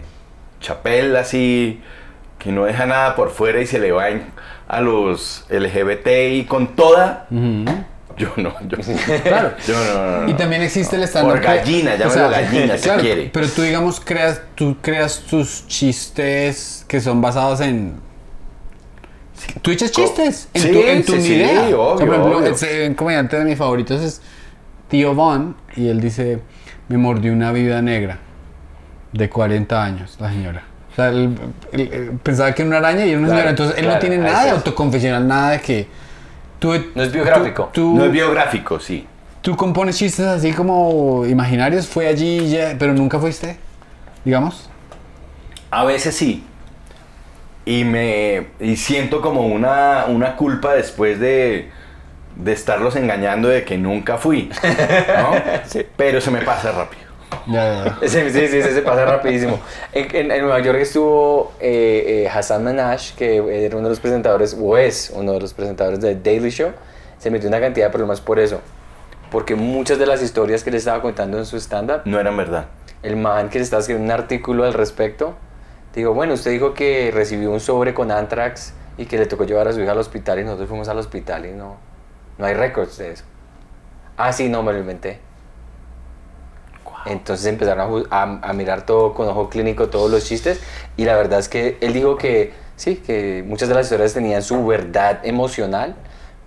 chapel 0.59 1.15
así, 1.15 1.81
que 2.37 2.51
no 2.51 2.65
deja 2.65 2.85
nada 2.85 3.15
por 3.15 3.31
fuera 3.31 3.61
y 3.61 3.65
se 3.67 3.79
le 3.79 3.91
va 3.91 4.09
en- 4.09 4.25
a 4.67 4.79
los 4.81 5.45
LGBT 5.49 6.07
y 6.33 6.45
con 6.45 6.75
toda. 6.75 7.27
Yo 8.17 8.29
no, 8.37 8.53
yo, 8.67 8.77
Claro. 9.23 9.53
yo 9.67 9.73
no, 9.73 9.93
no, 9.93 10.21
no. 10.23 10.29
Y 10.29 10.33
también 10.35 10.61
existe 10.61 10.95
el 10.97 11.03
estándar. 11.03 11.35
Por 11.37 11.43
gallina, 11.43 11.95
llámelo 11.95 12.29
gallina 12.29 12.77
si 12.77 12.89
quiere. 12.89 13.29
Pero 13.33 13.47
tú, 13.47 13.61
digamos, 13.63 13.99
creas, 13.99 14.41
tú 14.55 14.77
creas 14.81 15.19
tus 15.21 15.65
chistes 15.67 16.85
que 16.87 17.01
son 17.01 17.21
basados 17.21 17.61
en. 17.61 17.99
Tú 19.61 19.71
echas 19.71 19.91
chistes 19.91 20.47
en 20.53 20.61
Sí, 20.61 20.71
tu, 20.71 20.79
en 20.79 21.03
tu 21.05 21.13
sí, 21.13 21.21
sí, 21.21 21.33
idea. 21.33 21.61
obvio, 21.63 21.81
O 21.81 21.97
sea, 21.97 22.05
por 22.05 22.15
ejemplo, 22.15 22.37
obvio. 22.39 22.51
ese- 22.53 22.87
un 22.87 22.93
comediante 22.95 23.37
de 23.37 23.45
mis 23.45 23.57
favoritos 23.57 24.01
es 24.01 24.21
Tío 24.89 25.13
Von 25.15 25.55
y 25.75 25.87
él 25.87 25.99
dice: 26.01 26.39
Me 26.89 26.97
mordió 26.97 27.31
una 27.33 27.51
vida 27.51 27.81
negra 27.81 28.19
de 29.13 29.29
40 29.29 29.83
años, 29.83 30.17
la 30.19 30.29
señora. 30.29 30.63
O 30.91 30.95
sea, 30.95 31.09
él, 31.09 31.37
él- 31.71 31.89
él 31.93 32.11
pensaba 32.21 32.53
que 32.53 32.61
era 32.63 32.69
una 32.69 32.77
araña 32.79 33.05
y 33.05 33.09
era 33.11 33.19
una 33.19 33.27
Claro, 33.27 33.39
señora. 33.39 33.49
Entonces 33.51 33.75
él 33.77 33.83
claro, 33.85 33.95
no 33.95 33.99
tiene 34.01 34.17
nada 34.17 34.43
de 34.45 34.49
autoconfesional, 34.51 35.27
nada 35.27 35.51
de 35.51 35.61
que. 35.61 35.87
Tú, 36.59 36.73
No 36.93 37.01
es 37.03 37.11
biográfico. 37.11 37.69
Tú, 37.73 37.95
No 37.95 38.05
es 38.05 38.11
biográfico, 38.11 38.79
sí. 38.79 39.07
Tú 39.41 39.55
compones 39.57 39.97
chistes 39.97 40.25
así 40.27 40.51
como 40.51 41.25
imaginarios, 41.25 41.87
fue 41.87 42.07
allí 42.07 42.47
ya, 42.49 42.75
pero 42.77 42.93
nunca 42.93 43.17
fuiste, 43.19 43.57
digamos. 44.23 44.69
A 45.71 45.83
veces 45.85 46.15
sí. 46.15 46.43
Y 47.65 47.83
me 47.83 48.47
y 48.59 48.75
siento 48.75 49.21
como 49.21 49.45
una, 49.47 50.05
una 50.07 50.35
culpa 50.35 50.73
después 50.73 51.19
de, 51.19 51.69
de 52.35 52.51
estarlos 52.53 52.95
engañando 52.95 53.49
de 53.49 53.63
que 53.63 53.77
nunca 53.77 54.17
fui. 54.17 54.49
¿no? 55.17 55.31
Pero 55.97 56.21
se 56.21 56.31
me 56.31 56.41
pasa 56.41 56.71
rápido. 56.71 57.03
Ya, 57.47 57.85
ya. 57.85 57.97
Sí, 58.07 58.19
sí, 58.31 58.47
sí, 58.47 58.61
sí, 58.61 58.69
se 58.71 58.81
pasa 58.81 59.05
rapidísimo. 59.05 59.59
En, 59.93 60.15
en- 60.15 60.31
en 60.31 60.41
Nueva 60.41 60.59
York 60.59 60.79
estuvo 60.79 61.53
eh, 61.59 62.25
eh, 62.25 62.29
Hassan 62.29 62.63
Minaj, 62.65 63.13
que 63.15 63.37
era 63.65 63.77
uno 63.77 63.85
de 63.87 63.91
los 63.91 63.99
presentadores, 63.99 64.57
o 64.59 64.77
es 64.77 65.11
uno 65.15 65.33
de 65.33 65.39
los 65.39 65.53
presentadores 65.53 66.01
de 66.01 66.15
Daily 66.15 66.49
Show. 66.49 66.71
Se 67.19 67.29
metió 67.29 67.47
una 67.47 67.59
cantidad 67.59 67.85
de 67.87 67.91
problemas 67.91 68.19
por 68.21 68.39
eso. 68.39 68.59
Porque 69.29 69.55
muchas 69.55 69.97
de 69.99 70.07
las 70.07 70.21
historias 70.21 70.63
que 70.63 70.71
le 70.71 70.77
estaba 70.77 71.01
contando 71.01 71.37
en 71.37 71.45
su 71.45 71.55
stand-up, 71.57 72.01
No 72.05 72.19
eran 72.19 72.35
verdad. 72.35 72.65
el 73.03 73.15
man 73.15 73.49
que 73.49 73.59
le 73.59 73.63
estaba 73.63 73.79
escribiendo 73.79 74.13
un 74.13 74.19
artículo 74.19 74.65
al 74.65 74.73
respecto, 74.73 75.35
dijo, 75.95 76.13
bueno, 76.13 76.33
usted 76.33 76.51
dijo 76.51 76.73
que 76.73 77.11
recibió 77.13 77.51
un 77.51 77.59
sobre 77.59 77.93
con 77.93 78.11
anthrax 78.11 78.73
y 78.97 79.05
que 79.05 79.17
le 79.17 79.25
tocó 79.25 79.43
llevar 79.45 79.67
a 79.67 79.73
su 79.73 79.81
hija 79.81 79.91
al 79.91 79.97
hospital 79.97 80.39
y 80.39 80.43
nosotros 80.43 80.69
fuimos 80.69 80.87
al 80.87 80.97
hospital 80.97 81.45
y 81.45 81.51
no, 81.51 81.77
no 82.37 82.45
hay 82.45 82.53
récords 82.53 82.97
de 82.97 83.11
eso. 83.11 83.23
Ah, 84.17 84.31
sí, 84.33 84.49
no, 84.49 84.63
me 84.63 84.73
lo 84.73 84.79
inventé. 84.79 85.19
Entonces 87.05 87.47
empezaron 87.47 88.05
a- 88.11 88.39
a 88.41 88.53
mirar 88.53 88.85
todo 88.85 89.13
con 89.13 89.27
ojo 89.27 89.49
clínico, 89.49 89.89
todos 89.89 90.11
los 90.11 90.23
chistes, 90.25 90.61
y 90.97 91.05
la 91.05 91.15
verdad 91.15 91.39
es 91.39 91.49
que 91.49 91.77
él 91.81 91.93
dijo 91.93 92.15
que 92.15 92.53
sí, 92.75 92.97
que 92.97 93.43
muchas 93.47 93.69
de 93.69 93.75
las 93.75 93.85
historias 93.85 94.13
tenían 94.13 94.43
su 94.43 94.65
verdad 94.67 95.19
emocional, 95.23 95.95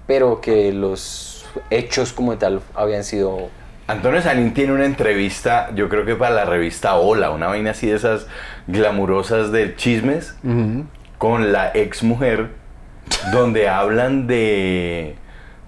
pero 0.07 0.41
que 0.41 0.73
los 0.73 1.45
hechos 1.71 2.13
como 2.13 2.37
tal 2.39 2.61
habían 2.75 3.03
sido... 3.05 3.49
Antonio 3.87 4.23
Sanín 4.23 4.55
tiene 4.55 4.73
una 4.73 4.87
entrevista, 4.87 5.71
yo 5.75 5.89
creo 5.91 6.07
que 6.07 6.15
para 6.15 6.35
la 6.35 6.45
revista 6.47 6.95
Hola, 6.95 7.31
una 7.31 7.49
vaina 7.49 7.73
así 7.73 7.87
de 7.89 7.97
esas 7.97 8.27
glamurosas 8.67 9.53
de 9.53 9.77
chismes, 9.77 10.35
con 11.19 11.53
la 11.53 11.71
ex 11.75 12.03
mujer, 12.03 12.49
donde 13.33 13.69
hablan 13.69 14.27
de, 14.27 15.17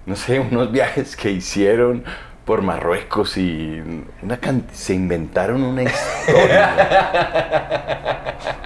no 0.07 0.15
sé, 0.15 0.39
unos 0.39 0.71
viajes 0.71 1.15
que 1.15 1.29
hicieron 1.31 2.03
por 2.43 2.61
Marruecos 2.63 3.37
y 3.37 3.81
una 4.23 4.39
se 4.71 4.93
inventaron 4.95 5.61
una 5.63 5.83
historia. 5.83 6.69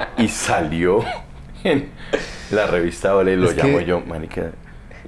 y 0.17 0.27
salió 0.29 1.03
en 1.65 1.89
la 2.51 2.67
revista 2.67 3.15
Hola 3.15 3.31
y 3.31 3.35
lo 3.35 3.49
Es 3.49 3.55
que- 3.55 3.63
llamo 3.63 3.81
yo, 3.81 3.99
marica. 4.01 4.51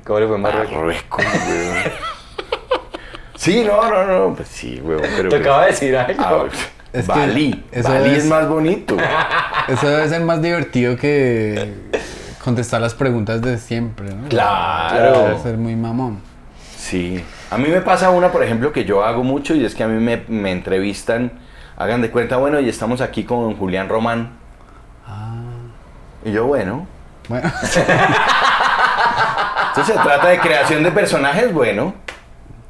¿Cómo 0.04 0.20
le 0.20 0.28
fue 0.28 0.38
Marruecos, 0.38 1.24
weón. 1.48 1.76
Sí, 3.44 3.64
no, 3.66 3.90
no, 3.90 4.06
no, 4.06 4.34
pues 4.36 4.48
sí, 4.48 4.80
weón, 4.82 5.02
pero... 5.02 5.24
Te 5.30 5.36
pues- 5.38 5.42
acaba 5.42 5.62
de 5.66 5.72
decir 5.72 5.98
algo. 5.98 6.24
Ah, 6.24 6.46
Es 6.94 7.06
que 7.06 7.12
Bali, 7.12 7.66
eso 7.74 7.90
Bali 7.90 8.10
es... 8.12 8.18
es- 8.20 8.26
más 8.26 8.48
bonito. 8.48 8.96
Eso 9.68 9.88
debe 9.88 10.08
ser 10.10 10.22
más 10.22 10.42
divertido 10.42 10.96
que 10.98 11.74
contestar 12.44 12.80
las 12.82 12.94
preguntas 12.94 13.42
de 13.42 13.58
siempre, 13.58 14.14
¿no? 14.14 14.28
Claro. 14.30 15.20
Debe 15.24 15.40
ser 15.40 15.58
muy 15.58 15.76
mamón. 15.76 16.20
Sí. 16.78 17.24
A 17.50 17.58
mí 17.58 17.68
me 17.70 17.80
pasa 17.82 18.10
una, 18.10 18.30
por 18.32 18.44
ejemplo, 18.44 18.72
que 18.74 18.84
yo 18.86 19.04
hago 19.04 19.24
mucho 19.24 19.56
y 19.56 19.64
es 19.66 19.74
que 19.76 19.84
a 19.84 19.88
mí 19.88 20.02
me, 20.02 20.24
me 20.28 20.52
entrevistan, 20.52 21.32
hagan 21.78 22.02
de 22.02 22.12
cuenta, 22.12 22.36
bueno, 22.38 22.60
y 22.60 22.68
estamos 22.70 23.00
aquí 23.02 23.24
con 23.24 23.56
Julián 23.56 23.88
Román. 23.90 24.32
Y 26.26 26.32
yo, 26.32 26.46
bueno. 26.46 26.88
Bueno, 27.30 27.50
Entonces 29.70 29.96
se 29.96 30.02
trata 30.02 30.28
de 30.30 30.40
creación 30.40 30.84
de 30.84 30.92
personajes, 30.92 31.54
bueno. 31.54 31.94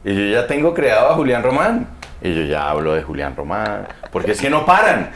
Y 0.06 0.14
yo 0.14 0.26
ya 0.42 0.48
tengo 0.48 0.74
creado 0.74 1.10
a 1.10 1.14
Julián 1.16 1.44
Román. 1.44 1.88
Y 2.22 2.34
yo 2.34 2.44
ya 2.44 2.70
hablo 2.70 2.94
de 2.94 3.04
Julián 3.04 3.36
Román. 3.36 3.88
Porque 4.12 4.32
es 4.32 4.42
que 4.42 4.50
no 4.50 4.66
paran. 4.66 5.12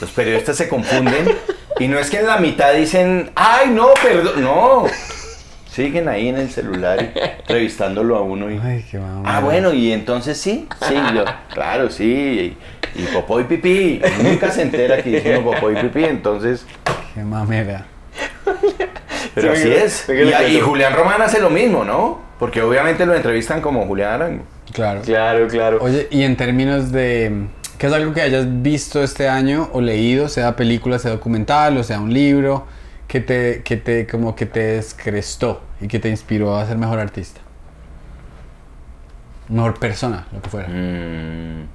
Los 0.00 0.10
periodistas 0.10 0.56
se 0.56 0.68
confunden. 0.68 1.26
Y 1.78 1.88
no 1.88 1.98
es 1.98 2.10
que 2.10 2.20
en 2.20 2.26
la 2.26 2.38
mitad 2.38 2.72
dicen, 2.74 3.30
ay, 3.34 3.70
no, 3.70 3.88
perdón. 4.02 4.42
No. 4.42 4.84
Siguen 5.70 6.08
ahí 6.08 6.28
en 6.28 6.36
el 6.38 6.50
celular 6.50 7.02
y 7.02 7.18
entrevistándolo 7.18 8.16
a 8.16 8.22
uno. 8.22 8.50
Y, 8.50 8.58
ay, 8.62 8.84
qué 8.90 8.98
mamón. 8.98 9.24
ah, 9.26 9.40
bueno, 9.40 9.72
y 9.74 9.92
entonces 9.92 10.38
sí. 10.38 10.66
Sí, 10.88 10.94
yo, 11.14 11.24
claro, 11.52 11.90
sí. 11.90 12.56
Y, 12.94 13.02
y 13.02 13.06
popó 13.12 13.40
y 13.40 13.44
pipí. 13.44 14.00
Nunca 14.22 14.50
se 14.50 14.62
entera 14.62 15.02
que 15.02 15.10
dice 15.10 15.36
uno 15.38 15.52
popó 15.52 15.70
y 15.70 15.76
pipí. 15.76 16.04
Entonces, 16.04 16.64
Qué 17.14 17.22
mamera. 17.22 17.84
Pero 19.36 19.54
Sí, 19.54 19.60
así 19.62 19.68
me- 19.68 19.84
es. 19.84 20.08
me 20.42 20.48
Y. 20.50 20.60
Julián 20.60 20.94
Román 20.94 21.22
hace 21.22 21.40
lo 21.40 21.50
mismo, 21.50 21.84
¿no? 21.84 22.20
Porque 22.40 22.60
obviamente 22.62 23.06
lo 23.06 23.14
entrevistan 23.14 23.60
como 23.60 23.86
Julián 23.86 24.14
Arango. 24.14 24.44
Claro. 24.72 25.02
Claro, 25.02 25.46
claro. 25.46 25.78
Oye, 25.80 26.08
y 26.10 26.22
en 26.24 26.36
términos 26.36 26.90
de. 26.90 27.46
¿Qué 27.78 27.86
es 27.86 27.92
algo 27.92 28.12
que 28.14 28.22
hayas 28.22 28.46
visto 28.62 29.02
este 29.02 29.28
año 29.28 29.68
o 29.72 29.80
leído, 29.82 30.28
sea 30.30 30.56
película, 30.56 30.98
sea 30.98 31.10
documental 31.10 31.76
o 31.76 31.84
sea 31.84 32.00
un 32.00 32.12
libro, 32.12 32.66
que 33.06 33.20
te, 33.20 33.62
que 33.62 33.76
te, 33.76 34.06
como 34.06 34.34
que 34.34 34.46
te 34.46 34.60
descrestó 34.60 35.60
y 35.80 35.86
que 35.86 35.98
te 35.98 36.08
inspiró 36.08 36.56
a 36.56 36.66
ser 36.66 36.78
mejor 36.78 36.98
artista? 36.98 37.42
Mejor 39.48 39.78
persona, 39.78 40.26
lo 40.32 40.40
que 40.42 40.48
fuera. 40.48 40.68
Mm, 40.68 41.66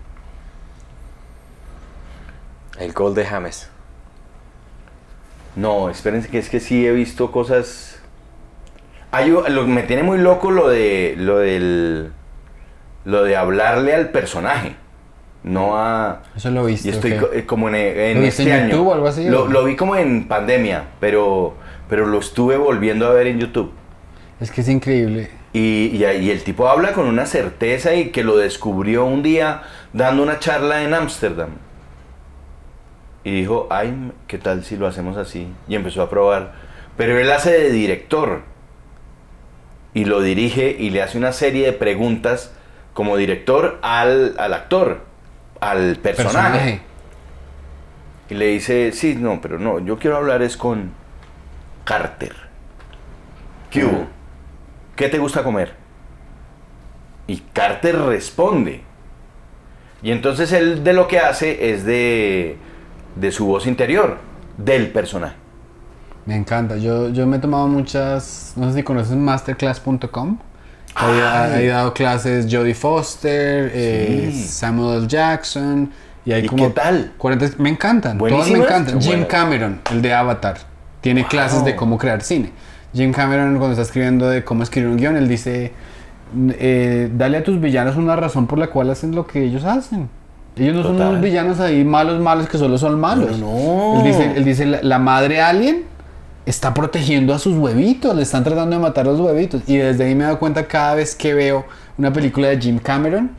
El 2.80 2.94
gol 2.94 3.14
de 3.14 3.26
James. 3.26 3.70
No, 5.56 5.90
espérense 5.90 6.30
que 6.30 6.38
es 6.40 6.50
que 6.50 6.60
sí 6.60 6.86
he 6.86 6.92
visto 6.92 7.32
cosas. 7.32 8.00
Hay, 9.12 9.30
lo, 9.30 9.68
me 9.68 9.84
tiene 9.84 10.04
muy 10.04 10.18
loco 10.18 10.52
lo 10.52 10.70
de 10.70 11.16
lo 11.18 11.40
del 11.40 12.12
lo 13.04 13.24
de 13.24 13.36
hablarle 13.36 13.94
al 13.94 14.10
personaje, 14.10 14.76
no 15.44 15.78
a 15.78 16.22
Eso 16.36 16.52
lo 16.52 16.64
viste. 16.66 16.88
y 16.88 16.92
estoy 16.92 17.14
co- 17.18 17.30
eh, 17.34 17.46
como 17.46 17.68
en, 17.70 17.76
en 17.76 18.16
¿Lo 18.18 18.22
viste 18.22 18.44
este 18.44 18.54
en 18.56 18.60
año. 18.64 18.70
YouTube 18.72 18.88
o 18.88 18.94
algo 18.94 19.08
así, 19.08 19.26
lo 19.28 19.64
vi 19.66 19.76
como 19.76 19.96
en 19.96 20.28
pandemia, 20.28 20.86
pero 21.00 21.56
pero 21.90 22.06
lo 22.06 22.20
estuve 22.20 22.56
volviendo 22.56 23.06
a 23.08 23.12
ver 23.12 23.28
en 23.28 23.40
YouTube. 23.40 23.72
Es 24.40 24.50
que 24.52 24.62
es 24.62 24.70
increíble. 24.70 25.30
Y, 25.52 25.92
y, 25.94 26.06
y 26.06 26.32
el 26.32 26.42
tipo 26.44 26.70
habla 26.70 26.94
con 26.94 27.06
una 27.06 27.26
certeza 27.26 27.94
y 27.96 28.12
que 28.12 28.24
lo 28.24 28.38
descubrió 28.38 29.04
un 29.04 29.22
día 29.24 29.64
dando 29.92 30.24
una 30.24 30.40
charla 30.40 30.84
en 30.84 30.94
Ámsterdam. 30.94 31.50
Y 33.24 33.32
dijo, 33.32 33.68
ay, 33.70 34.12
¿qué 34.28 34.38
tal 34.38 34.64
si 34.64 34.78
lo 34.78 34.88
hacemos 34.88 35.18
así? 35.18 35.48
Y 35.68 35.76
empezó 35.76 36.02
a 36.02 36.10
probar. 36.10 36.54
Pero 36.98 37.18
él 37.20 37.32
hace 37.32 37.52
de 37.52 37.72
director 37.72 38.42
y 39.94 40.06
lo 40.06 40.22
dirige 40.22 40.76
y 40.78 40.90
le 40.90 41.02
hace 41.02 41.18
una 41.18 41.32
serie 41.32 41.66
de 41.66 41.74
preguntas 41.74 42.54
como 42.94 43.18
director 43.18 43.80
al, 43.82 44.36
al 44.38 44.54
actor, 44.54 45.02
al 45.60 45.98
personaje. 45.98 46.50
Personaje. 46.50 46.82
Y 48.30 48.36
le 48.36 48.48
dice, 48.48 48.92
sí, 48.94 49.16
no, 49.16 49.42
pero 49.42 49.60
no, 49.60 49.80
yo 49.80 50.00
quiero 50.00 50.18
hablar 50.18 50.42
es 50.42 50.58
con 50.58 50.92
Carter. 51.84 52.34
¿Qué 53.70 53.86
hubo? 53.86 54.08
¿Qué 54.96 55.10
te 55.10 55.18
gusta 55.18 55.44
comer? 55.44 55.74
Y 57.28 57.38
Carter 57.54 57.98
responde. 57.98 58.82
Y 60.02 60.12
entonces 60.12 60.52
él 60.52 60.84
de 60.84 60.94
lo 60.94 61.08
que 61.08 61.20
hace 61.20 61.72
es 61.72 61.86
de, 61.86 62.58
de 63.16 63.32
su 63.32 63.46
voz 63.46 63.68
interior, 63.68 64.18
del 64.58 64.90
personaje. 64.92 65.36
Me 66.26 66.36
encanta. 66.36 66.78
Yo, 66.78 67.10
yo 67.10 67.26
me 67.26 67.38
he 67.38 67.40
tomado 67.40 67.68
muchas, 67.68 68.54
no 68.56 68.70
sé 68.70 68.78
si 68.78 68.84
conoces 68.84 69.16
masterclass.com. 69.16 70.38
Ahí 70.96 71.66
he 71.66 71.68
dado 71.68 71.94
clases 71.94 72.48
Jodie 72.50 72.74
Foster, 72.74 73.72
eh. 73.74 74.32
Samuel 74.46 75.00
L. 75.00 75.08
Jackson. 75.08 75.90
Y 76.26 76.34
hay 76.34 76.46
¿Y 76.46 76.48
como 76.48 76.68
qué 76.68 76.74
tal? 76.74 77.14
40, 77.18 77.46
me 77.58 77.70
encantan, 77.70 78.18
todas 78.18 78.50
me 78.52 78.60
encantan. 78.60 79.02
Jim. 79.02 79.26
Cameron, 79.26 79.82
el 79.90 80.02
de 80.02 80.14
Avatar, 80.14 80.58
tiene 81.02 81.22
Wow. 81.22 81.30
clases 81.30 81.66
de 81.66 81.76
cómo 81.76 81.98
crear 81.98 82.22
cine. 82.22 82.52
Jim 82.94 83.12
Cameron 83.12 83.58
cuando 83.58 83.72
está 83.72 83.82
escribiendo 83.82 84.30
de 84.30 84.44
cómo 84.44 84.62
escribir 84.64 84.90
un 84.90 84.98
guion, 84.98 85.16
él 85.16 85.28
dice, 85.28 85.72
eh, 86.60 87.10
dale 87.12 87.38
a 87.38 87.44
tus 87.44 87.60
villanos 87.60 87.96
una 87.96 88.16
razón 88.16 88.46
por 88.46 88.60
la 88.60 88.68
cual 88.68 88.90
hacen 88.92 89.16
lo 89.16 89.26
que 89.26 89.44
ellos 89.44 89.64
hacen. 89.64 90.10
Ellos 90.58 90.76
no 90.76 90.84
son 90.84 90.96
unos 90.96 91.22
villanos 91.22 91.60
ahí 91.60 91.84
malos, 91.86 92.20
malos 92.22 92.48
que 92.50 92.58
solo 92.58 92.78
son 92.78 93.00
malos. 93.00 93.40
No, 93.40 93.94
no. 93.96 94.00
Él 94.00 94.04
dice, 94.06 94.34
él 94.36 94.44
dice 94.46 94.66
la, 94.66 94.80
la 94.84 95.00
madre 95.00 95.42
alien 95.42 95.86
está 96.46 96.74
protegiendo 96.74 97.34
a 97.34 97.40
sus 97.40 97.56
huevitos, 97.56 98.16
le 98.16 98.24
están 98.24 98.44
tratando 98.44 98.76
de 98.76 98.82
matar 98.82 99.08
a 99.08 99.12
los 99.12 99.20
huevitos. 99.20 99.62
Y 99.68 99.78
desde 99.78 100.06
ahí 100.06 100.16
me 100.16 100.24
he 100.24 100.26
dado 100.26 100.40
cuenta 100.40 100.68
cada 100.68 100.96
vez 100.96 101.16
que 101.16 101.34
veo 101.34 101.66
una 101.98 102.12
película 102.12 102.50
de 102.50 102.60
Jim 102.60 102.80
Cameron 102.80 103.32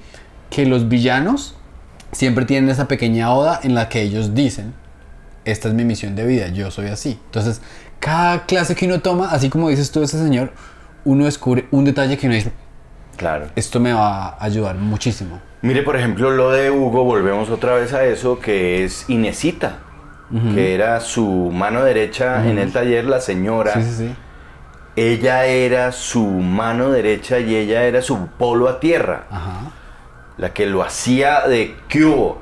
que 0.51 0.67
los 0.67 0.89
villanos 0.89 1.55
siempre 2.13 2.45
tienen 2.45 2.71
esa 2.71 2.89
pequeña 2.89 3.33
oda 3.33 3.61
en 3.63 3.75
la 3.75 3.89
que 3.89 4.03
ellos 4.03 4.35
dicen, 4.35 4.75
esta 5.45 5.69
es 5.69 5.75
mi 5.75 5.85
misión 5.85 6.15
de 6.15 6.27
vida, 6.27 6.49
yo 6.49 6.71
soy 6.71 6.87
así. 6.89 7.19
Entonces, 7.27 7.61
cada 8.01 8.47
clase 8.47 8.75
que 8.75 8.87
uno 8.87 9.01
toma, 9.01 9.31
así 9.31 9.49
como 9.49 9.69
dices 9.69 9.91
tú, 9.91 10.03
ese 10.03 10.19
señor, 10.19 10.53
uno 11.05 11.25
descubre 11.25 11.67
un 11.71 11.85
detalle 11.85 12.17
que 12.19 12.27
uno 12.27 12.35
dice, 12.37 12.53
Claro. 13.17 13.49
esto 13.57 13.81
me 13.81 13.93
va 13.93 14.29
a 14.29 14.45
ayudar 14.45 14.77
muchísimo. 14.77 15.41
Mire, 15.63 15.83
por 15.83 15.97
ejemplo, 15.97 16.31
lo 16.31 16.51
de 16.51 16.71
Hugo, 16.71 17.05
volvemos 17.05 17.49
otra 17.49 17.75
vez 17.75 17.93
a 17.93 18.05
eso, 18.05 18.41
que 18.41 18.85
es 18.85 19.09
Inesita, 19.09 19.79
que 20.55 20.75
era 20.75 20.99
su 21.01 21.51
mano 21.53 21.85
derecha 21.85 22.49
en 22.49 22.59
el 22.59 22.73
taller, 22.73 23.05
la 23.05 23.21
señora. 23.21 23.75
Sí, 23.75 23.83
sí, 23.85 23.95
sí. 24.09 24.15
Ella 24.97 25.47
era 25.47 25.93
su 25.93 26.27
mano 26.27 26.91
derecha 26.91 27.39
y 27.39 27.55
ella 27.55 27.85
era 27.85 28.03
su 28.03 28.27
polo 28.39 28.69
a 28.69 28.81
tierra. 28.81 29.27
Ajá. 29.31 29.71
La 30.37 30.53
que 30.53 30.67
lo 30.67 30.83
hacía 30.83 31.47
de 31.47 31.77
cubo, 31.91 32.41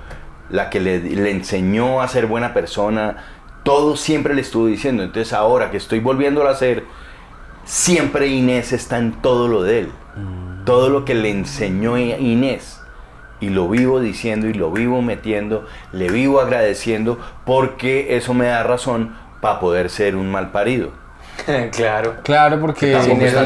la 0.49 0.71
que 0.71 0.81
le, 0.81 1.01
le 1.01 1.31
enseñó 1.31 2.01
a 2.01 2.09
ser 2.09 2.27
buena 2.27 2.55
persona. 2.55 3.25
Todo 3.65 3.97
siempre 3.97 4.35
le 4.35 4.41
estuvo 4.41 4.67
diciendo. 4.67 5.03
Entonces 5.03 5.33
ahora 5.33 5.71
que 5.71 5.77
estoy 5.77 6.01
volviéndolo 6.01 6.49
a 6.49 6.53
hacer, 6.53 6.85
siempre 7.65 8.29
Inés 8.29 8.73
está 8.73 8.99
en 8.99 9.13
todo 9.13 9.47
lo 9.47 9.63
de 9.63 9.81
él. 9.81 9.93
Todo 10.65 10.89
lo 10.89 11.05
que 11.05 11.15
le 11.15 11.31
enseñó 11.31 11.99
Inés. 11.99 12.80
Y 13.41 13.49
lo 13.49 13.69
vivo 13.69 14.01
diciendo 14.01 14.47
y 14.49 14.53
lo 14.53 14.71
vivo 14.71 15.01
metiendo, 15.03 15.67
le 15.93 16.11
vivo 16.11 16.41
agradeciendo 16.41 17.19
porque 17.47 18.17
eso 18.17 18.35
me 18.35 18.47
da 18.47 18.63
razón 18.63 19.17
para 19.41 19.61
poder 19.61 19.89
ser 19.91 20.17
un 20.17 20.31
mal 20.31 20.51
parido. 20.51 20.91
claro. 21.73 22.17
Claro, 22.23 22.61
porque 22.61 22.95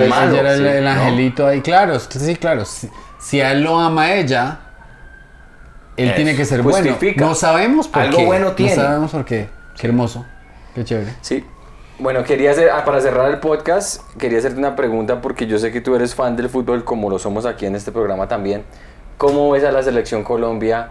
malo, 0.09 0.37
era 0.37 0.55
el, 0.55 0.61
sí, 0.61 0.66
el 0.66 0.85
¿no? 0.85 0.91
angelito 0.91 1.47
ahí, 1.47 1.61
claro, 1.61 1.99
sí, 2.01 2.37
claro. 2.37 2.65
Si, 2.65 2.91
si 3.19 3.41
a 3.41 3.53
él 3.53 3.62
lo 3.62 3.79
ama 3.79 4.03
a 4.03 4.15
ella, 4.16 4.59
él 5.97 6.09
Eso, 6.09 6.16
tiene 6.16 6.35
que 6.37 6.45
ser 6.45 6.62
justifica. 6.62 7.15
bueno. 7.15 7.29
No 7.29 7.35
sabemos 7.35 7.89
por 7.89 8.03
Algo 8.03 8.19
qué. 8.19 8.25
bueno 8.27 8.53
tiene. 8.53 8.77
No 8.77 8.83
sabemos 8.83 9.11
por 9.12 9.25
qué. 9.25 9.49
Qué 9.79 9.87
hermoso. 9.87 10.25
Qué 10.75 10.85
chévere. 10.85 11.15
Sí. 11.21 11.45
Bueno, 12.01 12.25
quería 12.25 12.51
hacer, 12.51 12.71
ah, 12.71 12.85
para 12.85 13.01
cerrar 13.01 13.31
el 13.31 13.39
podcast, 13.39 14.03
quería 14.19 14.39
hacerte 14.39 14.59
una 14.59 14.75
pregunta 14.75 15.21
porque 15.21 15.47
yo 15.47 15.59
sé 15.61 15.71
que 15.71 15.81
tú 15.81 15.95
eres 15.95 16.16
fan 16.16 16.35
del 16.35 16.49
fútbol 16.49 16.83
como 16.83 17.09
lo 17.09 17.21
somos 17.21 17.47
aquí 17.47 17.66
en 17.66 17.77
este 17.77 17.93
programa 17.93 18.27
también. 18.27 18.65
¿Cómo 19.19 19.51
ves 19.51 19.62
a 19.62 19.70
la 19.70 19.82
selección 19.82 20.24
Colombia 20.24 20.91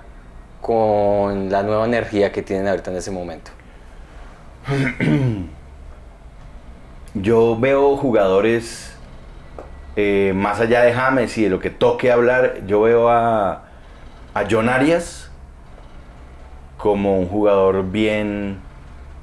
con 0.61 1.51
la 1.51 1.61
nueva 1.61 1.85
energía 1.85 2.31
que 2.31 2.41
tienen 2.41 2.69
ahorita 2.69 2.89
en 2.91 2.97
ese 2.97 3.11
momento? 3.11 3.51
Yo 7.15 7.59
veo 7.59 7.97
jugadores, 7.97 8.95
eh, 9.97 10.31
más 10.35 10.61
allá 10.61 10.83
de 10.83 10.93
James 10.93 11.37
y 11.37 11.43
de 11.43 11.49
lo 11.49 11.59
que 11.59 11.69
toque 11.69 12.11
hablar, 12.11 12.61
yo 12.65 12.81
veo 12.81 13.09
a, 13.09 13.65
a 14.33 14.43
John 14.49 14.67
Arias 14.67 15.29
como 16.77 17.19
un 17.19 17.27
jugador 17.27 17.91
bien 17.91 18.57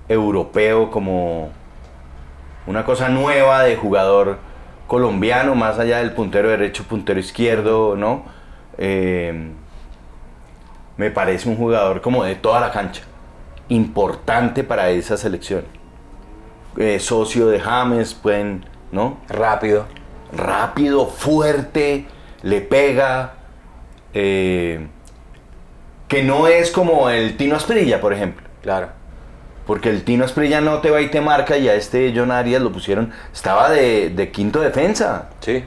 europeo, 0.08 0.92
como 0.92 1.50
una 2.66 2.84
cosa 2.84 3.08
nueva 3.08 3.64
de 3.64 3.74
jugador 3.74 4.38
colombiano, 4.86 5.56
más 5.56 5.80
allá 5.80 5.98
del 5.98 6.12
puntero 6.12 6.48
derecho, 6.48 6.84
puntero 6.84 7.18
izquierdo, 7.18 7.96
¿no? 7.96 8.22
Eh, 8.80 9.52
me 10.96 11.10
parece 11.12 11.48
un 11.48 11.56
jugador 11.56 12.00
como 12.00 12.24
de 12.24 12.34
toda 12.34 12.58
la 12.60 12.72
cancha, 12.72 13.02
importante 13.68 14.64
para 14.64 14.90
esa 14.90 15.16
selección 15.16 15.64
eh, 16.76 16.98
socio 17.00 17.48
de 17.48 17.60
James, 17.60 18.14
pueden, 18.14 18.64
¿no? 18.92 19.18
Rápido. 19.28 19.86
Rápido, 20.32 21.06
fuerte, 21.06 22.06
le 22.42 22.60
pega. 22.60 23.34
eh, 24.14 24.86
que 26.08 26.24
no 26.24 26.48
es 26.48 26.72
como 26.72 27.08
el 27.08 27.36
Tino 27.36 27.54
Asprilla, 27.54 28.00
por 28.00 28.12
ejemplo. 28.12 28.44
Claro. 28.62 28.88
Porque 29.66 29.90
el 29.90 30.02
Tino 30.02 30.24
Asprilla 30.24 30.60
no 30.60 30.78
te 30.80 30.90
va 30.90 31.00
y 31.00 31.08
te 31.08 31.20
marca 31.20 31.56
y 31.56 31.68
a 31.68 31.74
este 31.74 32.12
John 32.16 32.32
Arias 32.32 32.60
lo 32.60 32.72
pusieron, 32.72 33.12
estaba 33.32 33.70
de, 33.70 34.10
de 34.10 34.30
quinto 34.32 34.60
defensa. 34.60 35.30
Sí. 35.40 35.64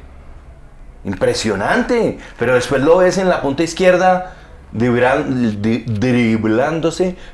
Impresionante. 1.05 2.17
Pero 2.38 2.55
después 2.55 2.81
lo 2.81 2.97
ves 2.97 3.17
en 3.17 3.30
la 3.30 3.41
punta 3.41 3.63
izquierda 3.63 4.35
driblándose, 4.71 5.85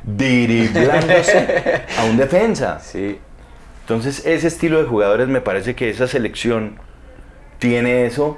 driblándose 0.03 1.83
a 1.97 2.03
un 2.05 2.17
defensa. 2.17 2.79
Sí. 2.83 3.19
Entonces, 3.81 4.25
ese 4.25 4.47
estilo 4.47 4.79
de 4.81 4.87
jugadores 4.87 5.27
me 5.27 5.41
parece 5.41 5.73
que 5.75 5.89
esa 5.89 6.07
selección 6.07 6.77
tiene 7.57 8.05
eso. 8.05 8.37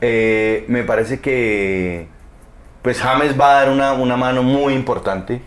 Eh, 0.00 0.64
me 0.68 0.82
parece 0.84 1.20
que 1.20 2.08
pues 2.82 2.98
James 3.00 3.38
va 3.38 3.50
a 3.50 3.54
dar 3.60 3.68
una, 3.70 3.92
una 3.92 4.16
mano 4.16 4.42
muy 4.42 4.72
importante 4.72 5.42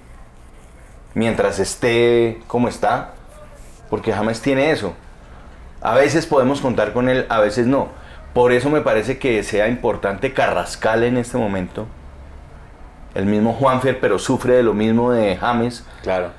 mientras 1.16 1.60
esté 1.60 2.40
como 2.48 2.68
está, 2.68 3.14
porque 3.90 4.14
James 4.14 4.42
tiene 4.42 4.72
eso. 4.72 4.94
A 5.82 5.96
veces 5.96 6.26
podemos 6.28 6.62
contar 6.62 6.94
con 6.94 7.10
él, 7.10 7.26
a 7.30 7.40
veces 7.40 7.66
no. 7.66 7.90
Por 8.34 8.52
eso 8.52 8.70
me 8.70 8.82
parece 8.82 9.20
que 9.20 9.44
sea 9.44 9.68
importante 9.68 10.34
Carrascal 10.34 11.04
en 11.04 11.18
este 11.18 11.38
momento. 11.38 11.86
El 13.14 13.26
mismo 13.28 13.54
Juanfer, 13.54 14.00
pero 14.00 14.18
sufre 14.18 14.56
de 14.56 14.64
lo 14.64 14.74
mismo 14.74 15.12
de 15.12 15.36
James 15.38 15.86
Claro. 16.02 16.32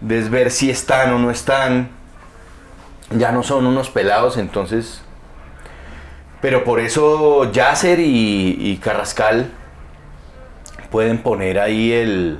de 0.00 0.20
ver 0.30 0.50
si 0.50 0.70
están 0.70 1.12
o 1.12 1.18
no 1.18 1.30
están. 1.30 1.90
Ya 3.10 3.30
no 3.32 3.42
son 3.42 3.66
unos 3.66 3.90
pelados, 3.90 4.36
entonces. 4.38 5.02
Pero 6.40 6.64
por 6.64 6.80
eso 6.80 7.50
Yasser 7.52 7.98
y, 8.00 8.56
y 8.58 8.76
Carrascal 8.78 9.50
pueden 10.90 11.18
poner 11.18 11.58
ahí 11.58 11.92
el. 11.92 12.38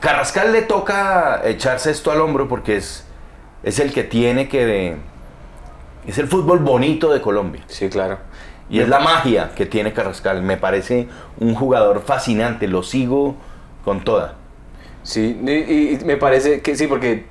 Carrascal 0.00 0.52
le 0.52 0.62
toca 0.62 1.40
echarse 1.44 1.90
esto 1.90 2.12
al 2.12 2.20
hombro 2.20 2.48
porque 2.48 2.76
es, 2.76 3.04
es 3.62 3.78
el 3.80 3.92
que 3.92 4.04
tiene 4.04 4.48
que. 4.48 4.96
Es 6.08 6.18
el 6.18 6.26
fútbol 6.26 6.58
bonito 6.60 7.12
de 7.12 7.20
Colombia. 7.20 7.62
Sí, 7.68 7.88
claro. 7.88 8.18
Y 8.70 8.80
es 8.80 8.88
la 8.88 8.98
magia 8.98 9.50
que 9.54 9.66
tiene 9.66 9.92
Carrascal. 9.92 10.42
Me 10.42 10.56
parece 10.56 11.06
un 11.38 11.54
jugador 11.54 12.02
fascinante. 12.02 12.66
Lo 12.66 12.82
sigo 12.82 13.36
con 13.84 14.02
toda. 14.02 14.34
Sí, 15.02 15.38
y, 15.46 15.94
y 15.94 16.04
me 16.04 16.16
parece 16.16 16.60
que 16.62 16.76
sí, 16.76 16.86
porque 16.86 17.26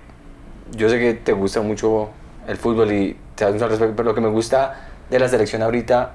yo 0.75 0.89
sé 0.89 0.99
que 0.99 1.13
te 1.13 1.33
gusta 1.33 1.61
mucho 1.61 2.09
el 2.47 2.57
fútbol 2.57 2.91
y 2.91 3.17
te 3.35 3.43
das 3.45 3.53
mucho 3.53 3.67
respeto, 3.67 3.93
pero 3.95 4.09
lo 4.09 4.15
que 4.15 4.21
me 4.21 4.29
gusta 4.29 4.87
de 5.09 5.19
la 5.19 5.27
selección 5.27 5.61
ahorita, 5.61 6.13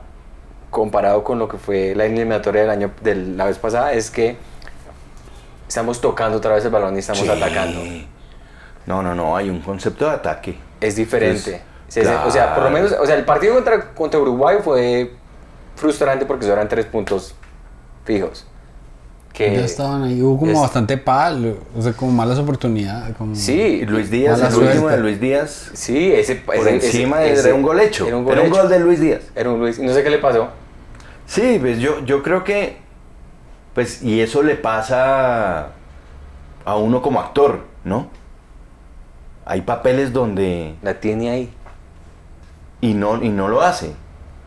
comparado 0.70 1.22
con 1.24 1.39
lo 1.39 1.48
que 1.48 1.59
fue 1.59 1.94
la 1.94 2.05
eliminatoria 2.06 2.62
del 2.62 2.70
año 2.70 2.90
de 3.02 3.14
la 3.14 3.44
vez 3.44 3.59
pasada, 3.59 3.93
es 3.93 4.10
que 4.10 4.36
estamos 5.68 6.01
tocando 6.01 6.39
otra 6.39 6.55
vez 6.55 6.64
el 6.64 6.70
balón 6.70 6.97
y 6.97 6.98
estamos 7.01 7.22
Sí. 7.22 7.28
atacando. 7.28 7.80
No, 8.86 9.02
no, 9.02 9.14
no. 9.14 9.36
Hay 9.36 9.48
un 9.51 9.60
concepto 9.60 10.06
de 10.06 10.12
ataque. 10.12 10.56
Es 10.80 10.97
diferente. 10.97 11.62
Se- 11.93 12.05
se- 12.06 12.14
O 12.14 12.31
sea, 12.31 12.55
por 12.55 12.64
lo 12.64 12.70
menos, 12.70 12.93
o 12.98 13.05
sea, 13.05 13.16
el 13.16 13.24
partido 13.27 13.52
contra, 13.55 13.90
contra 13.93 14.19
Uruguay 14.19 14.56
fue 14.64 15.12
frustrante 15.77 16.24
porque 16.24 16.47
eso 16.47 16.55
eran 16.55 16.66
tres 16.66 16.86
puntos 16.86 17.35
fijos. 18.06 18.47
Que. 19.35 19.55
Ya 19.56 19.64
estaban 19.64 20.02
ahí, 20.05 20.23
hubo 20.23 20.39
como 20.39 20.52
es- 20.52 20.59
bastante 20.60 20.97
palo, 20.97 21.59
o 21.77 21.82
sea, 21.82 21.93
como 21.93 22.10
malas 22.12 22.39
oportunidades. 22.39 23.14
Como... 23.16 23.35
Sí, 23.35 23.85
Luis 23.86 24.10
Díaz, 24.10 24.39
el 24.40 24.47
último 24.47 24.81
suerte. 24.81 24.97
de 24.97 25.02
Luis 25.02 25.20
Díaz, 25.20 25.70
sí, 25.74 26.12
ese... 26.12 26.36
por 26.36 26.56
ese- 26.56 26.74
encima 26.77 27.23
ese- 27.24 27.48
era 27.48 27.55
un 27.55 27.62
gol 27.62 27.78
hecho. 27.81 28.06
Era 28.06 28.16
un 28.16 28.24
gol 28.24 28.32
Era 28.39 28.43
un 28.43 28.51
gol 28.51 28.69
de 28.70 28.78
Luis 28.81 28.98
Díaz. 29.01 29.23
Era 29.35 29.51
un 29.51 29.60
Luis... 29.60 29.78
No 29.78 29.93
sé 29.93 30.02
qué 30.02 30.09
le 30.10 30.19
pasó. 30.19 30.48
Sí, 31.27 31.59
pues 31.60 31.78
yo, 31.78 32.02
yo 32.06 32.23
creo 32.23 32.43
que, 32.43 32.78
pues, 33.74 34.02
y 34.02 34.20
eso 34.23 34.43
le 34.43 34.55
pasa 34.55 35.69
a 36.64 36.77
uno 36.77 37.02
como 37.02 37.20
actor, 37.20 37.60
¿no? 37.85 38.09
Hay 39.44 39.60
papeles 39.62 40.12
donde 40.12 40.74
La 40.82 41.01
tiene 41.01 41.31
ahí. 41.31 41.52
Y 42.82 42.92
no, 42.92 43.22
y 43.22 43.30
no 43.30 43.48
lo 43.48 43.62
hace. 43.62 43.92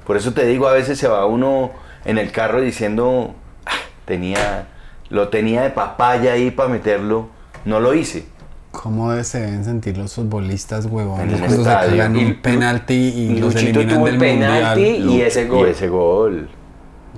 Por 0.06 0.16
eso 0.18 0.34
te 0.34 0.46
digo, 0.46 0.68
a 0.68 0.74
veces 0.74 1.00
se 1.00 1.08
va 1.08 1.26
uno 1.26 1.72
en 2.06 2.20
el 2.20 2.32
carro 2.32 2.62
diciendo, 2.62 3.34
"Ah, 3.66 3.72
tenía, 4.06 4.68
lo 5.10 5.30
tenía 5.30 5.64
de 5.64 5.72
papaya 5.72 6.34
ahí 6.34 6.52
para 6.52 6.70
meterlo, 6.70 7.30
no 7.66 7.80
lo 7.80 7.96
hice. 7.96 8.28
¿Cómo 8.72 9.12
se 9.24 9.40
deben 9.40 9.64
sentir 9.64 9.98
los 9.98 10.14
futbolistas, 10.14 10.86
huevones, 10.86 11.40
cuando 11.40 12.20
Y 12.20 12.26
un 12.26 12.42
penalti 12.42 12.94
y 12.94 13.40
los 13.40 13.56
eliminan 13.56 13.96
tuvo 13.96 14.06
del 14.06 14.14
el 14.16 14.20
penalti 14.20 14.82
mundial? 14.82 15.10
y 15.10 15.22
ese 15.22 15.48
gol. 15.48 15.68
Y 15.68 15.72
ese 15.72 15.88
gol. 15.88 16.50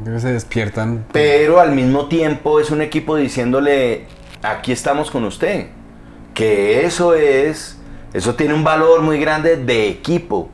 Creo 0.03 0.15
que 0.15 0.22
se 0.22 0.31
despiertan. 0.34 1.06
Pero 1.11 1.60
al 1.60 1.72
mismo 1.72 2.06
tiempo 2.06 2.60
es 2.60 2.69
un 2.69 2.81
equipo 2.81 3.15
diciéndole, 3.15 4.06
aquí 4.44 4.72
estamos 4.72 5.10
con 5.10 5.23
usted. 5.26 5.68
Que 6.35 6.85
eso 6.85 7.15
es, 7.15 7.80
eso 8.14 8.35
tiene 8.35 8.53
un 8.53 8.64
valor 8.64 9.02
muy 9.02 9.19
grande 9.19 9.57
de 9.57 9.89
equipo. 9.89 10.49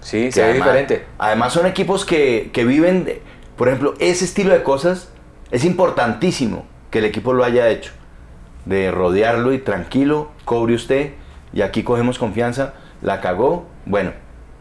Sí, 0.00 0.24
Que 0.26 0.32
se 0.32 0.40
ve 0.42 0.50
además- 0.50 0.68
diferente. 0.68 1.06
Además 1.18 1.52
son 1.52 1.66
equipos 1.66 2.04
que, 2.04 2.50
que 2.52 2.64
viven, 2.64 3.04
de- 3.04 3.22
por 3.56 3.68
ejemplo, 3.68 3.94
ese 3.98 4.24
estilo 4.24 4.52
de 4.54 4.62
cosas 4.62 5.10
es 5.50 5.64
importantísimo 5.64 6.64
que 6.90 6.98
el 7.00 7.04
equipo 7.04 7.32
lo 7.32 7.44
haya 7.44 7.68
hecho. 7.68 7.92
De 8.64 8.90
rodearlo 8.90 9.52
y 9.52 9.58
tranquilo, 9.58 10.30
cobre 10.44 10.74
usted 10.74 11.12
y 11.52 11.62
aquí 11.62 11.82
cogemos 11.82 12.18
confianza, 12.18 12.74
la 13.02 13.20
cagó, 13.20 13.66
bueno, 13.86 14.12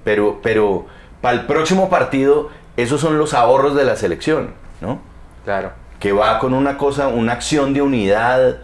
pero, 0.03 0.39
pero 0.41 0.85
para 1.21 1.33
el 1.39 1.45
próximo 1.45 1.89
partido 1.89 2.49
esos 2.77 3.01
son 3.01 3.17
los 3.17 3.33
ahorros 3.33 3.75
de 3.75 3.83
la 3.83 3.95
selección, 3.97 4.53
¿no? 4.81 4.99
Claro. 5.43 5.71
Que 5.99 6.11
va 6.13 6.39
con 6.39 6.53
una 6.53 6.77
cosa, 6.77 7.07
una 7.09 7.33
acción 7.33 7.73
de 7.73 7.81
unidad 7.81 8.57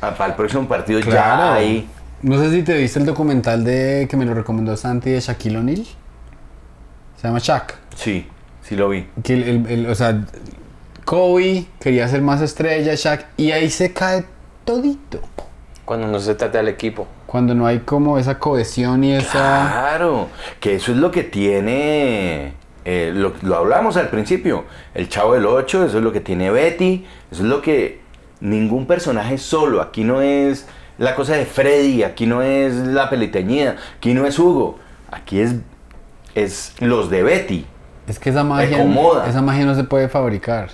para 0.00 0.26
el 0.26 0.34
próximo 0.34 0.66
partido 0.66 1.00
ya 1.00 1.54
ahí. 1.54 1.88
No 2.22 2.38
sé 2.42 2.50
si 2.50 2.62
te 2.62 2.76
viste 2.76 2.98
el 2.98 3.06
documental 3.06 3.64
de 3.64 4.06
que 4.10 4.16
me 4.16 4.24
lo 4.24 4.34
recomendó 4.34 4.76
Santi 4.76 5.10
de 5.10 5.20
Shaquille 5.20 5.58
O'Neal. 5.58 5.84
Se 7.16 7.26
llama 7.28 7.38
Shaq. 7.40 7.74
Sí, 7.96 8.26
sí 8.62 8.76
lo 8.76 8.88
vi. 8.88 9.06
Que 9.22 9.34
el, 9.34 9.42
el- 9.44 9.66
el- 9.66 9.86
o 9.90 9.94
sea, 9.94 10.24
Kobe 11.04 11.66
quería 11.80 12.06
ser 12.08 12.22
más 12.22 12.40
estrella, 12.42 12.94
Shaq, 12.94 13.26
y 13.36 13.52
ahí 13.52 13.70
se 13.70 13.92
cae 13.92 14.24
todito. 14.64 15.20
Cuando 15.84 16.06
no 16.06 16.18
se 16.20 16.34
trata 16.34 16.58
del 16.58 16.68
equipo. 16.68 17.06
Cuando 17.26 17.54
no 17.54 17.66
hay 17.66 17.78
como 17.80 18.18
esa 18.18 18.38
cohesión 18.38 19.04
y 19.04 19.14
esa... 19.14 19.30
Claro, 19.72 20.28
que 20.60 20.74
eso 20.74 20.92
es 20.92 20.98
lo 20.98 21.10
que 21.10 21.24
tiene, 21.24 22.52
eh, 22.84 23.10
lo, 23.14 23.32
lo 23.42 23.56
hablamos 23.56 23.96
al 23.96 24.08
principio, 24.08 24.64
el 24.94 25.08
Chavo 25.08 25.34
del 25.34 25.46
8, 25.46 25.84
eso 25.86 25.98
es 25.98 26.04
lo 26.04 26.12
que 26.12 26.20
tiene 26.20 26.50
Betty, 26.50 27.06
eso 27.30 27.42
es 27.42 27.48
lo 27.48 27.62
que 27.62 28.00
ningún 28.40 28.86
personaje 28.86 29.38
solo, 29.38 29.80
aquí 29.82 30.04
no 30.04 30.20
es 30.22 30.66
la 30.98 31.14
cosa 31.14 31.36
de 31.36 31.46
Freddy, 31.46 32.02
aquí 32.02 32.26
no 32.26 32.42
es 32.42 32.74
la 32.74 33.08
peliteñida, 33.08 33.76
aquí 33.96 34.14
no 34.14 34.26
es 34.26 34.38
Hugo, 34.38 34.78
aquí 35.10 35.40
es, 35.40 35.54
es 36.34 36.74
los 36.80 37.08
de 37.08 37.22
Betty. 37.22 37.66
Es 38.08 38.18
que 38.18 38.30
esa 38.30 38.42
magia, 38.42 38.84
esa 39.26 39.42
magia 39.42 39.64
no 39.64 39.74
se 39.74 39.84
puede 39.84 40.08
fabricar. 40.08 40.70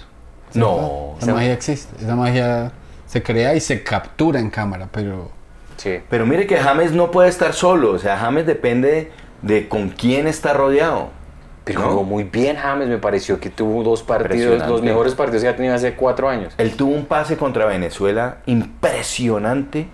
No, 0.54 1.16
Esa 1.20 1.34
magia 1.34 1.52
existe. 1.52 2.02
Esa 2.02 2.14
magia 2.14 2.72
se 3.06 3.22
crea 3.22 3.54
y 3.54 3.60
se 3.60 3.82
captura 3.82 4.38
en 4.38 4.50
cámara, 4.50 4.88
pero... 4.90 5.30
Sí. 5.76 6.00
pero 6.08 6.24
mire 6.24 6.46
que 6.46 6.56
James 6.56 6.92
no 6.92 7.10
puede 7.10 7.28
estar 7.28 7.52
solo, 7.52 7.90
o 7.90 7.98
sea, 7.98 8.16
James 8.16 8.46
depende 8.46 9.10
de 9.42 9.68
con 9.68 9.88
quién 9.88 10.28
está 10.28 10.52
rodeado. 10.52 11.08
Pero 11.64 11.80
¿no? 11.80 11.88
jugó 11.88 12.04
muy 12.04 12.24
bien 12.24 12.56
James, 12.56 12.88
me 12.88 12.98
pareció 12.98 13.40
que 13.40 13.50
tuvo 13.50 13.82
dos 13.82 14.02
partidos, 14.02 14.66
los 14.68 14.82
mejores 14.82 15.14
partidos 15.14 15.42
que 15.42 15.48
ha 15.48 15.56
tenido 15.56 15.74
hace 15.74 15.94
cuatro 15.94 16.28
años. 16.28 16.54
Él 16.58 16.76
tuvo 16.76 16.94
un 16.94 17.06
pase 17.06 17.36
contra 17.36 17.66
Venezuela 17.66 18.38
impresionante 18.46 19.88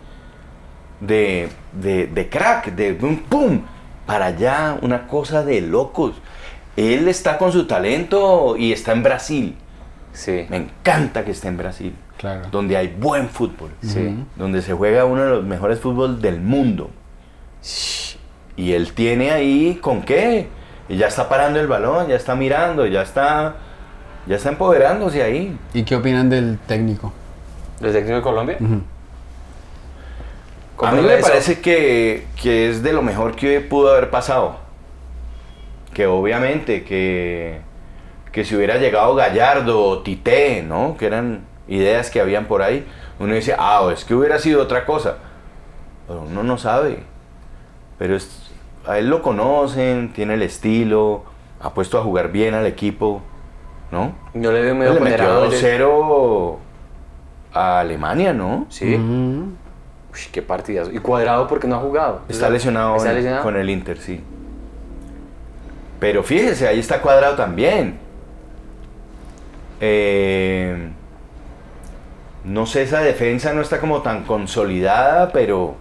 de, 1.00 1.48
de, 1.72 2.06
de 2.06 2.28
crack, 2.28 2.72
de 2.74 2.96
un 3.02 3.18
pum, 3.20 3.62
para 4.06 4.26
allá, 4.26 4.76
una 4.82 5.06
cosa 5.06 5.44
de 5.44 5.60
locos. 5.60 6.14
Él 6.76 7.08
está 7.08 7.38
con 7.38 7.52
su 7.52 7.66
talento 7.66 8.56
y 8.56 8.72
está 8.72 8.92
en 8.92 9.02
Brasil. 9.02 9.56
Sí. 10.12 10.46
Me 10.48 10.56
encanta 10.56 11.24
que 11.24 11.30
esté 11.32 11.48
en 11.48 11.56
Brasil, 11.56 11.94
Claro. 12.16 12.42
donde 12.50 12.76
hay 12.76 12.88
buen 12.88 13.28
fútbol, 13.28 13.70
Sí. 13.82 14.24
donde 14.36 14.60
se 14.62 14.72
juega 14.74 15.04
uno 15.04 15.22
de 15.22 15.30
los 15.30 15.44
mejores 15.44 15.78
fútbol 15.80 16.20
del 16.20 16.40
mundo. 16.40 16.90
Y 18.56 18.72
él 18.72 18.92
tiene 18.92 19.30
ahí 19.30 19.78
con 19.80 20.02
qué. 20.02 20.48
Y 20.88 20.96
ya 20.96 21.06
está 21.06 21.28
parando 21.28 21.60
el 21.60 21.66
balón, 21.68 22.08
ya 22.08 22.16
está 22.16 22.34
mirando, 22.34 22.84
ya 22.86 23.02
está, 23.02 23.54
ya 24.26 24.36
está 24.36 24.48
empoderándose 24.50 25.22
ahí. 25.22 25.56
¿Y 25.72 25.84
qué 25.84 25.94
opinan 25.96 26.28
del 26.28 26.58
técnico? 26.66 27.12
¿Del 27.78 27.92
técnico 27.92 28.16
de 28.16 28.22
Colombia? 28.22 28.58
A 30.82 30.92
mí 30.92 30.98
¿Cómo 30.98 31.08
me 31.08 31.16
parece 31.18 31.60
que, 31.60 32.26
que 32.40 32.68
es 32.70 32.82
de 32.82 32.92
lo 32.92 33.02
mejor 33.02 33.36
que 33.36 33.60
pudo 33.60 33.92
haber 33.92 34.10
pasado. 34.10 34.56
Que 35.94 36.06
obviamente 36.06 36.84
que, 36.84 37.60
que 38.32 38.44
si 38.44 38.54
hubiera 38.56 38.76
llegado 38.78 39.14
Gallardo 39.14 39.82
o 39.82 39.98
Tite, 40.02 40.62
¿no? 40.62 40.96
Que 40.96 41.06
eran 41.06 41.40
ideas 41.68 42.10
que 42.10 42.20
habían 42.20 42.46
por 42.46 42.62
ahí, 42.62 42.86
uno 43.18 43.34
dice, 43.34 43.54
ah, 43.58 43.88
es 43.92 44.04
que 44.04 44.14
hubiera 44.14 44.38
sido 44.38 44.62
otra 44.62 44.84
cosa. 44.86 45.16
Pero 46.06 46.22
uno 46.22 46.42
no 46.42 46.58
sabe. 46.58 47.02
Pero 47.98 48.16
es- 48.16 48.50
a 48.86 48.98
él 48.98 49.08
lo 49.10 49.20
conocen, 49.22 50.12
tiene 50.12 50.34
el 50.34 50.42
estilo, 50.42 51.24
ha 51.60 51.74
puesto 51.74 51.98
a 51.98 52.02
jugar 52.02 52.32
bien 52.32 52.54
al 52.54 52.66
equipo, 52.66 53.20
¿no? 53.92 54.12
Yo 54.32 54.52
le 54.52 54.62
veo 54.62 54.74
medio 54.74 54.94
le 54.94 55.00
metió 55.00 55.18
ponderado. 55.18 55.50
2-0 55.50 56.56
a 57.52 57.80
Alemania, 57.80 58.32
¿no? 58.32 58.66
Sí. 58.70 58.94
Ujú. 58.94 59.48
Uy, 60.12 60.20
qué 60.32 60.42
partidazo. 60.42 60.90
Y 60.92 60.98
cuadrado 60.98 61.46
porque 61.46 61.68
no 61.68 61.76
ha 61.76 61.80
jugado. 61.80 62.22
Está 62.28 62.50
lesionado, 62.50 62.96
¿Está 62.96 63.12
lesionado? 63.12 63.42
con 63.42 63.56
el 63.56 63.70
Inter, 63.70 63.98
sí. 63.98 64.20
Pero 66.00 66.22
fíjese, 66.22 66.66
ahí 66.66 66.80
está 66.80 67.00
cuadrado 67.00 67.36
también. 67.36 67.98
Eh, 69.80 70.90
no 72.44 72.66
sé, 72.66 72.82
esa 72.82 73.00
defensa 73.00 73.52
no 73.52 73.60
está 73.60 73.80
como 73.80 74.02
tan 74.02 74.24
consolidada, 74.24 75.30
pero. 75.32 75.76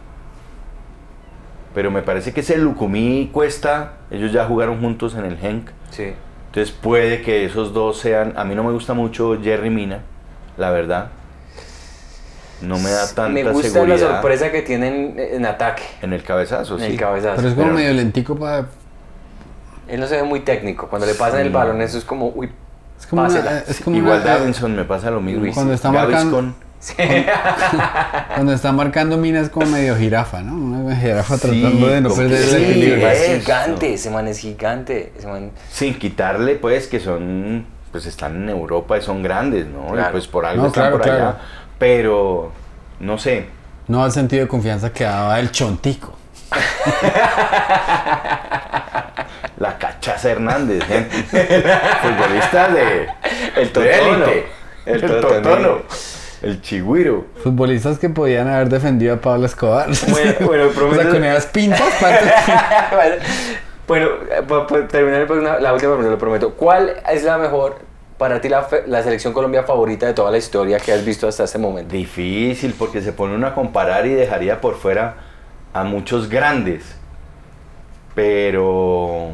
Pero 1.74 1.92
me 1.92 2.02
parece 2.02 2.34
que 2.34 2.42
ese 2.42 2.58
Lucumí 2.58 3.22
y 3.22 3.28
Cuesta, 3.28 3.94
ellos 4.12 4.32
ya 4.32 4.46
jugaron 4.46 4.82
juntos 4.82 5.16
en 5.16 5.26
el 5.26 5.38
Genk. 5.38 5.70
Sí. 5.92 6.14
Entonces 6.48 6.74
puede 6.74 7.22
que 7.22 7.46
esos 7.46 7.74
dos 7.74 8.00
sean. 8.00 8.34
A 8.36 8.44
mí 8.44 8.56
no 8.56 8.64
me 8.64 8.72
gusta 8.72 8.94
mucho 8.94 9.40
Jerry 9.42 9.70
Mina, 9.70 10.02
la 10.58 10.72
verdad. 10.72 11.10
No 12.62 12.78
me 12.80 12.90
da 12.90 13.06
tanta 13.08 13.30
Me 13.30 13.44
gusta 13.44 13.70
seguridad 13.70 13.98
la 14.00 14.08
sorpresa 14.16 14.52
que 14.52 14.62
tienen 14.62 15.16
en 15.18 15.46
ataque. 15.46 15.84
en 16.02 16.14
el 16.14 16.24
cabezazo, 16.24 16.76
En 16.76 16.82
sí. 16.82 16.86
el 16.92 16.98
cabezazo. 16.98 17.36
Pero 17.38 17.48
es 17.50 17.54
como 17.54 17.68
Pero- 17.68 17.78
medio 17.78 17.94
lentico 17.94 18.36
para... 18.38 18.66
Él 19.88 20.00
no 20.00 20.08
se 20.08 20.18
ve 20.18 20.24
muy 20.24 20.42
técnico. 20.42 20.88
Cuando 20.88 21.08
le 21.08 21.14
pasan 21.16 21.40
el 21.42 21.50
balón, 21.50 21.82
eso 21.82 21.98
es 21.98 22.06
como, 22.06 22.28
uy, 22.30 22.50
Es 23.00 23.08
como 23.08 23.22
una- 23.24 23.30
pásela. 23.34 23.60
es 23.68 23.80
como 23.80 23.96
Igual 23.98 24.22
una- 24.22 24.32
Davinson 24.38 24.76
me 24.76 24.84
pasa 24.84 25.10
lo 25.10 25.20
mismo. 25.22 25.52
Cuando 25.54 25.74
está 25.74 25.92
Gaviscon. 25.92 26.54
Cuando 28.36 28.54
está 28.54 28.72
marcando 28.72 29.18
mina 29.18 29.42
es 29.42 29.50
como 29.50 29.66
medio 29.68 29.96
jirafa, 29.98 30.42
¿no? 30.42 30.54
Una 30.54 30.96
jirafa 30.96 31.38
Sí, 31.38 31.62
tratando 31.62 31.88
de 31.88 32.02
no 32.02 32.10
perder 32.14 32.42
el 32.56 32.64
equilibrio. 32.64 33.08
es 33.10 33.40
gigante, 33.42 33.94
ese 33.94 34.10
man 34.10 34.28
es 34.28 34.38
gigante. 34.40 35.12
Ese 35.18 35.28
man... 35.28 35.52
Sin 35.72 35.96
quitarle, 35.98 36.56
pues, 36.56 36.88
que 36.88 37.00
son, 37.00 37.66
pues 37.92 38.06
están 38.06 38.36
en 38.44 38.50
Europa 38.50 38.98
y 38.98 39.02
son 39.02 39.22
grandes, 39.24 39.68
¿no? 39.68 39.94
Y 40.00 40.02
pues 40.12 40.28
por 40.28 40.46
algo 40.46 40.62
No, 40.64 40.68
están 40.68 40.84
claro, 40.84 40.98
por 40.98 41.06
claro. 41.06 41.36
Pero, 41.80 42.52
no 43.00 43.18
sé. 43.18 43.48
No 43.88 44.04
al 44.04 44.12
sentido 44.12 44.44
de 44.44 44.48
confianza 44.48 44.92
que 44.94 45.04
daba 45.06 45.40
el 45.40 45.52
chontico. 45.52 46.14
La 49.58 49.78
cachaza 49.78 50.32
Hernández, 50.32 50.84
¿eh? 50.90 51.06
Futbolista 52.02 52.70
de. 52.70 53.08
El 53.58 53.64
de 53.64 53.70
totono. 53.72 54.26
élite. 54.26 54.48
El 54.86 55.04
El, 55.04 55.22
totono. 55.22 55.82
El 56.42 56.62
chigüiro. 56.62 57.26
Futbolistas 57.44 58.00
que 58.00 58.10
podían 58.10 58.48
haber 58.48 58.70
defendido 58.70 59.16
a 59.16 59.18
Pablo 59.18 59.46
Escobar. 59.46 59.90
Bueno, 60.08 60.34
bueno, 60.42 60.64
o 60.90 60.96
sea, 60.96 61.10
con 61.10 61.24
esas 61.26 61.46
pintas, 61.48 61.82
parte- 62.00 62.34
bueno, 62.96 63.16
bueno, 63.88 64.08
para 64.48 64.68
para 64.68 64.88
terminar 64.88 65.28
pues, 65.28 65.40
una- 65.40 65.60
la 65.60 65.74
última 65.74 65.92
pregunta, 65.92 66.12
lo 66.12 66.18
prometo. 66.18 66.54
¿Cuál 66.54 66.94
es 67.12 67.24
la 67.24 67.38
mejor, 67.38 67.80
para 68.20 68.40
ti, 68.42 68.50
la, 68.50 68.62
fe- 68.64 68.84
la 68.86 69.02
selección 69.02 69.34
Colombia 69.34 69.64
favorita 69.64 70.06
de 70.06 70.14
toda 70.14 70.30
la 70.30 70.38
historia 70.38 70.78
que 70.80 70.92
has 70.94 71.04
visto 71.04 71.28
hasta 71.28 71.46
este 71.46 71.58
momento? 71.58 71.96
Difícil, 71.96 72.76
porque 72.78 73.02
se 73.02 73.14
pone 73.14 73.34
uno 73.34 73.48
a 73.48 73.56
comparar 73.56 74.06
y 74.06 74.14
dejaría 74.14 74.62
por 74.62 74.76
fuera 74.76 75.16
a 75.74 75.84
muchos 75.84 76.30
grandes. 76.30 76.84
Pero. 78.14 79.32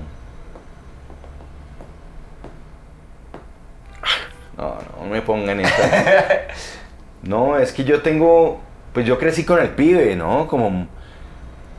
No, 4.58 4.76
no 5.02 5.06
me 5.10 5.22
pongan 5.22 5.60
esta. 5.60 6.48
no, 7.24 7.58
es 7.58 7.72
que 7.74 7.84
yo 7.84 8.02
tengo, 8.02 8.62
pues 8.94 9.06
yo 9.06 9.18
crecí 9.20 9.44
con 9.44 9.60
el 9.60 9.70
pibe, 9.70 10.16
¿no? 10.16 10.48
Como 10.48 10.88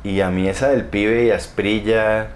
y 0.05 0.21
a 0.21 0.31
mí 0.31 0.47
esa 0.49 0.69
del 0.69 0.85
pibe 0.85 1.25
y 1.25 1.31
Asprilla, 1.31 2.29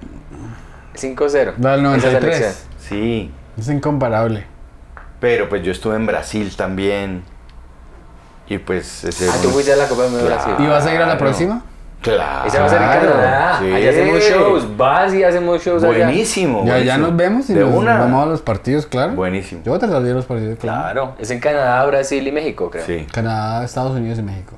5-0. 0.95 1.55
La 1.59 1.77
del 1.77 1.81
Esa 1.87 1.97
93. 1.97 2.21
selección. 2.21 2.53
sí. 2.79 3.31
Es 3.59 3.69
incomparable. 3.69 4.47
Pero 5.21 5.49
pues 5.49 5.63
yo 5.63 5.71
estuve 5.73 5.97
en 5.97 6.07
Brasil 6.07 6.55
también. 6.57 7.23
Y 8.49 8.59
pues 8.59 9.05
ese 9.05 9.29
Ah, 9.31 9.35
tú 9.43 9.51
fuiste 9.51 9.73
a 9.73 9.77
la 9.77 9.87
Copa 9.87 10.03
de 10.05 10.09
Claro. 10.11 10.25
Brasil. 10.27 10.55
¿Y 10.59 10.67
vas 10.67 10.87
a 10.87 10.95
ir 10.95 11.01
a 11.01 11.07
la 11.07 11.19
próxima? 11.19 11.63
Claro. 12.03 12.49
Esa 12.49 12.61
va 12.61 12.67
a 12.67 12.69
ser 12.71 12.81
en 12.83 12.89
Canadá. 12.89 13.59
Sí. 13.61 13.73
Allá 13.75 13.91
hacemos 13.91 14.23
shows. 14.23 14.77
Vas 14.77 15.15
y 15.15 15.23
hacemos 15.23 15.63
shows 15.63 15.85
allá. 15.85 16.07
Buenísimo. 16.07 16.61
Ya, 16.65 16.79
ya 16.79 16.97
buenísimo. 16.97 17.07
nos 17.07 17.17
vemos 17.17 17.51
y 17.51 17.55
de 17.55 17.61
nos 17.61 17.75
una. 17.75 17.99
vamos 17.99 18.23
a 18.25 18.27
los 18.31 18.41
partidos, 18.41 18.87
claro. 18.87 19.13
Buenísimo. 19.13 19.63
Yo 19.65 19.71
voy 19.73 19.77
a 19.77 19.81
tratar 19.81 20.01
de 20.03 20.09
ir 20.09 20.13
a 20.15 20.17
los 20.17 20.25
partidos, 20.25 20.59
claro. 20.59 20.83
Claro. 20.93 21.15
Es 21.19 21.31
en 21.31 21.41
Canadá, 21.41 21.85
Brasil 21.85 22.27
y 22.27 22.33
México, 22.33 22.71
creo. 22.71 22.87
Sí. 22.87 23.07
Canadá, 23.13 23.65
Estados 23.65 23.93
Unidos 23.93 24.19
y 24.19 24.23
México. 24.23 24.57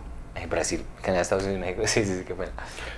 Brasil, 0.48 0.84
Canadá, 1.01 1.22
Estados 1.22 1.44
Unidos 1.44 1.60
y 1.62 1.64
México. 1.66 1.82
Sí, 1.86 2.05
sí, 2.05 2.18
sí, 2.18 2.24
qué 2.26 2.34
pena. 2.34 2.51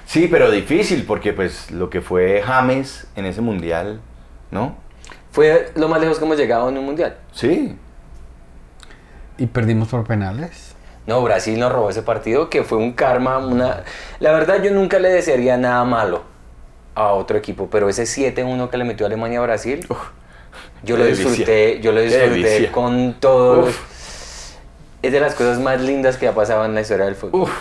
Sí, 0.07 0.29
pero 0.31 0.51
difícil 0.51 1.05
porque 1.07 1.33
pues 1.33 1.71
lo 1.71 1.89
que 1.89 2.01
fue 2.01 2.43
James 2.45 3.07
en 3.17 3.27
ese 3.27 3.41
mundial, 3.43 4.01
¿no? 4.51 4.77
Fue 5.35 5.73
lo 5.75 5.89
más 5.89 6.01
lejos 6.01 6.21
que 6.21 6.25
hemos 6.25 6.37
llegado 6.37 6.69
en 6.69 6.79
un 6.79 6.85
mundial. 6.85 7.17
Sí. 7.33 7.77
Y 9.37 9.47
perdimos 9.47 9.89
por 9.89 10.05
penales. 10.05 10.77
No, 11.09 11.21
Brasil 11.23 11.59
nos 11.59 11.73
robó 11.73 11.91
ese 11.91 12.03
partido 12.03 12.49
que 12.49 12.63
fue 12.63 12.79
un 12.79 12.93
karma, 12.93 13.39
una... 13.39 13.83
La 14.21 14.31
verdad 14.31 14.63
yo 14.63 14.71
nunca 14.71 15.01
le 15.01 15.09
desearía 15.09 15.57
nada 15.57 15.83
malo 15.83 16.23
a 16.95 17.09
otro 17.09 17.37
equipo, 17.37 17.69
pero 17.69 17.89
ese 17.89 18.05
7-1 18.05 18.71
que 18.71 18.77
le 18.77 18.85
metió 18.85 19.07
Alemania 19.07 19.41
a 19.41 19.43
Brasil, 19.43 19.85
yo 20.85 20.97
lo 20.97 21.05
disfruté, 21.05 21.81
yo 21.81 21.91
lo 21.91 22.01
disfruté 22.01 22.71
con 22.71 23.17
todo. 23.19 23.65
Uf. 23.65 24.55
Es 25.03 25.11
de 25.11 25.19
las 25.19 25.35
cosas 25.35 25.59
más 25.59 25.81
lindas 25.81 26.17
que 26.17 26.29
ha 26.29 26.33
pasado 26.33 26.65
en 26.65 26.77
la 26.77 26.83
historia 26.83 27.07
del 27.07 27.17
fútbol. 27.17 27.41
Uf. 27.41 27.53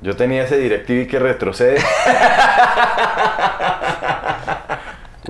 Yo 0.00 0.16
tenía 0.16 0.44
ese 0.44 0.56
DirecTV 0.56 1.06
que 1.06 1.18
retrocede. 1.18 1.80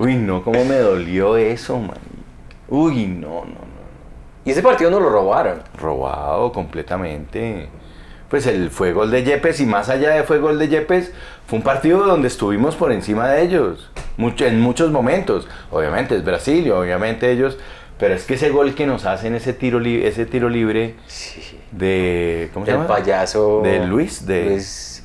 Uy, 0.01 0.15
no, 0.15 0.43
cómo 0.43 0.63
me 0.65 0.77
dolió 0.77 1.37
eso, 1.37 1.77
man. 1.77 1.97
Uy, 2.69 3.05
no, 3.07 3.41
no, 3.45 3.45
no. 3.45 3.71
Y 4.45 4.51
ese 4.51 4.61
partido 4.63 4.89
nos 4.89 5.01
lo 5.01 5.09
robaron. 5.09 5.61
Robado 5.79 6.51
completamente. 6.51 7.69
Pues 8.29 8.47
el 8.47 8.69
fue 8.71 8.93
gol 8.93 9.11
de 9.11 9.23
Yepes 9.23 9.59
y 9.59 9.65
más 9.65 9.89
allá 9.89 10.11
de 10.11 10.23
fue 10.23 10.39
gol 10.39 10.57
de 10.57 10.67
Yepes, 10.69 11.11
fue 11.45 11.57
un 11.59 11.63
partido 11.63 12.03
donde 12.05 12.27
estuvimos 12.29 12.75
por 12.75 12.91
encima 12.91 13.27
de 13.29 13.41
ellos. 13.43 13.91
Mucho, 14.17 14.45
en 14.45 14.59
muchos 14.61 14.89
momentos. 14.91 15.47
Obviamente 15.69 16.15
es 16.15 16.23
Brasil 16.23 16.65
y 16.65 16.69
obviamente 16.71 17.29
ellos. 17.31 17.57
Pero 17.99 18.15
es 18.15 18.23
que 18.23 18.33
ese 18.35 18.49
gol 18.49 18.73
que 18.73 18.87
nos 18.87 19.05
hacen, 19.05 19.35
ese 19.35 19.53
tiro, 19.53 19.79
li- 19.79 20.03
ese 20.03 20.25
tiro 20.25 20.49
libre 20.49 20.95
Sí. 21.07 21.59
de. 21.71 22.49
¿Cómo 22.53 22.65
se 22.65 22.71
Del 22.71 22.81
llama? 22.81 22.95
payaso. 22.95 23.61
De 23.63 23.85
Luis, 23.85 24.25
de. 24.25 24.45
Luis- 24.45 25.03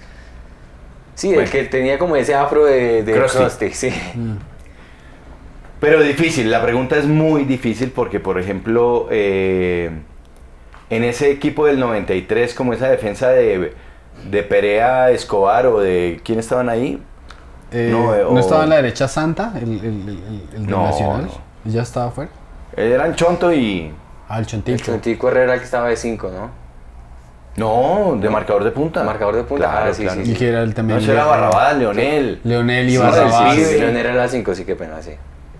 Sí, 1.14 1.32
el 1.34 1.50
que 1.50 1.64
tenía 1.64 1.98
como 1.98 2.14
ese 2.16 2.34
afro 2.34 2.64
de, 2.66 3.02
de 3.02 3.12
Krusty. 3.14 3.38
Krusty, 3.38 3.70
sí. 3.72 3.90
Pero 5.86 6.02
difícil, 6.02 6.50
la 6.50 6.60
pregunta 6.60 6.96
es 6.96 7.06
muy 7.06 7.44
difícil 7.44 7.92
porque, 7.92 8.18
por 8.18 8.40
ejemplo, 8.40 9.06
eh, 9.08 9.88
en 10.90 11.04
ese 11.04 11.30
equipo 11.30 11.66
del 11.66 11.78
93, 11.78 12.54
como 12.54 12.72
esa 12.72 12.88
defensa 12.88 13.28
de, 13.28 13.72
de 14.28 14.42
Perea 14.42 15.10
Escobar 15.12 15.66
o 15.68 15.78
de. 15.78 16.20
¿Quién 16.24 16.40
estaban 16.40 16.68
ahí? 16.68 17.00
Eh, 17.70 17.88
No, 17.92 18.06
no, 18.06 18.14
eh, 18.16 18.24
o- 18.24 18.36
estaba 18.36 18.64
en 18.64 18.70
la 18.70 18.76
derecha 18.76 19.06
Santa, 19.06 19.52
el, 19.54 19.62
el, 19.78 19.84
el, 19.84 20.42
el- 20.56 20.66
No, 20.66 20.86
Nacional. 20.86 21.26
no. 21.64 21.70
Ya 21.70 21.82
estaba 21.82 22.06
afuera. 22.06 22.32
Eran 22.76 23.14
Chonto 23.14 23.52
y. 23.52 23.92
Ah, 24.28 24.38
el 24.38 24.40
El 24.40 24.46
Chontico. 24.48 24.84
Chontico 24.84 25.28
Herrera 25.28 25.56
que 25.56 25.64
estaba 25.66 25.88
de 25.88 25.96
5, 25.96 26.32
¿no? 26.32 26.50
No, 27.56 28.16
de 28.20 28.28
marcador 28.28 28.64
de 28.64 28.72
punta. 28.72 29.04
Marcador 29.04 29.36
de 29.36 29.44
punta, 29.44 29.70
Claro, 29.70 29.90
ah, 29.92 29.94
sí, 29.94 30.02
claro. 30.02 30.24
sí, 30.24 30.32
Y 30.32 30.34
que 30.34 30.48
era 30.48 30.62
el 30.64 30.70
No, 30.70 30.74
también. 30.74 30.98
ese 30.98 31.12
era 31.12 31.26
Barrabás, 31.26 31.76
Leonel. 31.78 32.40
Leonel 32.42 32.88
y 32.88 32.90
Sí, 32.90 32.98
Barrabás. 32.98 33.54
sí, 33.54 33.60
Sí, 33.64 33.70
sí. 33.74 33.78
León 33.78 33.96
era 33.96 34.12
la 34.14 34.26
5, 34.28 34.52
sí, 34.52 34.64
qué 34.64 34.74
pena, 34.74 35.00
sí. 35.00 35.12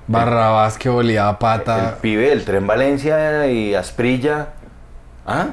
Barrabás 0.09 0.79
que 0.79 0.89
volía 0.89 1.29
El 1.31 1.37
pata. 1.37 1.99
pibe 2.01 2.29
del 2.31 2.45
Tren 2.45 2.67
Valencia 2.67 3.47
y 3.49 3.75
Asprilla. 3.75 4.49
¿Ah? 5.27 5.49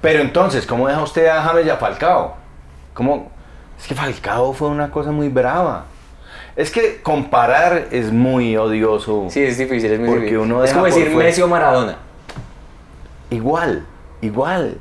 Pero 0.00 0.20
entonces, 0.20 0.66
¿cómo 0.66 0.86
deja 0.86 1.02
usted 1.02 1.26
a 1.26 1.42
James 1.42 1.66
y 1.66 1.70
a 1.70 1.76
Falcao? 1.76 2.36
¿Cómo? 2.94 3.30
Es 3.78 3.86
que 3.86 3.94
Falcao 3.94 4.52
fue 4.52 4.68
una 4.68 4.90
cosa 4.90 5.10
muy 5.10 5.28
brava. 5.28 5.84
Es 6.54 6.70
que 6.70 7.02
comparar 7.02 7.88
es 7.90 8.12
muy 8.12 8.56
odioso. 8.56 9.26
Sí, 9.28 9.42
es 9.42 9.58
difícil, 9.58 9.92
es 9.92 9.98
muy 9.98 10.08
Porque 10.08 10.20
difícil. 10.22 10.38
uno 10.38 10.64
es 10.64 10.72
como 10.72 10.86
decir 10.86 11.10
fuera. 11.10 11.28
Messi 11.28 11.42
o 11.42 11.48
Maradona. 11.48 11.96
Igual, 13.30 13.84
igual. 14.22 14.78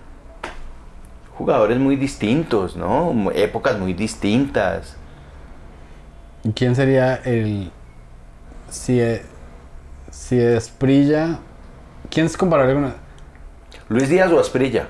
Jugadores 1.38 1.78
muy 1.80 1.98
distintos, 1.98 2.78
¿no? 2.78 3.30
Épocas 3.34 3.78
muy 3.78 3.94
distintas. 3.94 4.96
¿Y 6.44 6.52
¿Quién 6.52 6.76
sería 6.76 7.16
el. 7.26 7.72
Si. 8.70 9.00
e- 9.02 9.24
Si 10.12 10.40
Esprilla. 10.40 11.40
¿Quién 12.10 12.26
es 12.28 12.38
comparable 12.38 12.74
con. 12.74 12.94
Luis 13.90 14.08
Díaz 14.10 14.32
o 14.32 14.40
Asprilla 14.40 14.88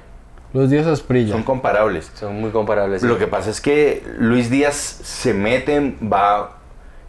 Los 0.53 0.69
días 0.69 0.85
Esprilla. 0.88 1.34
son 1.34 1.43
comparables. 1.43 2.11
Son 2.15 2.39
muy 2.39 2.52
comparables. 2.52 3.02
sí. 3.02 3.07
Lo 3.07 3.18
que 3.18 3.27
pasa 3.27 3.49
es 3.49 3.60
que 3.60 4.03
Luis 4.19 4.49
Díaz 4.49 4.76
se 4.76 5.34
mete, 5.34 5.97
va, 6.02 6.57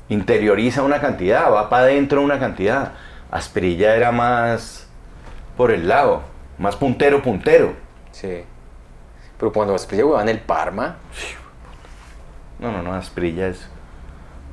interioriza 0.09 0.83
una 0.83 1.01
cantidad, 1.01 1.53
va 1.53 1.69
para 1.69 1.85
adentro 1.85 2.23
una 2.23 2.39
cantidad. 2.41 2.93
Asprilla 3.31 3.95
era 3.95 4.11
más 4.13 4.87
por 5.57 5.71
el 5.71 5.87
lado, 5.89 6.23
más 6.59 6.75
puntero, 6.77 7.23
puntero. 7.23 7.75
Sí. 8.13 8.43
Pero 9.39 9.53
cuando 9.53 9.75
Asprilla 9.75 10.05
jugaba 10.05 10.23
en 10.23 10.29
el 10.31 10.41
Parma, 10.41 10.97
No, 12.59 12.73
no, 12.73 12.83
no, 12.83 12.95
Asprilla 12.95 13.49
es. 13.49 13.69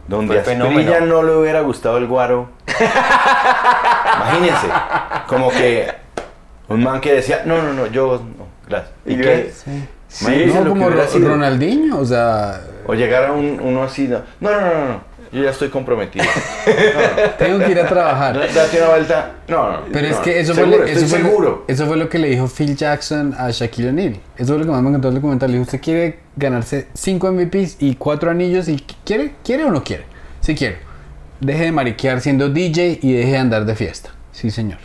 Donde 0.08 0.38
a 0.38 0.42
Asprilla 0.42 1.00
no 1.02 1.24
le 1.24 1.36
hubiera 1.36 1.62
gustado 1.62 1.98
el 1.98 2.08
guaro. 2.08 2.50
Imagínense, 4.18 4.68
como 5.28 5.50
que 5.50 5.88
un 6.68 6.84
man 6.84 7.00
que 7.02 7.14
decía, 7.14 7.44
no, 7.46 7.62
no, 7.62 7.74
no, 7.74 7.88
yo 7.88 8.22
no, 8.38 8.48
gracias. 8.68 8.92
¿Y 9.06 9.14
Y 9.14 9.18
qué? 9.18 9.54
Sí. 9.54 9.88
Imagínense 10.22 10.62
no, 10.62 10.70
como. 10.70 10.90
Ronaldinho, 10.90 12.00
o 12.00 12.06
sea. 12.06 12.62
O 12.86 12.94
llegar 12.94 13.26
a 13.26 13.32
un, 13.32 13.60
uno 13.62 13.84
así, 13.84 14.08
no, 14.08 14.22
no, 14.40 14.52
no, 14.52 14.62
no, 14.62 14.86
no, 14.90 15.13
yo 15.34 15.44
ya 15.44 15.50
estoy 15.50 15.70
comprometido. 15.70 16.24
Tengo 17.38 17.60
que 17.60 17.72
ir 17.72 17.80
a 17.80 17.88
trabajar. 17.88 18.36
Da- 18.38 18.48
Date 18.48 18.78
una 18.78 18.90
vuelta. 18.90 19.32
No, 19.48 19.72
no. 19.72 19.80
Pero 19.92 20.08
es 20.08 20.18
que 20.18 20.40
eso, 20.40 20.54
seguro, 20.54 20.78
fue, 20.84 20.92
eso, 20.92 21.08
fue 21.08 21.20
lo, 21.20 21.26
seguro. 21.26 21.66
eso 21.68 21.86
fue 21.88 21.98
lo 21.98 22.08
que 22.10 22.20
le 22.20 22.30
dijo 22.30 22.48
Phil 22.48 22.76
Jackson 22.76 23.34
a 23.38 23.50
Shaquille 23.52 23.90
O'Neal. 23.90 24.18
Eso 24.38 24.48
fue 24.54 24.60
lo 24.60 24.66
que 24.66 24.72
más 24.72 24.82
me 24.82 24.90
encantó 24.90 25.08
del 25.10 25.16
documental. 25.16 25.50
Le 25.52 25.58
dijo, 25.58 25.66
usted 25.66 25.82
quiere 25.82 26.20
ganarse 26.36 26.88
5 26.94 27.32
MVPs 27.32 27.78
y 27.80 27.96
4 27.96 28.32
anillos 28.32 28.68
y 28.68 28.78
quiere, 29.04 29.34
quiere 29.44 29.66
o 29.66 29.72
no 29.72 29.84
quiere. 29.84 30.04
Sí 30.42 30.56
quiero. 30.56 30.78
Deje 31.40 31.64
de 31.66 31.72
mariquear 31.72 32.22
siendo 32.22 32.50
DJ 32.50 33.00
y 33.02 33.14
deje 33.14 33.32
de 33.32 33.38
andar 33.38 33.66
de 33.66 33.76
fiesta. 33.76 34.12
Sí, 34.32 34.50
señor. 34.52 34.80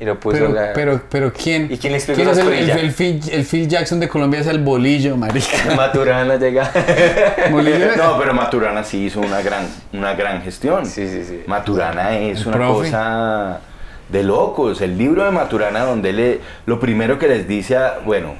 Y 0.00 0.04
lo 0.04 0.18
puso 0.18 0.36
Pero, 0.38 0.48
la- 0.52 0.72
pero, 0.72 1.00
pero 1.08 1.32
¿quién? 1.32 1.68
¿Y 1.72 1.78
quién 1.78 1.92
le 1.92 1.98
explicó 1.98 2.30
es 2.30 2.38
el, 2.38 2.48
el, 2.52 2.70
el 2.70 2.92
Phil, 2.92 3.20
el 3.30 3.44
Phil 3.44 3.68
Jackson 3.68 4.00
de 4.00 4.08
Colombia 4.08 4.40
es 4.40 4.46
el 4.48 4.58
bolillo, 4.58 5.16
marica. 5.16 5.46
Maturana 5.76 6.36
llega. 6.36 6.70
Bolillo- 7.50 7.96
No, 7.96 8.18
pero 8.18 8.34
Maturana 8.34 8.82
sí 8.84 9.04
hizo 9.06 9.20
una 9.20 9.40
gran, 9.42 9.66
una 9.92 10.14
gran 10.14 10.42
gestión. 10.42 10.84
Sí, 10.86 11.06
sí, 11.08 11.24
sí. 11.24 11.42
Maturana 11.46 12.18
es 12.18 12.44
una 12.44 12.56
profe. 12.56 12.90
cosa 12.90 13.60
de 14.08 14.22
locos. 14.24 14.80
El 14.80 14.98
libro 14.98 15.24
de 15.24 15.30
Maturana 15.30 15.84
donde 15.84 16.12
le, 16.12 16.40
lo 16.66 16.80
primero 16.80 17.18
que 17.18 17.28
les 17.28 17.46
dice 17.46 17.76
a, 17.76 17.98
bueno, 18.04 18.34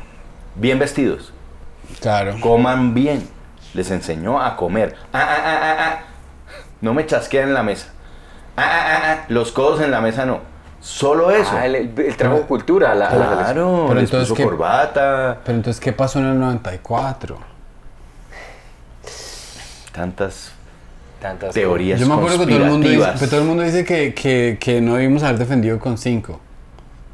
bien 0.57 0.79
vestidos, 0.79 1.33
Claro. 2.01 2.35
coman 2.41 2.95
bien. 2.95 3.29
Les 3.75 3.91
enseñó 3.91 4.41
a 4.41 4.57
comer. 4.57 4.95
Ah, 5.13 5.27
ah, 5.29 5.37
ah, 5.45 5.61
ah, 5.63 5.77
ah. 5.81 5.99
No 6.81 6.95
me 6.95 7.07
chasqueen 7.07 7.49
en 7.49 7.55
la 7.55 7.63
mesa. 7.65 7.87
Ah, 8.57 8.63
ah, 8.67 8.87
ah, 8.87 9.01
ah. 9.05 9.25
Los 9.29 9.51
codos 9.53 9.81
en 9.81 9.91
la 9.91 10.01
mesa 10.01 10.27
no. 10.27 10.41
Solo 10.85 11.31
eso. 11.31 11.51
Ah, 11.55 11.65
el, 11.65 11.77
el 11.97 12.17
trajo 12.17 12.43
cultura 12.43 12.95
la. 12.95 13.09
Claro, 13.09 13.85
Pero 13.89 13.95
les 13.95 14.05
entonces, 14.05 14.29
puso 14.29 14.35
¿qué- 14.35 14.45
corbata. 14.45 15.39
Pero 15.43 15.57
entonces, 15.57 15.81
¿qué 15.81 15.93
pasó 15.95 16.19
en 16.19 16.27
el 16.27 16.39
94? 16.39 17.39
Tantas 19.93 20.53
Tantas 21.21 21.55
teorías 21.55 21.99
Yo 22.01 22.07
me 22.07 22.15
acuerdo 22.15 22.39
que 22.41 22.47
todo 22.53 22.57
el 22.65 22.71
mundo 22.71 22.89
dice, 22.89 22.99
conspirativas. 23.01 23.19
pero 23.21 23.31
todo 23.31 23.41
el 23.41 23.47
mundo 23.47 23.63
dice 23.63 23.85
que, 23.85 24.13
que, 24.13 24.59
que 24.61 24.81
no 24.81 24.95
debimos 24.97 25.23
haber 25.23 25.39
defendido 25.39 25.79
con 25.79 25.97
5. 25.97 26.41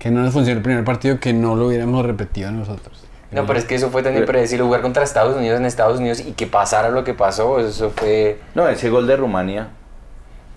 Que 0.01 0.11
no 0.11 0.23
nos 0.23 0.33
funcionó 0.33 0.57
el 0.59 0.63
primer 0.65 0.85
partido, 0.85 1.21
que 1.21 1.33
no 1.33 1.55
lo 1.55 1.67
hubiéramos 1.69 2.05
repetido 2.05 2.51
nosotros. 2.51 3.05
No, 3.31 3.47
pero 3.47 3.59
es 3.61 3.65
que 3.67 3.77
eso 3.77 3.91
fue 3.91 4.03
tan 4.03 4.17
impredecible 4.17 4.65
jugar 4.65 4.81
contra 4.81 5.05
Estados 5.05 5.37
Unidos 5.37 5.61
en 5.61 5.67
Estados 5.67 6.01
Unidos 6.01 6.19
y 6.21 6.33
que 6.33 6.49
pasara 6.49 6.89
lo 6.89 7.05
que 7.05 7.15
pasó, 7.15 7.61
eso 7.61 7.91
fue... 7.95 8.41
No, 8.57 8.67
ese 8.67 8.91
gol 8.91 9.07
de 9.07 9.15
Rumania, 9.17 9.69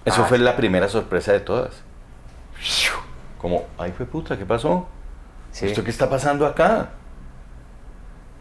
eso 0.06 0.24
Ah. 0.24 0.26
fue 0.28 0.40
la 0.40 0.56
primera 0.56 0.90
sorpresa 0.90 1.32
de 1.34 1.42
todas. 1.42 1.70
Como, 3.40 3.64
ay, 3.78 3.92
fue 3.96 4.06
puta, 4.06 4.38
¿qué 4.38 4.46
pasó? 4.46 4.88
Sí. 5.52 5.68
¿Esto 5.68 5.84
qué 5.84 5.92
está 5.92 6.10
pasando 6.10 6.46
acá? 6.46 6.90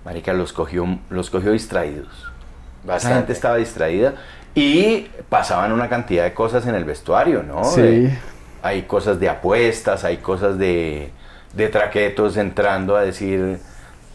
Marica, 0.05 0.33
los 0.33 0.53
cogió, 0.53 0.87
los 1.11 1.31
cogió 1.31 1.53
distraídos. 1.53 2.09
La 2.85 2.95
gente 2.95 3.07
Bastante. 3.09 3.33
estaba 3.33 3.57
distraída 3.57 4.15
y 4.55 5.09
pasaban 5.29 5.73
una 5.73 5.89
cantidad 5.89 6.25
de 6.25 6.35
cosas 6.35 6.67
en 6.67 6.75
el 6.75 6.85
vestuario, 6.85 7.43
¿no? 7.43 7.65
Sí. 7.65 7.81
De, 7.81 8.19
hay 8.63 8.83
cosas 8.83 9.19
de 9.21 9.29
apuestas, 9.29 10.05
hay 10.05 10.19
cosas 10.19 10.59
de, 10.59 11.13
de 11.53 11.69
traquetos 11.69 12.37
entrando 12.37 12.97
a 12.97 13.03
decir, 13.03 13.61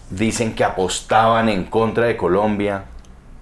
dicen 0.10 0.56
que 0.56 0.64
apostaban 0.64 1.50
en 1.50 1.66
contra 1.66 2.06
de 2.08 2.18
Colombia 2.18 2.84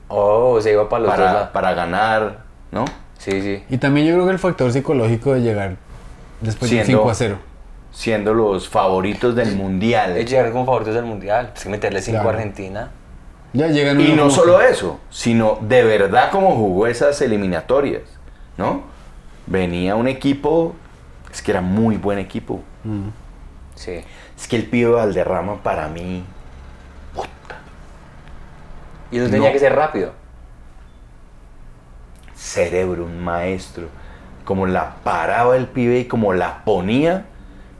Oh, 0.08 0.62
se 0.62 0.72
iba 0.72 0.88
para 0.88 1.00
los 1.02 1.10
dos 1.12 1.18
para, 1.18 1.34
lados. 1.34 1.50
para 1.50 1.74
ganar, 1.74 2.44
¿no? 2.72 2.86
Sí, 3.18 3.42
sí. 3.42 3.64
Y 3.70 3.78
también 3.80 4.06
yo 4.06 4.14
creo 4.14 4.26
que 4.28 4.34
el 4.34 4.40
factor 4.40 4.72
psicológico 4.72 5.34
de 5.34 5.42
llegar 5.42 5.78
después 6.46 6.72
de 6.72 6.84
Siendo- 6.84 7.00
5 7.04 7.10
a 7.10 7.14
0. 7.16 7.38
Siendo 7.92 8.34
los 8.34 8.68
favoritos 8.68 9.36
del 9.36 9.56
mundial. 9.56 10.18
Es 10.18 10.30
llegar 10.30 10.52
como 10.52 10.66
favoritos 10.66 10.94
del 10.96 11.06
mundial. 11.06 11.50
Pues 11.54 11.64
que 11.64 11.70
meterle 11.70 12.02
5 12.02 12.16
Claro. 12.22 12.30
a 12.30 12.34
Argentina. 12.34 12.92
Ya 13.54 13.68
llegan 13.68 14.02
Y 14.02 14.12
no 14.14 14.30
solo 14.30 14.60
que- 14.60 14.70
eso, 14.70 15.00
sino 15.10 15.58
de 15.62 15.84
verdad 15.84 16.30
como 16.30 16.56
jugó 16.56 16.88
esas 16.88 17.22
eliminatorias, 17.22 18.02
¿no? 18.58 18.84
Venía 19.48 19.96
un 19.96 20.08
equipo, 20.10 20.76
es 21.32 21.42
que 21.42 21.52
era 21.52 21.62
muy 21.62 21.96
buen 21.96 22.20
equipo. 22.20 22.62
Mm. 22.84 23.10
Sí. 23.76 24.04
Es 24.38 24.48
que 24.50 24.58
el 24.58 24.66
pibe 24.66 24.92
Valderrama 24.92 25.64
para 25.64 25.88
mí, 25.88 26.24
Y 29.12 29.18
eso 29.20 29.30
tenía 29.30 29.48
No. 29.50 29.54
que 29.54 29.60
ser 29.60 29.74
rápido. 29.74 30.12
cerebro, 32.36 33.06
un 33.06 33.24
maestro. 33.24 33.88
Como 34.46 34.66
la 34.68 34.96
paraba 35.04 35.58
el 35.58 35.66
pibe 35.66 36.00
y 36.00 36.06
como 36.06 36.34
la 36.34 36.64
ponía 36.64 37.26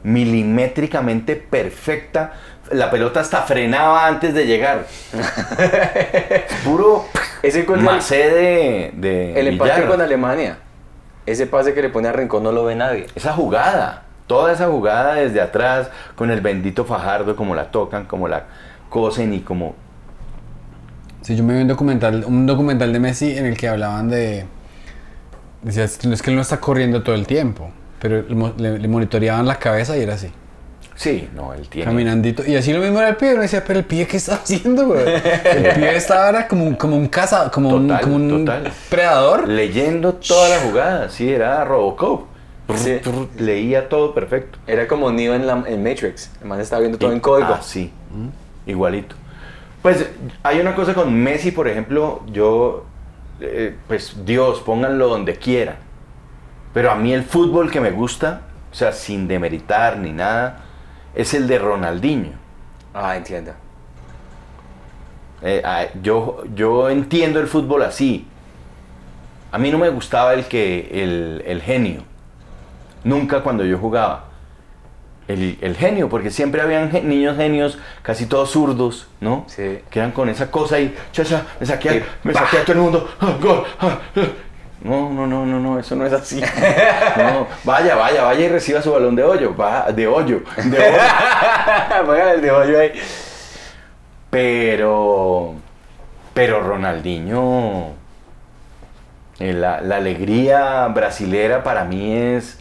milimétricamente 0.04 1.36
perfecta. 1.36 2.34
La 2.72 2.90
pelota 2.90 3.20
hasta 3.20 3.44
frenaba 3.44 4.08
antes 4.08 4.34
de 4.34 4.46
llegar. 4.46 4.86
Puro 6.66 7.06
Ese 7.42 7.64
gol 7.64 7.80
de, 8.10 8.92
de 8.96 9.40
El 9.40 9.48
empate 9.48 9.74
Villar. 9.76 9.88
con 9.90 10.02
Alemania. 10.02 10.58
Ese 11.26 11.48
pase 11.48 11.74
que 11.74 11.82
le 11.82 11.90
pone 11.90 12.08
a 12.08 12.12
Rincón 12.12 12.44
no 12.44 12.52
lo 12.52 12.66
ve 12.66 12.76
nadie. 12.76 13.08
Esa 13.16 13.34
jugada, 13.34 14.04
toda 14.28 14.54
esa 14.54 14.68
jugada 14.68 15.16
desde 15.16 15.42
atrás, 15.42 15.90
con 16.16 16.30
el 16.30 16.42
bendito 16.42 16.86
Fajardo, 16.86 17.36
como 17.36 17.56
la 17.56 17.72
tocan, 17.72 18.06
como 18.06 18.28
la 18.28 18.44
cosen 18.90 19.34
y 19.34 19.40
como... 19.40 19.76
Sí, 21.22 21.36
yo 21.36 21.44
me 21.44 21.56
vi 21.56 21.62
un 21.62 21.68
documental, 21.68 22.24
un 22.28 22.46
documental 22.46 22.94
de 22.94 23.00
Messi 23.00 23.36
en 23.36 23.46
el 23.48 23.58
que 23.58 23.68
hablaban 23.68 24.10
de... 24.10 24.46
Decía, 25.66 25.84
es 25.84 26.22
que 26.22 26.30
él 26.30 26.36
no 26.36 26.42
está 26.42 26.60
corriendo 26.62 27.04
todo 27.04 27.16
el 27.16 27.26
tiempo, 27.28 27.72
pero 28.00 28.24
le, 28.58 28.80
le- 28.80 28.88
monitoreaban 28.88 29.46
la 29.46 29.56
cabeza 29.60 29.98
y 29.98 30.02
era 30.02 30.14
así, 30.14 30.30
Sí, 30.96 31.28
no, 31.36 31.54
él 31.54 31.68
tiene... 31.68 31.86
caminandito. 31.86 32.42
Y 32.48 32.56
así 32.56 32.72
lo 32.72 32.80
mismo 32.80 33.00
era 33.00 33.10
el 33.10 33.16
pibe, 33.18 33.34
uno 33.34 33.42
decía, 33.42 33.64
pero 33.68 33.80
el 33.80 33.86
pibe, 33.86 34.08
¿qué 34.08 34.16
está 34.16 34.36
haciendo, 34.36 34.86
güey? 34.88 35.02
El 35.06 35.74
pibe 35.74 35.96
estaba 35.98 36.30
era 36.30 36.48
como, 36.48 36.64
un- 36.66 36.76
como 36.76 36.96
un 36.96 37.08
caza, 37.10 37.52
como 37.52 37.70
un, 37.70 37.88
Total, 37.88 38.02
como 38.04 38.16
un 38.16 38.46
total. 38.46 38.72
predador. 38.90 39.48
Leyendo 39.50 40.14
toda 40.14 40.48
la 40.50 40.60
jugada, 40.62 41.10
sí, 41.10 41.30
era 41.30 41.66
Robocop. 41.66 42.28
Sí. 42.76 43.00
Leía 43.38 43.90
todo 43.90 44.14
perfecto. 44.14 44.58
Era 44.68 44.88
como 44.88 45.12
Neo 45.12 45.36
en, 45.36 45.46
la, 45.46 45.64
en 45.68 45.84
Matrix. 45.84 46.32
Man 46.44 46.60
estaba 46.62 46.80
viendo 46.80 46.98
todo 46.98 47.12
en 47.12 47.20
código. 47.20 47.50
Ah, 47.54 47.62
sí, 47.62 47.92
igualito. 48.66 49.16
Pues 49.82 50.06
hay 50.44 50.60
una 50.62 50.74
cosa 50.76 50.94
con 50.94 51.14
Messi, 51.14 51.52
por 51.52 51.68
ejemplo, 51.68 52.24
yo, 52.32 52.86
eh, 53.40 53.76
pues 53.88 54.26
Dios, 54.26 54.62
pónganlo 54.62 55.08
donde 55.08 55.36
quiera. 55.36 55.78
Pero 56.74 56.92
a 56.92 56.96
mí 56.96 57.14
el 57.14 57.24
fútbol 57.24 57.72
que 57.72 57.80
me 57.80 57.92
gusta, 57.92 58.42
o 58.72 58.76
sea, 58.76 58.92
sin 58.92 59.28
demeritar 59.28 59.98
ni 59.98 60.12
nada, 60.12 60.64
es 61.14 61.34
el 61.34 61.48
de 61.48 61.58
Ronaldinho. 61.58 62.34
Ah, 62.94 63.16
entiendo. 63.16 63.52
Eh, 65.42 65.62
ah, 65.64 65.86
yo, 66.02 66.44
yo 66.54 66.90
entiendo 66.90 67.40
el 67.40 67.48
fútbol 67.48 67.84
así. 67.84 68.28
A 69.52 69.58
mí 69.58 69.72
no 69.72 69.78
me 69.78 69.90
gustaba 69.90 70.34
el 70.34 70.46
que 70.46 70.90
el, 70.92 71.44
el 71.46 71.62
genio. 71.62 72.02
Nunca 73.04 73.42
cuando 73.42 73.64
yo 73.64 73.78
jugaba. 73.78 74.25
El, 75.28 75.58
el 75.62 75.76
genio, 75.76 76.08
porque 76.08 76.30
siempre 76.30 76.62
habían 76.62 76.92
niños 77.08 77.36
genios, 77.36 77.80
casi 78.04 78.28
todos 78.28 78.52
zurdos, 78.52 79.08
¿no? 79.22 79.46
Sí. 79.48 79.80
Que 79.90 80.00
eran 80.00 80.12
con 80.12 80.30
esa 80.30 80.52
cosa 80.52 80.80
y, 80.80 80.96
chacha, 81.12 81.46
me 81.60 81.66
saqué, 81.66 81.90
a, 81.90 82.04
me 82.24 82.34
saqué 82.34 82.58
a 82.60 82.62
todo 82.62 82.74
el 82.74 82.80
mundo. 82.80 83.10
ah, 83.20 83.38
ah, 83.82 84.00
ah. 84.16 84.28
No, 84.86 85.10
no, 85.10 85.26
no, 85.26 85.48
no, 85.48 85.60
no, 85.60 85.80
eso 85.80 85.96
no 85.96 86.06
es 86.06 86.14
así. 86.14 86.40
No, 87.18 87.48
vaya, 87.64 87.96
vaya, 87.96 88.24
vaya 88.24 88.46
y 88.46 88.50
reciba 88.50 88.84
su 88.84 88.92
balón 88.92 89.16
de 89.16 89.24
hoyo, 89.24 89.56
va, 89.58 89.92
de 89.92 90.06
hoyo, 90.06 90.44
de 90.64 90.78
hoyo. 90.78 92.32
El 92.36 92.42
de 92.42 92.52
hoyo 92.52 92.80
ahí. 92.80 92.92
Pero, 94.30 95.56
pero 96.36 96.60
Ronaldinho, 96.60 97.94
eh, 99.40 99.54
la, 99.54 99.82
la 99.82 99.96
alegría 99.96 100.86
brasilera 100.90 101.64
para 101.64 101.84
mí 101.86 102.16
es 102.16 102.60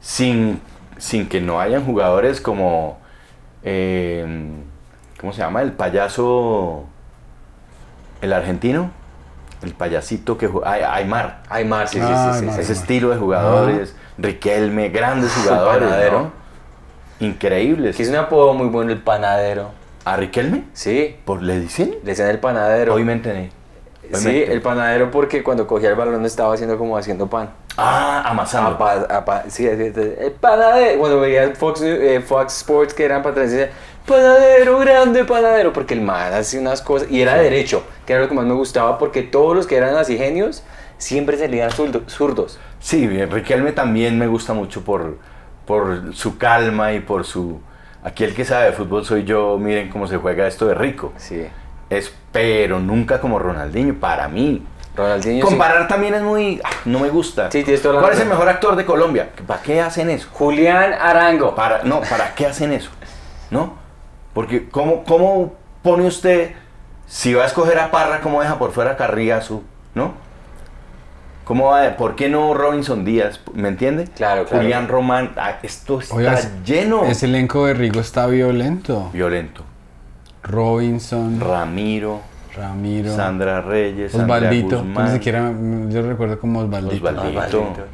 sin, 0.00 0.62
sin 1.00 1.28
que 1.28 1.40
no 1.40 1.60
hayan 1.60 1.84
jugadores 1.84 2.40
como, 2.40 2.98
eh, 3.64 4.24
¿cómo 5.18 5.32
se 5.32 5.38
llama? 5.40 5.62
El 5.62 5.72
payaso, 5.72 6.84
el 8.20 8.32
argentino, 8.32 8.90
el 9.62 9.72
payasito 9.74 10.38
que 10.38 10.46
juega, 10.46 10.70
Ay- 10.70 10.82
Aymar. 11.02 11.42
Aymar, 11.48 11.88
sí, 11.88 11.98
sí, 11.98 12.04
Ah, 12.06 12.30
sí, 12.32 12.38
sí, 12.38 12.38
Aymar, 12.40 12.54
sí. 12.54 12.60
Ese 12.60 12.72
Aymar. 12.72 12.82
estilo 12.82 13.10
de 13.10 13.16
jugadores, 13.16 13.96
Riquelme, 14.18 14.90
grandes 14.90 15.32
jugadores, 15.32 15.82
panadero. 15.88 16.20
¿no? 16.20 16.32
Increíbles. 17.26 17.96
Que 17.96 18.02
es 18.02 18.08
un 18.10 18.16
apodo 18.16 18.54
muy 18.54 18.68
bueno, 18.68 18.92
el 18.92 18.98
panadero. 19.02 19.70
¿A 20.04 20.16
Riquelme? 20.16 20.64
Sí, 20.72 21.16
¿Por 21.24 21.42
le 21.42 21.60
dicen? 21.60 21.90
le 22.02 22.10
decían 22.10 22.28
el 22.28 22.38
panadero. 22.38 22.94
Hoy 22.94 23.04
me 23.04 23.12
enteré. 23.12 23.50
Me 24.10 24.16
Sí, 24.18 24.42
el 24.46 24.60
panadero 24.62 25.10
porque 25.10 25.42
cuando 25.42 25.66
cogía 25.66 25.88
el 25.90 25.94
balón 25.94 26.24
estaba 26.26 26.52
haciendo 26.54 26.76
como 26.78 26.96
haciendo 26.96 27.28
pan. 27.28 27.50
Ah, 27.82 28.22
amasando. 28.26 28.70
Apa- 28.70 29.06
apa- 29.08 29.44
sí, 29.48 29.66
sí, 29.68 29.92
sí, 29.94 30.14
el 30.18 30.32
panadero. 30.32 30.98
Cuando 31.00 31.20
veía 31.20 31.50
Fox, 31.54 31.80
eh, 31.82 32.20
Fox 32.26 32.58
Sports 32.58 32.94
que 32.94 33.04
eran 33.04 33.22
decía, 33.34 33.70
panadero, 34.06 34.78
grande 34.78 35.24
panadero, 35.24 35.72
porque 35.72 35.94
el 35.94 36.02
man 36.02 36.32
hacía 36.34 36.60
unas 36.60 36.82
cosas, 36.82 37.10
y 37.10 37.22
era 37.22 37.34
derecho, 37.36 37.82
que 38.06 38.12
era 38.12 38.22
lo 38.22 38.28
que 38.28 38.34
más 38.34 38.44
me 38.44 38.54
gustaba, 38.54 38.98
porque 38.98 39.22
todos 39.22 39.56
los 39.56 39.66
que 39.66 39.76
eran 39.76 39.96
así 39.96 40.16
genios 40.18 40.62
siempre 40.98 41.38
salían 41.38 41.70
zurdo- 41.70 42.08
zurdos. 42.08 42.58
Sí, 42.80 43.06
Riquelme 43.26 43.72
también 43.72 44.18
me 44.18 44.26
gusta 44.26 44.52
mucho 44.52 44.82
por, 44.82 45.18
por 45.66 46.14
su 46.14 46.38
calma 46.38 46.92
y 46.92 47.00
por 47.00 47.24
su... 47.24 47.60
Aquí 48.02 48.24
el 48.24 48.34
que 48.34 48.44
sabe 48.46 48.66
de 48.66 48.72
fútbol 48.72 49.04
soy 49.04 49.24
yo, 49.24 49.58
miren 49.58 49.90
cómo 49.90 50.06
se 50.06 50.16
juega 50.16 50.46
esto 50.46 50.66
de 50.66 50.74
rico. 50.74 51.12
Sí. 51.16 51.46
Es, 51.90 52.12
pero 52.32 52.78
nunca 52.80 53.20
como 53.20 53.38
Ronaldinho, 53.38 53.94
para 54.00 54.26
mí. 54.28 54.64
Ronaldinho. 55.00 55.44
sí. 55.44 55.50
Comparar 55.50 55.88
también 55.88 56.14
es 56.14 56.22
muy... 56.22 56.60
ah, 56.64 56.70
no 56.84 56.98
me 57.00 57.08
gusta. 57.08 57.50
Sí, 57.50 57.62
tienes 57.64 57.82
toda 57.82 57.94
la 57.94 58.00
¿Cuál 58.00 58.12
es 58.12 58.18
el 58.20 58.24
razón. 58.26 58.38
mejor 58.38 58.48
actor 58.54 58.76
de 58.76 58.84
Colombia? 58.84 59.30
¿Para 59.46 59.62
qué 59.62 59.80
hacen 59.80 60.10
eso? 60.10 60.28
Julián 60.32 60.92
Arango. 60.92 61.54
Para, 61.54 61.82
no, 61.84 62.00
¿para 62.02 62.34
qué 62.34 62.46
hacen 62.46 62.72
eso? 62.72 62.90
¿No? 63.50 63.74
Porque 64.34 64.68
¿cómo, 64.68 65.02
cómo 65.04 65.54
pone 65.82 66.06
usted, 66.06 66.52
si 67.06 67.34
va 67.34 67.44
a 67.44 67.46
escoger 67.46 67.78
a 67.78 67.90
Parra, 67.90 68.20
cómo 68.20 68.40
deja 68.40 68.58
por 68.58 68.72
fuera 68.72 68.92
a 68.92 68.96
Carriazo? 68.96 69.62
¿No? 69.94 70.12
¿Cómo 71.44 71.66
va? 71.66 71.96
¿Por 71.96 72.14
qué 72.14 72.28
no 72.28 72.54
Robinson 72.54 73.04
Díaz? 73.04 73.40
¿Me 73.54 73.66
entiende? 73.68 74.04
Claro, 74.14 74.44
claro. 74.44 74.62
Julián 74.62 74.86
Román. 74.86 75.32
ah, 75.36 75.56
esto 75.64 75.98
está 75.98 76.14
Oiga, 76.14 76.38
lleno. 76.64 77.04
Ese 77.06 77.26
elenco 77.26 77.66
de 77.66 77.74
Rigo 77.74 78.00
está 78.00 78.26
violento. 78.28 79.10
Violento. 79.12 79.64
Robinson, 80.44 81.40
Ramiro, 81.40 82.20
Ramiro, 82.56 83.14
Sandra 83.14 83.60
Reyes, 83.62 84.14
Osvaldito. 84.14 84.78
Guzmán, 84.78 85.04
Ni 85.06 85.12
siquiera 85.12 85.52
yo 85.88 86.02
recuerdo 86.02 86.38
como 86.38 86.60
Osvaldito. 86.60 87.06
Osvaldito. 87.08 87.38
Osvaldito. 87.38 87.84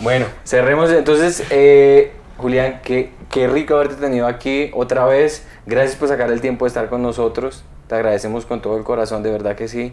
Bueno, 0.00 0.26
cerremos 0.44 0.90
entonces. 0.90 1.44
eh, 1.50 2.12
Julián, 2.36 2.80
qué, 2.82 3.12
qué 3.30 3.46
rico 3.46 3.74
haberte 3.74 3.94
tenido 3.94 4.26
aquí 4.26 4.70
otra 4.74 5.04
vez. 5.06 5.46
Gracias 5.66 5.96
por 5.96 6.08
sacar 6.08 6.30
el 6.30 6.40
tiempo 6.40 6.64
de 6.64 6.68
estar 6.68 6.88
con 6.88 7.00
nosotros. 7.02 7.64
Te 7.86 7.94
agradecemos 7.94 8.44
con 8.44 8.60
todo 8.60 8.76
el 8.76 8.82
corazón, 8.84 9.22
de 9.22 9.30
verdad 9.30 9.54
que 9.54 9.68
sí. 9.68 9.92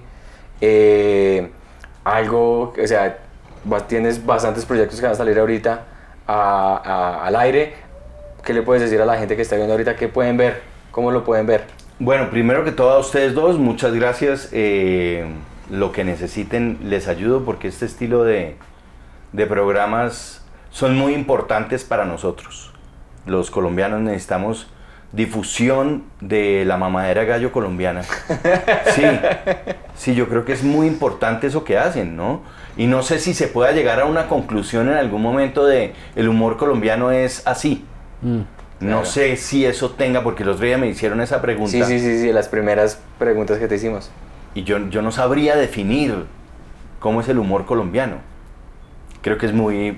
Eh, 0.60 1.50
algo, 2.04 2.74
o 2.82 2.88
sea, 2.88 3.18
va- 3.72 3.86
tienes 3.88 4.26
bastantes 4.26 4.66
proyectos 4.66 5.00
que 5.00 5.06
van 5.06 5.14
a 5.14 5.18
salir 5.18 5.38
ahorita 5.38 5.82
a- 6.28 6.82
a- 6.84 7.28
al 7.28 7.36
aire. 7.36 7.74
¿Qué 8.44 8.54
le 8.54 8.64
puedes 8.64 8.82
decir 8.82 9.00
a 9.02 9.06
la 9.06 9.18
gente 9.18 9.36
que 9.36 9.44
está 9.44 9.56
viendo 9.56 9.74
ahorita? 9.74 9.96
¿Qué 9.96 10.08
pueden 10.08 10.36
ver? 10.38 10.62
¿Cómo 10.90 11.12
lo 11.12 11.24
pueden 11.24 11.46
ver? 11.46 11.66
Bueno, 12.04 12.32
primero 12.32 12.64
que 12.64 12.72
todo 12.72 12.90
a 12.90 12.98
ustedes 12.98 13.36
dos, 13.36 13.60
muchas 13.60 13.94
gracias. 13.94 14.50
Eh, 14.54 15.24
lo 15.70 15.92
que 15.92 16.04
necesiten 16.04 16.80
les 16.86 17.08
ayudo 17.08 17.46
porque 17.46 17.68
este 17.68 17.86
estilo 17.86 18.24
de, 18.24 18.56
de 19.34 19.46
programas 19.46 20.44
son 20.72 20.98
muy 20.98 21.14
importantes 21.14 21.84
para 21.84 22.04
nosotros. 22.06 22.74
Los 23.28 23.52
colombianos 23.52 24.02
necesitamos 24.02 24.66
difusión 25.12 26.06
de 26.22 26.66
la 26.66 26.76
mamadera 26.76 27.24
gallo 27.24 27.52
colombiana. 27.52 28.02
Sí, 28.96 29.04
sí, 29.94 30.16
yo 30.16 30.28
creo 30.28 30.44
que 30.44 30.54
es 30.54 30.64
muy 30.64 30.88
importante 30.88 31.46
eso 31.46 31.64
que 31.64 31.78
hacen, 31.78 32.18
¿no? 32.18 32.42
Y 32.78 32.88
no 32.88 33.04
sé 33.04 33.20
si 33.20 33.36
se 33.36 33.48
pueda 33.48 33.74
llegar 33.74 34.00
a 34.00 34.06
una 34.06 34.28
conclusión 34.28 34.88
en 34.90 34.96
algún 34.96 35.22
momento 35.22 35.68
de 35.68 35.94
el 36.16 36.28
humor 36.28 36.58
colombiano 36.58 37.12
es 37.12 37.46
así. 37.46 37.86
Mm. 38.24 38.42
No 38.82 39.06
sé 39.06 39.38
si 39.38 39.66
eso 39.66 39.92
tenga, 39.92 40.24
porque 40.24 40.44
los 40.44 40.56
otro 40.56 40.66
día 40.66 40.78
me 40.78 40.88
hicieron 40.88 41.22
esa 41.22 41.42
pregunta 41.42 41.72
Sí, 41.72 41.84
sí, 41.84 42.00
sí, 42.00 42.20
sí, 42.20 42.34
las 42.34 42.48
primeras 42.50 43.00
preguntas 43.20 43.58
que 43.60 43.68
te 43.68 43.76
hicimos. 43.76 44.10
y 44.56 44.64
yo, 44.64 44.78
yo 44.90 45.02
no 45.02 45.12
sabría 45.12 45.56
definir 45.56 46.26
cómo 47.00 47.22
es 47.22 47.30
el 47.30 47.40
humor 47.40 47.66
colombiano. 47.66 48.18
Creo 49.22 49.38
que 49.38 49.46
es 49.46 49.54
muy 49.54 49.98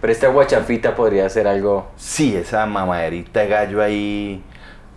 Pero 0.00 0.12
esta 0.12 0.28
guachafita 0.28 0.94
podría 0.94 1.28
ser 1.28 1.46
algo. 1.46 1.90
Sí, 1.96 2.36
esa 2.36 2.66
mamaderita 2.66 3.40
de 3.40 3.48
gallo 3.48 3.82
ahí. 3.82 4.42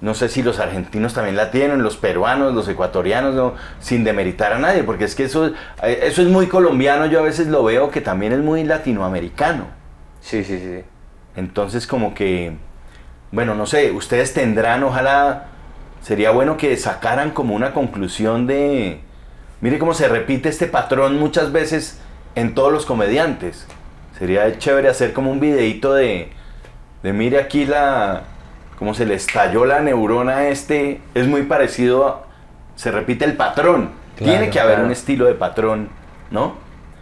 No 0.01 0.13
sé 0.13 0.29
si 0.29 0.41
los 0.43 0.59
argentinos 0.59 1.13
también 1.13 1.35
la 1.35 1.51
tienen, 1.51 1.83
los 1.83 1.97
peruanos, 1.97 2.53
los 2.53 2.67
ecuatorianos, 2.69 3.35
no, 3.35 3.55
sin 3.81 4.05
demeritar 4.05 4.53
a 4.53 4.57
nadie, 4.59 4.83
porque 4.83 5.03
es 5.03 5.13
que 5.13 5.25
eso, 5.25 5.47
eh, 5.83 5.99
eso 6.03 6.21
es 6.21 6.29
muy 6.29 6.47
colombiano, 6.47 7.05
yo 7.07 7.19
a 7.19 7.23
veces 7.23 7.47
lo 7.47 7.65
veo 7.65 7.91
que 7.91 7.99
también 7.99 8.31
es 8.31 8.39
muy 8.39 8.63
latinoamericano. 8.63 9.65
Sí, 10.21 10.45
sí, 10.45 10.57
sí. 10.57 10.83
Entonces 11.35 11.85
como 11.85 12.13
que, 12.13 12.53
bueno, 13.31 13.55
no 13.55 13.65
sé, 13.65 13.91
ustedes 13.91 14.33
tendrán, 14.33 14.83
ojalá, 14.83 15.45
sería 16.01 16.31
bueno 16.31 16.57
que 16.57 16.75
sacaran 16.77 17.31
como 17.31 17.55
una 17.55 17.73
conclusión 17.73 18.47
de, 18.47 18.99
mire 19.61 19.77
cómo 19.79 19.93
se 19.93 20.07
repite 20.07 20.49
este 20.49 20.67
patrón 20.67 21.19
muchas 21.19 21.51
veces 21.51 21.99
en 22.35 22.55
todos 22.55 22.71
los 22.71 22.85
comediantes. 22.85 23.67
Sería 24.17 24.57
chévere 24.57 24.89
hacer 24.89 25.13
como 25.13 25.31
un 25.31 25.39
videito 25.39 25.93
de, 25.93 26.29
de 27.03 27.13
mire 27.13 27.39
aquí 27.39 27.65
la, 27.65 28.23
cómo 28.77 28.93
se 28.93 29.05
le 29.05 29.13
estalló 29.15 29.65
la 29.65 29.79
neurona 29.79 30.37
a 30.37 30.47
este, 30.49 30.99
es 31.13 31.27
muy 31.27 31.43
parecido, 31.43 32.07
a- 32.07 32.23
se 32.75 32.91
repite 32.91 33.25
el 33.25 33.33
patrón. 33.33 33.91
Claro, 34.17 34.31
Tiene 34.33 34.49
que 34.49 34.59
haber 34.59 34.75
claro. 34.75 34.85
un 34.87 34.91
estilo 34.91 35.25
de 35.25 35.33
patrón, 35.35 35.89
¿no? 36.31 36.55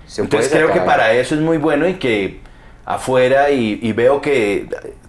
Se 0.08 0.22
Entonces 0.22 0.52
creo 0.52 0.72
que 0.72 0.82
para 0.82 1.14
eso 1.14 1.36
es 1.36 1.42
muy 1.42 1.58
bueno 1.58 1.88
y 1.88 1.96
que 1.96 2.40
afuera 2.86 3.50
y, 3.52 3.80
y 3.82 3.92
veo 3.94 4.22
que 4.22 4.68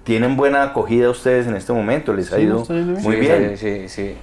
tienen 0.08 0.38
buena 0.38 0.62
acogida 0.62 1.10
ustedes 1.10 1.46
en 1.46 1.54
este 1.54 1.70
momento, 1.70 2.14
les 2.14 2.32
ha 2.32 2.36
Sí, 2.36 2.42
ido 2.44 2.64
muy 2.66 3.16
Sí, 3.16 3.20
bien. 3.20 3.58
Sí, 3.58 3.88
sí. 3.90 4.16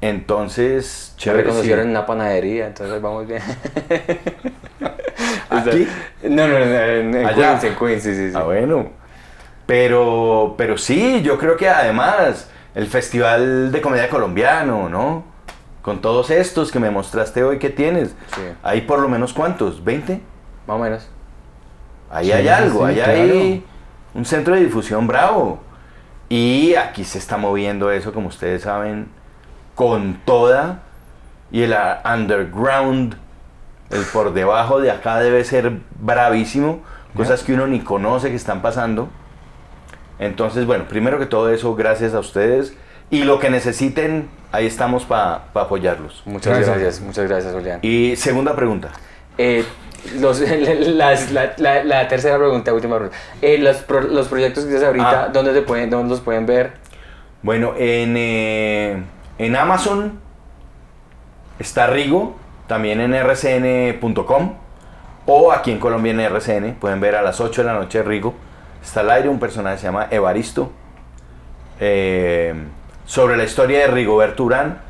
Entonces, 0.00 1.12
Se 1.14 1.20
chévere. 1.20 1.42
sí. 1.42 1.46
reconocieron 1.46 1.84
en 1.84 1.90
una 1.90 2.06
panadería, 2.06 2.66
entonces 2.66 3.00
vamos 3.00 3.28
bien. 3.28 3.40
¿Aquí? 5.50 5.86
No, 6.24 6.48
no, 6.48 6.58
no, 6.58 6.64
en, 6.64 7.14
en 7.14 7.24
Allá. 7.26 7.60
Queens, 7.60 7.64
en 7.64 7.74
Queens, 7.76 8.02
sí, 8.02 8.14
sí, 8.16 8.30
sí. 8.30 8.34
Ah, 8.36 8.42
bueno. 8.42 8.88
Pero, 9.66 10.54
pero 10.58 10.76
sí, 10.76 11.22
yo 11.22 11.38
creo 11.38 11.56
que 11.56 11.68
además 11.68 12.50
el 12.74 12.88
Festival 12.88 13.70
de 13.70 13.80
Comedia 13.80 14.08
Colombiano, 14.08 14.88
¿no? 14.88 15.22
Con 15.82 16.00
todos 16.00 16.30
estos 16.30 16.72
que 16.72 16.80
me 16.80 16.90
mostraste 16.90 17.44
hoy 17.44 17.60
que 17.60 17.70
tienes. 17.70 18.08
Sí. 18.34 18.42
Hay 18.64 18.80
por 18.80 18.98
lo 18.98 19.08
menos 19.08 19.32
cuántos, 19.32 19.84
¿20? 19.84 20.18
Más 20.66 20.76
o 20.76 20.78
menos. 20.80 21.08
Ahí 22.10 22.26
Sí, 22.26 22.32
hay 22.32 22.48
algo, 22.48 22.80
sí, 22.80 22.84
ahí 22.86 22.94
claro. 22.96 23.12
hay 23.12 23.64
un 24.18 24.24
centro 24.24 24.54
de 24.54 24.64
difusión 24.64 25.06
bravo. 25.06 25.60
Y 26.28 26.74
aquí 26.74 27.04
se 27.04 27.18
está 27.18 27.36
moviendo 27.36 27.90
eso, 27.90 28.12
como 28.12 28.28
ustedes 28.28 28.62
saben, 28.62 29.06
con 29.74 30.20
toda. 30.24 30.82
Y 31.50 31.62
el 31.62 31.72
ah, 31.72 32.02
underground, 32.04 33.16
el 33.90 34.02
por 34.12 34.34
debajo 34.34 34.80
de 34.80 34.90
acá 34.90 35.20
debe 35.20 35.44
ser 35.44 35.72
bravísimo. 36.00 36.82
Cosas 37.16 37.42
que 37.42 37.54
uno 37.54 37.66
ni 37.66 37.80
conoce 37.80 38.28
que 38.28 38.36
están 38.36 38.60
pasando. 38.60 39.08
Entonces, 40.18 40.66
bueno, 40.66 40.84
primero 40.88 41.18
que 41.18 41.26
todo 41.26 41.50
eso, 41.50 41.74
gracias 41.74 42.12
a 42.12 42.18
ustedes. 42.18 42.74
Y 43.10 43.22
lo 43.22 43.38
que 43.38 43.48
necesiten, 43.48 44.28
ahí 44.52 44.66
estamos 44.66 45.04
para 45.04 45.44
apoyarlos. 45.54 46.22
Muchas 46.26 46.56
Gracias. 46.56 46.78
gracias, 46.78 47.00
muchas 47.00 47.28
gracias, 47.28 47.54
Julián. 47.54 47.78
Y 47.82 48.16
segunda 48.16 48.54
pregunta. 48.54 48.90
Eh, 49.38 49.64
los, 50.18 50.40
las- 50.86 51.30
la, 51.32 51.52
la- 51.58 51.84
la 51.84 52.08
tercera 52.08 52.36
pregunta, 52.38 52.72
última 52.72 52.96
pregunta. 52.96 53.16
Eh, 53.42 53.58
los, 53.58 53.76
pro- 53.78 54.00
los 54.02 54.28
proyectos 54.28 54.64
que 54.64 54.70
tienes 54.70 54.86
ahorita, 54.86 55.24
Ah. 55.24 55.28
¿dónde, 55.32 55.52
se 55.54 55.62
pueden, 55.62 55.90
¿dónde 55.90 56.10
los 56.10 56.20
pueden 56.20 56.46
ver? 56.46 56.72
Bueno, 57.42 57.72
en, 57.76 58.14
eh, 58.16 59.02
en 59.38 59.56
Amazon 59.56 60.18
está 61.58 61.86
Rigo, 61.86 62.36
también 62.66 63.00
en 63.00 63.14
rcn.com 63.14 64.54
o 65.26 65.52
aquí 65.52 65.70
en 65.72 65.78
Colombia 65.78 66.10
en 66.12 66.20
RCN. 66.20 66.74
Pueden 66.80 67.00
ver 67.00 67.14
a 67.16 67.22
las 67.22 67.40
8 67.40 67.62
de 67.62 67.66
la 67.66 67.74
noche 67.74 68.02
Rigo. 68.02 68.34
Está 68.82 69.00
al 69.00 69.10
aire 69.10 69.28
un 69.28 69.38
personaje 69.38 69.76
que 69.76 69.80
se 69.82 69.86
llama 69.86 70.06
Evaristo. 70.10 70.72
eh, 71.80 72.54
sobre 73.06 73.36
la 73.36 73.44
historia 73.44 73.78
de 73.80 73.86
Rigoberto 73.88 74.44
Urán. 74.44 74.80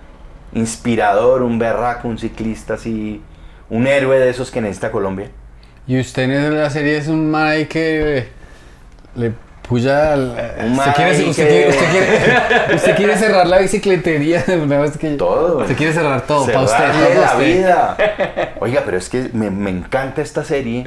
Inspirador, 0.52 1.42
un 1.42 1.58
berraco, 1.58 2.08
un 2.08 2.18
ciclista 2.18 2.74
así. 2.74 3.22
Un 3.70 3.86
héroe 3.86 4.18
de 4.18 4.30
esos 4.30 4.50
que 4.50 4.60
necesita 4.60 4.90
Colombia. 4.90 5.28
Y 5.86 5.98
usted 6.00 6.24
en 6.24 6.58
la 6.58 6.70
serie 6.70 6.96
es 6.98 7.08
un 7.08 7.30
Mai 7.30 7.66
que 7.66 8.28
le 9.14 9.32
puya 9.66 10.12
al. 10.14 10.54
Un 10.64 10.72
usted, 10.78 10.92
quiere, 10.94 11.28
usted, 11.28 11.44
que- 11.44 11.48
quiere, 11.50 11.68
usted, 11.68 11.86
quiere, 11.90 12.74
usted 12.76 12.96
quiere 12.96 13.16
cerrar 13.16 13.46
la 13.46 13.58
bicicletería 13.58 14.42
de 14.42 14.58
una 14.58 14.78
vez 14.78 14.96
que. 14.98 15.10
Todo. 15.10 15.58
Usted 15.58 15.76
quiere 15.76 15.92
cerrar 15.92 16.22
todo. 16.22 16.46
Para 16.46 16.60
usted. 16.62 17.18
La 17.20 17.32
usted. 17.32 17.44
vida. 17.44 17.96
Oiga, 18.60 18.82
pero 18.84 18.96
es 18.96 19.08
que 19.08 19.30
me, 19.32 19.50
me 19.50 19.70
encanta 19.70 20.22
esta 20.22 20.44
serie 20.44 20.84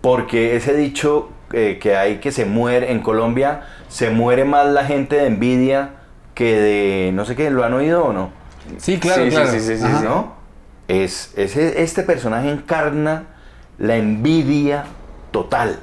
porque 0.00 0.56
ese 0.56 0.74
dicho 0.74 1.30
eh, 1.52 1.78
que 1.80 1.96
hay 1.96 2.16
que 2.16 2.30
se 2.32 2.44
muere 2.44 2.92
en 2.92 3.00
Colombia, 3.00 3.62
se 3.88 4.10
muere 4.10 4.44
más 4.44 4.66
la 4.66 4.84
gente 4.84 5.16
de 5.16 5.26
envidia 5.26 5.90
que 6.34 6.58
de 6.60 7.12
no 7.12 7.24
sé 7.24 7.36
qué, 7.36 7.48
¿lo 7.50 7.64
han 7.64 7.72
oído 7.74 8.04
o 8.06 8.12
no? 8.12 8.30
Sí, 8.78 8.98
claro, 8.98 9.24
Sí, 9.24 9.30
claro. 9.30 9.50
sí, 9.50 9.60
sí, 9.60 9.76
sí, 9.76 9.82
sí. 9.82 10.04
¿No? 10.04 10.34
Es, 10.88 11.32
ese, 11.36 11.82
este 11.82 12.02
personaje 12.02 12.50
encarna 12.50 13.24
la 13.78 13.96
envidia 13.96 14.84
total. 15.30 15.78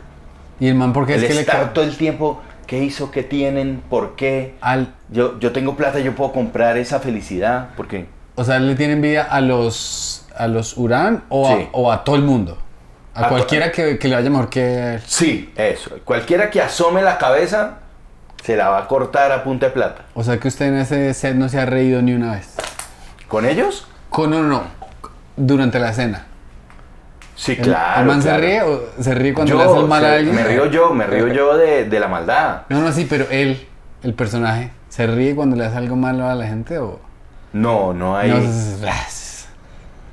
Y 0.60 0.68
el 0.68 0.76
man, 0.76 0.94
porque 0.94 1.15
es 1.15 1.22
el 1.23 1.28
que 1.30 1.34
le 1.34 1.41
estar 1.41 1.61
ca- 1.68 1.73
todo 1.73 1.84
el 1.86 1.98
tiempo, 1.98 2.41
¿qué 2.68 2.84
hizo? 2.84 3.10
¿Qué 3.11 3.23
tienen? 3.23 3.82
¿Por 3.90 4.15
qué? 4.15 4.56
al, 4.61 4.94
Yo, 5.10 5.40
yo 5.40 5.52
tengo 5.52 5.76
plata, 5.76 5.99
yo 5.99 6.14
puedo 6.15 6.32
comprar 6.32 6.78
esa 6.78 6.99
felicidad. 6.99 7.69
porque 7.76 8.06
O 8.36 8.44
sea, 8.44 8.60
le 8.60 8.76
tiene 8.76 8.94
envidia 8.94 9.23
a 9.23 9.41
los 9.41 10.26
a 10.38 10.48
los 10.48 10.78
Urán 10.78 11.23
o, 11.30 11.48
Sí. 11.48 11.64
a, 11.64 11.69
o 11.78 11.91
a 11.91 12.03
todo 12.03 12.15
el 12.15 12.22
mundo. 12.22 12.57
A, 13.14 13.28
cualquiera 13.28 13.72
que, 13.72 13.98
que 13.99 14.07
le 14.07 14.15
vaya 14.15 14.30
mejor 14.30 14.49
que. 14.49 14.99
Sí, 15.06 15.52
eso. 15.57 15.91
Cualquiera 16.06 16.49
que 16.49 16.61
asome 16.61 17.02
la 17.02 17.18
cabeza 17.18 17.80
se 18.44 18.56
la 18.56 18.69
va 18.69 18.78
a 18.80 18.88
cortar 18.88 19.32
a 19.34 19.44
punta 19.44 19.65
de 19.65 19.72
plata. 19.73 20.03
O 20.14 20.23
sea 20.23 20.40
que 20.40 20.48
usted 20.48 20.68
en 20.68 20.78
ese 20.78 21.14
set 21.14 21.36
no 21.36 21.49
se 21.49 21.60
ha 21.60 21.65
reído 21.65 22.02
ni 22.02 22.14
una 22.14 22.34
vez. 22.36 22.56
¿Con 23.28 23.45
ellos? 23.45 23.86
Con 24.10 24.30
no, 24.30 24.41
no, 24.44 24.48
no. 24.48 24.64
Durante 25.35 25.79
la 25.79 25.93
cena. 25.93 26.25
Sí, 27.35 27.53
¿El- 27.53 27.59
claro. 27.59 28.01
¿El 28.01 28.07
man 28.07 28.21
claro. 28.21 28.39
se 28.39 28.45
ríe 28.45 28.61
o 28.61 28.81
se 28.99 29.15
ríe 29.15 29.33
cuando 29.33 29.53
Yo, 29.53 29.57
le 29.57 29.63
hace 29.69 29.79
el 29.79 29.87
mal 29.87 30.05
a 30.05 30.09
se- 30.09 30.15
alguien? 30.15 30.35
me 30.35 30.43
río 30.43 30.65
yo, 30.67 30.93
me 30.93 31.07
río 31.07 31.27
yo 31.29 31.57
de, 31.57 31.85
de 31.85 31.99
la 31.99 32.07
maldad. 32.07 32.61
No, 32.69 32.81
no, 32.81 32.91
sí, 32.91 33.07
pero 33.09 33.25
él, 33.31 33.67
el 34.03 34.13
personaje, 34.13 34.71
¿se 34.89 35.07
ríe 35.07 35.33
cuando 35.35 35.55
le 35.55 35.65
hace 35.65 35.77
algo 35.77 35.95
malo 35.95 36.27
a 36.27 36.35
la 36.35 36.45
gente 36.45 36.77
o...? 36.77 36.99
No, 37.53 37.93
no 37.93 38.15
hay... 38.17 38.29
No, 38.31 38.39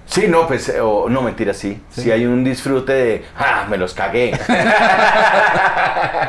Sí, 0.06 0.26
no, 0.26 0.46
pues, 0.48 0.70
eh, 0.70 0.80
o, 0.80 1.06
no, 1.10 1.20
mentira, 1.20 1.52
sí. 1.52 1.82
sí. 1.90 2.10
hay 2.10 2.24
un 2.24 2.42
disfrute 2.42 2.92
de, 2.92 3.24
¡ah, 3.38 3.66
me 3.68 3.76
los 3.76 3.92
cagué! 3.92 4.32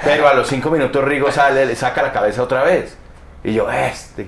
Pero 0.03 0.27
a 0.27 0.33
los 0.33 0.47
cinco 0.47 0.69
minutos 0.69 1.01
Rigo 1.03 1.31
sale, 1.31 1.65
le 1.65 1.75
saca 1.77 2.01
la 2.01 2.11
cabeza 2.11 2.43
otra 2.43 2.63
vez. 2.63 2.97
Y 3.43 3.53
yo, 3.53 3.71
este... 3.71 4.27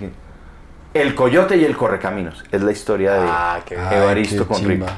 que-". 0.93 1.01
El 1.01 1.15
coyote 1.15 1.57
y 1.57 1.65
el 1.65 1.75
correcaminos. 1.77 2.43
Es 2.51 2.61
la 2.61 2.71
historia 2.71 3.13
de 3.13 3.27
Ah, 3.29 3.59
qué 3.65 3.75
bien. 3.75 3.87
Ay, 3.89 3.97
Evaristo 3.97 4.47
qué 4.47 4.53
con 4.53 4.63
Rigo. 4.65 4.85
chimba. 4.87 4.97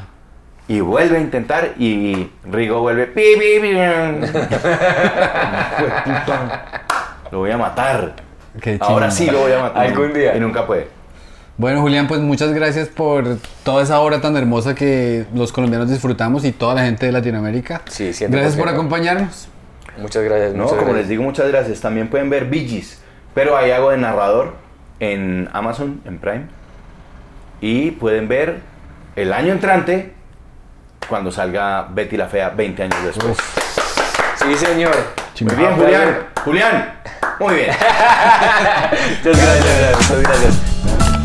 Y 0.68 0.80
vuelve 0.80 1.18
a 1.18 1.20
intentar 1.20 1.74
y 1.78 2.30
Rigo 2.50 2.80
vuelve. 2.80 3.08
"Pi, 3.08 3.22
pi, 3.38 3.60
pi". 3.62 3.74
Lo 7.32 7.40
voy 7.40 7.52
a 7.52 7.58
matar. 7.58 8.14
Qué 8.62 8.78
Ahora 8.80 9.10
sí 9.10 9.26
lo 9.32 9.40
voy 9.40 9.52
a 9.52 9.62
matar. 9.64 9.88
Algún 9.88 10.14
día. 10.14 10.36
Y 10.36 10.40
nunca 10.40 10.68
puede. 10.68 10.88
Bueno, 11.58 11.82
Julián, 11.82 12.08
pues 12.08 12.22
muchas 12.22 12.52
gracias 12.54 12.88
por 12.88 13.38
toda 13.64 13.84
esa 13.84 14.00
obra 14.00 14.22
tan 14.22 14.38
hermosa 14.38 14.76
que 14.76 15.26
los 15.34 15.52
colombianos 15.52 15.90
disfrutamos 15.90 16.46
y 16.46 16.52
toda 16.52 16.76
la 16.76 16.84
gente 16.86 17.08
de 17.08 17.12
Latinoamérica. 17.12 17.82
Sí, 17.90 18.14
100%. 18.14 18.30
Gracias 18.30 18.56
por 18.56 18.70
acompañarnos. 18.70 19.48
Muchas 19.98 20.24
gracias. 20.24 20.54
No, 20.54 20.64
muchas 20.64 20.78
como 20.80 20.94
les 20.94 21.08
digo, 21.08 21.24
muchas 21.24 21.48
gracias. 21.50 21.82
También 21.82 22.08
pueden 22.10 22.30
ver 22.30 22.50
Gees, 22.52 23.00
Pero 23.34 23.58
ahí 23.58 23.72
hago 23.72 23.90
de 23.92 23.98
narrador 23.98 24.54
en 25.00 25.50
Amazon, 25.54 26.02
en 26.06 26.20
Prime. 26.20 26.46
Y 27.62 27.92
pueden 27.92 28.28
ver 28.28 28.62
el 29.16 29.34
año 29.34 29.54
entrante 29.54 30.14
cuando 31.08 31.32
salga 31.32 31.88
Betty 31.90 32.18
la 32.18 32.28
Fea 32.28 32.50
20 32.50 32.84
años 32.84 33.04
después. 33.04 33.38
Sí, 34.36 34.56
señor. 34.56 34.96
Muy 35.42 35.56
bien, 35.56 35.76
Julián. 35.76 36.18
Julián. 36.44 36.94
Muy 37.40 37.56
bien. 37.56 37.70
Muchas 39.24 39.42
gracias, 39.42 39.98
muchas 39.98 40.22
gracias. 40.22 40.74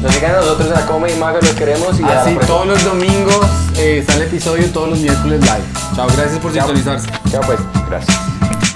Nos 0.03 0.15
sigan 0.15 0.31
a 0.33 0.37
nosotros 0.37 0.71
a 0.77 0.87
Come 0.87 1.13
y 1.13 1.17
Maga, 1.17 1.41
los 1.41 1.51
queremos 1.53 1.99
y 1.99 2.05
Así 2.05 2.37
todos 2.47 2.67
los 2.67 2.85
domingos 2.85 3.47
eh, 3.77 4.05
sale 4.07 4.25
episodio, 4.25 4.71
todos 4.73 4.91
los 4.91 4.99
miércoles 5.01 5.41
live. 5.41 5.65
Chao, 5.97 6.07
gracias 6.07 6.39
por 6.39 6.53
Chao. 6.53 6.67
sintonizarse. 6.67 7.09
Chao 7.31 7.43
pues. 7.43 7.59
Gracias. 7.89 8.68